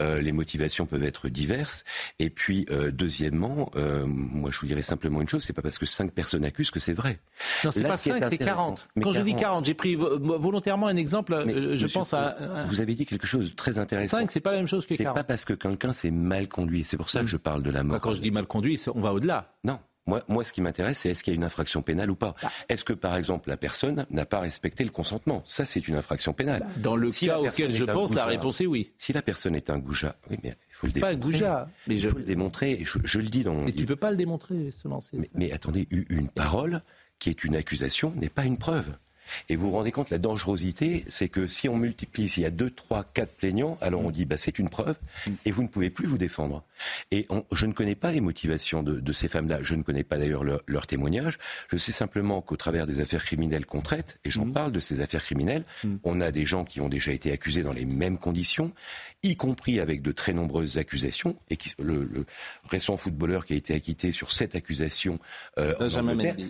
les 0.00 0.32
motivations 0.32 0.86
peuvent 0.86 1.04
être 1.04 1.28
diverses. 1.28 1.84
Et 2.18 2.30
puis, 2.30 2.66
deuxièmement, 2.92 3.70
moi, 4.06 4.50
je 4.50 4.58
vous 4.60 4.66
dirais 4.66 4.82
simplement 4.82 5.20
une 5.20 5.28
chose, 5.28 5.42
c'est 5.42 5.52
pas 5.52 5.62
parce 5.62 5.78
que 5.78 5.86
cinq 5.86 6.12
personnes 6.12 6.44
accusent 6.44 6.70
que 6.70 6.80
c'est 6.80 6.94
vrai. 6.94 7.18
Non, 7.64 7.70
c'est 7.70 7.82
pas 7.82 7.96
cinq, 7.96 8.22
c'est 8.28 8.38
40. 8.38 8.88
Quand 9.02 9.12
je 9.12 9.20
dis 9.20 9.34
40, 9.34 9.51
j'ai 9.62 9.74
pris 9.74 9.94
volontairement 9.96 10.86
un 10.86 10.96
exemple. 10.96 11.34
Euh, 11.34 11.76
je 11.76 11.86
pense 11.86 12.14
à. 12.14 12.36
Vous 12.66 12.80
avez 12.80 12.94
dit 12.94 13.06
quelque 13.06 13.26
chose 13.26 13.50
de 13.50 13.54
très 13.54 13.78
intéressant. 13.78 14.18
5, 14.18 14.30
c'est 14.30 14.40
pas 14.40 14.52
la 14.52 14.58
même 14.58 14.66
chose 14.66 14.86
que 14.86 14.94
40. 14.94 15.16
C'est 15.16 15.20
pas 15.22 15.24
parce 15.24 15.44
que 15.44 15.54
quelqu'un 15.54 15.92
s'est 15.92 16.10
mal 16.10 16.48
conduit. 16.48 16.84
C'est 16.84 16.96
pour 16.96 17.10
ça 17.10 17.20
que 17.20 17.26
je 17.26 17.36
parle 17.36 17.62
de 17.62 17.70
la 17.70 17.82
mort. 17.82 18.00
Quand 18.00 18.14
je 18.14 18.20
dis 18.20 18.30
mal 18.30 18.46
conduit, 18.46 18.80
on 18.94 19.00
va 19.00 19.12
au-delà. 19.12 19.54
Non. 19.64 19.78
Moi, 20.06 20.22
moi, 20.26 20.44
ce 20.44 20.52
qui 20.52 20.60
m'intéresse, 20.60 20.98
c'est 20.98 21.10
est-ce 21.10 21.22
qu'il 21.22 21.32
y 21.32 21.36
a 21.36 21.38
une 21.38 21.44
infraction 21.44 21.80
pénale 21.80 22.10
ou 22.10 22.16
pas. 22.16 22.34
Bah. 22.42 22.50
Est-ce 22.68 22.84
que, 22.84 22.92
par 22.92 23.16
exemple, 23.16 23.48
la 23.48 23.56
personne 23.56 24.04
n'a 24.10 24.26
pas 24.26 24.40
respecté 24.40 24.82
le 24.82 24.90
consentement? 24.90 25.42
Ça, 25.46 25.64
c'est 25.64 25.86
une 25.86 25.94
infraction 25.94 26.32
pénale. 26.32 26.60
Bah, 26.60 26.66
dans 26.78 26.96
le 26.96 27.10
cas 27.12 27.38
auquel 27.38 27.70
je 27.70 27.84
pense, 27.84 28.12
la 28.12 28.26
réponse 28.26 28.60
est 28.60 28.66
oui. 28.66 28.90
Si 28.96 29.12
la 29.12 29.22
personne 29.22 29.54
est 29.54 29.70
un 29.70 29.78
goujat, 29.78 30.16
oui, 30.28 30.38
mais 30.42 30.56
il 30.70 30.74
faut 30.74 30.86
le 30.88 30.92
démontrer. 30.92 31.14
Pas 31.14 31.16
un 31.16 31.20
goujat, 31.20 31.68
mais 31.86 31.96
il 31.96 32.08
faut 32.08 32.18
le 32.18 32.24
démontrer. 32.24 32.80
Je, 32.82 32.98
je, 33.04 33.18
le 33.20 33.28
dis 33.28 33.44
dans. 33.44 33.54
Mais 33.54 33.72
tu 33.72 33.84
peux 33.84 33.96
pas 33.96 34.10
le 34.10 34.16
démontrer, 34.16 34.72
seulement. 34.82 35.00
Mais, 35.12 35.30
mais 35.34 35.52
attendez, 35.52 35.86
une 35.90 36.28
parole 36.28 36.82
qui 37.20 37.30
est 37.30 37.44
une 37.44 37.54
accusation 37.54 38.12
n'est 38.16 38.28
pas 38.28 38.44
une 38.44 38.58
preuve. 38.58 38.96
Et 39.48 39.56
vous 39.56 39.70
vous 39.70 39.76
rendez 39.76 39.92
compte, 39.92 40.10
la 40.10 40.18
dangerosité, 40.18 41.04
c'est 41.08 41.28
que 41.28 41.46
si 41.46 41.68
on 41.68 41.76
multiplie, 41.76 42.28
s'il 42.28 42.42
y 42.42 42.46
a 42.46 42.50
deux, 42.50 42.70
trois, 42.70 43.04
quatre 43.04 43.32
plaignants, 43.32 43.78
alors 43.80 44.04
on 44.04 44.10
dit, 44.10 44.24
bah, 44.24 44.36
c'est 44.36 44.58
une 44.58 44.68
preuve, 44.68 44.96
et 45.44 45.50
vous 45.50 45.62
ne 45.62 45.68
pouvez 45.68 45.90
plus 45.90 46.06
vous 46.06 46.18
défendre. 46.18 46.62
Et 47.10 47.26
je 47.52 47.66
ne 47.66 47.72
connais 47.72 47.94
pas 47.94 48.12
les 48.12 48.20
motivations 48.20 48.82
de, 48.82 49.12
ces 49.12 49.28
femmes-là. 49.28 49.62
Je 49.62 49.74
ne 49.74 49.82
connais 49.82 50.04
pas 50.04 50.16
d'ailleurs 50.16 50.44
leur, 50.44 50.62
leur, 50.66 50.86
témoignage. 50.86 51.38
Je 51.70 51.76
sais 51.76 51.92
simplement 51.92 52.40
qu'au 52.40 52.56
travers 52.56 52.86
des 52.86 53.00
affaires 53.00 53.24
criminelles 53.24 53.66
qu'on 53.66 53.82
traite, 53.82 54.18
et 54.24 54.30
j'en 54.30 54.46
mmh. 54.46 54.52
parle 54.52 54.72
de 54.72 54.80
ces 54.80 55.00
affaires 55.00 55.22
criminelles, 55.22 55.64
mmh. 55.84 55.96
on 56.04 56.20
a 56.20 56.30
des 56.30 56.44
gens 56.44 56.64
qui 56.64 56.80
ont 56.80 56.88
déjà 56.88 57.12
été 57.12 57.30
accusés 57.30 57.62
dans 57.62 57.72
les 57.72 57.84
mêmes 57.84 58.18
conditions, 58.18 58.72
y 59.22 59.36
compris 59.36 59.80
avec 59.80 60.02
de 60.02 60.12
très 60.12 60.32
nombreuses 60.32 60.78
accusations, 60.78 61.36
et 61.50 61.56
qui, 61.56 61.72
le, 61.78 62.26
récent 62.68 62.96
footballeur 62.96 63.44
qui 63.44 63.52
a 63.52 63.56
été 63.56 63.74
acquitté 63.74 64.12
sur 64.12 64.32
sept 64.32 64.54
accusations 64.54 65.18
euh, 65.58 65.74
en 65.80 65.88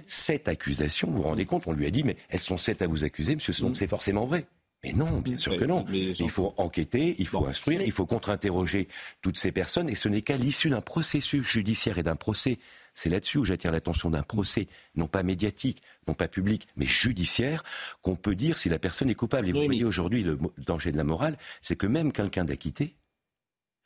sept 0.06 0.48
accusations, 0.48 1.08
vous 1.10 1.16
vous 1.16 1.22
rendez 1.22 1.44
compte, 1.44 1.64
on 1.66 1.72
lui 1.72 1.86
a 1.86 1.90
dit, 1.90 2.04
mais 2.04 2.16
elles 2.28 2.40
sont 2.40 2.56
sept 2.62 2.82
à 2.82 2.86
vous 2.86 3.04
accuser, 3.04 3.34
monsieur, 3.34 3.52
donc 3.60 3.72
mmh. 3.72 3.74
c'est 3.74 3.88
forcément 3.88 4.26
vrai. 4.26 4.46
Mais 4.84 4.92
non, 4.92 5.20
bien 5.20 5.36
sûr 5.36 5.56
que 5.56 5.64
non. 5.64 5.86
il 5.92 6.30
faut 6.30 6.54
enquêter, 6.56 7.14
il 7.18 7.28
faut 7.28 7.46
instruire, 7.46 7.82
il 7.82 7.92
faut 7.92 8.04
contre-interroger 8.04 8.88
toutes 9.20 9.38
ces 9.38 9.52
personnes, 9.52 9.88
et 9.88 9.94
ce 9.94 10.08
n'est 10.08 10.22
qu'à 10.22 10.36
l'issue 10.36 10.70
d'un 10.70 10.80
processus 10.80 11.46
judiciaire 11.46 11.98
et 11.98 12.02
d'un 12.02 12.16
procès. 12.16 12.58
C'est 12.94 13.08
là-dessus 13.08 13.38
où 13.38 13.44
j'attire 13.44 13.70
l'attention 13.70 14.10
d'un 14.10 14.24
procès, 14.24 14.66
non 14.96 15.06
pas 15.06 15.22
médiatique, 15.22 15.82
non 16.08 16.14
pas 16.14 16.26
public, 16.26 16.66
mais 16.76 16.84
judiciaire, 16.84 17.62
qu'on 18.02 18.16
peut 18.16 18.34
dire 18.34 18.58
si 18.58 18.68
la 18.68 18.80
personne 18.80 19.08
est 19.08 19.14
coupable. 19.14 19.48
Et 19.48 19.52
vous 19.52 19.64
voyez 19.64 19.84
aujourd'hui 19.84 20.24
le 20.24 20.36
danger 20.58 20.90
de 20.90 20.96
la 20.96 21.04
morale, 21.04 21.38
c'est 21.62 21.76
que 21.76 21.86
même 21.86 22.12
quelqu'un 22.12 22.44
d'acquitté 22.44 22.96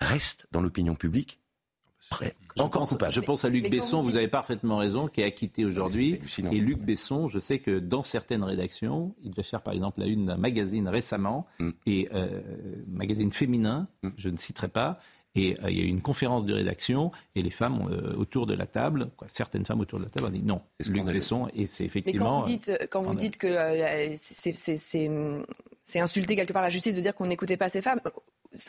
reste 0.01 0.47
dans 0.51 0.63
l'opinion 0.63 0.95
publique 0.95 1.41
encore 2.59 2.89
coupable. 2.89 3.13
Je 3.13 3.21
pense 3.21 3.45
à 3.45 3.49
Luc 3.49 3.71
Besson, 3.71 4.03
vous, 4.03 4.17
avez 4.17 4.29
parfaitement 4.29 4.79
raison, 4.79 5.09
qui 5.09 5.21
est 5.21 5.25
acquitté 5.25 5.65
aujourd'hui. 5.65 6.21
Et 6.51 6.61
Luc 6.61 6.79
Besson, 6.79 7.27
je 7.27 7.39
sais 7.39 7.59
que 7.59 7.79
dans 7.79 8.03
certaines 8.03 8.45
rédactions, 8.45 9.15
il 9.23 9.31
devait 9.31 9.43
faire 9.43 9.63
par 9.63 9.75
exemple 9.75 10.01
la 10.01 10.07
une 10.07 10.27
d'un 10.27 10.37
magazine 10.37 10.89
récemment, 10.89 11.47
mm. 11.59 11.71
et 11.87 12.09
euh, 12.15 12.43
magazine 12.89 13.33
féminin, 13.33 13.89
mm. 14.03 14.09
je 14.17 14.29
ne 14.29 14.37
citerai 14.37 14.69
pas, 14.69 14.99
et 15.37 15.57
euh, 15.63 15.71
il 15.71 15.79
y 15.79 15.81
a 15.83 15.85
eu 15.85 15.89
une 15.89 16.01
conférence 16.01 16.45
de 16.45 16.55
rédaction 16.55 17.13
et 17.35 17.43
les 17.43 17.51
femmes 17.51 17.87
euh, 17.91 18.15
autour 18.17 18.47
de 18.47 18.55
la 18.55 18.67
table, 18.67 19.11
quoi, 19.17 19.29
certaines 19.29 19.67
femmes 19.67 19.81
autour 19.81 19.99
de 19.99 20.05
la 20.05 20.11
table 20.11 20.27
ont 20.27 20.31
dit 20.31 20.43
non, 20.43 20.63
Luc 20.89 21.05
Besson, 21.05 21.49
et 21.55 21.67
c'est 21.67 21.85
effectivement. 21.85 22.45
Mais 22.47 22.59
quand 22.89 23.03
vous 23.03 23.15
dites, 23.15 23.37
que 23.37 23.55
c'est 25.85 26.01
insulter 26.01 26.37
quelque 26.37 26.53
part 26.53 26.63
la 26.63 26.69
justice 26.69 26.97
de 26.97 27.01
dire 27.01 27.15
qu'on 27.15 27.27
n'écoutait 27.27 27.57
pas 27.57 27.69
ces 27.69 27.83
femmes, 27.83 28.01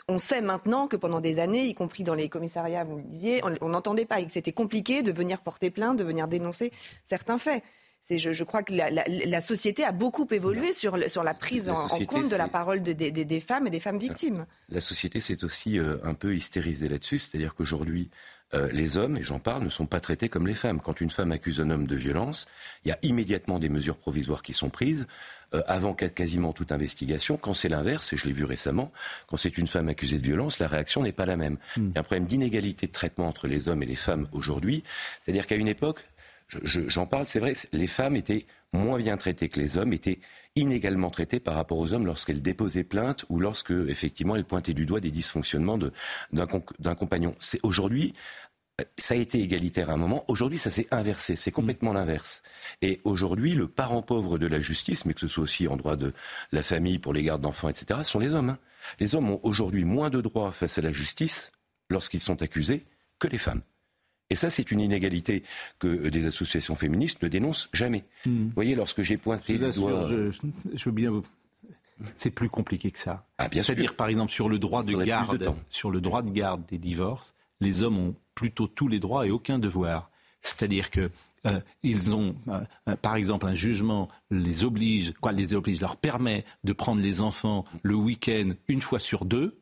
on 0.08 0.18
sait 0.18 0.40
maintenant 0.40 0.86
que 0.86 0.96
pendant 0.96 1.20
des 1.20 1.38
années, 1.38 1.66
y 1.66 1.74
compris 1.74 2.04
dans 2.04 2.14
les 2.14 2.28
commissariats, 2.28 2.84
vous 2.84 2.96
le 2.96 3.04
disiez, 3.04 3.42
on 3.60 3.68
n'entendait 3.68 4.06
pas 4.06 4.20
et 4.20 4.26
que 4.26 4.32
c'était 4.32 4.52
compliqué 4.52 5.02
de 5.02 5.12
venir 5.12 5.40
porter 5.40 5.70
plainte, 5.70 5.98
de 5.98 6.04
venir 6.04 6.28
dénoncer 6.28 6.72
certains 7.04 7.38
faits. 7.38 7.62
Je, 8.10 8.32
je, 8.32 8.44
crois 8.44 8.62
que 8.62 8.72
la, 8.72 9.40
société 9.42 9.84
a 9.84 9.92
beaucoup 9.92 10.26
évolué 10.30 10.72
sur, 10.72 10.98
sur 11.10 11.22
la 11.22 11.34
prise 11.34 11.68
en, 11.68 11.86
compte 12.06 12.30
de 12.30 12.36
la 12.36 12.48
parole 12.48 12.80
des 12.82 13.40
femmes 13.40 13.66
et 13.66 13.70
des 13.70 13.80
femmes 13.80 13.98
victimes. 13.98 14.46
La 14.70 14.80
société 14.80 15.20
s'est 15.20 15.44
aussi 15.44 15.78
euh, 15.78 15.98
un 16.04 16.14
peu 16.14 16.34
hystérisée 16.34 16.88
là-dessus, 16.88 17.18
c'est-à-dire 17.18 17.54
qu'aujourd'hui, 17.54 18.08
euh, 18.54 18.68
les 18.72 18.96
hommes, 18.96 19.16
et 19.16 19.22
j'en 19.22 19.38
parle, 19.38 19.62
ne 19.62 19.68
sont 19.68 19.86
pas 19.86 20.00
traités 20.00 20.28
comme 20.28 20.46
les 20.46 20.54
femmes. 20.54 20.80
Quand 20.80 21.00
une 21.00 21.10
femme 21.10 21.32
accuse 21.32 21.60
un 21.60 21.70
homme 21.70 21.86
de 21.86 21.96
violence, 21.96 22.46
il 22.84 22.88
y 22.88 22.92
a 22.92 22.98
immédiatement 23.02 23.58
des 23.58 23.68
mesures 23.68 23.96
provisoires 23.96 24.42
qui 24.42 24.54
sont 24.54 24.70
prises. 24.70 25.06
Euh, 25.54 25.62
avant 25.66 25.94
quasiment 25.94 26.52
toute 26.52 26.72
investigation. 26.72 27.38
Quand 27.38 27.54
c'est 27.54 27.70
l'inverse, 27.70 28.12
et 28.12 28.18
je 28.18 28.26
l'ai 28.26 28.34
vu 28.34 28.44
récemment, 28.44 28.92
quand 29.28 29.38
c'est 29.38 29.56
une 29.56 29.66
femme 29.66 29.88
accusée 29.88 30.18
de 30.18 30.22
violence, 30.22 30.58
la 30.58 30.68
réaction 30.68 31.02
n'est 31.02 31.12
pas 31.12 31.24
la 31.24 31.38
même. 31.38 31.56
Hmm. 31.74 31.86
Il 31.88 31.94
y 31.94 31.96
a 31.96 32.00
un 32.00 32.02
problème 32.02 32.26
d'inégalité 32.26 32.86
de 32.86 32.92
traitement 32.92 33.26
entre 33.28 33.46
les 33.46 33.66
hommes 33.66 33.82
et 33.82 33.86
les 33.86 33.94
femmes 33.94 34.28
aujourd'hui. 34.32 34.82
C'est-à-dire 35.20 35.46
qu'à 35.46 35.56
une 35.56 35.68
époque, 35.68 36.04
j'en 36.64 37.06
parle, 37.06 37.26
c'est 37.26 37.40
vrai, 37.40 37.54
les 37.72 37.86
femmes 37.86 38.16
étaient 38.16 38.44
moins 38.74 38.98
bien 38.98 39.16
traitées 39.16 39.48
que 39.48 39.58
les 39.58 39.78
hommes, 39.78 39.94
étaient 39.94 40.18
inégalement 40.58 41.10
traitées 41.10 41.40
par 41.40 41.54
rapport 41.54 41.78
aux 41.78 41.92
hommes 41.92 42.06
lorsqu'elles 42.06 42.42
déposaient 42.42 42.84
plainte 42.84 43.24
ou 43.28 43.40
lorsque, 43.40 43.70
effectivement, 43.70 44.36
elles 44.36 44.44
pointaient 44.44 44.74
du 44.74 44.86
doigt 44.86 45.00
des 45.00 45.10
dysfonctionnements 45.10 45.78
d'un 46.32 46.94
compagnon. 46.94 47.34
C'est 47.38 47.60
aujourd'hui, 47.62 48.14
ça 48.96 49.14
a 49.14 49.16
été 49.16 49.40
égalitaire 49.40 49.90
à 49.90 49.94
un 49.94 49.96
moment. 49.96 50.24
Aujourd'hui, 50.28 50.58
ça 50.58 50.70
s'est 50.70 50.86
inversé. 50.90 51.36
C'est 51.36 51.50
complètement 51.50 51.92
l'inverse. 51.92 52.42
Et 52.82 53.00
aujourd'hui, 53.04 53.54
le 53.54 53.66
parent 53.66 54.02
pauvre 54.02 54.38
de 54.38 54.46
la 54.46 54.60
justice, 54.60 55.04
mais 55.04 55.14
que 55.14 55.20
ce 55.20 55.28
soit 55.28 55.44
aussi 55.44 55.66
en 55.66 55.76
droit 55.76 55.96
de 55.96 56.12
la 56.52 56.62
famille, 56.62 56.98
pour 56.98 57.12
les 57.12 57.22
gardes 57.22 57.42
d'enfants, 57.42 57.68
etc., 57.68 58.00
sont 58.04 58.20
les 58.20 58.34
hommes. 58.34 58.50
Hein. 58.50 58.58
Les 59.00 59.14
hommes 59.14 59.30
ont 59.30 59.40
aujourd'hui 59.42 59.84
moins 59.84 60.10
de 60.10 60.20
droits 60.20 60.52
face 60.52 60.78
à 60.78 60.82
la 60.82 60.92
justice 60.92 61.50
lorsqu'ils 61.90 62.20
sont 62.20 62.42
accusés 62.42 62.86
que 63.18 63.28
les 63.28 63.38
femmes. 63.38 63.62
Et 64.30 64.34
ça, 64.34 64.50
c'est 64.50 64.70
une 64.70 64.80
inégalité 64.80 65.42
que 65.78 66.08
des 66.08 66.26
associations 66.26 66.74
féministes 66.74 67.22
ne 67.22 67.28
dénoncent 67.28 67.68
jamais. 67.72 68.04
Hmm. 68.26 68.44
Vous 68.44 68.52
voyez, 68.54 68.74
lorsque 68.74 69.02
j'ai 69.02 69.16
pointé 69.16 69.56
le 69.58 69.72
doigt... 69.72 70.06
Je, 70.06 70.30
je, 70.74 70.84
veux 70.84 70.92
bien 70.92 71.10
vous... 71.10 71.22
C'est 72.14 72.30
plus 72.30 72.48
compliqué 72.48 72.90
que 72.90 72.98
ça. 72.98 73.26
Ah, 73.38 73.48
C'est-à-dire, 73.50 73.94
par 73.94 74.08
exemple, 74.08 74.30
sur 74.30 74.48
le 74.48 74.58
droit 74.58 74.84
de 74.84 74.94
garde, 75.02 75.52
sur 75.70 75.90
le 75.90 76.00
droit 76.00 76.22
de 76.22 76.30
garde 76.30 76.64
des 76.66 76.78
divorces, 76.78 77.34
les 77.60 77.82
hommes 77.82 77.98
ont 77.98 78.14
plutôt 78.34 78.68
tous 78.68 78.86
les 78.86 79.00
droits 79.00 79.26
et 79.26 79.30
aucun 79.30 79.58
devoir. 79.58 80.10
C'est-à-dire 80.42 80.90
que 80.90 81.10
euh, 81.46 81.60
ils 81.82 82.12
ont, 82.12 82.34
euh, 82.48 82.60
euh, 82.88 82.96
par 82.96 83.16
exemple, 83.16 83.46
un 83.46 83.54
jugement 83.54 84.08
les 84.30 84.64
oblige, 84.64 85.12
quoi, 85.20 85.32
les 85.32 85.54
oblige, 85.54 85.80
leur 85.80 85.96
permet 85.96 86.44
de 86.64 86.72
prendre 86.72 87.00
les 87.00 87.20
enfants 87.20 87.64
le 87.82 87.94
week-end 87.94 88.50
une 88.68 88.82
fois 88.82 88.98
sur 88.98 89.24
deux, 89.24 89.60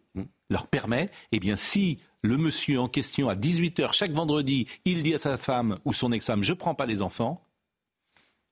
leur 0.48 0.66
permet, 0.66 1.10
eh 1.32 1.40
bien, 1.40 1.56
si 1.56 1.98
le 2.26 2.36
monsieur 2.36 2.80
en 2.80 2.88
question, 2.88 3.28
à 3.28 3.34
18h 3.34 3.92
chaque 3.92 4.10
vendredi, 4.10 4.66
il 4.84 5.02
dit 5.02 5.14
à 5.14 5.18
sa 5.18 5.38
femme 5.38 5.78
ou 5.84 5.92
son 5.92 6.12
ex-femme, 6.12 6.42
je 6.42 6.52
ne 6.52 6.58
prends 6.58 6.74
pas 6.74 6.86
les 6.86 7.00
enfants, 7.00 7.42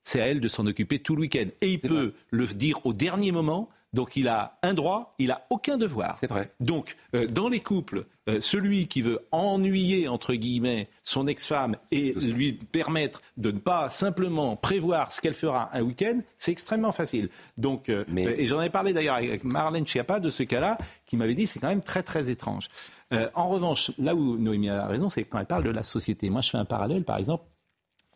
c'est 0.03 0.21
à 0.21 0.27
elle 0.27 0.41
de 0.41 0.49
s'en 0.49 0.67
occuper 0.67 0.99
tout 0.99 1.17
le 1.17 1.23
week-end. 1.23 1.47
Et 1.61 1.73
il 1.73 1.81
peut 1.81 2.15
le 2.31 2.47
dire 2.47 2.85
au 2.85 2.93
dernier 2.93 3.33
moment. 3.33 3.69
Donc 3.95 4.17
il 4.17 4.27
a 4.27 4.59
un 4.63 4.75
droit, 4.75 5.15
il 5.21 5.31
a 5.31 5.47
aucun 5.51 5.79
devoir. 5.79 6.17
C'est 6.17 6.27
vrai. 6.27 6.51
Donc 6.59 6.97
euh, 7.15 7.27
dans 7.27 7.49
les 7.49 7.61
couples, 7.61 8.07
euh, 8.29 8.41
celui 8.41 8.89
qui 8.89 9.03
veut 9.03 9.21
ennuyer 9.31 10.09
entre 10.09 10.35
guillemets 10.35 10.89
son 11.05 11.29
ex-femme 11.29 11.77
et 11.93 12.13
lui 12.15 12.53
permettre 12.53 13.23
de 13.37 13.53
ne 13.53 13.59
pas 13.59 13.89
simplement 13.91 14.57
prévoir 14.57 15.13
ce 15.13 15.21
qu'elle 15.21 15.35
fera 15.35 15.71
un 15.73 15.83
week-end, 15.83 16.19
c'est 16.37 16.51
extrêmement 16.51 16.91
facile. 16.91 17.29
Donc 17.57 17.89
euh, 17.89 18.05
et 18.17 18.47
j'en 18.47 18.61
ai 18.61 18.69
parlé 18.69 18.93
d'ailleurs 18.93 19.15
avec 19.15 19.45
Marlène 19.45 19.87
Schiappa 19.87 20.19
de 20.19 20.29
ce 20.29 20.43
cas-là, 20.43 20.77
qui 21.07 21.17
m'avait 21.17 21.37
dit 21.37 21.47
c'est 21.47 21.61
quand 21.61 21.69
même 21.69 21.81
très 21.81 22.03
très 22.03 22.31
étrange. 22.31 22.69
en 23.13 23.49
revanche, 23.49 23.93
là 23.99 24.17
où 24.17 24.37
Noémie 24.39 24.71
a 24.71 24.89
raison, 24.89 25.09
c'est 25.09 25.23
quand 25.23 25.39
elle 25.39 25.47
parle 25.47 25.63
de 25.63 25.71
la 25.71 25.85
société. 25.85 26.31
Moi, 26.31 26.41
je 26.41 26.51
fais 26.51 26.59
un 26.59 26.65
parallèle, 26.65 27.05
par 27.05 27.19
exemple. 27.19 27.45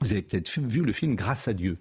Vous 0.01 0.11
avez 0.13 0.23
peut-être 0.23 0.59
vu 0.59 0.83
le 0.83 0.93
film 0.93 1.15
Grâce 1.15 1.47
à 1.47 1.53
Dieu 1.53 1.79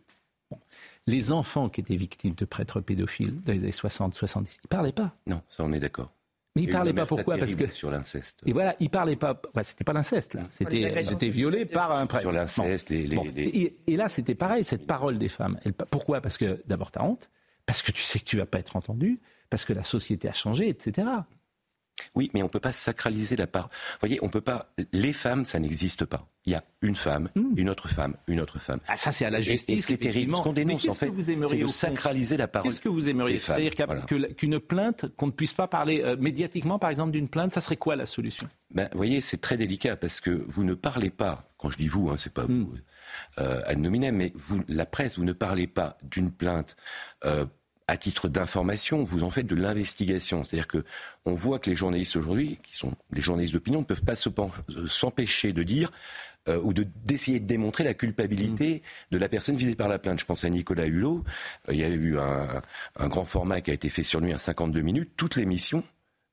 les 1.07 1.31
enfants 1.31 1.69
qui 1.69 1.81
étaient 1.81 1.95
victimes 1.95 2.35
de 2.35 2.45
prêtres 2.45 2.81
pédophiles 2.81 3.41
dans 3.41 3.53
les 3.53 3.59
années 3.59 3.71
60, 3.71 4.13
70, 4.13 4.55
ils 4.55 4.59
ne 4.65 4.67
parlaient 4.67 4.91
pas. 4.91 5.15
Non, 5.25 5.41
ça 5.47 5.63
on 5.63 5.71
est 5.71 5.79
d'accord. 5.79 6.11
Mais 6.55 6.63
ils 6.63 6.67
ne 6.67 6.73
parlaient 6.73 6.93
pas 6.93 7.05
pourquoi? 7.05 7.37
Parce 7.37 7.55
que 7.55 7.67
sur 7.67 7.91
l'inceste. 7.91 8.41
Et 8.47 8.51
voilà, 8.51 8.75
ils 8.79 8.89
parlaient 8.89 9.15
pas. 9.15 9.39
Ouais, 9.55 9.63
c'était 9.63 9.83
pas 9.83 9.93
l'inceste 9.93 10.33
là. 10.33 10.41
C'était, 10.49 11.03
c'était 11.03 11.29
violé 11.29 11.65
par 11.65 11.91
un 11.91 12.07
prêtre. 12.07 12.23
Sur 12.23 12.31
l'inceste, 12.31 12.89
les, 12.89 13.77
Et, 13.85 13.95
là, 13.95 14.07
c'était 14.07 14.33
pareil. 14.33 14.63
Cette 14.63 14.87
parole 14.87 15.19
des 15.19 15.29
femmes. 15.29 15.59
pourquoi? 15.91 16.19
Parce 16.19 16.37
que 16.37 16.61
d'abord, 16.65 16.91
tu 16.91 16.97
as 16.97 17.03
honte. 17.03 17.29
Parce 17.67 17.83
que 17.83 17.91
tu 17.91 18.01
sais 18.01 18.17
que 18.17 18.25
tu 18.25 18.37
vas 18.37 18.47
pas 18.47 18.57
être 18.57 18.75
entendu. 18.75 19.19
Parce 19.51 19.65
que 19.65 19.73
la 19.73 19.83
société 19.83 20.27
a 20.27 20.33
changé, 20.33 20.67
etc. 20.67 21.07
Oui, 22.15 22.29
mais 22.33 22.41
on 22.41 22.45
ne 22.45 22.49
peut 22.49 22.59
pas 22.59 22.71
sacraliser 22.71 23.35
la 23.35 23.47
part. 23.47 23.69
Vous 23.93 23.99
voyez, 24.01 24.19
on 24.21 24.29
peut 24.29 24.41
pas. 24.41 24.73
Les 24.91 25.13
femmes, 25.13 25.45
ça 25.45 25.59
n'existe 25.59 26.05
pas. 26.05 26.27
Il 26.45 26.53
y 26.53 26.55
a 26.55 26.63
une 26.81 26.95
femme, 26.95 27.29
hmm. 27.35 27.57
une 27.57 27.69
autre 27.69 27.89
femme, 27.89 28.15
une 28.27 28.39
autre 28.39 28.59
femme. 28.59 28.79
Ah, 28.87 28.95
ça, 28.95 29.11
c'est 29.11 29.25
à 29.25 29.29
la 29.29 29.41
justice. 29.41 29.77
Et, 29.77 29.81
ce 29.81 29.87
qui 29.87 29.93
est 29.93 29.97
terrible, 29.97 30.35
ce 30.35 30.41
qu'on 30.41 30.53
dénonce, 30.53 30.87
en 30.87 30.93
fait, 30.93 31.11
c'est 31.47 31.55
de 31.55 31.67
sacraliser 31.67 32.37
la 32.37 32.47
parole. 32.47 32.69
Qu'est-ce 32.69 32.81
que 32.81 32.89
vous 32.89 33.07
aimeriez 33.07 33.39
C'est-à-dire 33.39 33.71
qu'une 34.35 34.59
plainte, 34.59 35.05
qu'on 35.17 35.27
ne 35.27 35.31
puisse 35.31 35.53
pas 35.53 35.67
parler 35.67 36.01
euh, 36.03 36.15
médiatiquement, 36.17 36.79
par 36.79 36.89
exemple, 36.89 37.11
d'une 37.11 37.27
plainte, 37.27 37.53
ça 37.53 37.61
serait 37.61 37.77
quoi 37.77 37.95
la 37.95 38.05
solution? 38.05 38.47
Ben, 38.73 38.87
Vous 38.91 38.97
voyez, 38.97 39.21
c'est 39.21 39.41
très 39.41 39.57
délicat 39.57 39.95
parce 39.95 40.21
que 40.21 40.45
vous 40.47 40.63
ne 40.63 40.73
parlez 40.73 41.09
pas, 41.09 41.49
quand 41.57 41.69
je 41.69 41.77
dis 41.77 41.87
vous, 41.87 42.09
hein, 42.09 42.15
c'est 42.17 42.33
pas 42.33 42.43
hmm. 42.43 42.63
vous, 42.63 42.73
euh, 43.39 43.61
ad 43.65 43.79
nominem, 43.79 44.15
mais 44.15 44.31
vous, 44.35 44.61
la 44.67 44.85
presse, 44.85 45.17
vous 45.17 45.25
ne 45.25 45.33
parlez 45.33 45.67
pas 45.67 45.97
d'une 46.03 46.31
plainte 46.31 46.75
euh, 47.25 47.45
à 47.87 47.97
titre 47.97 48.27
d'information, 48.27 49.03
vous 49.03 49.23
en 49.23 49.29
faites 49.29 49.47
de 49.47 49.55
l'investigation. 49.55 50.43
C'est-à-dire 50.43 50.67
que 50.67 50.83
on 51.25 51.35
voit 51.35 51.59
que 51.59 51.69
les 51.69 51.75
journalistes 51.75 52.15
aujourd'hui, 52.17 52.59
qui 52.63 52.75
sont 52.75 52.93
des 53.11 53.21
journalistes 53.21 53.53
d'opinion, 53.53 53.79
ne 53.79 53.85
peuvent 53.85 54.03
pas 54.03 54.13
euh, 54.13 54.87
s'empêcher 54.87 55.53
de 55.53 55.63
dire 55.63 55.91
euh, 56.49 56.59
ou 56.61 56.73
d'essayer 56.73 57.39
de, 57.39 57.45
démontrer 57.45 57.83
la 57.83 57.93
culpabilité 57.93 58.81
mmh. 58.83 59.15
de 59.15 59.17
la 59.17 59.29
personne 59.29 59.55
visée 59.55 59.75
par 59.75 59.87
la 59.87 59.99
plainte. 59.99 60.19
Je 60.19 60.25
pense 60.25 60.43
à 60.43 60.49
Nicolas 60.49 60.85
Hulot. 60.85 61.23
Euh, 61.69 61.73
il 61.73 61.79
y 61.79 61.83
a 61.83 61.89
eu 61.89 62.17
un, 62.17 62.47
un, 62.97 63.07
grand 63.07 63.25
format 63.25 63.61
qui 63.61 63.71
a 63.71 63.73
été 63.73 63.89
fait 63.89 64.03
sur 64.03 64.19
lui 64.19 64.33
à 64.33 64.37
52 64.37 64.81
minutes. 64.81 65.11
Toute 65.15 65.37
l'émission 65.37 65.83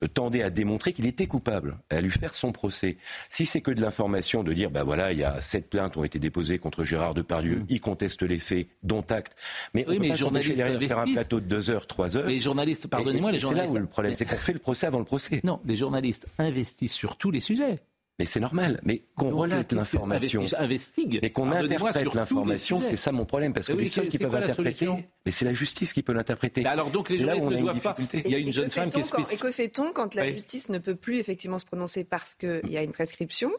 tendait 0.07 0.43
à 0.43 0.51
démontrer 0.51 0.93
qu'il 0.93 1.07
était 1.07 1.27
coupable, 1.27 1.79
à 1.91 2.01
lui 2.01 2.11
faire 2.11 2.35
son 2.35 2.53
procès. 2.53 2.97
Si 3.31 3.47
c'est 3.47 3.61
que 3.61 3.71
de 3.71 3.81
l'information 3.81 4.43
de 4.43 4.53
dire, 4.53 4.71
ben 4.71 4.85
voilà, 4.85 5.13
il 5.13 5.19
y 5.19 5.25
a 5.25 5.41
sept 5.41 5.69
plaintes 5.69 5.97
ont 5.97 6.05
été 6.05 6.19
déposées 6.19 6.59
contre 6.59 6.85
Gérard 6.85 7.15
Depardieu, 7.15 7.57
mm. 7.57 7.67
il 7.69 7.81
conteste 7.81 8.23
les 8.23 8.39
faits, 8.39 8.69
dont 8.83 9.05
acte. 9.09 9.37
Mais 9.75 9.85
oui, 9.89 9.97
on 9.97 10.01
mais 10.01 10.11
peut 10.11 10.31
pas 10.31 10.41
derrière 10.41 10.81
faire 10.81 10.99
un 10.99 11.13
plateau 11.13 11.41
de 11.41 11.47
deux 11.47 11.71
heures, 11.71 11.87
trois 11.87 12.17
heures. 12.17 12.27
Les 12.27 12.41
journalistes, 12.41 12.87
pardonnez-moi, 12.89 13.33
les 13.33 13.39
journalistes. 13.39 13.69
C'est 13.69 13.75
là 13.75 13.81
où 13.81 13.83
le 13.83 13.89
problème, 13.89 14.15
c'est 14.15 14.25
qu'on 14.25 14.37
fait 14.37 14.53
le 14.53 14.59
procès 14.59 14.87
avant 14.87 14.99
le 14.99 15.05
procès. 15.05 15.41
Non, 15.45 15.61
les 15.65 15.77
journalistes 15.77 16.27
investissent 16.39 16.93
sur 16.93 17.17
tous 17.17 17.31
les 17.31 17.41
sujets. 17.41 17.81
Mais 18.19 18.27
c'est 18.27 18.41
normal. 18.41 18.81
Mais 18.85 19.03
qu'on 19.17 19.35
relate 19.37 19.73
l'information, 19.73 20.45
investigue, 20.57 21.19
et 21.23 21.31
qu'on 21.31 21.51
interprète 21.51 22.15
l'information, 22.15 22.81
c'est 22.81 22.97
ça 22.97 23.13
mon 23.13 23.25
problème, 23.25 23.53
parce 23.53 23.69
que 23.69 23.73
les 23.73 23.89
seuls 23.89 24.09
qui 24.09 24.19
peuvent 24.19 24.33
l'interpréter, 24.33 24.89
mais 25.27 25.33
c'est 25.33 25.45
la 25.45 25.53
justice 25.53 25.93
qui 25.93 26.03
peut 26.03 26.13
l'interpréter. 26.13 26.65
Alors 26.67 26.91
donc 26.91 27.11
les 27.11 27.19
journalistes 27.19 27.51
ne 27.51 27.61
doivent 27.61 27.81
pas. 27.81 27.97
Il 28.13 28.31
y 28.31 28.35
a 28.35 28.39
une 28.39 28.53
jeune 28.53 28.71
femme 28.71 28.91
qui 28.91 29.01
est 29.01 29.33
Et 29.33 29.37
que 29.37 29.51
fait-on 29.51 29.93
quand 29.93 30.15
la 30.15 30.27
justice 30.27 30.69
ne 30.69 30.79
peut 30.79 30.95
plus 30.95 31.19
effectivement 31.19 31.59
se 31.59 31.65
prononcer 31.65 32.05
parce 32.05 32.35
qu'il 32.35 32.71
y 32.71 32.77
a 32.77 32.83
une 32.83 32.93
prescription 32.93 33.51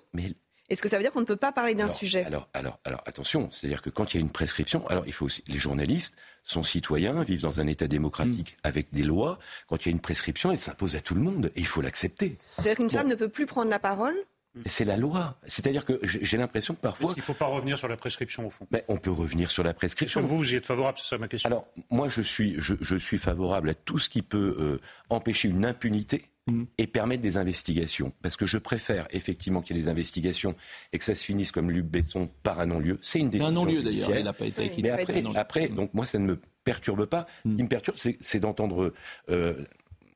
est-ce 0.68 0.82
que 0.82 0.90
ça 0.90 0.98
veut 0.98 1.04
dire 1.04 1.12
qu'on 1.12 1.20
ne 1.20 1.26
peut 1.26 1.36
pas 1.36 1.52
parler 1.52 1.76
d'un 1.76 1.88
sujet? 1.88 2.24
alors, 2.26 2.50
alors, 2.54 2.80
alors, 2.86 3.04
attention, 3.06 3.50
c'est-à-dire 3.52 3.84
que 3.84 3.92
quand 3.92 4.14
il 4.14 4.18
y 4.18 4.20
a 4.20 4.22
une 4.22 4.32
prescription, 4.32 4.88
alors 4.88 5.04
il 5.06 5.14
faut 5.14 5.26
aussi, 5.26 5.44
les 5.48 5.60
journalistes 5.60 6.16
sont 6.44 6.64
citoyens, 6.64 7.22
vivent 7.24 7.42
dans 7.42 7.60
un 7.60 7.68
État 7.68 7.88
démocratique 7.88 8.54
mm. 8.54 8.68
avec 8.68 8.92
des 8.92 9.04
lois. 9.04 9.38
Quand 9.68 9.86
il 9.86 9.90
y 9.90 9.92
a 9.92 9.92
une 9.92 10.00
prescription, 10.00 10.52
elle 10.52 10.58
s'impose 10.58 10.96
à 10.96 11.02
tout 11.02 11.14
le 11.14 11.22
monde 11.22 11.52
et 11.56 11.60
il 11.60 11.68
faut 11.68 11.82
l'accepter. 11.82 12.36
C'est-à-dire 12.56 12.78
qu'une 12.78 12.90
femme 12.90 13.08
ne 13.08 13.16
peut 13.16 13.30
plus 13.30 13.46
prendre 13.46 13.70
la 13.70 13.80
parole 13.80 14.16
c'est 14.62 14.86
la 14.86 14.98
loi. 14.98 15.38
C'est-à-dire 15.46 15.86
que 15.86 16.00
j'ai 16.04 16.38
l'impression 16.38 16.74
que 16.74 16.80
parfois. 16.80 17.14
Il 17.16 17.20
ne 17.20 17.24
faut 17.24 17.34
pas 17.34 17.46
revenir 17.46 17.78
sur 17.78 17.88
la 17.88 17.98
prescription 17.98 18.48
au 18.48 18.50
fond? 18.50 18.68
Mais 18.72 18.84
on 18.88 18.98
peut 18.98 19.12
revenir 19.12 19.52
sur 19.52 19.64
la 19.64 19.74
prescription. 19.74 20.22
vous, 20.22 20.38
vous 20.38 20.54
y 20.54 20.56
êtes 20.56 20.66
favorable, 20.66 20.98
c'est 21.02 21.08
ça 21.08 21.18
ma 21.18 21.28
question. 21.28 21.48
Alors, 21.48 21.68
moi, 21.90 22.10
je 22.10 22.22
suis, 22.22 22.56
je, 22.58 22.96
suis 22.96 23.18
favorable 23.18 23.70
à 23.70 23.74
tout 23.74 24.00
ce 24.00 24.10
qui 24.10 24.22
peut 24.22 24.56
euh, 24.60 24.80
empêcher 25.10 25.50
une 25.50 25.66
impunité 25.66 26.30
mm. 26.48 26.64
et 26.78 26.88
permettre 26.88 27.22
des 27.22 27.38
investigations. 27.38 28.14
Parce 28.22 28.38
que 28.38 28.46
je 28.46 28.58
préfère 28.58 29.08
effectivement 29.12 29.62
qu'il 29.62 29.76
y 29.76 29.80
ait 29.80 29.84
des 29.84 29.90
investigations 29.90 30.56
et 30.94 30.98
que 30.98 31.04
ça 31.04 31.16
se 31.16 31.24
finisse 31.24 31.52
comme 31.52 31.70
Luc 31.70 31.86
Besson 31.86 32.30
par 32.44 32.60
un 32.60 32.68
non-lieu. 32.68 32.98
C'est 33.02 33.20
une 33.20 33.30
décision. 33.30 33.48
Un 33.48 33.52
non-lieu 33.52 33.84
d'ailleurs, 33.84 34.18
il 34.18 34.24
n'a 34.24 34.34
pas 34.34 34.46
été 34.46 34.72
Mais 34.82 34.90
après, 34.90 35.24
après, 35.36 35.68
donc 35.68 35.94
moi, 35.94 36.06
ça 36.06 36.20
ne 36.20 36.26
me 36.26 36.40
perturbe 36.64 37.06
pas. 37.06 37.28
Ce 37.44 37.50
qui 37.50 37.56
mm. 37.56 37.64
me 37.64 37.70
perturbe, 37.70 37.98
c'est 37.98 38.40
d'entendre. 38.40 38.94
Euh, 39.30 39.56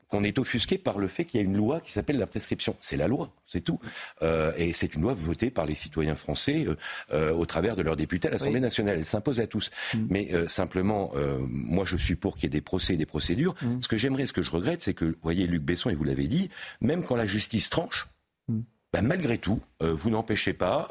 qu'on 0.10 0.24
est 0.24 0.40
offusqué 0.40 0.78
par 0.78 0.98
le 0.98 1.08
fait 1.08 1.26
qu'il 1.26 1.40
y 1.40 1.44
a 1.44 1.46
une 1.46 1.56
loi 1.56 1.80
qui 1.82 1.92
s'appelle 1.92 2.18
la 2.18 2.28
prescription. 2.28 2.76
C'est 2.80 2.98
la 2.98 3.08
loi, 3.08 3.32
c'est 3.46 3.62
tout. 3.62 3.80
Euh, 4.22 4.52
et 4.58 4.74
c'est 4.74 4.96
une 4.96 5.04
loi 5.04 5.14
votée 5.14 5.52
par 5.52 5.66
les 5.66 5.76
citoyens 5.76 6.16
français 6.16 6.66
euh, 6.68 6.76
euh, 7.14 7.32
au 7.32 7.46
travers 7.46 7.76
de 7.76 7.84
leurs 7.84 7.96
députés 7.96 8.28
à 8.28 8.32
l'Assemblée 8.32 8.60
nationale. 8.60 8.98
Elle 8.98 9.06
s'impose 9.06 9.40
à 9.40 9.48
tous. 9.48 9.70
Mm. 9.94 10.08
Mais 10.10 10.30
simplement, 10.48 11.12
moi 11.48 11.86
je 11.86 11.98
suis 11.98 12.16
pour 12.16 12.36
qu'il 12.36 12.44
y 12.44 12.48
ait 12.48 12.50
des 12.50 12.62
procès 12.62 12.96
et 12.96 12.98
des 12.98 13.06
procédures. 13.06 13.56
Mm. 13.62 13.82
Ce 13.82 13.88
que 13.88 13.98
j'aimerais, 13.98 14.26
ce 14.26 14.34
que 14.34 14.42
je 14.42 14.50
regrette, 14.50 14.82
c'est 14.82 14.94
que, 14.94 15.06
vous 15.06 15.16
voyez, 15.22 15.48
Luc 15.48 15.64
Besson, 15.64 15.90
et 15.90 15.96
vous 15.96 16.04
l'avez 16.04 16.28
dit, 16.28 16.50
même 16.82 17.04
quand 17.04 17.16
la 17.16 17.26
justice 17.26 17.70
tranche. 17.70 18.08
Bah, 18.92 19.02
malgré 19.02 19.38
tout, 19.38 19.60
vous 19.80 20.10
n'empêchez 20.10 20.54
pas 20.54 20.88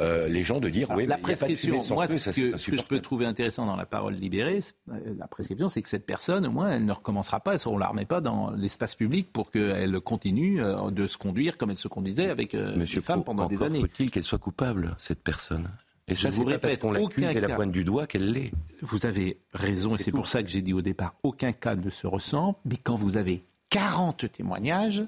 euh, 0.00 0.28
les 0.28 0.42
gens 0.42 0.60
de 0.60 0.68
dire 0.68 0.90
oui, 0.90 1.06
la 1.06 1.16
prescription. 1.16 1.80
moi, 1.94 2.06
ce, 2.06 2.30
que, 2.30 2.76
je 2.76 2.82
peux 2.82 3.00
trouver 3.00 3.24
intéressant 3.24 3.64
dans 3.64 3.76
la 3.76 3.86
parole 3.86 4.14
libérée, 4.14 4.60
euh, 4.90 5.14
la 5.16 5.26
prescription, 5.26 5.68
c'est 5.68 5.80
que 5.80 5.88
cette 5.88 6.04
personne, 6.04 6.46
au 6.46 6.50
moins, 6.50 6.70
elle 6.70 6.84
ne 6.84 6.92
recommencera 6.92 7.40
pas, 7.40 7.66
on 7.66 7.78
la 7.78 7.88
remet 7.88 8.04
pas 8.04 8.20
dans 8.20 8.50
l'espace 8.50 8.94
public 8.94 9.32
pour 9.32 9.50
qu'elle 9.50 9.98
continue 10.00 10.62
euh, 10.62 10.90
de 10.90 11.06
se 11.06 11.16
conduire 11.16 11.56
comme 11.56 11.70
elle 11.70 11.76
se 11.76 11.88
conduisait 11.88 12.28
avec 12.28 12.54
Monsieur 12.54 13.00
femmes 13.00 13.24
pendant 13.24 13.46
des 13.46 13.62
années. 13.62 13.80
Faut-il 13.80 14.10
qu'elle 14.10 14.24
soit 14.24 14.38
coupable, 14.38 14.94
cette 14.98 15.22
personne 15.22 15.68
et 16.08 16.14
ça, 16.14 16.30
c'est 16.30 16.44
pas 16.44 16.58
parce 16.60 16.76
qu'on 16.76 16.92
l'accuse 16.92 17.34
et 17.34 17.40
la 17.40 17.56
pointe 17.56 17.72
du 17.72 17.82
doigt 17.82 18.06
qu'elle 18.06 18.30
l'est. 18.30 18.52
Vous 18.80 19.06
avez 19.06 19.40
raison, 19.52 19.96
et 19.96 19.98
c'est 19.98 20.12
pour 20.12 20.28
ça 20.28 20.44
que 20.44 20.48
j'ai 20.48 20.62
dit 20.62 20.72
au 20.72 20.80
départ, 20.80 21.16
aucun 21.24 21.50
cas 21.50 21.74
ne 21.74 21.90
se 21.90 22.06
ressemble, 22.06 22.56
mais 22.64 22.76
quand 22.76 22.94
vous 22.94 23.16
avez 23.16 23.44
40 23.70 24.30
témoignages, 24.30 25.02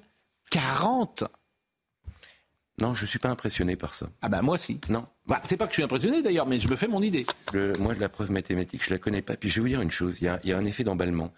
40 0.50 1.22
non, 2.80 2.94
je 2.94 3.02
ne 3.02 3.06
suis 3.06 3.18
pas 3.18 3.28
impressionné 3.28 3.76
par 3.76 3.94
ça. 3.94 4.08
Ah 4.22 4.28
ben 4.28 4.42
moi 4.42 4.56
si. 4.56 4.80
Non. 4.88 5.06
Bah, 5.26 5.40
c'est 5.44 5.56
pas 5.56 5.66
que 5.66 5.72
je 5.72 5.74
suis 5.74 5.82
impressionné 5.82 6.22
d'ailleurs, 6.22 6.46
mais 6.46 6.60
je 6.60 6.68
me 6.68 6.76
fais 6.76 6.88
mon 6.88 7.02
idée. 7.02 7.26
moi, 7.80 7.94
la 7.94 8.08
preuve 8.08 8.30
mathématique, 8.30 8.84
je 8.84 8.90
la 8.90 8.98
connais 8.98 9.22
pas. 9.22 9.36
Puis 9.36 9.48
je 9.48 9.56
vais 9.56 9.60
vous 9.62 9.68
dire 9.68 9.80
une 9.80 9.90
chose, 9.90 10.18
il 10.20 10.24
y 10.24 10.52
a, 10.52 10.56
un 10.56 10.64
effet 10.64 10.84
d'emballement. 10.84 11.32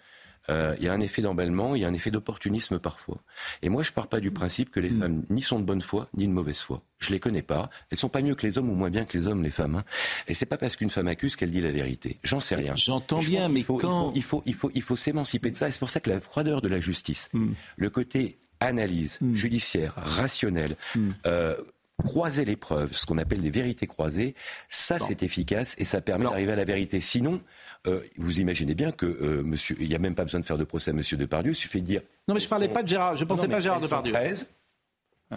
Euh, 0.49 0.75
il 0.79 0.85
y 0.85 0.89
a 0.89 0.93
un 0.93 1.01
effet 1.01 1.23
d'emballement, 1.23 1.75
il 1.75 1.83
y 1.83 1.85
a 1.85 1.89
un 1.89 1.93
effet 1.93 2.11
d'opportunisme 2.11 2.79
parfois. 2.79 3.19
Et 3.63 3.69
moi, 3.69 3.83
je 3.83 3.93
pars 3.93 4.09
pas 4.09 4.21
du 4.21 4.31
principe 4.31 4.71
que 4.71 4.81
les 4.81 4.91
hmm. 4.91 5.01
femmes 5.01 5.25
ni 5.29 5.43
sont 5.43 5.61
de 5.61 5.65
bonne 5.65 5.83
foi, 5.83 6.09
ni 6.17 6.27
de 6.27 6.33
mauvaise 6.33 6.61
foi. 6.61 6.83
Je 6.99 7.11
les 7.11 7.21
connais 7.21 7.43
pas. 7.43 7.69
Elles 7.91 7.99
sont 7.99 8.09
pas 8.09 8.23
mieux 8.23 8.35
que 8.35 8.47
les 8.47 8.59
hommes 8.59 8.71
ou 8.71 8.75
moins 8.75 8.91
bien 8.91 9.05
que 9.05 9.17
les 9.17 9.27
hommes, 9.27 9.43
les 9.43 9.51
femmes. 9.51 9.77
Hein. 9.77 9.85
Et 10.29 10.35
c'est 10.35 10.47
pas 10.47 10.57
parce 10.57 10.77
qu'une 10.77 10.91
femme 10.91 11.09
accuse 11.09 11.37
qu'elle 11.37 11.51
dit 11.51 11.61
la 11.61 11.71
vérité. 11.71 12.19
J'en 12.23 12.41
sais 12.41 12.55
rien. 12.55 12.75
J'entends 12.77 13.21
bien, 13.21 13.49
mais 13.49 13.63
quand 13.63 14.13
il 14.15 14.23
faut, 14.23 14.43
il 14.47 14.55
faut, 14.55 14.71
il 14.75 14.83
faut, 14.83 14.97
s'émanciper 14.97 15.51
de 15.51 15.57
ça. 15.57 15.69
Et 15.69 15.71
c'est 15.71 15.79
pour 15.79 15.91
ça 15.91 16.01
que 16.01 16.11
la 16.11 16.21
froideur 16.21 16.63
de 16.63 16.69
la 16.69 16.81
justice, 16.81 17.29
hmm. 17.33 17.53
le 17.77 17.91
côté 17.91 18.39
analyse 18.61 19.19
hmm. 19.21 19.35
judiciaire, 19.35 19.95
rationnelle, 19.97 20.77
euh, 21.27 21.57
croiser 22.01 22.45
les 22.45 22.57
preuves, 22.57 22.95
ce 22.95 23.07
qu'on 23.07 23.19
appelle 23.19 23.41
les 23.41 23.51
vérités 23.51 23.87
croisées, 23.87 24.35
ça 24.69 24.99
c'est 24.99 25.23
efficace 25.23 25.75
et 25.79 25.85
ça 25.85 26.01
permet 26.01 26.25
d'arriver 26.25 26.53
à 26.53 26.57
la 26.57 26.65
vérité. 26.65 27.01
Sinon, 27.01 27.41
euh, 27.87 28.01
vous 28.17 28.41
imaginez 28.41 28.75
bien 28.75 28.93
que 28.93 29.07
euh, 29.07 29.43
monsieur, 29.43 29.77
il 29.81 29.89
n'y 29.89 29.95
a 29.95 29.99
même 29.99 30.15
pas 30.15 30.25
besoin 30.25 30.41
de 30.41 30.47
faire 30.47 30.59
de 30.59 30.65
procès 30.65 30.91
à 30.91 30.95
Monsieur 30.95 31.17
Depardieu, 31.17 31.53
il 31.53 31.57
suffit 31.57 31.81
de 31.81 31.87
dire. 31.87 32.03
Non 32.29 32.35
mais 32.35 32.41
je 32.41 32.49
parlais 32.49 32.69
pas 32.69 32.83
de 32.83 32.89
Gérard, 32.89 33.17
je 33.17 33.25
pensais 33.25 33.49
pas 33.49 33.57
à 33.57 33.61
Gérard 33.61 33.81
Depardieu. 33.81 34.13
13, 34.13 34.47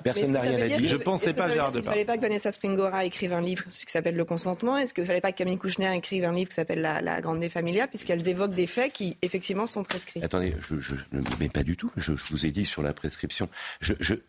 Personne 0.02 0.32
n'a 0.32 0.42
rien 0.42 0.58
à 0.58 0.66
dire. 0.66 0.80
Je 0.84 0.98
pensais 0.98 1.34
pas 1.34 1.50
Gérard 1.50 1.72
Il 1.74 1.78
ne 1.78 1.84
fallait 1.84 2.06
pas 2.06 2.18
que 2.18 2.22
Vanessa 2.22 2.52
Springora 2.52 3.06
écrive 3.06 3.34
un 3.34 3.42
livre 3.42 3.64
qui 3.70 3.86
s'appelle 3.88 4.16
Le 4.16 4.26
consentement. 4.26 4.78
Est-ce 4.78 4.94
qu'il 4.94 5.04
ne 5.04 5.08
fallait 5.08 5.22
pas 5.22 5.32
que 5.32 5.38
Camille 5.38 5.58
Kouchner 5.58 5.96
écrive 5.96 6.24
un 6.26 6.34
livre 6.34 6.50
qui 6.50 6.56
s'appelle 6.56 6.82
La, 6.82 7.22
Grande 7.22 7.40
des 7.40 7.50
Familia, 7.50 7.88
puisqu'elles 7.88 8.28
évoquent 8.28 8.56
des 8.56 8.68
faits 8.68 8.92
qui, 8.92 9.18
effectivement, 9.22 9.68
sont 9.68 9.84
prescrits 9.84 10.24
Attendez, 10.24 10.56
je, 10.68 10.96
ne 11.12 11.22
mais 11.40 11.50
pas 11.50 11.64
du 11.64 11.78
tout. 11.78 11.92
Je, 11.96 12.14
vous 12.14 12.46
ai 12.46 12.52
dit 12.52 12.66
sur 12.66 12.82
la 12.82 12.94
prescription. 12.94 13.50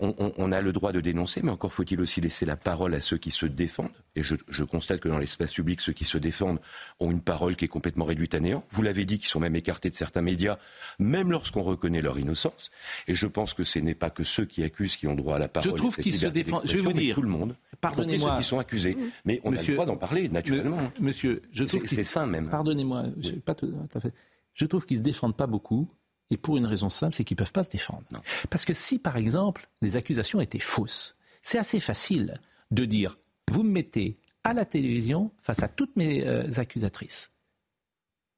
on, 0.01 0.53
a 0.53 0.61
le 0.61 0.73
droit 0.73 0.93
de 0.93 1.01
dénoncer, 1.01 1.41
mais 1.43 1.51
encore 1.51 1.73
faut-il 1.73 2.01
aussi 2.01 2.21
laisser 2.21 2.45
la 2.45 2.57
parole 2.57 2.95
à 2.95 3.01
ceux 3.01 3.17
qui 3.17 3.31
se 3.31 3.47
défendent. 3.47 3.93
Et 4.17 4.23
je, 4.23 4.65
constate 4.65 5.01
que 5.01 5.09
dans 5.09 5.19
l'espace 5.19 5.55
public, 5.55 5.81
ceux 5.81 5.93
qui 5.93 6.05
se 6.05 6.19
défendent 6.19 6.61
ont 7.01 7.11
une 7.11 7.23
parole 7.23 7.57
qui 7.57 7.65
est 7.65 7.69
complètement 7.69 8.05
réduite 8.05 8.35
à 8.35 8.41
néant. 8.41 8.65
Vous 8.71 8.83
l'avez 8.83 9.05
dit, 9.05 9.19
qui 9.19 9.27
sont 9.27 9.41
même 9.41 9.57
écartés 9.57 9.91
de 9.91 9.95
certains 9.95 10.23
médias, 10.23 10.59
même 10.99 11.31
lorsqu'on 11.31 11.63
reconnaît 11.63 12.03
leur 12.03 12.19
innocence. 12.19 12.71
Et 13.09 13.15
je 13.15 13.27
pense 13.27 13.55
que 13.55 13.65
ce 13.65 13.79
n'est 13.79 13.95
pas 13.95 14.11
que 14.11 14.25
ceux 14.25 14.45
qui 14.45 14.63
accusent 14.63 14.97
qui 14.97 15.07
ont 15.07 15.15
droit 15.15 15.37
à 15.37 15.39
la 15.39 15.49
parole. 15.55 15.71
Je 15.71 15.77
trouve 15.77 15.97
qu'ils 15.97 16.15
se 16.15 16.27
défendent. 16.27 16.63
Je 16.65 16.77
vais 16.77 16.83
vous 16.83 16.93
dire. 16.93 17.15
Tout 17.15 17.23
le 17.23 17.29
monde. 17.29 17.57
Pardonnez-moi. 17.81 18.33
Ceux 18.33 18.39
qui 18.39 18.49
sont 18.49 18.59
accusés. 18.59 18.97
Mais 19.25 19.41
on 19.45 19.51
monsieur, 19.51 19.73
a 19.75 19.77
le 19.77 19.77
droit 19.77 19.87
d'en 19.87 19.97
parler, 19.97 20.29
naturellement. 20.29 20.93
Monsieur, 21.01 21.43
je 21.53 21.65
trouve 21.65 21.87
c'est 21.87 22.05
sain 22.05 22.27
même. 22.27 22.49
Pardonnez-moi. 22.49 23.05
Pas 23.45 23.55
tout 23.55 23.73
à 23.95 24.01
fait. 24.01 24.13
Je 24.53 24.67
trouve 24.67 24.87
qu'ils 24.87 24.99
se 24.99 25.03
défendent 25.03 25.37
pas 25.37 25.47
beaucoup. 25.47 25.89
Et 26.31 26.37
pour 26.37 26.57
une 26.57 26.67
raison 26.67 26.89
simple, 26.89 27.15
c'est 27.15 27.25
qu'ils 27.25 27.35
ne 27.35 27.41
peuvent 27.41 27.53
pas 27.53 27.65
se 27.65 27.71
défendre. 27.71 28.05
Parce 28.49 28.65
que 28.65 28.73
si, 28.73 28.99
par 28.99 29.17
exemple, 29.17 29.69
les 29.83 29.97
accusations 29.97 30.41
étaient 30.41 30.59
fausses, 30.59 31.17
c'est 31.43 31.59
assez 31.59 31.81
facile 31.81 32.41
de 32.71 32.85
dire 32.85 33.19
vous 33.51 33.63
me 33.63 33.71
mettez 33.71 34.19
à 34.43 34.55
la 34.55 34.65
télévision 34.65 35.31
face 35.39 35.63
à 35.63 35.69
toutes 35.69 35.97
mes 35.97 36.27
euh, 36.27 36.51
accusatrices. 36.57 37.31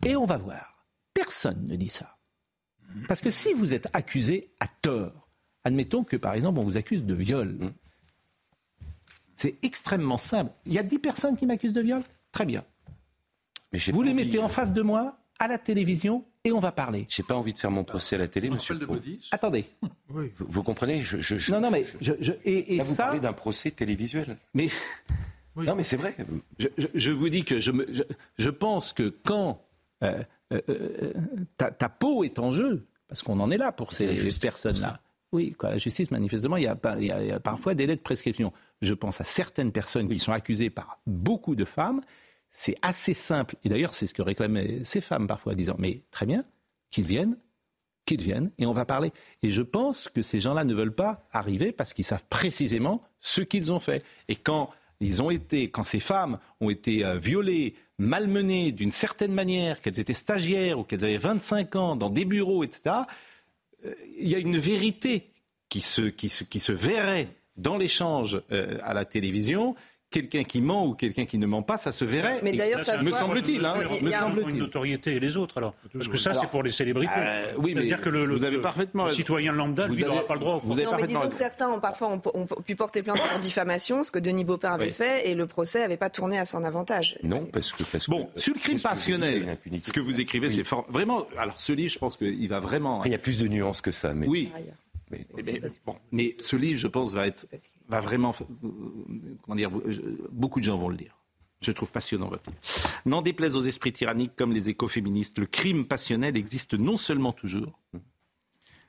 Et 0.04 0.16
on 0.16 0.26
va 0.26 0.36
voir. 0.36 0.86
Personne 1.14 1.66
ne 1.66 1.76
dit 1.76 1.88
ça. 1.88 2.16
Parce 3.08 3.20
que 3.20 3.30
si 3.30 3.52
vous 3.52 3.74
êtes 3.74 3.88
accusé 3.92 4.52
à 4.60 4.68
tort, 4.68 5.25
admettons 5.66 6.04
que 6.04 6.16
par 6.16 6.34
exemple 6.34 6.60
on 6.60 6.62
vous 6.62 6.76
accuse 6.76 7.04
de 7.04 7.14
viol, 7.14 7.48
mmh. 7.48 7.72
c'est 9.34 9.56
extrêmement 9.62 10.18
simple. 10.18 10.52
Il 10.64 10.72
y 10.72 10.78
a 10.78 10.84
dix 10.84 10.98
personnes 10.98 11.36
qui 11.36 11.44
m'accusent 11.44 11.72
de 11.72 11.80
viol? 11.80 12.02
Très 12.30 12.46
bien. 12.46 12.64
Mais 13.72 13.80
vous 13.92 14.02
les 14.02 14.14
mettez 14.14 14.38
en 14.38 14.48
face 14.48 14.72
de 14.72 14.82
moi, 14.82 15.16
à 15.38 15.48
la 15.48 15.58
télévision, 15.58 16.24
et 16.44 16.52
on 16.52 16.60
va 16.60 16.70
parler. 16.70 17.06
J'ai 17.08 17.24
pas 17.24 17.34
envie 17.34 17.52
de 17.52 17.58
faire 17.58 17.72
mon 17.72 17.82
procès 17.82 18.14
à 18.14 18.20
la 18.20 18.28
télé, 18.28 18.48
monsieur. 18.48 18.78
Attendez. 19.32 19.66
Vous, 20.08 20.62
comprenez? 20.62 21.02
Je, 21.02 21.50
Non, 21.50 21.60
non, 21.60 21.70
mais 21.70 21.84
je, 22.00 22.32
et, 22.44 22.76
Là, 22.76 22.84
vous 22.84 22.94
parlez 22.94 23.18
d'un 23.18 23.32
procès 23.32 23.72
télévisuel. 23.72 24.38
Mais 24.54 24.68
non, 25.56 25.74
mais 25.74 25.82
c'est 25.82 25.96
vrai. 25.96 26.16
Je, 26.94 27.10
vous 27.10 27.28
dis 27.28 27.44
que 27.44 27.58
je, 27.58 28.50
pense 28.50 28.92
que 28.92 29.08
quand 29.08 29.60
euh, 30.04 30.22
euh, 30.52 30.60
euh, 30.68 31.12
ta, 31.56 31.88
peau 31.88 32.22
est 32.22 32.38
en 32.38 32.52
jeu, 32.52 32.86
parce 33.08 33.22
qu'on 33.22 33.40
en 33.40 33.50
est 33.50 33.58
là 33.58 33.72
pour 33.72 33.92
ces 33.92 34.30
personnes-là. 34.40 35.00
Oui, 35.37 35.53
quoi, 35.53 35.70
la 35.70 35.78
justice, 35.78 36.11
manifestement, 36.11 36.57
il 36.57 36.64
y, 36.64 36.66
a, 36.66 36.76
il 36.99 37.05
y, 37.05 37.32
a, 37.32 37.41
parfois 37.41 37.74
de 37.74 37.95
prescription. 37.97 38.53
Je 38.80 38.95
pense 38.95 39.20
à 39.20 39.24
certaines 39.24 39.72
personnes 39.72 40.09
qui 40.09 40.18
sont 40.18 40.32
accusées 40.32 40.70
par 40.70 40.99
beaucoup 41.07 41.55
de 41.55 41.64
femmes 41.64 42.01
c'est 42.59 42.76
assez 42.80 43.12
simple. 43.12 43.55
Et 43.64 43.68
d'ailleurs, 43.68 43.93
c'est 43.93 44.07
ce 44.07 44.14
que 44.14 44.22
réclamaient 44.22 44.82
ces 44.82 45.03
femmes 45.03 45.26
parfois, 45.26 45.55
disant 45.55 45.76
Mais 45.78 46.01
très 46.11 46.24
bien, 46.24 46.43
qu'ils 46.91 47.05
viennent, 47.05 47.37
qu'ils 48.07 48.22
viennent, 48.22 48.51
et 48.57 48.64
on 48.64 48.72
va 48.72 48.87
parler. 48.87 49.12
Et 49.43 49.51
je 49.51 49.61
pense 49.61 50.09
que 50.09 50.22
ces 50.22 50.41
gens-là 50.41 50.64
ne 50.64 50.72
veulent 50.72 50.95
pas 50.95 51.26
arriver 51.32 51.70
parce 51.70 51.93
qu'ils 51.93 52.07
savent 52.07 52.24
précisément 52.30 53.03
ce 53.20 53.43
qu'ils 53.43 53.72
ont 53.72 53.78
fait. 53.78 54.03
Et 54.28 54.37
quand 54.37 54.70
ils 55.01 55.22
ont 55.22 55.28
été, 55.28 55.68
quand 55.68 55.84
ces 55.84 56.01
femmes 56.01 56.39
ont 56.62 56.70
été 56.70 57.05
euh, 57.05 57.18
violées, 57.18 57.74
malmenées 57.99 58.72
d'une 58.72 58.91
certaine 58.91 59.34
manière, 59.34 59.82
qu'elles 59.82 60.01
étaient 60.01 60.14
stagiaires 60.14 60.78
ou 60.78 60.84
qu'elles 60.84 61.05
avaient 61.05 61.18
25 61.18 61.76
ans 61.76 61.95
dans 61.95 62.09
des 62.09 62.24
bureaux, 62.24 62.64
etc., 62.64 63.01
il 64.18 64.28
y 64.28 64.34
a 64.34 64.39
une 64.39 64.59
vérité 64.59 65.30
qui 65.68 65.80
se 65.80 66.72
verrait 66.72 67.28
dans 67.57 67.76
l'échange 67.76 68.41
euh, 68.53 68.78
à 68.82 68.95
la 68.95 69.05
télévision 69.05 69.74
quelqu'un 70.11 70.44
qui 70.44 70.61
ment 70.61 70.86
ou 70.86 70.94
quelqu'un 70.94 71.24
qui 71.24 71.38
ne 71.38 71.46
ment 71.46 71.62
pas, 71.62 71.78
ça 71.78 71.92
se 71.92 72.04
verrait. 72.04 72.40
Mais 72.42 72.52
d'ailleurs, 72.52 72.84
ça 72.84 73.02
me 73.02 73.11
semble-t-il. 73.11 73.64
Hein, 73.64 73.74
me 74.02 74.11
semble 74.11 74.50
une 74.50 74.59
notoriété 74.59 75.16
et 75.16 75.20
les 75.20 75.36
autres 75.36 75.59
alors. 75.59 75.74
Parce 75.92 76.09
que 76.09 76.16
ça, 76.16 76.32
c'est 76.34 76.48
pour 76.48 76.62
les 76.62 76.70
célébrités. 76.70 77.12
Euh, 77.16 77.46
oui, 77.59 77.74
mais 77.74 77.82
dire 77.82 78.00
que 78.00 78.09
le, 78.09 78.26
vous 78.26 78.44
avez 78.44 78.59
parfaitement 78.59 79.09
citoyen 79.09 79.52
lambda, 79.52 79.88
lui, 79.88 80.02
n'aura 80.02 80.26
pas 80.26 80.34
le 80.34 80.40
droit. 80.40 80.61
Vous 80.62 80.74
non, 80.74 80.96
mais 80.96 81.07
disons 81.07 81.28
que 81.28 81.34
certains 81.34 81.68
ont 81.68 81.80
parfois 81.80 82.09
ont, 82.34 82.46
pu 82.64 82.76
porter 82.76 83.02
plainte 83.02 83.18
pour 83.18 83.38
diffamation, 83.40 84.02
ce 84.02 84.11
que 84.11 84.18
Denis 84.18 84.44
Baupin 84.44 84.72
avait 84.72 84.90
fait, 84.90 85.28
et 85.28 85.34
le 85.34 85.46
procès 85.46 85.80
n'avait 85.80 85.96
pas 85.96 86.11
tourné 86.11 86.38
à 86.38 86.44
son 86.44 86.64
avantage. 86.64 87.18
Non, 87.22 87.46
parce 87.52 87.72
que 87.72 87.82
bon, 88.09 88.28
sur 88.36 88.54
le 88.54 88.61
crime 88.61 88.80
passionnel, 88.80 89.59
ce 89.82 89.92
que 89.92 90.00
vous 90.00 90.20
écrivez, 90.20 90.50
c'est 90.50 90.64
vraiment. 90.88 91.26
Alors, 91.38 91.61
ce 91.61 91.72
livre, 91.72 91.92
je 91.92 91.98
pense 91.98 92.16
qu'il 92.16 92.48
va 92.48 92.61
vraiment. 92.61 93.04
Il 93.04 93.12
y 93.12 93.14
a 93.14 93.18
plus 93.18 93.40
de 93.40 93.48
nuances 93.48 93.80
que 93.80 93.90
ça, 93.90 94.12
mais 94.12 94.26
oui. 94.26 94.50
Mais, 95.11 95.26
mais, 96.11 96.36
ce 96.40 96.57
livre, 96.57 96.78
je 96.78 96.88
pense, 96.88 97.12
va, 97.12 97.26
être, 97.26 97.46
va 97.88 98.00
vraiment. 98.00 98.34
Comment 99.42 99.54
dire 99.54 99.70
Beaucoup 100.30 100.61
de 100.61 100.64
gens 100.64 100.76
vont 100.76 100.88
le 100.88 100.96
lire. 100.96 101.16
Je 101.61 101.72
trouve 101.72 101.90
passionnant 101.90 102.28
votre 102.28 102.50
livre. 102.50 102.61
N'en 103.07 103.22
déplaise 103.22 103.57
aux 103.57 103.62
esprits 103.62 103.92
tyranniques 103.92 104.36
comme 104.36 104.52
les 104.52 104.68
écoféministes, 104.68 105.38
le 105.38 105.46
crime 105.46 105.86
passionnel 105.86 106.36
existe 106.36 106.74
non 106.74 106.96
seulement 106.96 107.32
toujours, 107.32 107.80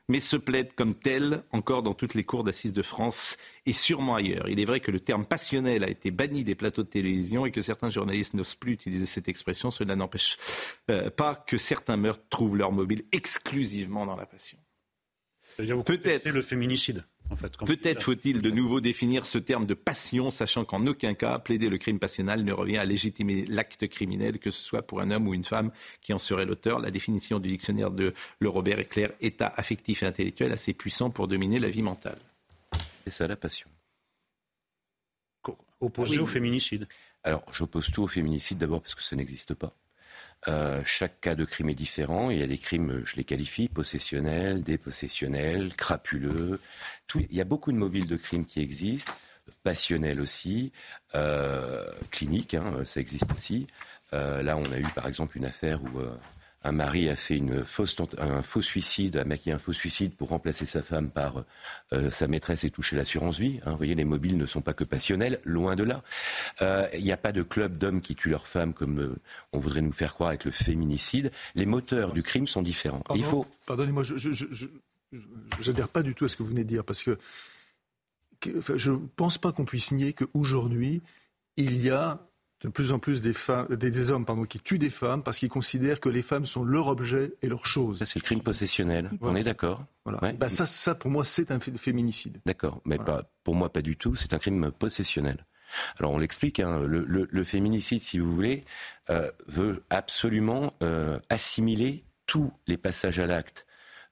mais 0.08 0.20
se 0.20 0.36
plaide 0.36 0.74
comme 0.74 0.94
tel 0.94 1.44
encore 1.52 1.82
dans 1.82 1.94
toutes 1.94 2.14
les 2.14 2.24
cours 2.24 2.44
d'assises 2.44 2.72
de 2.72 2.82
France 2.82 3.36
et 3.64 3.72
sûrement 3.72 4.16
ailleurs. 4.16 4.48
Il 4.48 4.60
est 4.60 4.64
vrai 4.64 4.80
que 4.80 4.90
le 4.90 5.00
terme 5.00 5.24
passionnel 5.24 5.84
a 5.84 5.88
été 5.88 6.10
banni 6.10 6.44
des 6.44 6.54
plateaux 6.54 6.82
de 6.82 6.88
télévision 6.88 7.46
et 7.46 7.52
que 7.52 7.62
certains 7.62 7.90
journalistes 7.90 8.34
n'osent 8.34 8.54
plus 8.54 8.72
utiliser 8.72 9.06
cette 9.06 9.28
expression. 9.28 9.70
Cela 9.70 9.96
n'empêche 9.96 10.36
euh, 10.90 11.10
pas 11.10 11.34
que 11.34 11.58
certains 11.58 11.96
meurtres 11.96 12.24
trouvent 12.28 12.56
leur 12.56 12.72
mobile 12.72 13.04
exclusivement 13.12 14.04
dans 14.04 14.16
la 14.16 14.26
passion. 14.26 14.58
Peut-être 15.58 16.28
le 16.28 16.42
féminicide. 16.42 17.04
En 17.30 17.36
fait, 17.36 17.56
Peut-être 17.58 18.02
faut-il 18.02 18.40
de 18.40 18.50
nouveau 18.50 18.80
définir 18.80 19.26
ce 19.26 19.38
terme 19.38 19.66
de 19.66 19.74
passion, 19.74 20.30
sachant 20.30 20.64
qu'en 20.64 20.86
aucun 20.86 21.14
cas, 21.14 21.38
plaider 21.38 21.68
le 21.68 21.78
crime 21.78 21.98
passionnel 21.98 22.44
ne 22.44 22.52
revient 22.52 22.78
à 22.78 22.84
légitimer 22.84 23.44
l'acte 23.46 23.86
criminel, 23.88 24.38
que 24.38 24.50
ce 24.50 24.62
soit 24.62 24.82
pour 24.82 25.00
un 25.00 25.10
homme 25.10 25.26
ou 25.26 25.34
une 25.34 25.44
femme 25.44 25.70
qui 26.00 26.14
en 26.14 26.18
serait 26.18 26.46
l'auteur. 26.46 26.78
La 26.78 26.90
définition 26.90 27.38
du 27.38 27.48
dictionnaire 27.48 27.90
de 27.90 28.14
Le 28.38 28.48
Robert 28.48 28.78
est 28.78 28.84
claire 28.84 29.12
état 29.20 29.52
affectif 29.56 30.02
et 30.02 30.06
intellectuel 30.06 30.52
assez 30.52 30.72
puissant 30.72 31.10
pour 31.10 31.28
dominer 31.28 31.58
la 31.58 31.68
vie 31.68 31.82
mentale. 31.82 32.18
C'est 33.04 33.10
ça 33.10 33.26
la 33.26 33.36
passion. 33.36 33.68
Opposé 35.80 36.18
au 36.18 36.26
féminicide. 36.26 36.88
Alors, 37.24 37.44
j'oppose 37.52 37.90
tout 37.90 38.02
au 38.02 38.08
féminicide 38.08 38.58
d'abord 38.58 38.80
parce 38.80 38.94
que 38.94 39.02
ça 39.02 39.16
n'existe 39.16 39.54
pas. 39.54 39.74
Euh, 40.46 40.82
chaque 40.84 41.20
cas 41.20 41.34
de 41.34 41.44
crime 41.44 41.70
est 41.70 41.74
différent. 41.74 42.30
Il 42.30 42.38
y 42.38 42.42
a 42.42 42.46
des 42.46 42.58
crimes, 42.58 43.02
je 43.04 43.16
les 43.16 43.24
qualifie, 43.24 43.68
possessionnels, 43.68 44.62
dépossessionnels, 44.62 45.74
crapuleux. 45.74 46.60
il 47.16 47.34
y 47.34 47.40
a 47.40 47.44
beaucoup 47.44 47.72
de 47.72 47.76
mobiles 47.76 48.06
de 48.06 48.16
crimes 48.16 48.46
qui 48.46 48.60
existent, 48.60 49.12
passionnels 49.64 50.20
aussi, 50.20 50.72
euh, 51.14 51.90
cliniques, 52.10 52.54
hein, 52.54 52.84
ça 52.84 53.00
existe 53.00 53.32
aussi. 53.32 53.66
Euh, 54.12 54.42
là, 54.42 54.56
on 54.56 54.72
a 54.72 54.78
eu 54.78 54.86
par 54.94 55.06
exemple 55.06 55.36
une 55.36 55.44
affaire 55.44 55.82
où 55.82 56.00
un 56.64 56.72
mari 56.72 57.08
a 57.08 57.16
fait 57.16 57.36
une 57.36 57.64
fausse, 57.64 57.96
un 58.18 58.42
faux 58.42 58.62
suicide, 58.62 59.16
a 59.16 59.24
maquillé 59.24 59.52
un 59.54 59.58
faux 59.58 59.72
suicide 59.72 60.14
pour 60.14 60.30
remplacer 60.30 60.66
sa 60.66 60.82
femme 60.82 61.10
par 61.10 61.44
euh, 61.92 62.10
sa 62.10 62.26
maîtresse 62.26 62.64
et 62.64 62.70
toucher 62.70 62.96
l'assurance 62.96 63.38
vie. 63.38 63.60
Hein. 63.64 63.72
Vous 63.72 63.76
voyez, 63.76 63.94
les 63.94 64.04
mobiles 64.04 64.36
ne 64.36 64.46
sont 64.46 64.60
pas 64.60 64.72
que 64.72 64.84
passionnels, 64.84 65.40
loin 65.44 65.76
de 65.76 65.84
là. 65.84 66.02
Euh, 66.60 66.88
il 66.94 67.04
n'y 67.04 67.12
a 67.12 67.16
pas 67.16 67.32
de 67.32 67.42
club 67.42 67.78
d'hommes 67.78 68.00
qui 68.00 68.16
tuent 68.16 68.30
leurs 68.30 68.46
femmes 68.46 68.74
comme 68.74 69.00
euh, 69.00 69.16
on 69.52 69.58
voudrait 69.58 69.82
nous 69.82 69.92
faire 69.92 70.14
croire 70.14 70.30
avec 70.30 70.44
le 70.44 70.50
féminicide. 70.50 71.30
Les 71.54 71.66
moteurs 71.66 72.12
du 72.12 72.22
crime 72.22 72.48
sont 72.48 72.62
différents. 72.62 73.04
Il 73.14 73.24
faut. 73.24 73.46
Pardonnez-moi, 73.66 74.02
je 74.02 74.68
n'adhère 75.66 75.88
pas 75.88 76.02
du 76.02 76.14
tout 76.14 76.24
à 76.24 76.28
ce 76.28 76.36
que 76.36 76.42
vous 76.42 76.50
venez 76.50 76.64
de 76.64 76.68
dire 76.68 76.84
parce 76.84 77.04
que, 77.04 77.18
je 78.44 78.90
ne 78.90 79.06
pense 79.16 79.38
pas 79.38 79.52
qu'on 79.52 79.64
puisse 79.64 79.92
nier 79.92 80.12
qu'aujourd'hui 80.12 81.02
il 81.56 81.82
y 81.82 81.90
a 81.90 82.27
de 82.60 82.68
plus 82.68 82.92
en 82.92 82.98
plus 82.98 83.20
des, 83.20 83.32
femmes, 83.32 83.68
des, 83.68 84.10
hommes 84.10 84.24
pardon, 84.24 84.44
qui 84.44 84.58
tuent 84.58 84.78
des 84.78 84.90
femmes 84.90 85.22
parce 85.22 85.38
qu'ils 85.38 85.48
considèrent 85.48 86.00
que 86.00 86.08
les 86.08 86.22
femmes 86.22 86.44
sont 86.44 86.64
leur 86.64 86.88
objet 86.88 87.34
et 87.42 87.48
leur 87.48 87.66
chose. 87.66 88.02
c'est 88.04 88.18
le 88.18 88.24
crime 88.24 88.40
possessionnel, 88.40 89.10
on 89.20 89.36
est 89.36 89.44
d'accord 89.44 89.84
voilà. 90.04 90.32
Bah, 90.32 90.48
ça, 90.48 90.64
ça, 90.64 90.94
pour 90.94 91.10
moi, 91.10 91.22
c'est 91.22 91.50
un 91.50 91.60
féminicide. 91.60 92.40
D'accord, 92.46 92.80
mais 92.86 92.96
pas, 92.96 93.30
pour 93.44 93.54
moi, 93.54 93.70
pas 93.70 93.82
du 93.82 93.96
tout, 93.96 94.14
c'est 94.14 94.32
un 94.32 94.38
crime 94.38 94.70
possessionnel. 94.70 95.44
Alors 95.98 96.12
on 96.12 96.18
l'explique, 96.18 96.60
hein, 96.60 96.80
le, 96.82 97.44
féminicide, 97.44 98.00
si 98.00 98.18
vous 98.18 98.34
voulez, 98.34 98.64
euh, 99.10 99.30
veut 99.46 99.84
absolument 99.90 100.72
euh, 100.82 101.18
assimiler 101.28 102.04
tous 102.26 102.52
les 102.66 102.76
passages 102.76 103.18
à 103.18 103.26
l'acte 103.26 103.66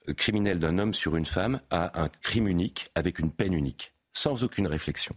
euh, 0.08 0.14
criminel 0.14 0.58
d'un 0.58 0.78
homme 0.78 0.94
sur 0.94 1.16
une 1.16 1.26
femme 1.26 1.60
à 1.70 2.02
un 2.02 2.08
crime 2.08 2.48
unique 2.48 2.90
avec 2.94 3.18
une 3.18 3.30
peine 3.30 3.54
unique, 3.54 3.94
sans 4.12 4.44
aucune 4.44 4.66
réflexion. 4.66 5.14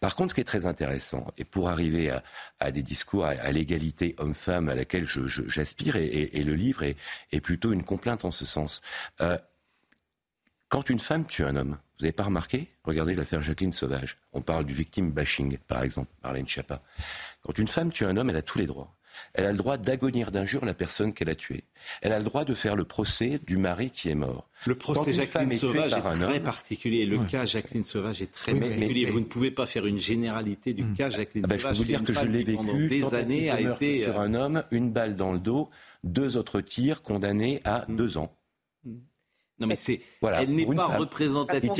Par 0.00 0.16
contre, 0.16 0.30
ce 0.30 0.34
qui 0.34 0.40
est 0.40 0.44
très 0.44 0.66
intéressant, 0.66 1.32
et 1.38 1.44
pour 1.44 1.68
arriver 1.68 2.12
à, 2.60 2.70
des 2.70 2.82
discours 2.82 3.24
à, 3.24 3.52
l'égalité 3.52 4.14
homme-femme 4.18 4.68
à 4.68 4.74
laquelle 4.74 5.06
j'aspire, 5.06 5.96
et, 5.96 6.42
le 6.42 6.54
livre 6.54 6.82
est, 6.82 7.40
plutôt 7.40 7.72
une 7.72 7.84
complainte 7.84 8.24
en 8.24 8.30
ce 8.30 8.44
sens. 8.44 8.82
Euh, 9.20 9.38
quand 10.68 10.90
une 10.90 10.98
femme 10.98 11.26
tue 11.26 11.44
un 11.44 11.54
homme, 11.56 11.78
vous 11.98 12.04
n'avez 12.04 12.12
pas 12.12 12.24
remarqué? 12.24 12.68
Regardez 12.84 13.14
l'affaire 13.14 13.40
Jacqueline 13.40 13.72
Sauvage. 13.72 14.18
On 14.32 14.42
parle 14.42 14.64
du 14.64 14.74
victime 14.74 15.12
bashing, 15.12 15.58
par 15.58 15.82
exemple, 15.82 16.10
Marlène 16.22 16.46
Schiappa. 16.46 16.82
Quand 17.42 17.56
une 17.58 17.68
femme 17.68 17.92
tue 17.92 18.04
un 18.04 18.16
homme, 18.16 18.30
elle 18.30 18.36
a 18.36 18.42
tous 18.42 18.58
les 18.58 18.66
droits. 18.66 18.95
Elle 19.34 19.46
a 19.46 19.52
le 19.52 19.58
droit 19.58 19.76
d'agonir 19.76 20.30
d'injure 20.30 20.64
la 20.64 20.74
personne 20.74 21.12
qu'elle 21.12 21.28
a 21.28 21.34
tuée. 21.34 21.64
Elle 22.02 22.12
a 22.12 22.18
le 22.18 22.24
droit 22.24 22.44
de 22.44 22.54
faire 22.54 22.76
le 22.76 22.84
procès 22.84 23.40
du 23.46 23.56
mari 23.56 23.90
qui 23.90 24.08
est 24.08 24.14
mort. 24.14 24.48
Le 24.66 24.74
procès 24.74 25.12
Jacqueline 25.12 25.56
Sauvage 25.56 25.92
est, 25.92 26.00
très 26.00 26.40
particulier. 26.40 27.06
Le 27.06 27.18
cas 27.18 27.44
Jacqueline 27.44 27.84
Sauvage 27.84 28.22
est 28.22 28.30
très 28.30 28.54
particulier. 28.54 29.06
Vous 29.06 29.20
ne 29.20 29.24
pouvez 29.24 29.50
pas 29.50 29.66
faire 29.66 29.86
une 29.86 29.98
généralité 29.98 30.72
du 30.72 30.84
cas 30.94 31.10
Jacqueline 31.10 31.44
ah 31.46 31.48
ben, 31.48 31.58
Sauvage. 31.58 31.76
Je 31.76 31.82
peux 31.82 31.86
vous 31.86 31.92
dire 31.92 32.04
que 32.04 32.14
je 32.14 32.26
l'ai 32.26 32.44
vécu 32.44 32.88
des 32.88 33.14
années 33.14 33.50
a 33.50 33.60
été 33.60 34.04
sur 34.04 34.20
un 34.20 34.34
homme, 34.34 34.64
une 34.70 34.90
balle 34.90 35.16
dans 35.16 35.32
le 35.32 35.38
dos, 35.38 35.68
deux 36.04 36.36
autres 36.36 36.60
tirs 36.60 37.02
condamnés 37.02 37.60
à 37.64 37.84
mm. 37.88 37.96
deux 37.96 38.18
ans. 38.18 38.36
Non, 39.58 39.66
mais 39.66 39.76
c'est. 39.76 40.00
Voilà, 40.20 40.42
elle 40.42 40.54
n'est 40.54 40.66
pas 40.66 40.86
représentative. 40.86 41.72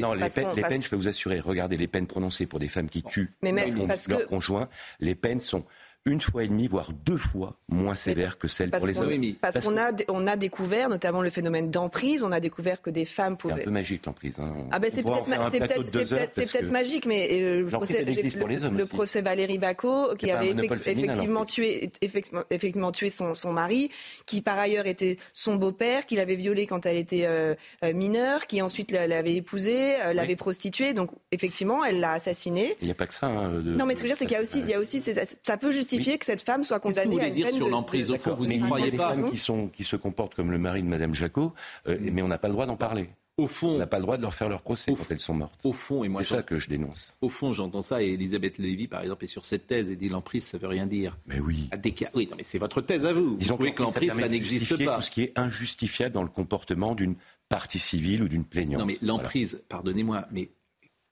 Non, 0.00 0.12
les, 0.12 0.28
peines, 0.28 0.48
les 0.56 0.62
peines, 0.62 0.82
je 0.82 0.88
peux 0.88 0.96
vous 0.96 1.08
assurer, 1.08 1.38
regardez 1.38 1.76
les 1.76 1.86
peines 1.86 2.06
prononcées 2.06 2.46
pour 2.46 2.58
des 2.58 2.68
femmes 2.68 2.88
qui 2.88 3.02
tuent 3.02 3.30
mais 3.42 3.52
leur, 3.52 4.26
conjoint, 4.26 4.68
les 4.98 5.14
peines 5.14 5.40
sont 5.40 5.64
une 6.04 6.20
fois 6.20 6.42
et 6.42 6.48
demie, 6.48 6.66
voire 6.66 6.90
deux 6.92 7.16
fois 7.16 7.56
moins 7.68 7.94
sévère 7.94 8.36
que 8.36 8.48
celle 8.48 8.70
pour 8.70 8.86
les 8.86 8.98
hommes. 8.98 9.34
Parce, 9.40 9.60
qu'on 9.60 9.76
a, 9.76 9.92
on 10.08 10.26
a 10.26 10.36
découvert, 10.36 10.88
notamment 10.88 11.22
le 11.22 11.30
phénomène 11.30 11.70
d'emprise, 11.70 12.24
on 12.24 12.32
a 12.32 12.40
découvert 12.40 12.82
que 12.82 12.90
des 12.90 13.04
femmes 13.04 13.36
pouvaient. 13.36 13.54
C'est 13.54 13.60
un 13.60 13.64
peu 13.64 13.70
magique 13.70 14.06
l'emprise. 14.06 14.40
Hein. 14.40 14.52
Ah 14.72 14.80
ben 14.80 14.90
c'est 14.90 15.02
peut-être 15.02 16.64
peut 16.64 16.70
magique, 16.70 17.06
mais 17.06 17.28
euh, 17.30 17.62
le, 17.62 17.66
procès, 17.68 18.04
le, 18.04 18.84
procès, 18.86 19.22
Valérie 19.22 19.58
Bacot, 19.58 20.16
qui 20.16 20.32
avait 20.32 20.50
effectivement 20.50 21.44
tué, 21.44 21.92
effectivement, 22.00 22.90
tué 22.90 23.08
son, 23.08 23.34
son, 23.34 23.52
mari, 23.52 23.90
qui 24.26 24.42
par 24.42 24.58
ailleurs 24.58 24.86
était 24.86 25.18
son 25.32 25.54
beau-père, 25.54 26.06
qui 26.06 26.16
l'avait 26.16 26.34
violée 26.34 26.66
quand 26.66 26.84
elle 26.84 26.96
était 26.96 27.26
euh, 27.26 27.54
euh, 27.84 27.92
mineure, 27.92 28.48
qui 28.48 28.60
ensuite 28.60 28.90
l'avait 28.90 29.36
épousée, 29.36 29.94
l'avait 30.14 30.36
prostituée. 30.36 30.94
Donc 30.94 31.10
effectivement, 31.30 31.84
elle 31.84 32.00
l'a 32.00 32.12
assassinée. 32.12 32.74
Il 32.80 32.86
n'y 32.86 32.90
a 32.90 32.94
pas 32.94 33.06
que 33.06 33.14
ça. 33.14 33.28
Hein, 33.28 33.62
non, 33.64 33.86
mais 33.86 33.94
ce 33.94 34.02
que 34.02 34.08
je 34.08 34.14
veux 34.14 34.16
dire, 34.16 34.16
c'est 34.16 34.26
qu'il 34.26 34.34
y 34.34 34.40
a 34.40 34.42
aussi, 34.42 34.58
il 34.58 34.68
y 34.68 34.74
a 34.74 34.80
aussi 34.80 35.00
ça 35.00 35.56
peut 35.56 35.70
justifier 35.70 35.91
que 35.98 36.24
cette 36.24 36.42
femme 36.42 36.64
soit 36.64 36.80
condamnée 36.80 37.20
à 37.20 37.28
une 37.28 37.34
dire 37.34 37.48
sur 37.50 37.68
l'emprise 37.68 38.10
au 38.10 38.16
fond 38.16 38.34
Vous 38.34 38.46
n'y 38.46 38.60
croyez 38.60 38.92
pas 38.92 39.14
femmes 39.14 39.30
qui, 39.30 39.38
sont, 39.38 39.68
qui 39.68 39.84
se 39.84 39.96
comportent 39.96 40.34
comme 40.34 40.50
le 40.50 40.58
mari 40.58 40.82
de 40.82 40.88
Madame 40.88 41.14
Jacot, 41.14 41.52
euh, 41.88 41.96
mais 42.00 42.22
on 42.22 42.28
n'a 42.28 42.38
pas 42.38 42.48
le 42.48 42.54
droit 42.54 42.66
d'en 42.66 42.76
parler. 42.76 43.08
Au 43.38 43.48
fond, 43.48 43.70
on 43.70 43.78
n'a 43.78 43.86
pas 43.86 43.96
le 43.96 44.02
droit 44.02 44.18
de 44.18 44.22
leur 44.22 44.34
faire 44.34 44.50
leur 44.50 44.60
procès 44.60 44.92
quand 44.92 45.06
elles 45.10 45.18
sont 45.18 45.32
mortes. 45.32 45.58
Au 45.64 45.72
fond, 45.72 46.04
et 46.04 46.08
moi, 46.08 46.22
c'est 46.22 46.34
ça 46.34 46.42
que 46.42 46.58
je 46.58 46.68
dénonce. 46.68 47.16
Au 47.22 47.30
fond, 47.30 47.54
j'entends 47.54 47.80
ça, 47.80 48.02
et 48.02 48.12
Elisabeth 48.12 48.58
Lévy, 48.58 48.88
par 48.88 49.02
exemple, 49.02 49.24
est 49.24 49.28
sur 49.28 49.46
cette 49.46 49.66
thèse 49.66 49.88
et 49.88 49.96
dit 49.96 50.10
l'emprise, 50.10 50.44
ça 50.44 50.58
veut 50.58 50.68
rien 50.68 50.86
dire. 50.86 51.16
Mais 51.26 51.40
oui. 51.40 51.70
Oui, 52.14 52.28
non, 52.30 52.36
mais 52.36 52.44
c'est 52.44 52.58
votre 52.58 52.82
thèse 52.82 53.06
à 53.06 53.14
vous. 53.14 53.38
Vous 53.38 53.48
trouvez 53.48 53.72
que 53.72 53.82
l'emprise, 53.82 54.12
ça, 54.12 54.28
n'existe 54.28 54.84
pas. 54.84 54.96
Tout 54.96 55.02
ce 55.02 55.10
qui 55.10 55.22
est 55.22 55.38
injustifiable 55.38 56.14
dans 56.14 56.22
le 56.22 56.28
comportement 56.28 56.94
d'une 56.94 57.14
partie 57.48 57.78
civile 57.78 58.22
ou 58.22 58.28
d'une 58.28 58.44
plaignante. 58.44 58.80
Non, 58.80 58.86
mais 58.86 58.98
l'emprise, 59.00 59.62
pardonnez-moi, 59.68 60.26
mais 60.30 60.50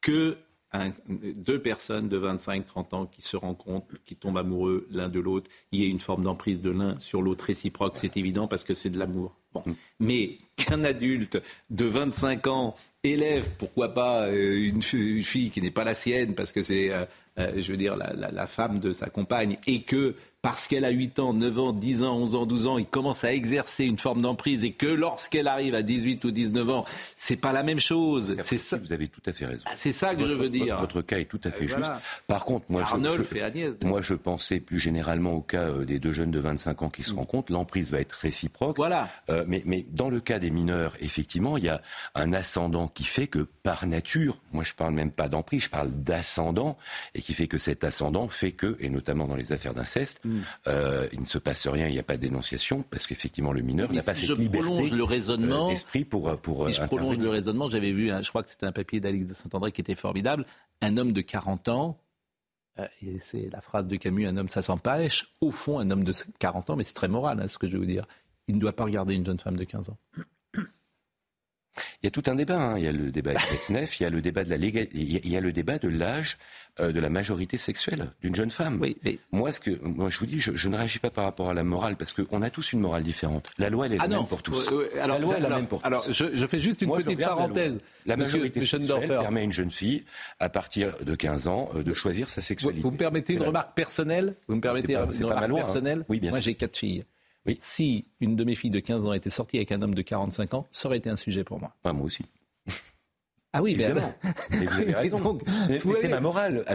que 0.03 0.37
deux 1.13 1.61
personnes 1.61 2.09
de 2.09 2.19
25-30 2.19 2.95
ans 2.95 3.07
qui 3.07 3.23
se 3.23 3.37
rencontrent, 3.37 3.95
qui 4.05 4.17
tombent 4.17 4.39
amoureux 4.39 4.87
l'un 4.91 5.09
de 5.09 5.19
l'autre, 5.19 5.51
il 5.73 5.81
y 5.81 5.85
a 5.85 5.89
une 5.89 6.01
forme 6.01 6.25
d'emprise 6.25 6.61
de 6.61 6.71
l'un 6.71 6.99
sur 7.01 7.23
l'autre 7.23 7.47
réciproque, 7.47 7.97
c'est 7.97 8.17
évident 8.17 8.47
parce 8.47 8.65
que 8.65 8.75
c'est 8.75 8.91
de 8.91 8.99
l'amour. 8.99 9.37
Bon. 9.53 9.63
Mm. 9.67 9.75
Mais 10.01 10.39
qu'un 10.57 10.85
adulte 10.85 11.41
de 11.71 11.85
25 11.85 12.47
ans 12.47 12.77
élève, 13.03 13.49
pourquoi 13.59 13.95
pas, 13.95 14.27
euh, 14.27 14.69
une, 14.69 14.83
fille 14.83 15.51
qui 15.51 15.63
n'est 15.63 15.71
pas 15.71 15.85
la 15.85 15.95
sienne, 15.95 16.35
parce 16.35 16.53
que 16.53 16.63
c'est, 16.63 16.93
euh, 16.93 17.05
euh, 17.39 17.53
je 17.57 17.73
veux 17.73 17.79
dire, 17.79 17.97
la, 17.97 18.13
la, 18.13 18.47
femme 18.47 18.79
de 18.79 18.93
sa 18.93 19.09
compagne, 19.09 19.57
et 19.67 19.83
que 19.83 20.15
parce 20.43 20.67
qu'elle 20.67 20.87
a 20.87 20.91
8 20.91 21.19
ans, 21.19 21.35
9 21.35 21.59
ans, 21.59 21.73
10 21.73 22.03
ans, 22.03 22.17
11 22.17 22.35
ans, 22.35 22.47
12 22.47 22.67
ans, 22.67 22.79
il 22.79 22.87
commence 22.87 23.25
à 23.25 23.33
exercer 23.33 23.85
une 23.85 23.99
forme 23.99 24.23
d'emprise 24.23 24.65
et 24.65 24.73
que 24.73 24.87
lorsqu'elle 24.87 25.49
arrive 25.49 25.75
à 25.75 25.83
18 25.83 26.25
ou 26.25 26.31
19 26.31 26.71
ans, 26.71 26.85
c'est 27.15 27.37
pas 27.37 27.53
la 27.53 27.63
même 27.63 27.79
chose. 27.79 28.37
C'est 28.43 28.57
ça. 28.57 28.79
Vous 28.79 28.93
avez 28.93 29.09
tout 29.09 29.21
à 29.27 29.33
fait 29.33 29.45
raison. 29.45 29.63
Ah, 29.67 29.73
c'est 29.77 29.93
ça 29.93 30.15
que 30.15 30.25
je 30.25 30.33
veux 30.33 30.49
dire. 30.49 30.79
Votre, 30.79 31.03
cas 31.03 31.19
est 31.19 31.27
tout 31.27 31.41
à 31.45 31.51
fait 31.51 31.69
juste. 31.69 31.93
Par 32.27 32.47
contre, 32.47 32.71
moi, 32.71 32.85
je, 32.91 33.37
et 33.37 33.43
Agnès, 33.43 33.75
moi, 33.85 34.01
je 34.01 34.15
pensais 34.15 34.61
plus 34.61 34.79
généralement 34.79 35.35
au 35.35 35.43
cas 35.43 35.71
des 35.71 35.99
deux 35.99 36.13
jeunes 36.13 36.31
de 36.31 36.41
25 36.41 36.83
ans 36.83 36.91
qui 36.91 37.03
se 37.03 37.13
mm. 37.13 37.19
rencontrent. 37.19 37.53
L'emprise 37.53 37.91
va 37.91 38.01
être 38.01 38.13
réciproque. 38.13 38.77
Voilà. 38.79 39.11
Euh, 39.29 39.40
mais, 39.47 39.63
mais 39.67 39.87
dans 39.91 40.11
le 40.11 40.21
cas 40.21 40.39
des 40.39 40.51
mineurs, 40.51 40.95
effectivement, 41.01 41.57
il 41.57 41.65
y 41.65 41.69
a 41.69 41.83
un 42.15 42.33
ascendant 42.33 42.89
qui 42.89 43.05
fait 43.05 43.27
que, 43.27 43.47
par 43.63 43.87
nature, 43.87 44.39
moi, 44.53 44.65
je 44.65 44.75
parle 44.75 44.95
même 44.95 45.11
pas 45.11 45.29
d'emprise, 45.29 45.65
je 45.65 45.71
parle 45.71 45.91
d'ascendant, 45.91 46.77
et 47.15 47.23
qui 47.23 47.35
fait 47.35 47.47
que 47.49 47.59
cet 47.59 47.85
ascendant 47.85 48.29
fait 48.29 48.53
que, 48.53 48.77
et 48.81 48.91
notamment 48.91 49.27
dans 49.27 49.37
les 49.37 49.53
affaires 49.53 49.75
d'inceste, 49.75 50.21
Mm. 50.25 50.41
Euh, 50.67 51.09
il 51.13 51.21
ne 51.21 51.25
se 51.25 51.39
passe 51.39 51.67
rien, 51.67 51.87
il 51.87 51.93
n'y 51.93 51.99
a 51.99 52.03
pas 52.03 52.17
de 52.17 52.23
dénonciation, 52.23 52.85
parce 52.91 53.07
qu'effectivement 53.07 53.53
le 53.53 53.63
mineur 53.63 53.93
n'a 53.93 54.03
pas 54.03 54.15
cette 54.15 54.31
liberté 54.31 54.91
le 54.91 55.05
raisonnement, 55.05 55.67
euh, 55.67 55.71
d'esprit 55.71 56.05
pour, 56.05 56.37
pour 56.41 56.69
Si 56.69 56.75
je 56.75 56.83
prolonge 56.83 57.19
le 57.19 57.29
raisonnement, 57.29 57.69
j'avais 57.69 57.93
vu, 57.93 58.09
je 58.09 58.29
crois 58.29 58.43
que 58.43 58.51
c'était 58.51 58.67
un 58.67 58.73
papier 58.73 59.01
d'Alix 59.01 59.27
de 59.27 59.35
Saint-André 59.35 59.73
qui 59.73 59.81
était 59.81 59.95
formidable, 59.95 60.45
un 60.81 60.97
homme 60.97 61.13
de 61.13 61.21
40 61.21 61.69
ans, 61.69 61.99
euh, 62.79 62.87
et 63.03 63.19
c'est 63.19 63.51
la 63.51 63.61
phrase 63.61 63.87
de 63.87 63.97
Camus, 63.97 64.27
un 64.27 64.37
homme 64.37 64.49
ça 64.49 64.63
s'empêche, 64.63 65.35
au 65.41 65.51
fond 65.51 65.79
un 65.79 65.91
homme 65.91 66.05
de 66.05 66.13
40 66.39 66.71
ans, 66.71 66.77
mais 66.77 66.85
c'est 66.85 66.95
très 66.95 67.09
moral 67.09 67.41
hein, 67.41 67.49
ce 67.49 67.59
que 67.59 67.67
je 67.67 67.73
vais 67.73 67.79
vous 67.79 67.87
dire, 67.87 68.05
il 68.51 68.57
ne 68.57 68.61
doit 68.61 68.75
pas 68.75 68.85
regarder 68.85 69.15
une 69.15 69.25
jeune 69.25 69.39
femme 69.39 69.57
de 69.57 69.65
15 69.65 69.91
ans. 69.91 69.99
Il 72.03 72.07
y 72.07 72.09
a 72.09 72.11
tout 72.11 72.23
un 72.27 72.35
débat. 72.35 72.59
Hein. 72.59 72.79
Il 72.79 72.85
y 72.85 72.89
a 72.89 72.93
le 72.93 73.11
débat 73.11 73.33
il 73.33 74.03
y 74.03 74.05
a 74.05 74.11
le 74.11 74.21
débat 74.21 74.45
de 74.45 74.51
la 74.51 74.57
il 74.57 75.29
y 75.29 75.37
a 75.37 75.41
le 75.41 75.53
débat 75.53 75.79
de 75.79 75.89
l'âge 75.89 76.39
euh, 76.81 76.93
de 76.93 77.01
la 77.01 77.11
majorité 77.11 77.57
sexuelle 77.57 78.11
d'une 78.23 78.35
jeune 78.35 78.51
femme. 78.51 78.79
Oui, 78.81 78.97
Moi, 79.33 79.53
ce 79.53 79.61
que, 79.61 79.71
moi, 79.83 80.09
je 80.09 80.19
vous 80.19 80.27
dis, 80.27 80.41
je, 80.41 80.69
ne 80.69 80.77
réagis 80.77 80.99
pas 80.99 81.11
par 81.11 81.25
rapport 81.25 81.51
à 81.51 81.55
la 81.55 81.63
morale 81.63 81.97
parce 81.97 82.13
qu'on 82.13 82.43
a 82.43 82.51
tous 82.51 82.73
une 82.73 82.81
morale 82.81 83.03
différente. 83.03 83.51
La 83.59 83.71
loi, 83.71 83.87
elle 83.87 83.93
est 83.93 83.99
la 83.99 84.05
ah 84.05 84.09
même 84.09 84.27
pour 84.27 84.43
tous. 84.43 84.73
alors, 85.01 85.19
la 85.19 85.19
loi, 85.19 85.35
elle 85.37 85.45
est 85.45 85.49
la 85.49 85.57
même 85.57 85.67
pour 85.67 85.85
alors, 85.85 86.05
tous. 86.05 86.13
Je, 86.13 86.35
je, 86.35 86.47
fais 86.47 86.59
juste 86.59 86.83
une 86.83 86.93
petite 86.93 87.21
parenthèse. 87.21 87.79
La, 88.07 88.17
majorité 88.17 88.65
sexuelle 88.65 89.09
permet 89.09 89.41
à 89.41 89.45
une 89.45 89.53
jeune 89.53 89.71
fille, 89.71 90.05
à 90.39 90.49
partir 90.49 90.97
de 91.05 91.15
15 91.15 91.49
ans, 91.49 91.71
euh, 91.75 91.83
de 91.83 91.95
choisir 91.95 92.31
sa 92.31 92.41
sexualité. 92.41 92.83
Vous, 92.83 92.91
me 92.91 92.97
permettez 92.97 93.35
une 93.35 93.43
remarque 93.43 93.75
personnelle? 93.75 94.35
Vous 94.49 94.57
me 94.57 94.61
permettez 94.61 94.95
une 94.95 95.27
remarque 95.27 95.51
hein. 95.51 95.55
personnelle? 95.55 96.05
Oui, 96.09 96.19
bien 96.19 96.31
Moi, 96.31 96.41
j'ai 96.41 96.55
quatre 96.55 96.77
filles. 96.77 97.05
Oui. 97.47 97.57
Si 97.61 98.07
une 98.21 98.37
de 98.37 98.45
mes 98.45 98.55
filles 98.55 98.71
de 98.71 98.81
15 98.81 99.07
ans 99.07 99.13
était 99.13 99.31
sortie 99.31 99.57
avec 99.57 99.73
un 99.73 99.81
homme 99.83 99.95
de 99.95 100.03
45 100.03 100.55
ans, 100.55 100.69
ça 100.73 100.89
aurait 100.89 100.99
été 100.99 101.09
un 101.09 101.17
sujet 101.17 101.45
pour 101.45 101.59
moi. 101.59 101.75
moi 101.85 102.05
aussi. 102.05 102.25
Ah 103.53 103.63
oui, 103.63 103.73
évidemment. 103.73 104.13
Vous 104.51 104.81
avez 104.81 104.95
raison. 104.95 105.39
c'est 105.69 106.09
ma 106.09 106.21
morale. 106.21 106.65
Ah, 106.69 106.75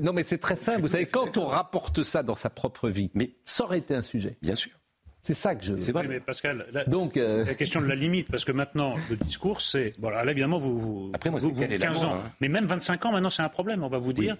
non, 0.00 0.12
mais 0.14 0.22
c'est 0.22 0.38
très 0.38 0.56
simple. 0.56 0.80
Vous 0.80 0.88
savez, 0.88 1.06
quand 1.06 1.36
on 1.36 1.46
rapporte 1.46 2.02
ça 2.02 2.22
dans 2.22 2.34
sa 2.34 2.48
propre 2.48 2.88
vie, 2.88 3.10
mais 3.14 3.32
ça 3.44 3.64
aurait 3.64 3.78
été 3.78 3.94
un 3.94 4.02
sujet. 4.02 4.38
Bien 4.40 4.54
sûr. 4.54 4.72
C'est 5.20 5.34
ça 5.34 5.56
que 5.56 5.64
je. 5.64 5.76
C'est 5.78 5.90
vrai. 5.90 6.06
mais 6.06 6.20
Pascal, 6.20 6.66
la, 6.72 6.84
Donc, 6.84 7.16
euh, 7.16 7.44
la 7.44 7.54
question 7.54 7.80
de 7.80 7.86
la 7.86 7.96
limite, 7.96 8.28
parce 8.30 8.44
que 8.44 8.52
maintenant 8.52 8.94
le 9.10 9.16
discours, 9.16 9.60
c'est 9.60 9.92
voilà, 9.98 10.24
là 10.24 10.30
évidemment 10.30 10.60
vous, 10.60 10.78
vous 10.78 11.10
après 11.14 11.30
moi, 11.30 11.40
c'est 11.40 11.78
15 11.78 12.04
ans, 12.04 12.14
hein. 12.14 12.32
mais 12.40 12.48
même 12.48 12.64
25 12.64 13.06
ans 13.06 13.12
maintenant, 13.12 13.30
c'est 13.30 13.42
un 13.42 13.48
problème. 13.48 13.82
On 13.82 13.88
va 13.88 13.98
vous 13.98 14.12
dire. 14.12 14.36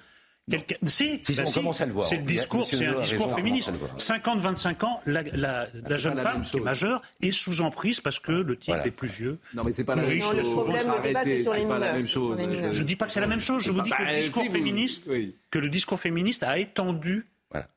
Si, 0.86 1.20
si, 1.24 1.35
bah 1.35 1.43
on 1.44 1.51
commence 1.51 1.81
à 1.81 1.86
le 1.86 1.93
voir. 1.93 2.06
C'est 2.06 2.18
le 2.18 2.23
discours, 2.23 2.66
c'est 2.66 2.86
un 2.86 3.01
discours 3.01 3.35
féministe. 3.35 3.73
50-25 3.98 4.85
ans, 4.85 5.01
la, 5.05 5.23
la, 5.23 5.66
la 5.89 5.97
jeune 5.97 6.16
femme 6.16 6.40
qui 6.43 6.59
est 6.59 6.60
majeure 6.60 7.02
est 7.20 7.32
sous 7.32 7.62
emprise 7.62 8.01
parce 8.01 8.20
que 8.20 8.31
le 8.31 8.56
type 8.56 8.77
est 8.85 8.93
plus 8.93 9.09
vieux. 9.09 9.39
Non, 9.55 9.64
mais 9.64 9.73
c'est 9.73 9.82
pas 9.82 9.97
la 9.97 10.02
même 10.02 10.20
chose. 10.20 10.36
Le 10.36 10.43
problème, 10.43 10.86
le 10.86 11.02
débat, 11.02 11.24
c'est 11.24 11.43
sur 11.43 12.35
les 12.35 12.47
mineurs. 12.47 12.73
Je 12.73 12.82
dis 12.85 12.94
pas 12.94 13.06
que 13.06 13.12
c'est 13.12 13.20
la 13.20 13.27
même 13.27 13.40
chose. 13.40 13.64
Je 13.64 13.73
vous 13.73 13.81
dis 13.82 13.90
que 13.90 14.02
le 14.02 14.16
discours 14.16 14.44
féministe, 14.44 15.10
que 15.51 15.59
le 15.59 15.68
discours 15.68 15.98
féministe 15.98 16.43
a 16.44 16.59
étendu 16.59 17.27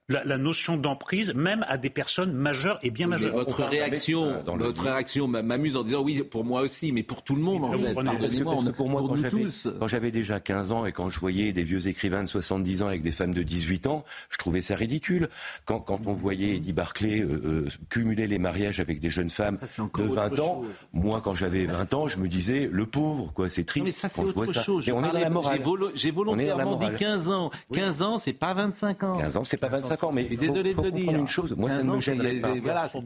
la, 0.10 0.38
notion 0.38 0.78
d'emprise, 0.78 1.34
même 1.36 1.66
à 1.68 1.78
des 1.78 1.90
personnes 1.90 2.34
majeures 2.34 2.80
et 2.82 2.90
bien 2.90 3.08
majeures. 3.08 3.34
votre 3.34 3.64
réaction, 3.64 4.44
votre 4.46 4.84
réaction 4.84 5.28
m'amuse 5.28 5.78
en 5.78 5.84
disant 5.84 6.02
oui, 6.02 6.24
pour 6.24 6.44
moi 6.44 6.62
aussi, 6.62 6.92
mais 6.92 7.04
pour 7.04 7.24
tout 7.24 7.36
le 7.36 7.42
monde 7.42 7.66
en 7.66 7.72
fait. 7.74 7.94
Pardonnez-moi, 7.94 8.56
pour 8.76 8.90
moi, 8.90 9.04
quand 9.08 9.30
tous. 9.30 9.68
Quand 9.80 9.88
j'avais 9.88 10.12
déjà 10.12 10.40
15 10.40 10.72
ans 10.72 10.86
et 10.86 10.92
quand 10.92 11.10
je 11.10 11.20
voyais 11.20 11.54
des 11.54 11.64
vieux 11.64 11.88
écrivains 11.88 12.24
de 12.24 12.30
70 12.30 12.84
ans 12.84 12.88
avec 12.88 13.02
des 13.02 13.12
femmes 13.12 13.34
de 13.34 13.44
18 13.44 13.88
ans, 13.88 14.04
je 14.30 14.38
trouvais 14.38 14.62
ça 14.62 14.76
ridicule. 14.76 15.30
Quand, 15.66 15.80
quand 15.80 16.00
on 16.06 16.14
voyait 16.14 16.56
Eddie 16.56 16.74
Barclay 16.74 17.22
euh, 17.22 17.42
euh, 17.46 17.68
cumuler 17.90 18.28
les 18.28 18.40
mariages 18.40 18.80
avec 18.80 19.00
des 19.00 19.10
jeunes 19.10 19.30
femmes 19.30 19.58
de 19.98 20.04
20 20.04 20.40
ans, 20.40 20.64
moi, 20.94 21.22
quand 21.24 21.36
j'avais 21.36 21.66
20 21.66 21.94
ans, 21.94 22.08
je 22.08 22.18
me 22.18 22.28
disais 22.28 22.70
le 22.72 22.86
pauvre, 22.86 23.32
quoi, 23.34 23.50
c'est 23.50 23.64
triste. 23.64 23.86
mais 23.86 23.92
ça, 23.92 24.10
c'est 24.10 24.22
autre 24.22 24.54
chose. 24.54 24.88
Et 24.88 24.92
on 24.92 25.04
est 25.04 25.12
dans 25.12 25.20
la 25.20 25.30
morale. 25.30 25.62
J'ai 25.96 26.12
volontairement 26.12 26.78
dit 26.78 26.88
15 26.98 27.30
ans. 27.30 27.52
15 27.74 28.02
ans, 28.02 28.18
c'est 28.18 28.34
pas 28.34 28.54
25 28.54 29.04
ans. 29.04 29.18
15 29.18 29.38
ans, 29.38 29.44
c'est 29.44 29.58
pas 29.58 29.68
25 29.68 29.99
mais 30.14 30.24
désolé 30.24 30.74
de 30.74 30.82
le 30.82 30.92
dire. 30.92 31.12
une 31.12 31.28
chose, 31.28 31.56
moi 31.58 31.70
ça 31.70 31.84
ne 31.84 31.92
me 31.92 32.00
gênerait 32.00 32.36
pas. 32.36 32.54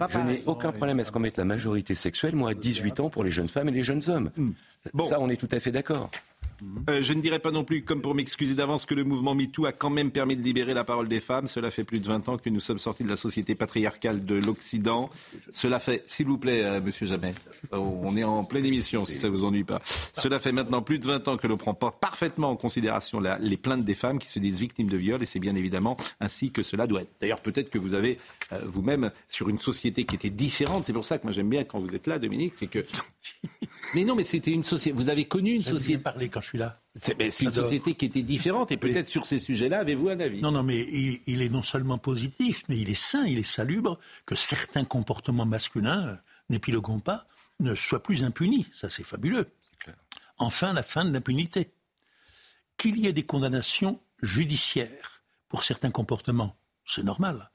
je 0.09 0.19
n'ai 0.19 0.43
aucun 0.45 0.71
problème 0.71 0.99
à 0.99 1.03
ce 1.03 1.11
qu'on 1.11 1.19
mette 1.19 1.37
la 1.37 1.45
majorité 1.45 1.95
sexuelle, 1.95 2.35
moi 2.35 2.51
à 2.51 2.53
18 2.53 2.99
ans 2.99 3.09
pour 3.09 3.23
les 3.23 3.31
jeunes 3.31 3.49
femmes 3.49 3.69
et 3.69 3.71
les 3.71 3.83
jeunes 3.83 4.01
hommes. 4.07 4.31
Hmm. 4.37 4.51
Ça, 5.03 5.19
on 5.19 5.29
est 5.29 5.37
tout 5.37 5.47
à 5.51 5.59
fait 5.59 5.71
d'accord. 5.71 6.09
Euh, 6.89 7.01
je 7.01 7.13
ne 7.13 7.21
dirais 7.21 7.39
pas 7.39 7.51
non 7.51 7.63
plus, 7.63 7.83
comme 7.83 8.01
pour 8.01 8.15
m'excuser 8.15 8.55
d'avance, 8.55 8.85
que 8.85 8.93
le 8.93 9.03
mouvement 9.03 9.35
MeToo 9.35 9.65
a 9.65 9.71
quand 9.71 9.89
même 9.89 10.11
permis 10.11 10.35
de 10.35 10.41
libérer 10.43 10.73
la 10.73 10.83
parole 10.83 11.07
des 11.07 11.19
femmes. 11.19 11.47
Cela 11.47 11.71
fait 11.71 11.83
plus 11.83 11.99
de 11.99 12.07
20 12.07 12.29
ans 12.29 12.37
que 12.37 12.49
nous 12.49 12.59
sommes 12.59 12.79
sortis 12.79 13.03
de 13.03 13.09
la 13.09 13.15
société 13.15 13.55
patriarcale 13.55 14.25
de 14.25 14.35
l'Occident. 14.35 15.09
Cela 15.51 15.79
fait, 15.79 16.03
s'il 16.07 16.27
vous 16.27 16.37
plaît, 16.37 16.63
euh, 16.63 16.81
monsieur 16.81 17.05
Jamais, 17.05 17.33
euh, 17.73 17.77
on 17.77 18.15
est 18.17 18.23
en 18.23 18.43
pleine 18.43 18.65
émission 18.65 19.05
si 19.05 19.15
ça 19.15 19.29
vous 19.29 19.43
ennuie 19.43 19.63
pas. 19.63 19.81
Cela 20.13 20.39
fait 20.39 20.51
maintenant 20.51 20.81
plus 20.81 20.99
de 20.99 21.07
20 21.07 21.27
ans 21.27 21.37
que 21.37 21.47
l'on 21.47 21.57
prend 21.57 21.73
pas 21.73 21.91
parfaitement 21.91 22.49
en 22.49 22.55
considération 22.55 23.21
les 23.39 23.57
plaintes 23.57 23.85
des 23.85 23.95
femmes 23.95 24.19
qui 24.19 24.27
se 24.27 24.39
disent 24.39 24.59
victimes 24.59 24.87
de 24.87 24.97
viol 24.97 25.21
et 25.21 25.25
c'est 25.25 25.39
bien 25.39 25.55
évidemment 25.55 25.97
ainsi 26.19 26.51
que 26.51 26.63
cela 26.63 26.87
doit 26.87 27.01
être. 27.01 27.11
D'ailleurs, 27.21 27.41
peut-être 27.41 27.69
que 27.69 27.77
vous 27.77 27.93
avez 27.93 28.19
vous-même 28.63 29.11
sur 29.27 29.49
une 29.49 29.59
société 29.59 30.05
qui 30.05 30.15
était 30.15 30.29
différente. 30.29 30.85
C'est 30.85 30.93
pour 30.93 31.05
ça 31.05 31.17
que 31.17 31.23
moi 31.23 31.31
j'aime 31.31 31.49
bien 31.49 31.63
quand 31.63 31.79
vous 31.79 31.93
êtes 31.93 32.07
là, 32.07 32.19
Dominique, 32.19 32.53
c'est 32.55 32.67
que. 32.67 32.85
Mais 33.95 34.05
non, 34.05 34.15
mais 34.15 34.23
c'était 34.23 34.51
une 34.51 34.63
société. 34.63 34.95
Vous 34.95 35.09
avez 35.09 35.25
connu 35.25 35.51
une 35.51 35.61
société. 35.61 35.97
parler 35.97 36.29
quand 36.29 36.41
je 36.41 36.47
C'est 36.95 37.41
une 37.41 37.53
société 37.53 37.95
qui 37.95 38.05
était 38.05 38.21
différente 38.21 38.71
et 38.71 38.77
peut-être 38.77 39.09
sur 39.09 39.25
ces 39.25 39.39
sujets-là, 39.39 39.79
avez-vous 39.79 40.09
un 40.09 40.19
avis? 40.19 40.41
Non, 40.41 40.51
non, 40.51 40.61
mais 40.61 40.79
il, 40.79 41.41
est 41.41 41.49
non 41.49 41.63
seulement 41.63 41.97
positif, 41.97 42.63
mais 42.69 42.77
il 42.77 42.89
est 42.89 42.95
sain, 42.95 43.25
il 43.25 43.39
est 43.39 43.43
salubre 43.43 43.99
que 44.25 44.35
certains 44.35 44.85
comportements 44.85 45.45
masculins, 45.45 46.07
euh, 46.07 46.15
n'épiloguons 46.49 46.99
pas, 46.99 47.25
ne 47.59 47.73
soient 47.73 48.03
plus 48.03 48.23
impunis. 48.23 48.67
Ça, 48.73 48.89
c'est 48.89 49.03
fabuleux. 49.03 49.47
Enfin, 50.37 50.73
la 50.73 50.83
fin 50.83 51.05
de 51.05 51.11
l'impunité. 51.11 51.71
Qu'il 52.77 52.99
y 52.99 53.07
ait 53.07 53.13
des 53.13 53.25
condamnations 53.25 53.99
judiciaires 54.21 55.23
pour 55.47 55.63
certains 55.63 55.91
comportements, 55.91 56.55
c'est 56.85 57.03
normal. 57.03 57.51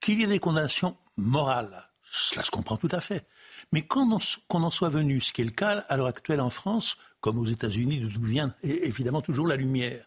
Qu'il 0.00 0.20
y 0.20 0.24
ait 0.24 0.26
des 0.26 0.38
condamnations 0.38 0.96
morales, 1.16 1.90
cela 2.02 2.42
se 2.42 2.50
comprend 2.50 2.76
tout 2.76 2.88
à 2.90 3.00
fait. 3.00 3.26
Mais 3.70 3.82
qu'on 3.82 4.10
en 4.10 4.70
soit 4.70 4.88
venu, 4.88 5.20
ce 5.20 5.32
qui 5.32 5.42
est 5.42 5.46
le 5.46 5.50
cas 5.50 5.78
à 5.88 5.96
l'heure 5.96 6.06
actuelle 6.06 6.40
en 6.40 6.50
France, 6.50 6.96
comme 7.22 7.38
aux 7.38 7.46
États-Unis, 7.46 8.00
d'où 8.00 8.26
vient 8.26 8.54
évidemment 8.62 9.22
toujours 9.22 9.46
la 9.46 9.56
lumière, 9.56 10.04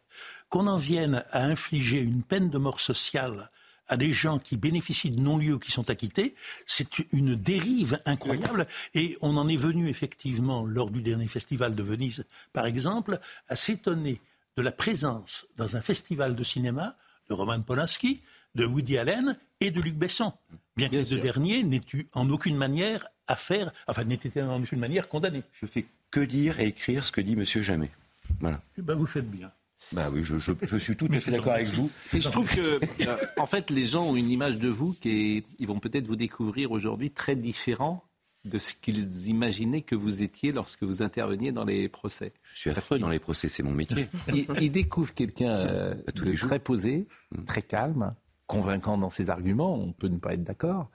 qu'on 0.50 0.68
en 0.68 0.78
vienne 0.78 1.24
à 1.32 1.46
infliger 1.46 2.00
une 2.00 2.22
peine 2.22 2.52
de 2.52 2.60
mort 2.60 2.80
sociale 2.80 3.50
à 3.88 3.98
des 3.98 4.12
gens 4.12 4.38
qui 4.38 4.58
bénéficient 4.58 5.12
de 5.12 5.22
non-lieux 5.22 5.58
qui 5.60 5.72
sont 5.72 5.90
acquittés, 5.90 6.36
c'est 6.66 7.00
une 7.12 7.36
dérive 7.36 8.00
incroyable. 8.06 8.68
Et 8.94 9.18
on 9.22 9.38
en 9.38 9.48
est 9.48 9.56
venu 9.56 9.90
effectivement, 9.90 10.66
lors 10.66 10.90
du 10.90 11.02
dernier 11.02 11.28
festival 11.28 11.74
de 11.74 11.84
Venise, 11.84 12.26
par 12.52 12.66
exemple, 12.66 13.20
à 13.48 13.56
s'étonner 13.56 14.20
de 14.58 14.62
la 14.62 14.72
présence 14.72 15.46
dans 15.56 15.76
un 15.76 15.82
festival 15.82 16.36
de 16.36 16.44
cinéma 16.44 16.96
de 17.30 17.34
Roman 17.34 17.62
Polanski, 17.62 18.22
de 18.56 18.66
Woody 18.66 18.98
Allen 18.98 19.38
et 19.60 19.72
de 19.72 19.82
Luc 19.82 19.96
Besson. 19.96 20.34
Bien 20.76 20.90
que 20.90 20.96
les 20.96 21.06
deux 21.06 21.20
derniers 21.20 21.64
n'aient 21.64 21.82
eu 21.94 22.08
en 22.14 22.30
aucune 22.30 22.58
manière 22.58 23.08
à 23.28 23.36
faire, 23.36 23.72
enfin 23.88 24.04
n'étaient 24.04 24.42
en 24.42 24.62
aucune 24.62 24.80
manière 24.80 25.08
condamnés. 25.10 25.44
Je 25.54 25.66
fais 25.66 25.86
que 26.12 26.20
dire 26.20 26.60
et 26.60 26.68
écrire 26.68 27.04
ce 27.04 27.12
que 27.12 27.22
dit 27.22 27.36
Monsieur 27.36 27.62
Jamais. 27.62 27.92
Voilà. 28.40 28.62
Eh 28.78 28.82
ben, 28.82 28.96
vous 28.96 29.06
faites 29.06 29.30
bien. 29.30 29.52
Bah 29.92 30.10
oui, 30.12 30.24
je, 30.24 30.38
suis 30.80 30.96
tout 30.96 31.08
à 31.12 31.20
fait 31.20 31.32
d'accord 31.32 31.54
avec 31.54 31.68
vous. 31.68 31.92
Et 32.14 32.20
je 32.20 32.30
trouve 32.30 32.50
que, 32.54 32.80
euh, 33.08 33.18
en 33.38 33.46
fait, 33.46 33.70
les 33.70 33.86
gens 33.86 34.06
ont 34.08 34.16
une 34.16 34.32
image 34.32 34.58
de 34.58 34.68
vous 34.68 34.94
qui 34.94 35.44
ils 35.60 35.68
vont 35.68 35.80
peut-être 35.80 36.08
vous 36.08 36.16
découvrir 36.16 36.72
aujourd'hui 36.72 37.12
très 37.12 37.36
différent 37.36 38.04
de 38.46 38.58
ce 38.58 38.74
qu'ils 38.74 39.28
imaginaient 39.28 39.82
que 39.82 39.96
vous 39.96 40.22
étiez 40.22 40.52
lorsque 40.52 40.84
vous 40.84 41.02
interveniez 41.02 41.52
dans 41.52 41.66
les 41.66 41.90
procès. 41.90 42.34
Je 42.54 42.60
suis 42.60 42.70
affreux 42.70 43.00
dans 43.00 43.10
les 43.10 43.20
procès, 43.20 43.50
c'est 43.50 43.64
mon 43.64 43.74
métier. 43.74 44.08
ils, 44.60 44.72
découvrent 44.72 45.14
quelqu'un 45.14 45.52
euh, 45.52 45.96
de 46.14 46.36
très 46.36 46.60
posé, 46.60 47.08
mm. 47.32 47.44
très 47.46 47.62
calme, 47.62 48.16
convaincant 48.48 48.98
dans 48.98 49.10
ses 49.10 49.30
arguments, 49.30 49.76
on 49.76 49.92
peut 49.94 50.08
ne 50.08 50.18
pas 50.18 50.34
être 50.34 50.44
d'accord, 50.44 50.90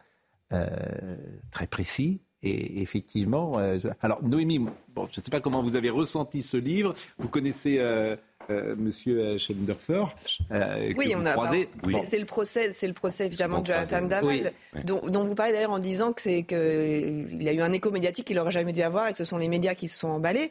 euh, 0.53 1.17
très 1.51 1.67
précis, 1.67 2.21
et 2.43 2.81
effectivement, 2.81 3.61
alors 4.01 4.23
Noémie, 4.25 4.59
bon, 4.95 5.09
je 5.13 5.21
ne 5.21 5.25
sais 5.25 5.31
pas 5.31 5.41
comment 5.41 5.63
vous 5.63 5.77
avez 5.77 5.91
ressenti 5.91 6.43
ce 6.43 6.57
livre. 6.57 6.95
Vous 7.19 7.29
connaissez 7.29 7.79
euh, 8.51 8.75
Monsieur 8.77 9.21
euh, 9.21 9.39
Schellenderfer, 9.39 10.05
euh, 10.51 10.93
oui, 10.97 11.15
on 11.17 11.25
a. 11.25 11.33
Croisé. 11.33 11.69
C'est 12.05 12.19
le 12.19 12.25
procès, 12.25 12.73
c'est 12.73 12.89
le 12.89 12.95
procès 12.95 13.27
évidemment 13.27 13.61
de 13.61 13.67
Jonathan 13.67 14.03
David, 14.03 14.53
dont, 14.85 15.25
vous 15.25 15.35
parlez 15.35 15.53
d'ailleurs 15.53 15.71
en 15.71 15.79
disant 15.79 16.13
que 16.13 16.21
c'est 16.21 16.43
qu'il 16.43 17.49
a 17.49 17.53
eu 17.53 17.61
un 17.61 17.73
écho 17.73 17.91
médiatique 17.93 18.27
qu'il 18.27 18.37
n'aurait 18.37 18.51
jamais 18.51 18.73
dû 18.73 18.83
avoir 18.83 19.07
et 19.09 19.13
que 19.13 19.19
ce 19.19 19.25
sont 19.25 19.39
les 19.39 19.49
médias 19.49 19.75
qui 19.75 19.87
se 19.87 19.99
sont 19.99 20.09
emballés. 20.09 20.51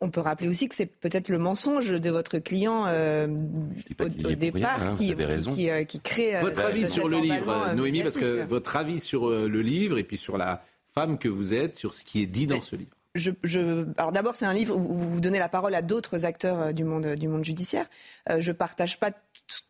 On 0.00 0.10
peut 0.10 0.20
rappeler 0.20 0.48
aussi 0.48 0.68
que 0.68 0.74
c'est 0.74 0.86
peut-être 0.86 1.28
le 1.28 1.38
mensonge 1.38 1.90
de 1.90 2.10
votre 2.10 2.38
client 2.38 2.82
au, 2.82 4.08
départ 4.08 4.82
hein, 4.82 4.94
qui, 4.96 5.14
qui, 5.86 6.00
crée. 6.00 6.40
Votre 6.40 6.64
avis 6.64 6.88
sur 6.88 7.08
le 7.08 7.18
livre, 7.18 7.74
Noémie, 7.74 8.02
parce 8.02 8.16
que 8.16 8.44
votre 8.44 8.76
avis 8.76 9.00
sur 9.00 9.28
le 9.28 9.60
livre 9.62 9.98
et 9.98 10.04
puis 10.04 10.18
sur 10.18 10.38
la 10.38 10.62
femme 10.94 11.18
que 11.18 11.28
vous 11.28 11.54
êtes, 11.54 11.76
sur 11.76 11.94
ce 11.94 12.04
qui 12.04 12.22
est 12.22 12.26
dit 12.26 12.46
dans 12.46 12.60
ce 12.60 12.76
livre 12.76 12.90
je, 13.16 13.86
alors 13.98 14.12
d'abord, 14.12 14.36
c'est 14.36 14.46
un 14.46 14.54
livre 14.54 14.76
où 14.76 14.98
vous 14.98 15.20
donnez 15.20 15.40
la 15.40 15.48
parole 15.48 15.74
à 15.74 15.82
d'autres 15.82 16.24
acteurs 16.24 16.60
euh, 16.60 16.72
du 16.72 16.84
monde, 16.84 17.16
du 17.16 17.26
monde 17.26 17.44
judiciaire. 17.44 17.86
Euh, 18.28 18.40
je 18.40 18.52
partage 18.52 19.00
pas 19.00 19.10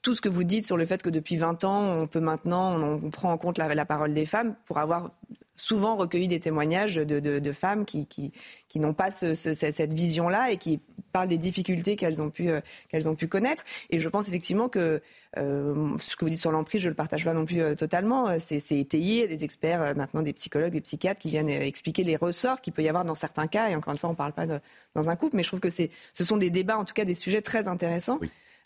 tout 0.03 0.15
ce 0.15 0.21
que 0.21 0.29
vous 0.29 0.45
dites 0.45 0.67
sur 0.67 0.77
le 0.77 0.85
fait 0.85 1.03
que 1.03 1.09
depuis 1.09 1.37
20 1.37 1.65
ans, 1.65 2.03
on 2.03 2.07
peut 2.07 2.21
maintenant, 2.21 2.79
on, 2.79 3.11
prend 3.11 3.33
en 3.33 3.39
compte 3.39 3.57
la, 3.57 3.75
la, 3.75 3.85
parole 3.87 4.13
des 4.13 4.27
femmes 4.27 4.57
pour 4.67 4.79
avoir 4.79 5.11
souvent 5.57 5.97
recueilli 5.97 6.29
des 6.29 6.41
témoignages 6.41 6.97
de, 6.97 7.53
femmes 7.53 7.85
qui, 7.85 8.07
qui, 8.07 8.33
qui 8.69 8.81
n'ont 8.81 8.95
pas 8.95 9.11
ce, 9.11 9.35
cette 9.35 9.93
vision-là 9.93 10.51
et 10.51 10.57
qui 10.57 10.81
parlent 11.13 11.29
des 11.29 11.39
difficultés 11.39 11.97
qu'elles 11.97 12.23
ont, 12.23 12.31
pu, 12.31 12.49
euh, 12.49 12.61
qu'elles 12.89 13.09
ont 13.09 13.15
pu 13.15 13.29
connaître. 13.29 13.65
Et 13.91 13.99
je 13.99 14.09
pense 14.09 14.29
effectivement 14.29 14.69
que 14.69 15.03
euh, 15.37 15.99
ce 15.99 16.17
que 16.17 16.25
vous 16.25 16.31
dites 16.31 16.41
sur 16.41 16.53
l'emprise, 16.53 16.81
je 16.81 16.87
ne 16.87 16.91
le 16.91 16.97
partage 16.97 17.25
pas 17.25 17.35
non 17.35 17.45
plus 17.45 17.61
euh, 17.61 17.75
totalement. 17.75 18.39
C'est, 18.39 18.61
c'est 18.61 18.79
étayé, 18.79 19.29
des 19.29 19.45
experts, 19.45 19.95
maintenant 19.97 20.23
des 20.23 20.33
psychologues, 20.33 20.73
des 20.73 20.81
psychiatres 20.81 21.21
qui 21.21 21.31
viennent 21.31 21.49
expliquer 21.49 22.05
les 22.05 22.17
ressorts 22.17 22.61
qu'il 22.61 22.73
peut 22.73 22.83
y 22.83 22.89
avoir 22.89 23.05
dans 23.05 23.15
certains 23.15 23.47
cas. 23.47 23.69
Et 23.69 23.77
encore 23.77 23.93
une 23.93 23.99
fois, 23.99 24.09
on 24.09 24.13
ne 24.13 24.19
parle 24.19 24.33
pas 24.33 24.47
de, 24.47 24.61
dans 24.95 25.11
un 25.11 25.17
couple, 25.17 25.37
mais 25.37 25.43
je 25.43 25.49
trouve 25.49 25.61
que 25.61 25.71
c'est, 25.71 25.91
ce 26.15 26.25
sont 26.25 26.37
des 26.37 26.51
débats, 26.51 26.79
en 26.79 26.85
tout 26.85 26.95
cas 26.95 27.05
des 27.05 27.15
sujets 27.15 27.43
très 27.43 27.69
intéressants. 27.69 28.21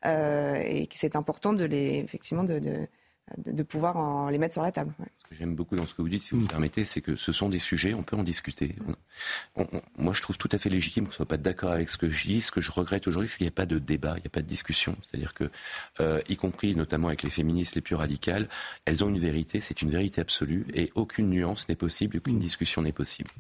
et 0.05 0.87
que 0.87 0.95
c'est 0.97 1.17
important 1.17 1.55
de 1.55 1.65
les, 1.65 1.99
effectivement, 1.99 2.45
de 2.45 2.59
de, 2.59 2.87
pouvoir 3.63 3.97
en, 3.97 4.29
les 4.29 4.39
mettre 4.39 4.53
sur 4.53 4.63
la 4.63 4.73
table. 4.73 4.93
Ce 5.23 5.29
que 5.29 5.35
j'aime 5.35 5.55
beaucoup 5.55 5.77
dans 5.77 5.87
ce 5.87 5.95
que 5.95 6.03
vous 6.03 6.09
dites, 6.09 6.23
si 6.23 6.35
vous 6.35 6.43
me 6.43 6.47
permettez, 6.47 6.85
c'est 6.85 7.01
que 7.01 7.17
ce 7.17 7.33
sont 7.33 7.49
des 7.49 7.59
sujets, 7.59 7.95
on 7.95 8.03
peut 8.03 8.17
en 8.17 8.23
discuter. 8.23 8.77
moi, 9.97 10.13
je 10.13 10.23
trouve 10.23 10.37
tout 10.39 10.49
à 10.53 10.59
fait 10.59 10.69
légitime 10.69 11.05
qu'on 11.05 11.11
ne 11.11 11.15
soit 11.15 11.27
pas 11.27 11.37
d'accord 11.37 11.73
avec 11.73 11.89
ce 11.89 11.97
que 11.97 12.09
je 12.09 12.27
dis. 12.27 12.41
Ce 12.41 12.53
que 12.53 12.61
je 12.61 12.71
regrette 12.71 13.09
aujourd'hui, 13.09 13.29
c'est 13.29 13.39
qu'il 13.39 13.47
n'y 13.47 13.53
a 13.53 13.53
pas 13.53 13.67
de 13.67 13.79
débat, 13.79 14.15
il 14.17 14.21
n'y 14.21 14.27
a 14.27 14.31
pas 14.31 14.43
de 14.43 14.47
discussion. 14.47 14.97
C'est-à-dire 15.01 15.35
que, 15.35 15.51
euh, 16.01 16.21
y 16.29 16.37
compris 16.37 16.77
notamment 16.77 17.09
avec 17.09 17.23
les 17.23 17.31
féministes 17.31 17.75
les 17.75 17.81
plus 17.81 17.95
radicales, 17.95 18.49
elles 18.85 19.05
ont 19.05 19.09
une 19.09 19.19
vérité, 19.19 19.61
c'est 19.61 19.83
une 19.83 19.91
vérité 19.91 20.21
absolue, 20.21 20.67
et 20.75 20.93
aucune 20.95 21.31
nuance 21.31 21.69
n'est 21.69 21.77
possible, 21.77 22.19
aucune 22.19 22.39
discussion 22.39 22.83
n'est 22.83 22.93
possible. 22.93 23.31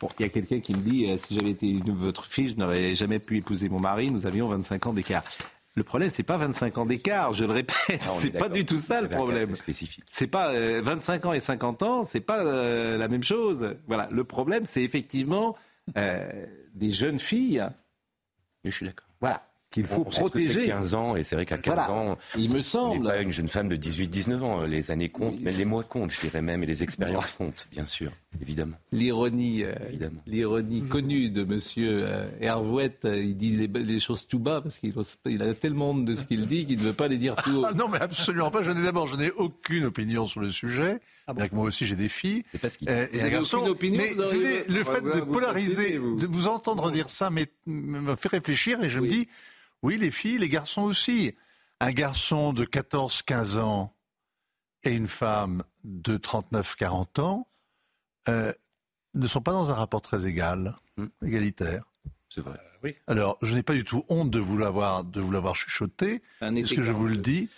Bon, 0.00 0.08
il 0.18 0.22
y 0.22 0.26
a 0.26 0.28
quelqu'un 0.28 0.60
qui 0.60 0.74
me 0.74 0.80
dit, 0.80 1.10
euh, 1.10 1.18
si 1.18 1.38
j'avais 1.38 1.50
été 1.50 1.72
votre 1.86 2.24
fille, 2.24 2.50
je 2.50 2.54
n'aurais 2.54 2.94
jamais 2.94 3.18
pu 3.18 3.38
épouser 3.38 3.68
mon 3.68 3.80
mari, 3.80 4.10
nous 4.10 4.26
avions 4.26 4.48
25 4.48 4.86
ans 4.86 4.92
d'écart. 4.92 5.24
Le 5.76 5.84
problème, 5.84 6.08
c'est 6.08 6.22
pas 6.22 6.38
25 6.38 6.78
ans 6.78 6.86
d'écart, 6.86 7.34
je 7.34 7.44
le 7.44 7.52
répète. 7.52 8.02
C'est 8.16 8.30
pas 8.30 8.48
du 8.48 8.64
tout 8.64 8.78
ça 8.78 9.02
le 9.02 9.08
problème. 9.08 9.52
C'est 10.10 10.26
pas 10.26 10.52
25 10.80 11.24
euh, 11.24 11.28
ans 11.28 11.32
et 11.34 11.40
50 11.40 11.82
ans, 11.82 12.04
c'est 12.04 12.20
pas 12.20 12.42
euh, 12.44 12.96
la 12.96 13.08
même 13.08 13.22
chose. 13.22 13.76
Voilà. 13.86 14.08
Le 14.10 14.24
problème, 14.24 14.64
c'est 14.64 14.82
effectivement 14.82 15.54
euh, 15.98 16.46
des 16.74 16.90
jeunes 16.90 17.18
filles. 17.18 17.62
Mais 18.64 18.70
je 18.70 18.76
suis 18.76 18.86
d'accord. 18.86 19.06
Voilà 19.20 19.45
qu'il 19.70 19.86
faut 19.86 20.04
protéger. 20.04 20.66
15 20.66 20.94
ans, 20.94 21.16
et 21.16 21.24
c'est 21.24 21.36
vrai 21.36 21.46
qu'à 21.46 21.58
15 21.58 21.90
ans, 21.90 22.18
il 22.36 22.52
me 22.52 22.60
semble. 22.60 23.06
Pas 23.06 23.20
une 23.20 23.30
jeune 23.30 23.48
femme 23.48 23.68
de 23.68 23.76
18-19 23.76 24.40
ans. 24.40 24.62
Les 24.62 24.90
années 24.90 25.08
comptent, 25.08 25.40
mais 25.40 25.52
les 25.52 25.64
mois 25.64 25.82
comptent, 25.82 26.10
je 26.10 26.20
dirais 26.20 26.42
même, 26.42 26.62
et 26.62 26.66
les 26.66 26.82
expériences 26.82 27.32
comptent, 27.32 27.68
bien 27.72 27.84
sûr, 27.84 28.10
évidemment. 28.40 28.76
L'ironie, 28.92 29.64
euh, 29.64 29.74
l'ironie 30.26 30.82
connue 30.82 31.30
de 31.30 31.44
Monsieur 31.44 32.04
euh, 32.06 32.28
Hervouette, 32.40 33.04
euh, 33.04 33.16
il 33.16 33.36
dit 33.36 33.68
les, 33.68 34.00
choses 34.00 34.26
tout 34.26 34.38
bas 34.38 34.60
parce 34.60 34.78
qu'il 34.78 34.94
il 35.26 35.42
a 35.42 35.54
tellement 35.54 35.94
de 35.94 36.14
ce 36.14 36.26
qu'il 36.26 36.46
dit 36.46 36.66
qu'il 36.66 36.78
ne 36.78 36.84
veut 36.84 36.92
pas 36.92 37.08
les 37.08 37.18
dire 37.18 37.36
tout 37.36 37.58
haut. 37.58 37.66
Ah 37.68 37.72
non, 37.74 37.88
mais 37.88 38.00
absolument 38.00 38.50
pas. 38.50 38.62
Je 38.62 38.70
n'ai 38.70 38.82
d'abord, 38.82 39.08
je 39.08 39.16
n'ai 39.16 39.30
aucune 39.32 39.84
opinion 39.84 40.26
sur 40.26 40.40
le 40.40 40.50
sujet. 40.50 41.00
Ah 41.26 41.34
moi 41.52 41.64
aussi, 41.64 41.86
j'ai 41.86 41.96
des 41.96 42.08
filles. 42.08 42.42
C'est 42.46 42.60
pas 42.60 42.70
ce 42.70 42.78
qu'il 42.78 42.88
et 42.88 43.20
un 43.20 43.28
garçon. 43.28 43.66
Opinion, 43.66 43.98
mais 43.98 44.64
le 44.68 44.84
fait 44.84 45.02
de 45.02 45.20
polariser, 45.20 45.94
de 45.94 46.26
vous 46.26 46.46
entendre 46.46 46.90
dire 46.90 47.08
ça, 47.08 47.30
me 47.30 48.16
fait 48.16 48.28
réfléchir 48.28 48.82
et 48.82 48.90
je 48.90 49.00
me 49.00 49.08
dis 49.08 49.28
oui, 49.82 49.96
les 49.98 50.10
filles, 50.10 50.38
les 50.38 50.48
garçons 50.48 50.82
aussi. 50.82 51.34
Un 51.80 51.92
garçon 51.92 52.52
de 52.52 52.64
14-15 52.64 53.58
ans 53.58 53.94
et 54.84 54.90
une 54.90 55.08
femme 55.08 55.62
de 55.84 56.16
39-40 56.16 57.20
ans 57.20 57.48
euh, 58.28 58.52
ne 59.14 59.26
sont 59.26 59.42
pas 59.42 59.52
dans 59.52 59.70
un 59.70 59.74
rapport 59.74 60.02
très 60.02 60.26
égal, 60.26 60.76
hmm. 60.96 61.06
égalitaire. 61.24 61.84
C'est 62.28 62.40
vrai. 62.40 62.58
Euh, 62.58 62.78
oui. 62.82 62.96
Alors, 63.06 63.38
je 63.42 63.54
n'ai 63.54 63.62
pas 63.62 63.74
du 63.74 63.84
tout 63.84 64.04
honte 64.08 64.30
de 64.30 64.38
vous 64.38 64.58
l'avoir, 64.58 65.04
de 65.04 65.20
vous 65.20 65.32
l'avoir 65.32 65.56
chuchoté, 65.56 66.22
puisque 66.40 66.82
je 66.82 66.92
vous 66.92 67.06
le 67.06 67.16
dis. 67.16 67.48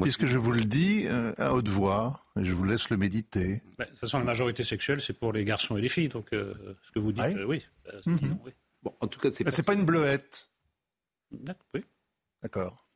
puisque 0.00 0.26
je 0.26 0.36
vous 0.36 0.52
le 0.52 0.64
dis 0.64 1.06
euh, 1.06 1.32
à 1.38 1.54
haute 1.54 1.68
voix, 1.68 2.24
et 2.38 2.44
je 2.44 2.52
vous 2.52 2.64
laisse 2.64 2.90
le 2.90 2.96
méditer. 2.96 3.62
Bah, 3.78 3.84
de 3.84 3.90
toute 3.90 3.98
façon, 3.98 4.18
la 4.18 4.24
majorité 4.24 4.62
sexuelle, 4.62 5.00
c'est 5.00 5.18
pour 5.18 5.32
les 5.32 5.44
garçons 5.44 5.76
et 5.76 5.80
les 5.80 5.88
filles. 5.88 6.08
Donc, 6.08 6.26
ce 6.30 6.92
que 6.94 6.98
vous 6.98 7.12
dites, 7.12 7.36
oui. 7.46 7.64
Mhm. 8.04 8.38
oui. 8.44 8.52
Bon, 8.82 8.94
en 9.00 9.08
tout 9.08 9.18
cas, 9.18 9.30
c'est 9.30 9.44
pas... 9.44 9.62
pas 9.62 9.74
une 9.74 9.84
bleuette. 9.84 10.48
Oui. 11.74 11.82
D'accord. 12.42 12.86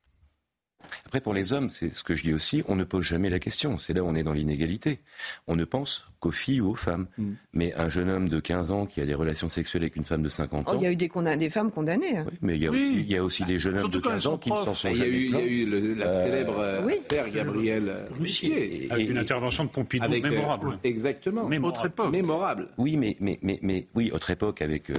Après, 1.07 1.21
pour 1.21 1.35
les 1.35 1.53
hommes, 1.53 1.71
c'est 1.71 1.95
ce 1.95 2.05
que 2.05 2.15
je 2.15 2.23
dis 2.23 2.33
aussi, 2.33 2.62
on 2.69 2.77
ne 2.77 2.85
pose 2.85 3.05
jamais 3.05 3.31
la 3.31 3.39
question. 3.39 3.79
C'est 3.79 3.93
là 3.93 4.03
où 4.03 4.07
on 4.07 4.15
est 4.15 4.23
dans 4.23 4.33
l'inégalité. 4.33 5.01
On 5.47 5.57
ne 5.57 5.65
pense 5.65 6.07
qu'aux 6.21 6.31
filles 6.31 6.61
ou 6.61 6.71
aux 6.71 6.75
femmes. 6.75 7.07
Mm. 7.19 7.33
Mais 7.53 7.75
un 7.75 7.89
jeune 7.89 8.09
homme 8.09 8.29
de 8.29 8.41
15 8.41 8.71
ans 8.71 8.87
qui 8.87 9.01
a 9.01 9.07
des 9.07 9.15
relations 9.15 9.49
sexuelles 9.49 9.83
avec 9.83 9.97
une 9.97 10.05
femme 10.05 10.23
de 10.23 10.29
50 10.29 10.69
ans. 10.69 10.75
il 10.75 10.83
y 10.83 10.87
a 10.87 10.93
eu 10.93 10.97
des, 10.97 11.11
des 11.37 11.51
femmes 11.51 11.71
condamnées. 11.71 12.19
Hein. 12.19 12.27
Oui, 12.31 12.39
mais 12.43 12.57
il 12.57 12.62
y 12.62 12.67
a 12.67 12.71
aussi, 12.71 13.01
il 13.01 13.11
y 13.11 13.17
a 13.17 13.25
aussi 13.25 13.45
des 13.45 13.59
jeunes 13.59 13.79
hommes 13.79 13.91
de 13.91 13.99
15 13.99 14.27
ans 14.27 14.39
qui 14.39 14.51
ne 14.51 14.57
s'en 14.57 14.75
sont 14.75 14.89
eu, 14.91 14.95
Il 14.95 15.31
y 15.31 15.37
a 15.37 15.45
eu 15.45 15.67
le, 15.67 15.95
la 15.95 16.07
euh, 16.07 16.25
célèbre 16.25 16.59
euh, 16.59 16.97
père 17.09 17.29
Gabriel 17.31 18.07
Russier. 18.19 18.89
Avec 18.91 19.11
une 19.11 19.19
intervention 19.19 19.65
de 19.65 19.71
Pompidou 19.71 20.05
avec, 20.05 20.25
euh, 20.25 20.31
mémorable. 20.31 20.79
exactement. 20.85 21.47
Mémorable. 21.47 21.79
Autre 21.79 21.87
époque. 21.87 22.12
Mémorable. 22.12 22.69
Oui, 22.79 22.97
mais, 22.97 23.17
mais, 23.21 23.39
mais, 23.43 23.59
mais 23.62 23.89
oui, 23.95 24.11
autre 24.12 24.31
époque 24.31 24.62
avec. 24.62 24.91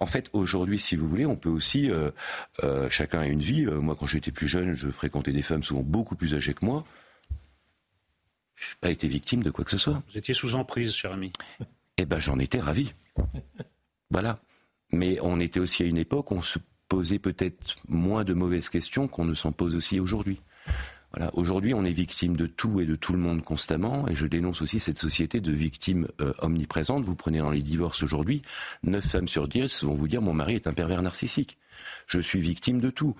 En 0.00 0.06
fait, 0.06 0.30
aujourd'hui, 0.32 0.78
si 0.78 0.96
vous 0.96 1.06
voulez, 1.06 1.26
on 1.26 1.36
peut 1.36 1.50
aussi, 1.50 1.90
euh, 1.90 2.10
euh, 2.64 2.88
chacun 2.88 3.20
a 3.20 3.26
une 3.26 3.40
vie. 3.40 3.66
Euh, 3.66 3.80
moi, 3.80 3.94
quand 3.94 4.06
j'étais 4.06 4.30
plus 4.30 4.48
jeune, 4.48 4.74
je 4.74 4.88
fréquentais 4.88 5.32
des 5.32 5.42
femmes 5.42 5.62
souvent 5.62 5.82
beaucoup 5.82 6.16
plus 6.16 6.34
âgées 6.34 6.54
que 6.54 6.64
moi. 6.64 6.84
Je 8.56 8.64
n'ai 8.64 8.78
pas 8.80 8.90
été 8.90 9.08
victime 9.08 9.42
de 9.42 9.50
quoi 9.50 9.64
que 9.64 9.70
ce 9.70 9.78
soit. 9.78 10.02
Vous 10.10 10.18
étiez 10.18 10.32
sous 10.32 10.54
emprise, 10.54 10.94
cher 10.94 11.12
ami. 11.12 11.32
Eh 11.98 12.06
ben, 12.06 12.18
j'en 12.18 12.38
étais 12.38 12.60
ravi. 12.60 12.94
voilà. 14.10 14.40
Mais 14.90 15.18
on 15.20 15.38
était 15.38 15.60
aussi 15.60 15.82
à 15.82 15.86
une 15.86 15.98
époque 15.98 16.30
où 16.30 16.34
on 16.34 16.42
se 16.42 16.58
posait 16.88 17.18
peut-être 17.18 17.76
moins 17.86 18.24
de 18.24 18.32
mauvaises 18.32 18.70
questions 18.70 19.06
qu'on 19.06 19.26
ne 19.26 19.34
s'en 19.34 19.52
pose 19.52 19.74
aussi 19.76 20.00
aujourd'hui. 20.00 20.40
Voilà. 21.16 21.30
Aujourd'hui, 21.34 21.74
on 21.74 21.84
est 21.84 21.92
victime 21.92 22.36
de 22.36 22.46
tout 22.46 22.80
et 22.80 22.86
de 22.86 22.94
tout 22.94 23.12
le 23.12 23.18
monde 23.18 23.42
constamment, 23.42 24.06
et 24.08 24.14
je 24.14 24.26
dénonce 24.26 24.62
aussi 24.62 24.78
cette 24.78 24.98
société 24.98 25.40
de 25.40 25.52
victimes 25.52 26.06
euh, 26.20 26.32
omniprésentes. 26.38 27.04
Vous 27.04 27.16
prenez 27.16 27.38
dans 27.38 27.50
les 27.50 27.62
divorces 27.62 28.02
aujourd'hui, 28.02 28.42
9 28.84 29.04
femmes 29.04 29.28
sur 29.28 29.48
10 29.48 29.84
vont 29.84 29.94
vous 29.94 30.08
dire 30.08 30.22
mon 30.22 30.34
mari 30.34 30.54
est 30.54 30.66
un 30.66 30.72
pervers 30.72 31.02
narcissique. 31.02 31.58
Je 32.06 32.20
suis 32.20 32.40
victime 32.40 32.80
de 32.80 32.90
tout. 32.90 33.16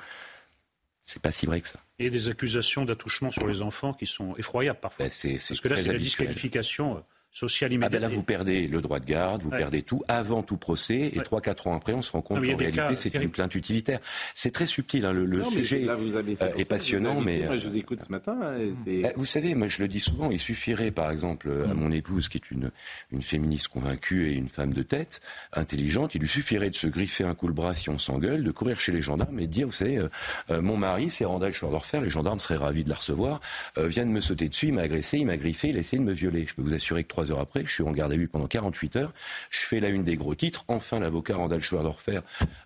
C'est 1.02 1.20
pas 1.20 1.32
si 1.32 1.46
vrai 1.46 1.60
que 1.60 1.68
ça. 1.68 1.80
Et 1.98 2.10
des 2.10 2.28
accusations 2.28 2.84
d'attouchement 2.84 3.32
sur 3.32 3.48
les 3.48 3.62
enfants 3.62 3.92
qui 3.92 4.06
sont 4.06 4.36
effroyables 4.36 4.78
parfois. 4.78 5.06
Ben, 5.06 5.10
Parce 5.10 5.60
que 5.60 5.68
là, 5.68 5.76
c'est 5.76 5.92
la 5.92 5.98
disqualification. 5.98 7.02
Euh, 7.32 7.36
social 7.40 7.70
Ah 7.70 7.74
immédiat. 7.74 7.98
ben 8.00 8.02
là, 8.02 8.08
vous 8.08 8.22
perdez 8.22 8.66
le 8.66 8.80
droit 8.80 8.98
de 9.00 9.04
garde, 9.06 9.42
vous 9.42 9.50
Ouais. 9.50 9.58
perdez 9.58 9.82
tout 9.82 10.02
avant 10.08 10.42
tout 10.42 10.56
procès, 10.56 11.10
et 11.14 11.20
trois, 11.22 11.40
quatre 11.40 11.66
ans 11.68 11.76
après, 11.76 11.92
on 11.92 12.02
se 12.02 12.10
rend 12.12 12.22
compte 12.22 12.36
Non, 12.36 12.40
mais 12.42 12.48
il 12.48 12.50
y 12.50 12.54
a 12.54 12.56
qu'en 12.70 12.82
réalité, 12.82 12.96
c'est 12.96 13.14
une 13.14 13.30
plainte 13.30 13.54
utilitaire. 13.54 14.00
C'est 14.34 14.50
très 14.52 14.66
subtil, 14.66 15.04
hein, 15.04 15.12
le, 15.12 15.24
le 15.24 15.38
Non, 15.38 15.44
mais 15.50 15.56
sujet 15.58 15.80
là, 15.80 15.94
vous 15.94 16.16
avez- 16.16 16.36
c'est 16.36 16.44
euh, 16.44 16.56
est 16.56 16.64
passionnant, 16.64 17.14
vous 17.14 17.20
mais... 17.22 17.40
Moi, 17.46 17.56
je 17.56 17.68
vous 17.68 17.76
écoute 17.76 18.00
ce 18.04 18.10
matin. 18.10 18.36
et 18.58 18.72
c'est- 18.84 19.00
Bah, 19.02 19.12
vous 19.16 19.24
savez, 19.24 19.54
moi 19.54 19.68
je 19.68 19.80
le 19.82 19.88
dis 19.88 20.00
souvent, 20.00 20.30
il 20.30 20.38
suffirait 20.40 20.90
par 20.90 21.10
exemple 21.10 21.48
Mm. 21.50 21.70
à 21.70 21.74
mon 21.74 21.92
épouse, 21.92 22.28
qui 22.28 22.38
est 22.38 22.50
une, 22.50 22.70
une 23.12 23.22
féministe 23.22 23.68
convaincue 23.68 24.28
et 24.30 24.32
une 24.32 24.48
femme 24.48 24.74
de 24.74 24.82
tête, 24.82 25.20
intelligente, 25.52 26.14
il 26.14 26.20
lui 26.20 26.28
suffirait 26.28 26.70
de 26.70 26.74
se 26.76 26.86
griffer 26.88 27.24
un 27.24 27.34
coup 27.34 27.46
le 27.46 27.54
bras 27.54 27.74
si 27.74 27.88
on 27.90 27.98
s'engueule, 27.98 28.42
de 28.44 28.50
courir 28.50 28.80
chez 28.80 28.92
les 28.92 29.00
gendarmes 29.00 29.38
et 29.38 29.46
de 29.46 29.52
dire, 29.52 29.66
vous 29.66 29.72
savez, 29.72 29.98
euh, 29.98 30.08
euh, 30.50 30.60
mon 30.62 30.76
mari, 30.76 31.10
c'est 31.10 31.24
Randall 31.24 31.52
Schroederfer, 31.52 32.00
les 32.02 32.10
gendarmes 32.10 32.40
seraient 32.40 32.56
ravis 32.56 32.84
de 32.84 32.88
la 32.90 32.96
recevoir, 32.96 33.40
euh, 33.78 33.86
vient 33.86 34.04
de 34.04 34.10
me 34.10 34.20
sauter 34.20 34.48
dessus, 34.48 34.66
il 34.68 34.74
m'a 34.74 34.82
agressé, 34.82 35.18
il 35.18 35.26
m'a 35.26 35.36
griffé, 35.36 35.68
il 35.68 35.76
a 35.76 35.80
essayé 35.80 35.98
de 36.02 36.06
me 36.06 36.12
violer. 36.12 36.44
Je 36.46 36.54
peux 36.54 36.62
vous 36.62 36.74
assurer 36.74 37.04
que 37.04 37.08
trois 37.20 37.30
heures 37.32 37.40
après, 37.40 37.64
je 37.66 37.70
suis 37.72 37.82
en 37.82 37.92
garde 37.92 38.12
à 38.12 38.16
vue 38.16 38.28
pendant 38.28 38.46
48 38.46 38.96
heures, 38.96 39.12
je 39.50 39.60
fais 39.60 39.78
la 39.80 39.88
une 39.90 40.04
des 40.04 40.16
gros 40.16 40.34
titres, 40.34 40.64
enfin 40.68 40.98
l'avocat 41.00 41.36
Randall 41.36 41.60
Schroederfer 41.60 42.20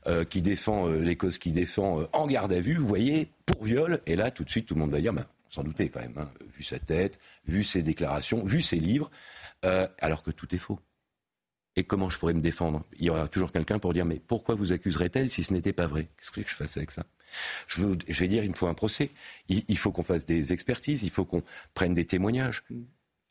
euh, 0.07 0.25
qui 0.25 0.43
défend 0.43 0.89
euh, 0.89 0.99
les 1.01 1.17
causes 1.17 1.39
qui 1.39 1.51
défend 1.51 2.01
euh, 2.03 2.07
en 2.13 2.27
garde 2.29 2.53
à 2.53 2.61
vue, 2.61 2.77
vous 2.77 2.87
voyez, 2.87 3.29
pour 3.47 3.65
viol, 3.65 4.01
et 4.07 4.15
là 4.15 4.31
tout 4.31 4.45
de 4.45 4.51
suite 4.51 4.67
tout 4.67 4.75
le 4.75 4.81
monde 4.81 4.93
va 4.93 5.01
dire, 5.01 5.13
ben, 5.13 5.27
sans 5.51 5.65
douter 5.65 5.89
quand 5.89 6.01
même, 6.01 6.15
hein, 6.19 6.31
vu 6.57 6.63
sa 6.63 6.79
tête, 6.79 7.19
vu 7.47 7.65
ses 7.65 7.83
déclarations, 7.83 8.45
vu 8.45 8.61
ses 8.63 8.77
livres, 8.77 9.11
euh, 9.65 9.89
alors 9.99 10.23
que 10.23 10.31
tout 10.31 10.55
est 10.55 10.59
faux. 10.59 10.79
Et 11.77 11.83
comment 11.83 12.09
je 12.11 12.19
pourrais 12.21 12.35
me 12.35 12.41
défendre? 12.41 12.85
Il 13.01 13.07
y 13.07 13.11
aura 13.11 13.27
toujours 13.27 13.51
quelqu'un 13.51 13.81
pour 13.81 13.93
dire 13.93 14.05
mais 14.05 14.21
pourquoi 14.25 14.55
vous 14.55 14.71
accuserait-elle 14.73 15.29
si 15.31 15.43
ce 15.43 15.53
n'était 15.53 15.73
pas 15.73 15.89
vrai? 15.89 16.07
Qu'est-ce 16.17 16.31
que 16.31 16.43
je 16.43 16.55
fasse 16.55 16.77
avec 16.77 16.93
ça? 16.93 17.05
Je, 17.67 17.83
veux- 17.83 17.99
je 18.09 18.21
vais 18.21 18.29
dire 18.29 18.45
il 18.45 18.51
me 18.51 18.55
faut 18.55 18.69
un 18.69 18.75
procès. 18.75 19.11
Il, 19.49 19.65
il 19.67 19.77
faut 19.77 19.91
qu'on 19.91 20.05
fasse 20.05 20.25
des 20.27 20.53
expertises. 20.53 21.03
Il 21.03 21.11
faut 21.11 21.25
qu'on 21.25 21.43
prenne 21.75 21.93
des 21.93 22.05
témoignages. 22.05 22.63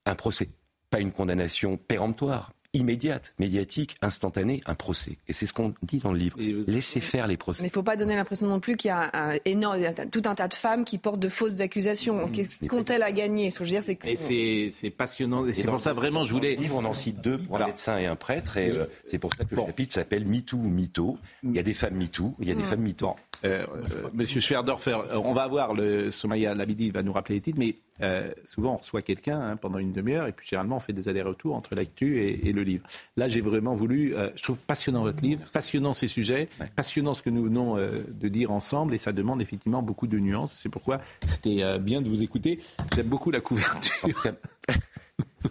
Un 0.05 0.15
procès, 0.15 0.49
pas 0.93 0.99
une 1.01 1.11
condamnation 1.11 1.77
péremptoire, 1.77 2.51
immédiate, 2.75 3.33
médiatique, 3.37 3.95
instantanée, 4.01 4.61
un 4.65 4.73
procès. 4.73 5.17
Et 5.27 5.33
c'est 5.33 5.45
ce 5.45 5.53
qu'on 5.53 5.75
dit 5.83 5.99
dans 5.99 6.11
le 6.11 6.17
livre. 6.17 6.37
Laissez 6.65 7.01
faire 7.01 7.27
les 7.27 7.37
procès. 7.37 7.61
Mais 7.61 7.67
il 7.67 7.71
ne 7.71 7.73
faut 7.73 7.83
pas 7.83 7.95
donner 7.95 8.15
l'impression 8.15 8.47
non 8.47 8.59
plus 8.59 8.77
qu'il 8.77 8.89
y 8.89 8.91
a 8.91 9.11
un 9.13 9.35
énorme, 9.45 9.77
tout 10.11 10.23
un 10.25 10.33
tas 10.33 10.47
de 10.47 10.55
femmes 10.55 10.83
qui 10.83 10.97
portent 10.97 11.19
de 11.19 11.29
fausses 11.29 11.59
accusations. 11.59 12.27
Qu'est- 12.29 12.49
Qu'ont-elles 12.67 13.03
à 13.03 13.11
gagner? 13.11 13.51
Ce 13.51 13.59
que 13.59 13.63
je 13.65 13.69
veux 13.69 13.75
dire, 13.75 13.83
c'est 13.83 13.95
que 13.95 14.07
Et 14.07 14.73
c'est 14.81 14.89
passionnant. 14.89 15.45
Et 15.45 15.53
c'est 15.53 15.67
pour 15.67 15.81
ça 15.81 15.93
vraiment, 15.93 16.25
je 16.25 16.33
voulais. 16.33 16.55
Dans 16.55 16.61
le 16.61 16.63
livre, 16.67 16.77
on 16.79 16.85
en 16.85 16.93
cite 16.95 17.21
deux 17.21 17.37
pour 17.37 17.61
un 17.61 17.67
médecin 17.67 17.99
et 17.99 18.07
un 18.07 18.15
prêtre, 18.15 18.57
et 18.57 18.71
euh, 18.71 18.85
c'est 19.05 19.19
pour 19.19 19.29
ça 19.37 19.45
que 19.45 19.53
le 19.55 19.61
chapitre 19.65 19.93
s'appelle 19.93 20.25
MeToo 20.25 20.57
ou 20.57 20.67
Mytho. 20.69 21.17
Il 21.43 21.55
y 21.55 21.59
a 21.59 21.63
des 21.63 21.73
femmes 21.75 21.95
MeToo, 21.95 22.33
il 22.39 22.47
y 22.47 22.51
a 22.51 22.55
des 22.55 22.63
Mm. 22.63 22.65
femmes 22.65 22.81
Mytho. 22.81 23.15
Euh, 23.45 23.65
euh, 23.73 24.09
Monsieur 24.13 24.39
Schwerdorfer, 24.39 24.91
euh, 25.11 25.17
on 25.23 25.33
va 25.33 25.43
avoir 25.43 25.73
le 25.73 26.11
Somaya 26.11 26.53
Labidi 26.53 26.91
va 26.91 27.03
nous 27.03 27.11
rappeler 27.13 27.35
les 27.35 27.41
titres, 27.41 27.59
mais 27.59 27.75
euh, 28.01 28.31
souvent 28.45 28.75
on 28.75 28.77
reçoit 28.77 29.01
quelqu'un 29.01 29.39
hein, 29.39 29.55
pendant 29.57 29.79
une 29.79 29.91
demi-heure 29.91 30.27
et 30.27 30.31
puis 30.31 30.47
généralement 30.47 30.77
on 30.77 30.79
fait 30.79 30.93
des 30.93 31.09
allers-retours 31.09 31.55
entre 31.55 31.75
l'actu 31.75 32.21
et, 32.21 32.47
et 32.47 32.53
le 32.53 32.63
livre. 32.63 32.85
Là, 33.17 33.29
j'ai 33.29 33.41
vraiment 33.41 33.75
voulu, 33.75 34.15
euh, 34.15 34.29
je 34.35 34.43
trouve 34.43 34.57
passionnant 34.57 35.03
votre 35.03 35.23
livre, 35.23 35.43
passionnant 35.53 35.93
ces 35.93 36.07
sujets, 36.07 36.47
passionnant 36.75 37.13
ce 37.13 37.21
que 37.21 37.29
nous 37.29 37.43
venons 37.43 37.77
euh, 37.77 38.03
de 38.09 38.27
dire 38.29 38.51
ensemble 38.51 38.93
et 38.93 38.97
ça 38.97 39.11
demande 39.11 39.41
effectivement 39.41 39.81
beaucoup 39.81 40.07
de 40.07 40.19
nuances. 40.19 40.53
C'est 40.53 40.69
pourquoi 40.69 41.01
c'était 41.23 41.63
euh, 41.63 41.77
bien 41.77 42.01
de 42.01 42.09
vous 42.09 42.23
écouter. 42.23 42.59
J'aime 42.95 43.07
beaucoup 43.07 43.31
la 43.31 43.41
couverture. 43.41 44.27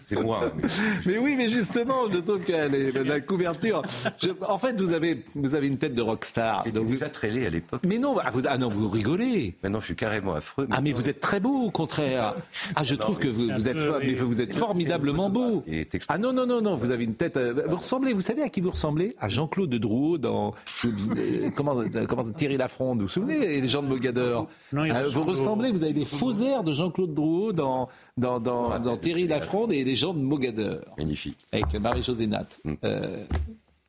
C'est 0.04 0.20
moi. 0.22 0.40
Mais 1.06 1.18
oui, 1.18 1.34
mais 1.36 1.48
justement, 1.48 2.10
je 2.10 2.18
trouve 2.18 2.40
qu'elle 2.44 2.74
est 2.74 2.92
la 3.04 3.20
couverture. 3.20 3.82
je- 4.22 4.28
en 4.48 4.58
fait, 4.58 4.80
vous 4.80 4.92
avez, 4.92 5.24
vous 5.34 5.54
avez 5.54 5.66
une 5.68 5.78
tête 5.78 5.94
de 5.94 6.02
rockstar. 6.02 6.62
J'étais 6.64 6.84
déjà 6.84 7.08
très 7.08 7.30
laid 7.30 7.46
à 7.46 7.50
l'époque. 7.50 7.80
Mais 7.86 7.98
non, 7.98 8.16
ah, 8.22 8.30
vous, 8.30 8.42
ah 8.48 8.58
non, 8.58 8.68
vous 8.68 8.88
rigolez. 8.88 9.54
Maintenant, 9.62 9.80
je 9.80 9.86
suis 9.86 9.96
carrément 9.96 10.34
affreux. 10.34 10.66
Ah, 10.70 10.80
mais 10.80 10.92
vous 10.92 11.08
êtes 11.08 11.20
très 11.20 11.40
beau, 11.40 11.66
au 11.66 11.70
contraire. 11.70 12.34
Ah, 12.76 12.84
je 12.84 12.94
trouve 12.94 13.18
que 13.18 13.28
vous, 13.28 13.48
vous 13.52 13.68
êtes, 13.68 13.76
mais 14.00 14.14
vous 14.14 14.40
êtes 14.40 14.54
formidablement 14.54 15.28
beau. 15.30 15.62
Ah 16.08 16.18
non, 16.18 16.32
non, 16.32 16.46
non, 16.46 16.60
non, 16.62 16.74
vous 16.74 16.90
avez 16.90 17.04
une 17.04 17.14
tête. 17.14 17.36
euh, 17.36 17.64
Vous 17.68 17.76
ressemblez, 17.76 18.12
vous 18.12 18.20
savez 18.20 18.42
à 18.42 18.48
qui 18.48 18.60
vous 18.60 18.70
ressemblez? 18.70 19.14
À 19.20 19.28
Jean-Claude 19.28 19.68
de 19.70 19.78
Drouot 19.78 20.18
dans 20.18 20.54
euh, 20.84 21.50
comment, 21.54 21.78
euh, 21.78 22.06
comment 22.08 22.24
Thierry 22.24 22.56
Lafronde. 22.56 22.98
Vous 23.00 23.06
vous 23.06 23.12
souvenez 23.12 23.60
les 23.60 23.68
gens 23.68 23.82
de 23.82 23.88
Mogador? 23.88 24.48
Non, 24.72 24.84
il 24.84 24.92
Euh, 24.92 25.08
Vous 25.10 25.22
ressemblez, 25.22 25.70
vous 25.72 25.82
avez 25.84 25.92
des 25.92 26.04
faux 26.04 26.32
airs 26.40 26.62
de 26.64 26.72
Jean-Claude 26.72 27.14
Drouot 27.14 27.52
dans 27.52 27.88
dans, 28.18 28.38
dans, 28.40 28.78
dans 28.78 28.96
Thierry 28.98 29.26
Lafronde 29.26 29.72
et 29.72 29.81
les 29.84 29.96
gens 29.96 30.14
de 30.14 30.20
Mogador. 30.20 30.80
Magnifique. 30.98 31.38
Avec 31.52 31.74
Marie-Josée 31.74 32.26
Nat. 32.26 32.48
Euh, 32.84 33.24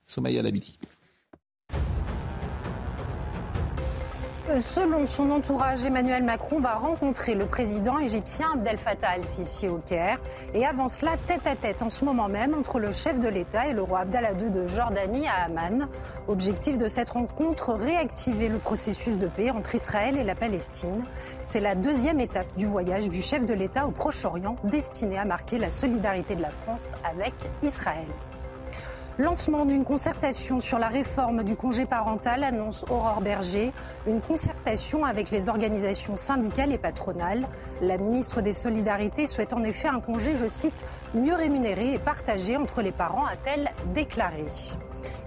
Somaya 0.03 0.41
Labidi. 0.41 0.77
Selon 4.57 5.05
son 5.05 5.31
entourage, 5.31 5.85
Emmanuel 5.85 6.21
Macron 6.21 6.59
va 6.59 6.75
rencontrer 6.75 7.33
le 7.33 7.45
président 7.45 7.97
égyptien 7.97 8.47
Abdel 8.53 8.77
Fattah 8.77 9.11
al-Sisi 9.11 9.69
au 9.69 9.77
Caire. 9.77 10.19
Et 10.53 10.65
avant 10.65 10.89
cela, 10.89 11.13
tête 11.27 11.47
à 11.47 11.55
tête 11.55 11.81
en 11.81 11.89
ce 11.89 12.03
moment 12.03 12.27
même 12.27 12.53
entre 12.53 12.77
le 12.77 12.91
chef 12.91 13.19
de 13.19 13.29
l'État 13.29 13.67
et 13.67 13.73
le 13.73 13.81
roi 13.81 14.01
Abdallah 14.01 14.33
II 14.33 14.49
de 14.49 14.67
Jordanie 14.67 15.27
à 15.27 15.45
Amman. 15.45 15.87
Objectif 16.27 16.77
de 16.77 16.87
cette 16.87 17.11
rencontre, 17.11 17.73
réactiver 17.73 18.49
le 18.49 18.59
processus 18.59 19.17
de 19.17 19.27
paix 19.27 19.49
entre 19.49 19.75
Israël 19.75 20.17
et 20.17 20.23
la 20.23 20.35
Palestine. 20.35 21.05
C'est 21.41 21.61
la 21.61 21.73
deuxième 21.73 22.19
étape 22.19 22.53
du 22.57 22.65
voyage 22.65 23.07
du 23.07 23.21
chef 23.21 23.45
de 23.45 23.53
l'État 23.53 23.87
au 23.87 23.91
Proche-Orient, 23.91 24.57
destiné 24.65 25.17
à 25.17 25.25
marquer 25.25 25.57
la 25.57 25.69
solidarité 25.69 26.35
de 26.35 26.41
la 26.41 26.51
France 26.51 26.91
avec 27.05 27.33
Israël. 27.63 28.07
Lancement 29.19 29.65
d'une 29.65 29.83
concertation 29.83 30.59
sur 30.59 30.79
la 30.79 30.87
réforme 30.87 31.43
du 31.43 31.55
congé 31.55 31.85
parental, 31.85 32.43
annonce 32.43 32.83
Aurore 32.89 33.21
Berger. 33.21 33.71
Une 34.07 34.21
concertation 34.21 35.05
avec 35.05 35.29
les 35.29 35.49
organisations 35.49 36.15
syndicales 36.15 36.71
et 36.71 36.79
patronales. 36.79 37.47
La 37.79 37.97
ministre 37.97 38.41
des 38.41 38.53
Solidarités 38.53 39.27
souhaite 39.27 39.53
en 39.53 39.63
effet 39.63 39.87
un 39.87 39.99
congé, 39.99 40.35
je 40.35 40.47
cite, 40.47 40.83
mieux 41.13 41.35
rémunéré 41.35 41.93
et 41.93 41.99
partagé 41.99 42.57
entre 42.57 42.81
les 42.81 42.91
parents, 42.91 43.27
a-t-elle 43.27 43.71
déclaré. 43.93 44.45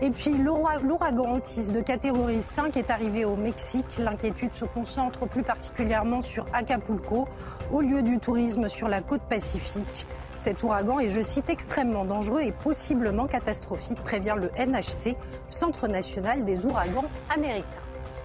Et 0.00 0.10
puis 0.10 0.36
l'oura- 0.36 0.78
l'ouragan 0.78 1.34
Otis 1.34 1.70
de 1.72 1.80
catégorie 1.80 2.40
5 2.40 2.76
est 2.76 2.90
arrivé 2.90 3.24
au 3.24 3.36
Mexique. 3.36 3.98
L'inquiétude 3.98 4.54
se 4.54 4.64
concentre 4.64 5.26
plus 5.26 5.42
particulièrement 5.42 6.20
sur 6.20 6.46
Acapulco, 6.52 7.26
au 7.72 7.80
lieu 7.80 8.02
du 8.02 8.18
tourisme 8.18 8.68
sur 8.68 8.88
la 8.88 9.00
côte 9.00 9.22
pacifique. 9.22 10.06
Cet 10.36 10.62
ouragan 10.62 10.98
est, 10.98 11.08
je 11.08 11.20
cite, 11.20 11.48
extrêmement 11.50 12.04
dangereux 12.04 12.42
et 12.42 12.52
possiblement 12.52 13.26
catastrophique, 13.26 14.02
prévient 14.02 14.34
le 14.36 14.50
NHC, 14.58 15.16
Centre 15.48 15.88
national 15.88 16.44
des 16.44 16.66
ouragans 16.66 17.04
américains. 17.34 17.66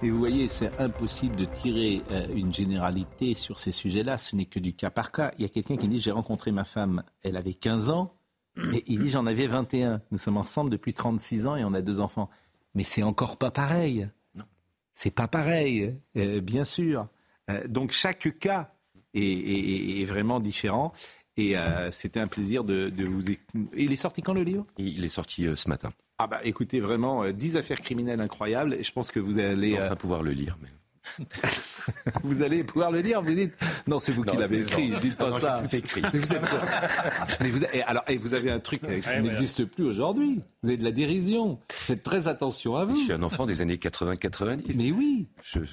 Et 0.04 0.10
vous 0.10 0.18
voyez, 0.18 0.48
c'est 0.48 0.80
impossible 0.80 1.36
de 1.36 1.44
tirer 1.44 2.02
euh, 2.10 2.26
une 2.34 2.52
généralité 2.52 3.34
sur 3.34 3.60
ces 3.60 3.70
sujets-là. 3.70 4.18
Ce 4.18 4.34
n'est 4.34 4.46
que 4.46 4.58
du 4.58 4.74
cas 4.74 4.90
par 4.90 5.12
cas. 5.12 5.30
Il 5.38 5.42
y 5.42 5.44
a 5.44 5.48
quelqu'un 5.48 5.76
qui 5.76 5.86
dit 5.86 6.00
J'ai 6.00 6.10
rencontré 6.10 6.50
ma 6.50 6.64
femme, 6.64 7.04
elle 7.22 7.36
avait 7.36 7.54
15 7.54 7.88
ans, 7.90 8.12
et 8.72 8.84
il 8.86 9.00
dit 9.02 9.10
J'en 9.10 9.26
avais 9.26 9.46
21. 9.46 10.00
Nous 10.10 10.18
sommes 10.18 10.36
ensemble 10.36 10.70
depuis 10.70 10.92
36 10.94 11.46
ans 11.46 11.56
et 11.56 11.64
on 11.64 11.72
a 11.74 11.82
deux 11.82 12.00
enfants. 12.00 12.28
Mais 12.74 12.84
c'est 12.84 13.02
encore 13.02 13.36
pas 13.36 13.50
pareil. 13.50 14.08
C'est 14.94 15.10
pas 15.10 15.28
pareil, 15.28 15.98
euh, 16.16 16.40
bien 16.40 16.64
sûr. 16.64 17.08
Euh, 17.50 17.66
donc 17.66 17.92
chaque 17.92 18.38
cas 18.38 18.72
est, 19.14 19.22
est- 19.22 20.00
est 20.00 20.04
vraiment 20.04 20.38
différent. 20.40 20.92
Et 21.38 21.56
euh, 21.56 21.90
c'était 21.90 22.20
un 22.20 22.26
plaisir 22.26 22.62
de, 22.62 22.90
de 22.90 23.04
vous 23.04 23.22
écouter. 23.30 23.58
Il 23.74 23.90
est 23.92 23.96
sorti 23.96 24.20
quand 24.20 24.34
le 24.34 24.42
livre? 24.42 24.66
Il 24.76 25.02
est 25.02 25.08
sorti 25.08 25.46
euh, 25.46 25.56
ce 25.56 25.68
matin. 25.70 25.92
Ah 26.18 26.26
bah 26.26 26.40
écoutez, 26.44 26.78
vraiment, 26.78 27.22
euh, 27.24 27.32
10 27.32 27.56
affaires 27.56 27.80
criminelles 27.80 28.20
incroyables. 28.20 28.74
Et 28.74 28.82
je 28.82 28.92
pense 28.92 29.10
que 29.10 29.18
vous 29.18 29.38
allez... 29.38 29.74
Enfin, 29.80 29.96
pouvoir 29.96 30.22
le 30.22 30.32
lire. 30.32 30.58
Mais... 30.60 31.24
vous 32.22 32.42
allez 32.42 32.64
pouvoir 32.64 32.90
le 32.90 33.00
lire, 33.00 33.22
vous 33.22 33.34
dites 33.34 33.54
non, 33.86 33.98
c'est 33.98 34.12
vous 34.12 34.22
qui 34.24 34.36
l'avez 34.36 34.60
écrit, 34.60 34.90
non. 34.90 34.98
dites 35.00 35.16
pas 35.16 35.30
Non, 35.30 35.40
ça. 35.40 35.62
tout 35.68 35.76
écrit. 35.76 36.02
Mais 36.12 36.18
vous, 36.18 36.32
êtes- 36.32 36.42
Mais 37.40 37.48
vous- 37.50 37.64
et 37.72 37.82
alors, 37.82 38.04
et 38.08 38.16
vous 38.16 38.34
avez 38.34 38.50
un 38.50 38.60
truc 38.60 38.82
euh, 38.84 39.00
qui 39.00 39.08
Ouais, 39.08 39.20
n'existe 39.20 39.64
plus 39.64 39.84
aujourd'hui. 39.84 40.40
Vous 40.62 40.68
avez 40.68 40.76
de 40.78 40.84
la 40.84 40.92
dérision. 40.92 41.58
Faites 41.70 42.02
très 42.02 42.28
attention 42.28 42.76
à 42.76 42.84
vous. 42.84 42.96
Je 42.96 43.02
suis 43.04 43.12
un 43.12 43.22
enfant 43.22 43.46
des 43.46 43.60
années 43.60 43.76
80-90. 43.76 44.74
Mais 44.76 44.92
oui. 44.92 45.28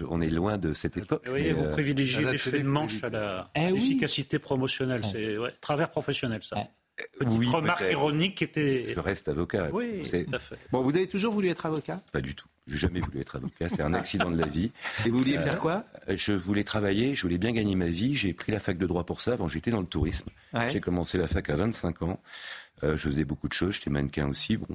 on 0.10 0.22
est 0.22 0.30
loin 0.30 0.58
de 0.58 0.74
cette 0.74 0.98
époque. 0.98 1.22
Vous 1.26 1.32
voyez, 1.32 1.48
mais, 1.48 1.54
vous 1.54 1.66
euh, 1.66 1.72
privilégiez 1.74 2.24
l'effet 2.26 2.60
de 2.60 2.68
manche 2.68 3.04
à 3.04 3.10
la 3.10 3.52
Eh 3.56 3.66
oui. 3.68 3.74
l'efficacité 3.74 4.40
promotionnelle. 4.40 5.02
C'est 5.12 5.38
ouais, 5.38 5.54
travers 5.62 5.90
professionnel, 5.90 6.42
ça. 6.44 6.58
Petite 7.18 7.34
oui, 7.40 7.48
remarque 7.48 7.84
ironique 7.90 8.36
qui 8.36 8.44
était. 8.44 8.88
Je 8.94 9.00
reste 9.00 9.30
avocat. 9.30 9.70
Oui, 9.72 10.02
C'est- 10.04 10.26
tout 10.26 10.36
à 10.36 10.40
fait. 10.40 10.58
Bon, 10.72 10.82
vous 10.82 10.96
avez 10.98 11.08
toujours 11.08 11.32
voulu 11.34 11.48
être 11.48 11.66
avocat? 11.66 12.02
Pas 12.12 12.20
du 12.20 12.36
tout. 12.36 12.48
J'ai 12.70 12.78
jamais 12.78 13.00
voulu 13.00 13.20
être 13.20 13.36
avocat. 13.36 13.68
C'est 13.68 13.82
un 13.82 13.94
accident 13.94 14.30
de 14.30 14.40
la 14.40 14.48
vie. 14.48 14.72
Et 15.06 15.10
vous 15.10 15.18
vouliez 15.18 15.38
faire 15.38 15.60
quoi? 15.60 15.86
Je 16.08 16.34
voulais 16.34 16.64
travailler. 16.64 17.16
Je 17.16 17.24
voulais 17.24 17.38
bien 17.38 17.52
gagner 17.52 17.76
ma 17.76 17.88
vie. 17.88 18.14
J'ai 18.14 18.34
pris 18.34 18.52
la 18.52 18.60
fac 18.60 18.78
de 18.78 18.86
droit 18.86 19.06
pour 19.06 19.22
ça. 19.22 19.34
Avant, 19.34 19.48
j'étais 19.48 19.72
dans 19.72 19.82
le 19.82 19.88
tourisme. 19.88 20.30
Ouais. 20.54 20.70
J'ai 20.70 20.80
commencé 20.80 21.18
la 21.18 21.28
fac 21.28 21.50
à 21.50 21.56
25 21.56 22.02
ans. 22.04 22.22
Euh, 22.84 22.96
je 22.96 23.10
faisais 23.10 23.26
beaucoup 23.26 23.48
de 23.48 23.54
choses. 23.54 23.76
J'étais 23.76 23.90
mannequin 23.90 24.28
aussi. 24.28 24.58
Bon. 24.58 24.68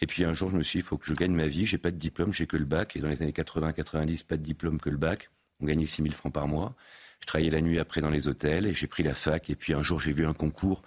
Et 0.00 0.06
puis 0.06 0.24
un 0.24 0.34
jour, 0.34 0.50
je 0.50 0.56
me 0.56 0.62
suis 0.62 0.78
dit, 0.78 0.84
il 0.84 0.86
faut 0.86 0.98
que 0.98 1.06
je 1.06 1.14
gagne 1.14 1.32
ma 1.32 1.46
vie. 1.46 1.64
J'ai 1.64 1.78
pas 1.78 1.90
de 1.90 1.96
diplôme. 1.96 2.32
J'ai 2.32 2.46
que 2.46 2.56
le 2.56 2.64
bac. 2.64 2.96
Et 2.96 3.00
dans 3.00 3.08
les 3.08 3.22
années 3.22 3.32
80-90, 3.32 4.24
pas 4.26 4.36
de 4.36 4.42
diplôme 4.42 4.80
que 4.80 4.90
le 4.90 4.96
bac. 4.96 5.30
On 5.60 5.66
gagnait 5.66 5.86
6 5.86 6.02
000 6.02 6.14
francs 6.14 6.32
par 6.32 6.48
mois. 6.48 6.74
Je 7.20 7.26
travaillais 7.26 7.50
la 7.50 7.60
nuit 7.60 7.78
après 7.78 8.00
dans 8.00 8.10
les 8.10 8.28
hôtels. 8.28 8.66
Et 8.66 8.72
j'ai 8.72 8.86
pris 8.86 9.02
la 9.02 9.14
fac. 9.14 9.48
Et 9.50 9.54
puis 9.54 9.74
un 9.74 9.82
jour, 9.82 10.00
j'ai 10.00 10.12
vu 10.12 10.26
un 10.26 10.34
concours. 10.34 10.82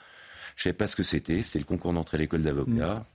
Je 0.55 0.63
savais 0.63 0.73
pas 0.73 0.87
ce 0.87 0.95
que 0.95 1.03
c'était. 1.03 1.41
C'était 1.43 1.59
le 1.59 1.65
concours 1.65 1.93
d'entrée 1.93 2.17
à 2.17 2.19
l'école 2.19 2.41
d'avocat. 2.41 3.05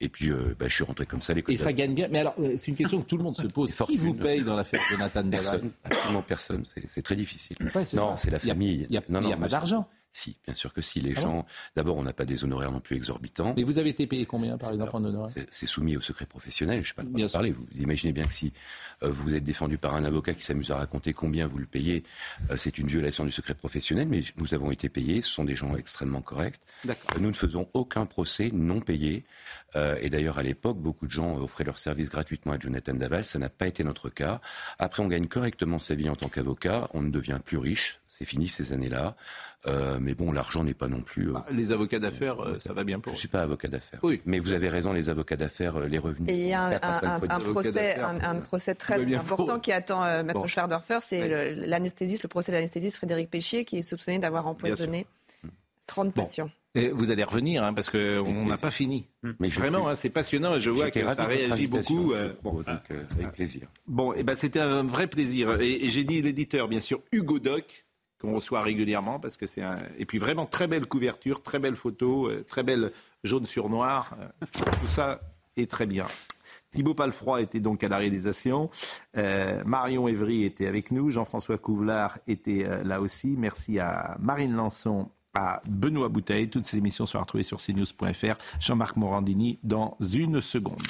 Et 0.00 0.08
puis, 0.08 0.30
euh, 0.30 0.54
bah, 0.58 0.66
je 0.68 0.74
suis 0.74 0.84
rentré 0.84 1.06
comme 1.06 1.20
ça 1.20 1.32
à 1.32 1.36
l'école 1.36 1.54
Et 1.54 1.58
ça 1.58 1.72
gagne 1.72 1.94
bien. 1.94 2.08
Mais 2.10 2.18
alors, 2.18 2.34
euh, 2.38 2.56
c'est 2.58 2.68
une 2.72 2.76
question 2.76 3.00
que 3.00 3.06
tout 3.06 3.16
le 3.16 3.22
monde 3.22 3.36
se 3.36 3.46
pose. 3.46 3.72
Qui 3.86 3.96
vous 3.96 4.12
paye 4.14 4.42
dans 4.42 4.56
l'affaire 4.56 4.80
Jonathan 4.90 5.28
Personne, 5.30 5.70
absolument 5.84 6.22
personne. 6.22 6.64
C'est- 6.88 7.02
très 7.02 7.16
difficile. 7.16 7.56
Ouais, 7.74 7.84
non, 7.94 8.16
c'est 8.16 8.30
la 8.30 8.38
Il 8.38 8.46
y 8.46 8.50
a- 8.50 8.54
famille. 8.54 8.86
il 8.88 8.94
y 8.94 8.98
a- 8.98 9.02
non, 9.08 9.20
il 9.22 9.28
y 9.28 9.32
a 9.32 9.36
non, 9.36 9.42
pas 9.42 9.48
d'argent. 9.48 9.88
Si, 10.16 10.36
bien 10.44 10.54
sûr 10.54 10.72
que 10.72 10.80
si. 10.80 11.00
Les 11.00 11.14
ah 11.16 11.22
gens, 11.22 11.46
d'abord, 11.74 11.96
on 11.96 12.04
n'a 12.04 12.12
pas 12.12 12.24
des 12.24 12.44
honoraires 12.44 12.70
non 12.70 12.78
plus 12.78 12.94
exorbitants. 12.94 13.52
Mais 13.56 13.64
vous 13.64 13.78
avez 13.78 13.90
été 13.90 14.06
payé 14.06 14.26
combien, 14.26 14.56
par 14.56 14.70
exemple, 14.70 14.94
en 14.94 15.04
honoraires 15.04 15.34
C'est 15.50 15.66
soumis 15.66 15.96
au 15.96 16.00
secret 16.00 16.24
professionnel. 16.24 16.76
Je 16.76 16.84
ne 16.84 16.88
sais 16.88 16.94
pas 16.94 17.02
de 17.02 17.08
quoi 17.08 17.20
vous 17.20 17.32
parler. 17.32 17.50
Vous 17.50 17.66
imaginez 17.80 18.12
bien 18.12 18.24
que 18.24 18.32
si 18.32 18.52
euh, 19.02 19.10
vous 19.10 19.34
êtes 19.34 19.42
défendu 19.42 19.76
par 19.76 19.96
un 19.96 20.04
avocat 20.04 20.32
qui 20.32 20.44
s'amuse 20.44 20.70
à 20.70 20.76
raconter 20.76 21.12
combien 21.12 21.48
vous 21.48 21.58
le 21.58 21.66
payez, 21.66 22.04
euh, 22.50 22.56
c'est 22.56 22.78
une 22.78 22.86
violation 22.86 23.24
du 23.24 23.32
secret 23.32 23.54
professionnel. 23.54 24.06
Mais 24.06 24.22
nous 24.36 24.54
avons 24.54 24.70
été 24.70 24.88
payés. 24.88 25.20
Ce 25.20 25.30
sont 25.30 25.42
des 25.42 25.56
gens 25.56 25.74
extrêmement 25.74 26.22
corrects. 26.22 26.60
Nous 27.18 27.28
ne 27.28 27.34
faisons 27.34 27.68
aucun 27.74 28.06
procès 28.06 28.50
non 28.52 28.80
payé. 28.80 29.24
Euh, 29.74 29.96
et 30.00 30.10
d'ailleurs, 30.10 30.38
à 30.38 30.44
l'époque, 30.44 30.78
beaucoup 30.78 31.08
de 31.08 31.12
gens 31.12 31.38
offraient 31.38 31.64
leurs 31.64 31.78
services 31.78 32.08
gratuitement 32.08 32.52
à 32.52 32.58
Jonathan 32.60 32.94
Daval. 32.94 33.24
Ça 33.24 33.40
n'a 33.40 33.48
pas 33.48 33.66
été 33.66 33.82
notre 33.82 34.10
cas. 34.10 34.40
Après, 34.78 35.02
on 35.02 35.08
gagne 35.08 35.26
correctement 35.26 35.80
sa 35.80 35.96
vie 35.96 36.08
en 36.08 36.14
tant 36.14 36.28
qu'avocat. 36.28 36.88
On 36.94 37.02
ne 37.02 37.10
devient 37.10 37.40
plus 37.44 37.58
riche. 37.58 37.98
C'est 38.16 38.24
fini 38.24 38.46
ces 38.46 38.72
années-là. 38.72 39.16
Euh, 39.66 39.98
mais 40.00 40.14
bon, 40.14 40.30
l'argent 40.30 40.62
n'est 40.62 40.74
pas 40.74 40.86
non 40.86 41.00
plus. 41.00 41.30
Euh, 41.30 41.34
ah, 41.36 41.46
les 41.50 41.72
avocats 41.72 41.98
d'affaires, 41.98 42.40
euh, 42.40 42.60
ça 42.60 42.72
va 42.72 42.84
bien 42.84 43.00
pour. 43.00 43.12
Je 43.12 43.16
ne 43.16 43.18
suis 43.18 43.28
pas 43.28 43.42
avocat 43.42 43.66
d'affaires. 43.66 43.98
Oui. 44.04 44.22
Mais 44.24 44.38
vous 44.38 44.52
avez 44.52 44.68
raison, 44.68 44.92
les 44.92 45.08
avocats 45.08 45.36
d'affaires, 45.36 45.80
les 45.80 45.98
revenus. 45.98 46.30
Et 46.30 46.38
il 46.38 46.46
y 46.46 46.52
a 46.52 46.62
un, 46.62 47.18
procès, 47.40 47.98
un, 47.98 48.36
procès 48.36 48.76
très 48.76 49.14
important 49.16 49.58
qui 49.58 49.72
attend 49.72 50.04
Maître 50.22 50.42
bon. 50.42 50.46
Schwerdorfer, 50.46 50.98
c'est 51.00 51.54
l'anesthésiste, 51.56 52.22
le, 52.22 52.28
procès 52.28 52.52
de 52.52 52.56
l'anesthésiste 52.56 52.98
Frédéric 52.98 53.30
Péchier, 53.30 53.64
qui 53.64 53.78
est 53.78 53.82
soupçonné 53.82 54.20
d'avoir 54.20 54.46
empoisonné 54.46 55.06
30 55.88 56.14
patients. 56.14 56.50
Et 56.76 56.90
vous 56.90 57.10
allez 57.10 57.24
revenir, 57.24 57.64
hein, 57.64 57.74
parce 57.74 57.90
qu'on 57.90 58.46
n'a 58.46 58.56
pas 58.58 58.70
fini. 58.70 59.08
Mais 59.40 59.48
Vraiment, 59.48 59.88
hein, 59.88 59.96
c'est 59.96 60.10
passionnant. 60.10 60.60
Je 60.60 60.70
vois 60.70 60.92
que 60.92 61.02
ça 61.02 61.24
réagit 61.24 61.66
beaucoup. 61.66 62.12
bon, 62.44 62.62
donc, 62.62 62.68
avec 63.12 63.32
plaisir. 63.32 63.66
Bon, 63.88 64.12
et 64.12 64.22
ben, 64.22 64.36
c'était 64.36 64.60
un 64.60 64.84
vrai 64.84 65.08
plaisir. 65.08 65.60
Et, 65.60 65.84
et 65.84 65.90
j'ai 65.90 66.04
dit 66.04 66.22
l'éditeur, 66.22 66.68
bien 66.68 66.80
sûr, 66.80 67.00
Hugo 67.10 67.40
Doc, 67.40 67.83
qu'on 68.24 68.34
reçoit 68.34 68.60
régulièrement 68.62 69.20
parce 69.20 69.36
que 69.36 69.46
c'est 69.46 69.62
un 69.62 69.76
et 69.98 70.06
puis 70.06 70.18
vraiment 70.18 70.46
très 70.46 70.66
belle 70.66 70.86
couverture, 70.86 71.42
très 71.42 71.58
belle 71.58 71.76
photo, 71.76 72.28
euh, 72.28 72.44
très 72.46 72.62
belle 72.62 72.92
jaune 73.22 73.46
sur 73.46 73.68
noir, 73.68 74.16
euh, 74.20 74.46
tout 74.80 74.86
ça 74.86 75.20
est 75.56 75.70
très 75.70 75.86
bien. 75.86 76.06
Thibaut 76.70 76.94
Palfroy 76.94 77.42
était 77.42 77.60
donc 77.60 77.84
à 77.84 77.88
la 77.88 77.98
réalisation. 77.98 78.68
Euh, 79.16 79.62
Marion 79.64 80.08
Evry 80.08 80.42
était 80.42 80.66
avec 80.66 80.90
nous. 80.90 81.10
Jean-François 81.10 81.56
Couvelard 81.56 82.18
était 82.26 82.66
là 82.82 83.00
aussi. 83.00 83.36
Merci 83.38 83.78
à 83.78 84.16
Marine 84.18 84.56
Lançon, 84.56 85.08
à 85.34 85.62
Benoît 85.68 86.08
Bouteille. 86.08 86.50
Toutes 86.50 86.66
ces 86.66 86.78
émissions 86.78 87.06
sont 87.06 87.20
retrouvées 87.20 87.44
sur 87.44 87.60
cnews.fr. 87.60 88.34
Jean-Marc 88.58 88.96
Morandini 88.96 89.60
dans 89.62 89.96
une 90.00 90.40
seconde. 90.40 90.82